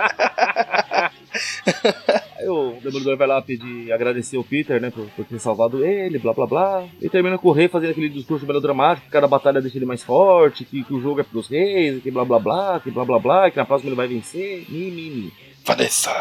Aí 2.38 2.48
o 2.48 2.78
Demolidor 2.82 3.18
vai 3.18 3.28
lá 3.28 3.42
pedir, 3.42 3.92
agradecer 3.92 4.38
o 4.38 4.44
Peter, 4.44 4.82
né, 4.82 4.90
por, 4.90 5.06
por 5.12 5.26
ter 5.26 5.40
salvado 5.40 5.86
ele, 5.86 6.18
blá 6.18 6.34
blá 6.34 6.48
blá. 6.48 6.88
E 7.00 7.08
termina 7.10 7.38
com 7.38 7.50
o 7.50 7.52
rei 7.52 7.68
fazendo 7.68 7.92
aquele 7.92 8.10
discurso 8.10 8.46
melodramático, 8.46 9.06
que 9.06 9.12
cada 9.12 9.28
batalha 9.28 9.62
deixa 9.62 9.78
ele 9.78 9.86
mais 9.86 10.04
forte, 10.04 10.66
que, 10.66 10.84
que 10.84 10.94
o 10.94 11.02
jogo 11.02 11.22
é 11.22 11.24
pros 11.24 11.48
reis, 11.48 12.02
que 12.02 12.12
blá 12.12 12.26
blá 12.26 12.40
blá, 12.40 12.80
que 12.80 12.90
blá 12.92 13.06
blá 13.06 13.20
blá, 13.20 13.52
que 13.52 13.58
na 13.58 13.66
próxima 13.66 13.90
ele 13.90 13.96
vai 13.96 14.08
vencer. 14.08 14.66
Mi, 14.70 14.92
mi, 14.92 15.10
mi. 15.10 15.34
Vanessa. 15.64 16.12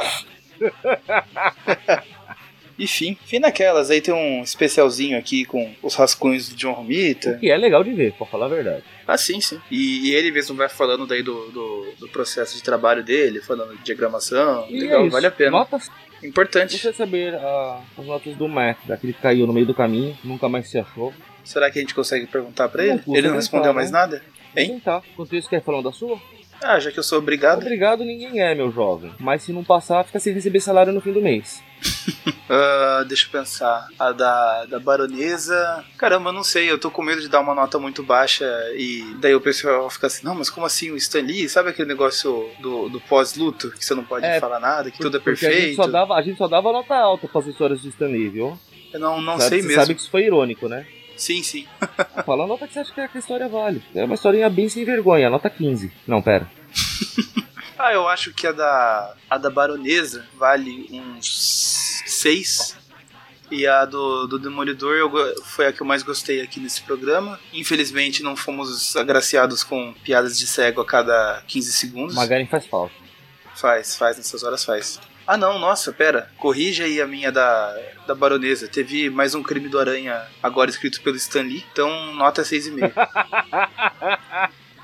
Enfim, 2.81 3.16
fim 3.26 3.39
naquelas. 3.39 3.91
Aí 3.91 4.01
tem 4.01 4.12
um 4.14 4.43
especialzinho 4.43 5.18
aqui 5.18 5.45
com 5.45 5.72
os 5.83 5.95
rascunhos 5.95 6.49
do 6.49 6.57
John 6.57 6.72
Romita. 6.72 7.35
Que 7.39 7.51
é 7.51 7.57
legal 7.57 7.85
de 7.85 7.93
ver, 7.93 8.12
pra 8.14 8.26
falar 8.26 8.47
a 8.47 8.49
verdade. 8.49 8.83
Ah, 9.07 9.18
sim, 9.18 9.41
sim. 9.41 9.61
E, 9.70 10.09
e 10.11 10.14
ele 10.14 10.31
mesmo 10.31 10.57
vai 10.57 10.68
falando 10.68 11.07
daí 11.07 11.22
do, 11.22 11.51
do, 11.51 11.93
do 12.01 12.09
processo 12.09 12.57
de 12.57 12.62
trabalho 12.62 13.05
dele, 13.05 13.41
falando 13.41 13.76
de 13.76 13.83
diagramação. 13.85 14.66
E 14.70 14.81
Legal, 14.81 15.07
é 15.07 15.09
vale 15.11 15.26
a 15.26 15.31
pena. 15.31 15.51
Notas, 15.51 15.91
Importante. 16.22 16.78
você 16.78 16.93
saber 16.93 17.35
ah, 17.35 17.81
as 17.99 18.05
notas 18.07 18.37
do 18.37 18.49
Mac, 18.49 18.78
daquele 18.87 19.12
que 19.12 19.20
caiu 19.20 19.47
no 19.47 19.53
meio 19.53 19.66
do 19.66 19.74
caminho, 19.74 20.16
nunca 20.24 20.49
mais 20.49 20.68
se 20.68 20.78
achou. 20.78 21.12
Será 21.45 21.70
que 21.70 21.78
a 21.78 21.83
gente 21.83 21.95
consegue 21.95 22.26
perguntar 22.26 22.68
pra 22.68 22.85
Não 22.85 22.93
ele? 22.95 23.03
Ele 23.09 23.28
não 23.28 23.37
respondeu 23.37 23.72
né? 23.72 23.76
mais 23.76 23.91
nada? 23.91 24.22
Vou 24.55 24.62
Hein? 24.62 24.68
tentar. 24.70 25.03
Enquanto 25.12 25.35
isso, 25.37 25.49
quer 25.49 25.62
falando 25.62 25.85
da 25.85 25.93
sua? 25.93 26.20
Ah, 26.62 26.78
já 26.78 26.91
que 26.93 26.99
eu 26.99 27.03
sou 27.03 27.18
obrigado. 27.18 27.62
Obrigado, 27.62 28.05
ninguém 28.05 28.41
é, 28.43 28.55
meu 28.55 28.70
jovem. 28.70 29.11
Mas 29.18 29.43
se 29.43 29.53
não 29.53 29.64
passar, 29.64 30.05
fica 30.05 30.20
sem 30.20 30.35
receber 30.35 30.61
salário 30.61 30.93
no 30.93 31.01
fim 31.01 31.12
do 31.12 31.22
mês. 31.22 31.62
Ah, 32.53 33.05
deixa 33.07 33.26
eu 33.26 33.31
pensar. 33.31 33.87
A 33.97 34.11
da, 34.11 34.66
da 34.66 34.81
baronesa. 34.81 35.85
Caramba, 35.97 36.33
não 36.33 36.43
sei. 36.43 36.68
Eu 36.68 36.78
tô 36.81 36.91
com 36.91 37.01
medo 37.01 37.20
de 37.20 37.28
dar 37.28 37.39
uma 37.39 37.55
nota 37.55 37.78
muito 37.78 38.03
baixa 38.03 38.45
e 38.74 39.05
daí 39.20 39.33
o 39.37 39.41
pessoal 39.41 39.89
fica 39.89 40.09
assim: 40.09 40.24
não, 40.24 40.35
mas 40.35 40.51
como 40.51 40.66
assim 40.66 40.91
o 40.91 40.97
Stan 40.97 41.20
Lee? 41.20 41.49
Sabe 41.49 41.70
aquele 41.70 41.87
negócio 41.87 42.51
do, 42.61 42.89
do 42.89 43.01
pós-luto? 43.03 43.70
Que 43.70 43.85
você 43.85 43.95
não 43.95 44.03
pode 44.03 44.26
É, 44.26 44.41
falar 44.41 44.59
nada, 44.59 44.91
que 44.91 44.99
tudo 44.99 45.16
é 45.16 45.20
Porque 45.20 45.47
a 45.47 45.49
gente, 45.51 45.59
perfeito? 45.61 45.76
só 45.76 45.87
dava, 45.87 46.14
a 46.14 46.22
gente 46.22 46.39
só 46.39 46.49
dava 46.49 46.72
nota 46.72 46.93
alta 46.97 47.28
pras 47.28 47.47
histórias 47.47 47.83
do 47.83 47.89
Stanley, 47.89 48.28
viu? 48.31 48.59
Eu 48.93 48.99
não, 48.99 49.20
não 49.22 49.39
sabe, 49.39 49.49
sei 49.51 49.61
você 49.62 49.68
mesmo. 49.68 49.83
sabe 49.83 49.95
que 49.95 50.01
isso 50.01 50.11
foi 50.11 50.24
irônico, 50.24 50.68
né? 50.68 50.85
Sim, 51.16 51.45
sim. 51.45 51.68
Fala 52.26 52.43
a 52.43 52.47
nota 52.49 52.66
que 52.66 52.72
você 52.74 52.81
acha 52.81 52.93
que 52.93 53.01
a 53.16 53.20
história 53.20 53.49
vale. 53.49 53.81
É 53.95 54.03
uma 54.05 54.14
historinha 54.16 54.51
bem 54.51 54.68
sem 54.68 54.85
vergonha, 54.85 55.31
nota 55.31 55.49
15. 55.49 55.93
Não, 56.05 56.20
pera. 56.20 56.51
Ah, 57.83 57.95
eu 57.95 58.07
acho 58.07 58.35
que 58.35 58.47
a 58.47 58.53
da, 58.53 59.14
a 59.31 59.39
da 59.39 59.49
baronesa 59.49 60.26
vale 60.37 60.87
uns 60.93 62.03
6. 62.05 62.76
E 63.51 63.66
a 63.66 63.87
do, 63.87 64.26
do 64.26 64.39
Demolidor 64.39 64.97
eu 64.97 65.11
foi 65.45 65.66
a 65.66 65.72
que 65.72 65.81
eu 65.81 65.87
mais 65.87 66.03
gostei 66.03 66.43
aqui 66.43 66.61
nesse 66.61 66.83
programa. 66.83 67.41
Infelizmente 67.55 68.22
não 68.22 68.37
fomos 68.37 68.95
agraciados 68.95 69.64
com 69.64 69.95
piadas 70.05 70.39
de 70.39 70.47
cego 70.47 70.83
a 70.83 70.85
cada 70.85 71.43
15 71.49 71.72
segundos. 71.72 72.14
Magaren 72.14 72.47
faz 72.47 72.66
falta. 72.66 72.95
Faz, 73.57 73.97
faz, 73.97 74.18
nessas 74.18 74.45
horas 74.45 74.62
faz. 74.62 75.01
Ah 75.26 75.39
não, 75.39 75.59
nossa, 75.59 75.91
pera. 75.91 76.31
Corrija 76.37 76.85
aí 76.85 77.01
a 77.01 77.07
minha 77.07 77.33
da, 77.33 77.74
da 78.07 78.14
baronesa. 78.14 78.68
Teve 78.68 79.09
mais 79.09 79.35
um 79.35 79.43
crime 79.43 79.70
do 79.70 79.78
Aranha 79.78 80.26
agora 80.43 80.68
escrito 80.68 81.01
pelo 81.01 81.16
Stan 81.16 81.41
Lee. 81.41 81.64
Então, 81.72 82.12
nota 82.12 82.43
6,5. 82.43 82.93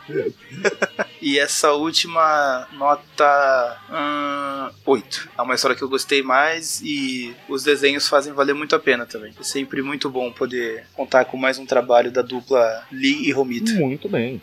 e 1.20 1.38
essa 1.38 1.72
última 1.72 2.68
nota 2.72 3.80
hum, 3.90 4.70
8. 4.84 5.30
É 5.38 5.42
uma 5.42 5.54
história 5.54 5.76
que 5.76 5.82
eu 5.82 5.88
gostei 5.88 6.22
mais 6.22 6.80
e 6.82 7.34
os 7.48 7.62
desenhos 7.62 8.08
fazem 8.08 8.32
valer 8.32 8.54
muito 8.54 8.76
a 8.76 8.78
pena 8.78 9.06
também. 9.06 9.32
É 9.38 9.42
sempre 9.42 9.82
muito 9.82 10.10
bom 10.10 10.30
poder 10.30 10.86
contar 10.94 11.24
com 11.24 11.36
mais 11.36 11.58
um 11.58 11.66
trabalho 11.66 12.10
da 12.10 12.22
dupla 12.22 12.86
Lee 12.90 13.28
e 13.28 13.32
Romita. 13.32 13.72
Muito 13.72 14.08
bem. 14.08 14.40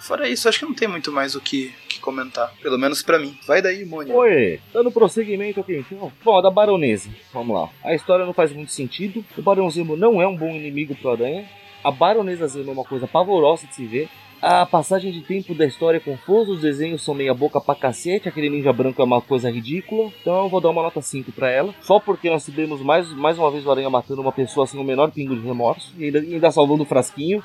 Fora 0.00 0.28
isso, 0.28 0.48
acho 0.48 0.60
que 0.60 0.64
não 0.64 0.74
tem 0.74 0.86
muito 0.86 1.10
mais 1.10 1.34
o 1.34 1.40
que, 1.40 1.74
que 1.88 1.98
comentar. 1.98 2.52
Pelo 2.62 2.78
menos 2.78 3.02
pra 3.02 3.18
mim. 3.18 3.36
Vai 3.44 3.60
daí, 3.60 3.84
Mônica. 3.84 4.16
Oi, 4.16 4.60
dando 4.72 4.92
prosseguimento 4.92 5.60
aqui 5.60 5.78
então. 5.78 6.12
Bom, 6.24 6.38
a 6.38 6.42
da 6.42 6.50
baronesa. 6.50 7.10
Vamos 7.32 7.56
lá. 7.56 7.68
A 7.82 7.92
história 7.92 8.24
não 8.24 8.32
faz 8.32 8.52
muito 8.52 8.70
sentido. 8.70 9.24
O 9.36 9.42
Barão 9.42 9.68
Zemo 9.68 9.96
não 9.96 10.22
é 10.22 10.28
um 10.28 10.36
bom 10.36 10.50
inimigo 10.50 10.94
pro 10.94 11.10
Aranha. 11.10 11.44
A 11.82 11.90
baronesa 11.90 12.46
Zemo 12.46 12.70
é 12.70 12.72
uma 12.72 12.84
coisa 12.84 13.08
pavorosa 13.08 13.66
de 13.66 13.74
se 13.74 13.84
ver. 13.84 14.08
A 14.40 14.66
passagem 14.66 15.10
de 15.10 15.22
tempo 15.22 15.54
da 15.54 15.64
história 15.64 15.96
é 15.96 16.00
confusa, 16.00 16.52
os 16.52 16.60
desenhos 16.60 17.02
são 17.02 17.14
meia 17.14 17.32
boca 17.32 17.60
pra 17.60 17.74
cacete, 17.74 18.28
aquele 18.28 18.50
ninja 18.50 18.72
branco 18.72 19.00
é 19.00 19.04
uma 19.04 19.20
coisa 19.20 19.50
ridícula. 19.50 20.12
Então 20.20 20.44
eu 20.44 20.48
vou 20.48 20.60
dar 20.60 20.70
uma 20.70 20.82
nota 20.82 21.00
5 21.00 21.32
pra 21.32 21.50
ela. 21.50 21.74
Só 21.80 21.98
porque 21.98 22.28
nós 22.28 22.44
tivemos 22.44 22.80
mais, 22.82 23.10
mais 23.14 23.38
uma 23.38 23.50
vez 23.50 23.64
o 23.64 23.70
Aranha 23.70 23.88
matando 23.88 24.20
uma 24.20 24.32
pessoa 24.32 24.66
sem 24.66 24.78
o 24.78 24.84
menor 24.84 25.10
pingo 25.10 25.34
de 25.34 25.42
remorso. 25.42 25.94
E 25.98 26.04
ainda, 26.04 26.18
ainda 26.18 26.50
salvando 26.50 26.82
o 26.82 26.86
frasquinho. 26.86 27.42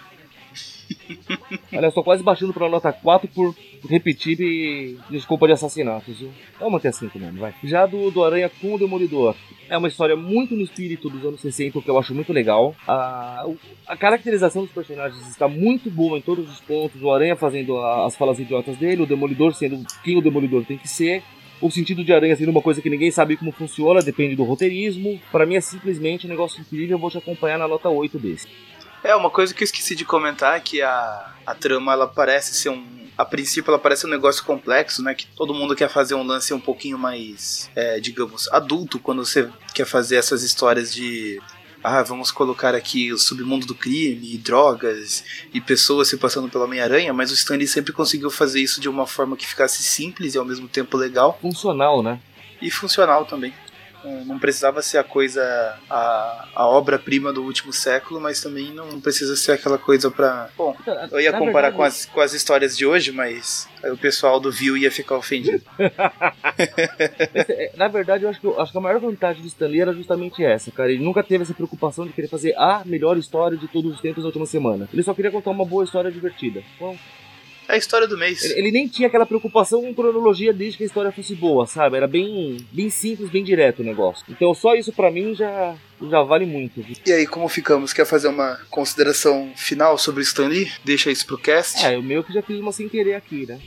Olha, 1.74 1.86
eu 1.88 1.92
tô 1.92 2.04
quase 2.04 2.24
baixando 2.24 2.54
pra 2.54 2.70
nota 2.70 2.92
4 2.92 3.28
por 3.30 3.56
repetir 3.90 4.40
e 4.42 4.98
desculpa 5.10 5.48
de 5.48 5.54
assassinatos, 5.54 6.20
viu? 6.20 6.30
Vamos 6.60 6.74
manter 6.74 6.94
5 6.94 7.18
mesmo, 7.20 7.40
vai. 7.40 7.54
Já 7.64 7.86
do, 7.86 8.12
do 8.12 8.24
Aranha 8.24 8.50
com 8.62 8.74
o 8.74 8.78
Demolidor. 8.78 9.36
É 9.70 9.78
uma 9.78 9.88
história 9.88 10.16
muito 10.16 10.54
no 10.56 10.62
espírito 10.64 11.10
dos 11.10 11.24
anos 11.26 11.40
60, 11.42 11.80
o 11.80 11.82
que 11.82 11.90
eu 11.90 11.98
acho 11.98 12.14
muito 12.14 12.34
legal. 12.34 12.76
A, 12.88 13.46
a 13.88 13.96
caracterização 13.96 14.64
dos 14.64 14.72
personagens 14.72 15.26
está 15.30 15.48
muito 15.48 15.90
boa 15.90 16.18
em 16.18 16.22
todos 16.22 16.50
os 16.52 16.60
pontos. 16.60 17.02
O 17.02 17.10
Aranha 17.12 17.36
fazendo 17.36 17.78
a- 17.78 18.06
as 18.06 18.16
falas 18.16 18.38
idiotas 18.40 18.76
dele, 18.78 19.02
o 19.04 19.06
Demolidor 19.06 19.54
sendo 19.54 19.82
quem 20.04 20.18
o 20.18 20.22
Demolidor 20.22 20.66
tem 20.66 20.78
que 20.78 20.88
ser. 20.88 21.24
O 21.62 21.70
sentido 21.70 22.04
de 22.04 22.12
aranha 22.12 22.36
sendo 22.36 22.50
uma 22.50 22.62
coisa 22.62 22.82
que 22.82 22.90
ninguém 22.90 23.12
sabe 23.12 23.38
como 23.38 23.52
funciona, 23.52 24.02
depende 24.02 24.36
do 24.36 24.44
roteirismo. 24.44 25.22
Pra 25.32 25.46
mim 25.46 25.56
é 25.56 25.62
simplesmente 25.62 26.26
um 26.26 26.30
negócio 26.30 26.60
incrível, 26.60 26.96
eu 26.96 27.00
vou 27.00 27.12
te 27.12 27.20
acompanhar 27.20 27.60
na 27.60 27.68
nota 27.68 27.88
8 27.88 28.18
desse. 28.18 28.48
É, 29.04 29.16
uma 29.16 29.30
coisa 29.30 29.54
que 29.54 29.64
eu 29.64 29.66
esqueci 29.66 29.96
de 29.96 30.06
comentar 30.06 30.58
é 30.58 30.60
que 30.60 30.82
a, 30.82 31.34
a 31.46 31.56
trama, 31.56 31.94
ela 31.94 32.08
parece 32.08 32.54
ser 32.54 32.70
um... 32.70 33.02
A 33.18 33.26
princípio, 33.26 33.70
ela 33.70 33.80
parece 33.80 34.06
um 34.06 34.10
negócio 34.10 34.44
complexo, 34.44 35.04
né? 35.04 35.14
Que 35.14 35.28
todo 35.28 35.54
mundo 35.54 35.76
quer 35.76 35.90
fazer 35.90 36.16
um 36.16 36.24
lance 36.24 36.54
um 36.54 36.60
pouquinho 36.60 36.98
mais, 36.98 37.70
é, 37.76 38.00
digamos, 38.00 38.48
adulto 38.52 39.00
quando 39.00 39.24
você 39.24 39.50
quer 39.74 39.86
fazer 39.86 40.16
essas 40.16 40.44
histórias 40.44 40.94
de... 40.94 41.42
Ah, 41.84 42.04
vamos 42.04 42.30
colocar 42.30 42.76
aqui 42.76 43.12
o 43.12 43.18
submundo 43.18 43.66
do 43.66 43.74
crime, 43.74 44.36
e 44.36 44.38
drogas 44.38 45.24
e 45.52 45.60
pessoas 45.60 46.08
se 46.08 46.18
passando 46.18 46.48
pela 46.48 46.66
Homem-Aranha, 46.66 47.12
mas 47.12 47.32
o 47.32 47.34
Stanley 47.34 47.68
sempre 47.68 47.92
conseguiu 47.92 48.30
fazer 48.30 48.62
isso 48.62 48.80
de 48.80 48.88
uma 48.88 49.08
forma 49.08 49.36
que 49.36 49.48
ficasse 49.48 49.82
simples 49.82 50.36
e 50.36 50.38
ao 50.38 50.46
mesmo 50.46 50.68
tempo 50.68 50.96
legal 50.96 51.40
Funcional, 51.42 52.04
né? 52.04 52.20
e 52.62 52.70
funcional 52.70 53.26
também. 53.26 53.54
Não- 54.04 54.26
Não 54.26 54.40
precisava 54.40 54.82
ser 54.82 54.98
a 54.98 55.04
coisa, 55.04 55.42
a, 55.90 56.48
a 56.56 56.68
obra-prima 56.68 57.32
do 57.34 57.44
último 57.44 57.72
século, 57.74 58.20
mas 58.20 58.42
também 58.42 58.72
não 58.72 59.00
precisa 59.00 59.36
ser 59.36 59.54
aquela 59.54 59.78
coisa 59.78 60.10
pra. 60.10 60.50
Bom, 60.58 60.76
eu 61.12 61.20
ia 61.20 61.32
Na 61.32 61.38
comparar 61.40 61.70
verdade, 61.70 61.76
com, 61.78 61.84
as, 61.84 62.06
com 62.06 62.22
as 62.22 62.34
histórias 62.34 62.76
de 62.78 62.86
hoje, 62.86 63.12
mas 63.12 63.68
o 63.84 63.98
pessoal 63.98 64.40
do 64.40 64.52
View 64.52 64.76
ia 64.78 64.92
ficar 64.92 65.16
ofendido. 65.18 65.62
É, 67.50 67.72
Na 67.76 67.88
verdade, 67.88 68.24
eu 68.24 68.30
acho 68.30 68.40
que, 68.40 68.46
eu 68.48 68.60
acho 68.60 68.72
que 68.72 68.78
a 68.78 68.82
maior 68.82 69.00
vantagem 69.00 69.42
do 69.42 69.48
Stanley 69.48 69.82
era 69.82 69.94
justamente 69.94 70.44
essa, 70.44 70.72
cara. 70.72 70.92
Ele 70.92 71.04
nunca 71.04 71.24
teve 71.24 71.44
essa 71.44 71.54
preocupação 71.54 72.06
de 72.06 72.14
querer 72.14 72.28
fazer 72.28 72.54
a 72.58 72.84
melhor 72.86 73.18
história 73.18 73.58
de 73.58 73.68
todos 73.68 73.94
os 73.96 74.02
tempos 74.02 74.24
da 74.24 74.28
última 74.28 74.46
semana. 74.46 74.88
Ele 74.92 75.04
só 75.04 75.14
queria 75.14 75.32
contar 75.32 75.52
uma 75.52 75.66
boa 75.66 75.84
história 75.84 76.12
divertida. 76.12 76.62
Bom, 76.80 76.96
É 77.72 77.76
a 77.76 77.78
história 77.78 78.06
do 78.08 78.18
mês. 78.18 78.44
ele, 78.44 78.60
ele 78.60 78.72
nem 78.72 78.88
tinha 78.88 79.08
aquela 79.08 79.26
preocupação 79.26 79.82
com 79.82 79.94
cronologia 79.94 80.52
desde 80.52 80.78
que 80.78 80.84
a 80.84 80.88
história 80.88 81.12
fosse 81.12 81.34
boa, 81.36 81.66
sabe? 81.66 81.96
Era 81.96 82.08
bem, 82.08 82.58
bem 82.72 82.90
simples, 82.90 83.30
bem 83.30 83.44
direto 83.44 83.80
o 83.80 83.84
negócio. 83.86 84.26
Então 84.30 84.54
só 84.54 84.76
isso 84.76 84.92
pra 84.92 85.10
mim 85.10 85.34
já, 85.34 85.76
já 86.10 86.22
vale 86.22 86.46
muito. 86.46 86.84
E 87.06 87.12
aí, 87.12 87.26
como 87.26 87.48
ficamos? 87.48 87.94
Quer 87.94 88.06
fazer 88.06 88.28
uma 88.28 88.60
consideração 88.70 89.52
final 89.56 89.98
sobre 89.98 90.22
o 90.22 90.24
Stan 90.24 90.48
Lee? 90.48 90.70
Deixa 90.84 91.10
isso 91.10 91.26
pro 91.26 91.38
cast? 91.38 91.86
É, 91.86 91.96
eu 91.96 92.04
meio 92.04 92.24
que 92.24 92.34
já 92.34 92.42
fiz 92.42 92.60
uma 92.60 92.72
sem 92.74 92.90
querer 92.90 93.14
aqui, 93.16 93.46
né? 93.48 93.60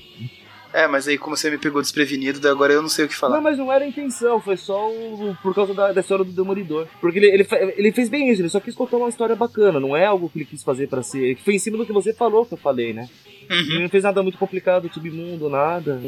É, 0.72 0.88
mas 0.88 1.06
aí, 1.06 1.16
como 1.16 1.36
você 1.36 1.48
me 1.50 1.56
pegou 1.56 1.80
desprevenido, 1.80 2.40
daí 2.40 2.50
agora 2.50 2.72
eu 2.72 2.82
não 2.82 2.88
sei 2.88 3.04
o 3.04 3.08
que 3.08 3.14
falar. 3.14 3.36
Não, 3.36 3.42
mas 3.42 3.56
não 3.56 3.72
era 3.72 3.84
a 3.84 3.88
intenção, 3.88 4.40
foi 4.40 4.56
só 4.56 4.90
o- 4.90 5.36
por 5.40 5.54
causa 5.54 5.72
da, 5.72 5.92
da 5.92 6.00
história 6.00 6.24
do 6.24 6.32
Demolidor. 6.32 6.88
Porque 7.00 7.18
ele, 7.20 7.28
ele, 7.28 7.46
ele 7.76 7.92
fez 7.92 8.08
bem 8.08 8.28
isso, 8.28 8.42
ele 8.42 8.48
só 8.48 8.58
quis 8.58 8.74
contar 8.74 8.96
uma 8.96 9.08
história 9.08 9.36
bacana, 9.36 9.78
não 9.78 9.96
é 9.96 10.04
algo 10.04 10.28
que 10.28 10.36
ele 10.38 10.44
quis 10.44 10.64
fazer 10.64 10.88
pra 10.88 11.00
ser. 11.00 11.36
Que 11.36 11.44
foi 11.44 11.54
em 11.54 11.58
cima 11.60 11.78
do 11.78 11.86
que 11.86 11.92
você 11.92 12.12
falou 12.12 12.44
que 12.44 12.54
eu 12.54 12.58
falei, 12.58 12.92
né? 12.92 13.08
Uhum. 13.50 13.82
não 13.82 13.88
fez 13.88 14.04
nada 14.04 14.22
muito 14.22 14.38
complicado, 14.38 14.90
submundo, 14.92 15.48
nada. 15.48 16.00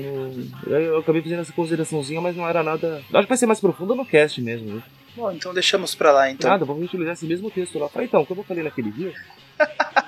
Eu, 0.66 0.80
eu 0.80 0.98
acabei 0.98 1.22
fazendo 1.22 1.40
essa 1.40 1.52
consideraçãozinha, 1.52 2.20
mas 2.20 2.36
não 2.36 2.48
era 2.48 2.62
nada. 2.62 3.02
Acho 3.12 3.22
que 3.22 3.28
vai 3.28 3.38
ser 3.38 3.46
mais 3.46 3.60
profundo 3.60 3.94
no 3.94 4.04
cast 4.04 4.40
mesmo, 4.40 4.72
viu? 4.72 4.82
Bom, 5.16 5.32
então 5.32 5.54
deixamos 5.54 5.94
pra 5.94 6.12
lá 6.12 6.30
então. 6.30 6.50
Nada, 6.50 6.64
vamos 6.64 6.84
utilizar 6.84 7.14
esse 7.14 7.26
mesmo 7.26 7.50
texto 7.50 7.78
lá. 7.78 7.88
Falei, 7.88 8.06
então, 8.06 8.24
como 8.24 8.40
eu 8.40 8.44
falei 8.44 8.62
naquele 8.62 8.90
vídeo. 8.90 9.14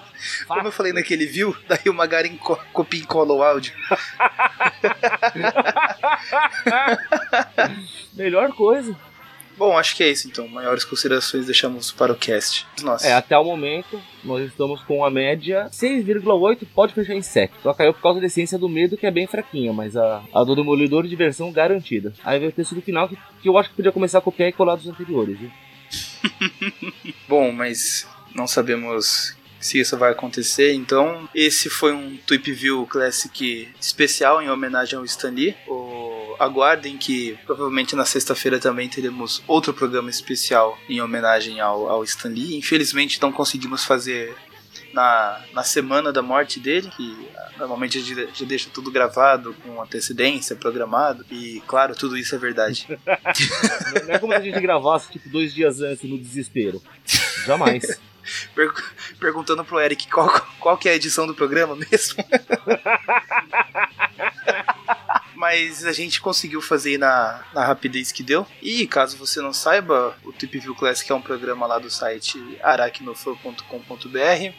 Como 0.48 0.66
eu 0.66 0.72
falei 0.72 0.92
naquele 0.92 1.26
view, 1.26 1.56
daí 1.68 1.88
o 1.88 1.94
Magarin 1.94 2.36
co 2.36 2.58
copia 2.72 3.00
e 3.00 3.06
cola 3.06 3.32
o 3.32 3.40
áudio. 3.40 3.72
Melhor 8.14 8.52
coisa. 8.52 8.96
Bom, 9.58 9.76
acho 9.76 9.96
que 9.96 10.04
é 10.04 10.10
isso 10.10 10.28
então. 10.28 10.46
Maiores 10.46 10.84
considerações 10.84 11.46
deixamos 11.46 11.90
para 11.90 12.12
o 12.12 12.16
cast. 12.16 12.64
Nossa. 12.82 13.06
É, 13.06 13.12
até 13.12 13.36
o 13.36 13.44
momento, 13.44 14.00
nós 14.22 14.46
estamos 14.46 14.80
com 14.84 15.04
a 15.04 15.10
média 15.10 15.68
6,8, 15.72 16.66
pode 16.72 16.94
fechar 16.94 17.14
em 17.14 17.22
7. 17.22 17.52
Só 17.62 17.74
caiu 17.74 17.92
por 17.92 18.00
causa 18.00 18.20
da 18.20 18.26
essência 18.26 18.56
do 18.56 18.68
medo, 18.68 18.96
que 18.96 19.06
é 19.06 19.10
bem 19.10 19.26
fraquinha, 19.26 19.72
mas 19.72 19.96
a, 19.96 20.22
a 20.32 20.44
do 20.44 20.54
Demolidor 20.54 21.06
de 21.06 21.16
versão 21.16 21.50
garantida. 21.50 22.12
Aí 22.24 22.38
veio 22.38 22.50
o 22.50 22.54
texto 22.54 22.74
do 22.74 22.82
final, 22.82 23.08
que, 23.08 23.18
que 23.42 23.48
eu 23.48 23.58
acho 23.58 23.70
que 23.70 23.76
podia 23.76 23.92
começar 23.92 24.18
a 24.18 24.22
copiar 24.22 24.48
e 24.48 24.52
colar 24.52 24.76
dos 24.76 24.86
anteriores, 24.86 25.38
viu? 25.38 25.50
Bom, 27.28 27.50
mas 27.50 28.06
não 28.34 28.46
sabemos 28.46 29.36
se 29.60 29.78
isso 29.80 29.96
vai 29.96 30.12
acontecer. 30.12 30.72
Então, 30.74 31.28
esse 31.34 31.68
foi 31.68 31.92
um 31.92 32.16
Tweep 32.26 32.52
View 32.52 32.86
Classic 32.86 33.68
especial 33.80 34.40
em 34.40 34.48
homenagem 34.50 34.98
ao 34.98 35.04
Stan 35.04 35.30
Lee. 35.30 35.54
O... 35.66 35.87
Aguardem 36.38 36.96
que 36.96 37.36
provavelmente 37.44 37.96
na 37.96 38.04
sexta-feira 38.04 38.58
também 38.58 38.88
teremos 38.88 39.42
outro 39.46 39.74
programa 39.74 40.10
especial 40.10 40.78
em 40.88 41.00
homenagem 41.00 41.60
ao, 41.60 41.88
ao 41.88 42.04
Stan 42.04 42.28
Lee. 42.28 42.56
Infelizmente 42.56 43.20
não 43.20 43.32
conseguimos 43.32 43.84
fazer 43.84 44.34
na, 44.92 45.40
na 45.52 45.62
semana 45.62 46.12
da 46.12 46.22
morte 46.22 46.58
dele, 46.60 46.90
que 46.96 47.28
ah, 47.36 47.50
normalmente 47.58 47.98
a 47.98 48.00
gente 48.00 48.28
já 48.34 48.46
deixa 48.46 48.70
tudo 48.72 48.90
gravado 48.90 49.54
com 49.62 49.82
antecedência, 49.82 50.56
programado, 50.56 51.24
e 51.30 51.62
claro, 51.66 51.94
tudo 51.94 52.16
isso 52.16 52.34
é 52.34 52.38
verdade. 52.38 52.86
Não 54.06 54.14
é 54.14 54.18
como 54.18 54.32
se 54.32 54.38
a 54.38 54.42
gente 54.42 54.60
gravasse 54.60 55.10
tipo 55.10 55.28
dois 55.28 55.52
dias 55.52 55.80
antes 55.80 56.08
no 56.08 56.18
desespero. 56.18 56.82
Jamais. 57.44 58.00
Per- 58.54 58.72
perguntando 59.18 59.64
pro 59.64 59.80
Eric 59.80 60.06
qual, 60.08 60.28
qual 60.60 60.76
que 60.76 60.88
é 60.88 60.92
a 60.92 60.96
edição 60.96 61.26
do 61.26 61.34
programa 61.34 61.74
mesmo. 61.74 62.22
Mas 65.38 65.84
a 65.84 65.92
gente 65.92 66.20
conseguiu 66.20 66.60
fazer 66.60 66.98
na, 66.98 67.44
na 67.54 67.64
rapidez 67.64 68.10
que 68.10 68.24
deu. 68.24 68.44
E 68.60 68.84
caso 68.88 69.16
você 69.16 69.40
não 69.40 69.52
saiba, 69.52 70.18
o 70.24 70.32
Tip 70.32 70.58
View 70.58 70.74
Classic 70.74 71.08
é 71.12 71.14
um 71.14 71.22
programa 71.22 71.64
lá 71.64 71.78
do 71.78 71.88
site 71.88 72.58
aracnofan.com.br. 72.60 74.52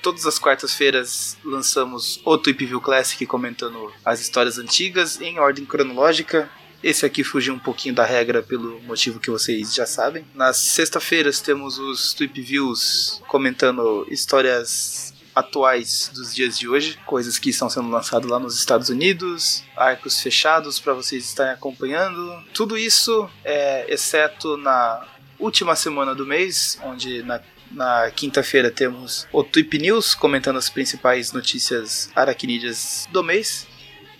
Todas 0.00 0.26
as 0.26 0.38
quartas-feiras 0.38 1.36
lançamos 1.44 2.22
o 2.24 2.38
Tweep 2.38 2.64
View 2.64 2.80
Classic 2.80 3.26
comentando 3.26 3.92
as 4.04 4.20
histórias 4.20 4.56
antigas 4.56 5.20
em 5.20 5.40
ordem 5.40 5.64
cronológica. 5.64 6.48
Esse 6.80 7.04
aqui 7.04 7.24
fugiu 7.24 7.52
um 7.52 7.58
pouquinho 7.58 7.94
da 7.94 8.04
regra 8.04 8.40
pelo 8.40 8.80
motivo 8.82 9.18
que 9.18 9.30
vocês 9.30 9.74
já 9.74 9.84
sabem. 9.84 10.24
Nas 10.32 10.58
sexta-feiras 10.58 11.40
temos 11.40 11.76
os 11.76 12.14
Tweep 12.14 12.40
Views 12.40 13.20
comentando 13.26 14.06
histórias 14.08 15.09
atuais 15.34 16.10
dos 16.14 16.34
dias 16.34 16.58
de 16.58 16.68
hoje, 16.68 16.98
coisas 17.06 17.38
que 17.38 17.50
estão 17.50 17.68
sendo 17.68 17.88
lançadas 17.88 18.28
lá 18.28 18.38
nos 18.38 18.58
Estados 18.58 18.88
Unidos, 18.88 19.64
arcos 19.76 20.20
fechados 20.20 20.78
para 20.78 20.94
vocês 20.94 21.24
estarem 21.24 21.52
acompanhando. 21.52 22.42
Tudo 22.52 22.76
isso, 22.76 23.28
é, 23.44 23.92
exceto 23.92 24.56
na 24.56 25.06
última 25.38 25.74
semana 25.76 26.14
do 26.14 26.26
mês, 26.26 26.78
onde 26.84 27.22
na 27.22 27.40
na 27.70 28.10
quinta-feira 28.10 28.70
temos 28.70 29.28
o 29.32 29.44
Tweep 29.44 29.78
News 29.78 30.12
comentando 30.12 30.56
as 30.56 30.68
principais 30.68 31.32
notícias 31.32 32.10
aracnídeas 32.16 33.08
do 33.12 33.22
mês. 33.22 33.66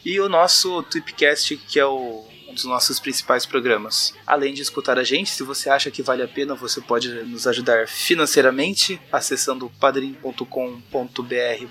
E 0.05 0.21
o 0.21 0.29
nosso 0.29 0.83
Tweepcast, 0.85 1.57
que 1.57 1.79
é 1.79 1.85
o, 1.85 2.25
dos 2.53 2.65
nossos 2.65 2.99
principais 3.01 3.47
programas. 3.47 4.15
Além 4.27 4.55
de 4.55 4.63
escutar 4.63 4.99
a 4.99 5.05
gente, 5.05 5.31
se 5.31 5.43
você 5.43 5.71
acha 5.71 5.91
que 5.91 6.03
vale 6.03 6.23
a 6.23 6.29
pena, 6.29 6.55
você 6.55 6.81
pode 6.81 7.09
nos 7.25 7.47
ajudar 7.47 7.89
financeiramente 7.89 9.01
acessando 9.13 9.71
padrim.com.br 9.81 10.47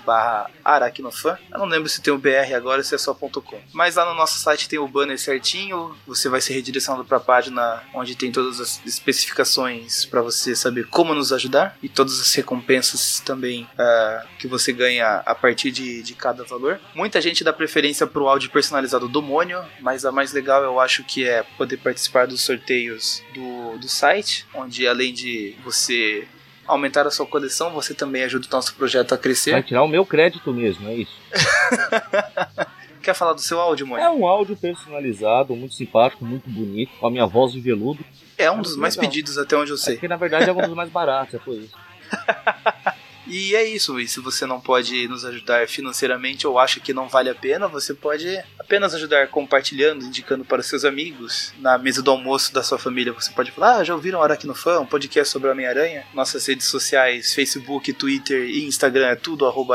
barra 0.04 0.50
aracnofan. 0.64 1.38
Eu 1.52 1.58
não 1.58 1.66
lembro 1.66 1.88
se 1.88 2.00
tem 2.00 2.12
o 2.12 2.18
BR 2.18 2.54
agora 2.54 2.82
se 2.82 2.94
é 2.94 2.98
só 2.98 3.14
.com. 3.14 3.60
Mas 3.72 3.96
lá 3.96 4.04
no 4.04 4.14
nosso 4.14 4.38
site 4.38 4.68
tem 4.68 4.78
o 4.78 4.88
banner 4.88 5.18
certinho, 5.18 5.94
você 6.06 6.28
vai 6.28 6.40
ser 6.40 6.54
redirecionado 6.54 7.04
para 7.04 7.18
a 7.18 7.20
página 7.20 7.82
onde 7.94 8.16
tem 8.16 8.32
todas 8.32 8.60
as 8.60 8.80
especificações 8.84 10.04
para 10.04 10.22
você 10.22 10.54
saber 10.56 10.86
como 10.86 11.14
nos 11.14 11.32
ajudar 11.32 11.76
e 11.82 11.88
todas 11.88 12.20
as 12.20 12.34
recompensas 12.34 13.20
também 13.20 13.68
ah, 13.78 14.24
que 14.38 14.48
você 14.48 14.72
ganha 14.72 15.22
a 15.26 15.34
partir 15.34 15.70
de, 15.70 16.02
de 16.02 16.14
cada 16.14 16.44
valor. 16.44 16.80
Muita 16.94 17.20
gente 17.20 17.44
dá 17.44 17.52
preferência 17.52 18.06
pro 18.06 18.28
áudio 18.28 18.50
personalizado 18.50 19.08
do 19.08 19.22
Mônio, 19.22 19.64
mas 19.80 20.04
a 20.04 20.12
mais 20.12 20.32
legal 20.32 20.64
eu 20.70 20.80
acho 20.80 21.04
que 21.04 21.28
é 21.28 21.42
poder 21.58 21.76
participar 21.78 22.26
dos 22.26 22.40
sorteios 22.42 23.22
do, 23.34 23.78
do 23.78 23.88
site, 23.88 24.46
onde 24.54 24.86
além 24.86 25.12
de 25.12 25.56
você 25.64 26.26
aumentar 26.66 27.06
a 27.06 27.10
sua 27.10 27.26
coleção, 27.26 27.70
você 27.72 27.92
também 27.92 28.22
ajuda 28.22 28.46
o 28.46 28.50
nosso 28.52 28.74
projeto 28.74 29.12
a 29.12 29.16
Vai 29.16 29.22
crescer. 29.22 29.62
tirar 29.64 29.82
o 29.82 29.88
meu 29.88 30.06
crédito 30.06 30.52
mesmo, 30.52 30.88
é 30.88 30.94
isso. 30.94 31.12
Quer 33.02 33.14
falar 33.14 33.32
do 33.32 33.40
seu 33.40 33.58
áudio, 33.58 33.86
Mônio? 33.86 34.04
É 34.04 34.10
um 34.10 34.26
áudio 34.26 34.54
personalizado, 34.56 35.56
muito 35.56 35.74
simpático, 35.74 36.24
muito 36.24 36.48
bonito, 36.48 36.92
com 37.00 37.06
a 37.06 37.10
minha 37.10 37.26
voz 37.26 37.52
de 37.52 37.60
veludo. 37.60 38.04
É 38.36 38.50
um 38.50 38.60
dos 38.60 38.76
mais 38.76 38.94
legal. 38.94 39.10
pedidos 39.10 39.38
até 39.38 39.56
onde 39.56 39.70
eu 39.70 39.76
sei. 39.78 39.96
Que 39.96 40.06
na 40.06 40.16
verdade 40.16 40.48
é 40.48 40.52
um 40.52 40.60
dos 40.60 40.74
mais 40.74 40.90
baratos, 40.90 41.34
é 41.34 41.38
por 41.38 41.54
isso. 41.56 41.74
E 43.30 43.54
é 43.54 43.64
isso, 43.64 44.00
e 44.00 44.08
se 44.08 44.18
você 44.18 44.44
não 44.44 44.60
pode 44.60 45.06
nos 45.06 45.24
ajudar 45.24 45.68
financeiramente 45.68 46.48
ou 46.48 46.58
acha 46.58 46.80
que 46.80 46.92
não 46.92 47.08
vale 47.08 47.30
a 47.30 47.34
pena, 47.34 47.68
você 47.68 47.94
pode 47.94 48.26
apenas 48.58 48.92
ajudar 48.92 49.28
compartilhando, 49.28 50.04
indicando 50.04 50.44
para 50.44 50.60
os 50.60 50.66
seus 50.66 50.84
amigos. 50.84 51.54
Na 51.60 51.78
mesa 51.78 52.02
do 52.02 52.10
almoço 52.10 52.52
da 52.52 52.60
sua 52.60 52.76
família, 52.76 53.12
você 53.12 53.30
pode 53.30 53.52
falar: 53.52 53.76
Ah, 53.76 53.84
já 53.84 53.94
ouviram 53.94 54.20
Aracnofan, 54.20 54.80
um 54.80 54.86
podcast 54.86 55.32
sobre 55.32 55.48
Homem-Aranha? 55.48 56.04
Nossas 56.12 56.44
redes 56.44 56.66
sociais, 56.66 57.32
Facebook, 57.32 57.92
Twitter 57.92 58.46
e 58.48 58.66
Instagram 58.66 59.06
é 59.06 59.14
tudo 59.14 59.46
arroba. 59.46 59.70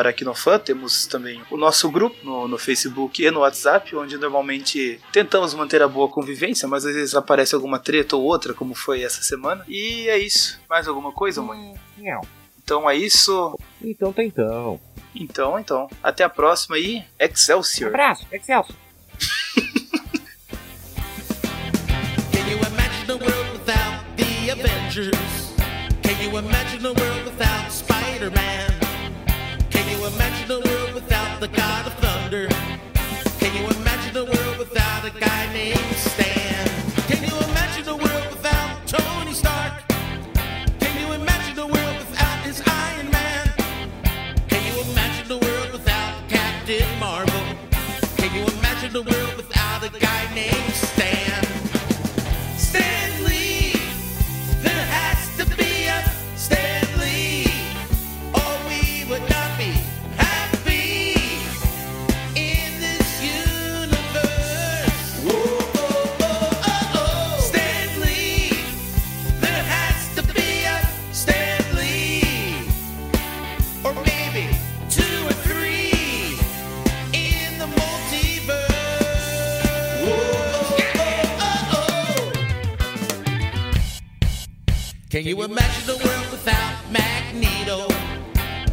Temos 0.63 1.07
também 1.07 1.41
o 1.49 1.55
nosso 1.55 1.89
grupo 1.89 2.17
no, 2.23 2.49
no 2.49 2.57
Facebook 2.57 3.23
e 3.23 3.31
no 3.31 3.39
WhatsApp, 3.39 3.95
onde 3.95 4.17
normalmente 4.17 4.99
tentamos 5.13 5.53
manter 5.53 5.81
a 5.81 5.87
boa 5.87 6.09
convivência, 6.09 6.67
mas 6.67 6.85
às 6.85 6.93
vezes 6.93 7.15
aparece 7.15 7.55
alguma 7.55 7.79
treta 7.79 8.17
ou 8.17 8.23
outra, 8.23 8.53
como 8.53 8.75
foi 8.75 9.01
essa 9.01 9.23
semana. 9.23 9.63
E 9.69 10.09
é 10.09 10.17
isso. 10.17 10.59
Mais 10.69 10.87
alguma 10.87 11.13
coisa, 11.13 11.41
mãe? 11.41 11.73
Não. 11.97 12.21
Então 12.65 12.89
é 12.89 12.95
isso. 12.95 13.55
Então 13.79 14.11
tá 14.11 14.23
então. 14.23 14.79
Então, 15.13 15.59
então. 15.59 15.87
Até 16.01 16.23
a 16.23 16.29
próxima 16.29 16.79
e 16.79 17.03
Excelsior! 17.19 17.89
Abraço, 17.89 18.25
Excelso. 18.31 18.73
Can 22.31 22.49
you 22.49 22.57
imagine 22.57 23.11
a 23.11 23.17
world 23.17 23.51
without 23.53 24.03
the 24.17 24.49
Avengers? 24.49 25.53
Can 26.01 26.19
you 26.23 26.35
imagine 26.39 26.83
a 26.87 26.93
world 26.93 27.25
without 27.25 27.71
Spider 27.71 28.31
Man? 28.31 28.73
Can 29.69 29.87
you 29.91 30.07
imagine 30.07 30.49
a 30.49 30.59
world 30.59 30.95
without 30.95 31.39
the 31.39 31.47
God 31.47 31.85
of 31.85 31.93
Thunder? 32.01 32.47
Can 33.39 33.53
you 33.53 33.69
imagine 33.79 34.17
a 34.17 34.23
world 34.25 34.57
without 34.57 35.05
a 35.05 35.11
guy 35.11 35.53
named 35.53 35.97
a 48.95 49.01
world 49.01 49.35
without 49.35 49.83
a 49.83 49.99
guy 49.99 50.33
named 50.33 50.84
Can 85.15 85.25
you 85.25 85.43
imagine 85.43 85.89
a 85.89 86.05
world 86.05 86.29
without 86.29 86.91
Magneto? 86.91 87.87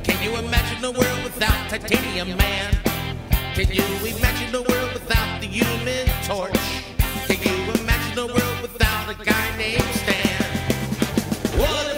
Can 0.02 0.20
you 0.24 0.36
imagine 0.38 0.84
a 0.84 0.90
world 0.90 1.22
without 1.22 1.70
Titanium 1.70 2.36
Man? 2.36 2.74
Can 3.54 3.70
you 3.70 3.84
imagine 4.04 4.52
a 4.52 4.62
world 4.62 4.92
without 4.92 5.40
the 5.40 5.46
Human 5.46 6.04
Torch? 6.24 6.58
Can 7.28 7.38
you 7.46 7.72
imagine 7.80 8.18
a 8.18 8.26
world 8.26 8.60
without 8.60 9.08
a 9.08 9.24
guy 9.24 9.56
named 9.56 9.84
Stan? 10.02 10.42
What 11.60 11.91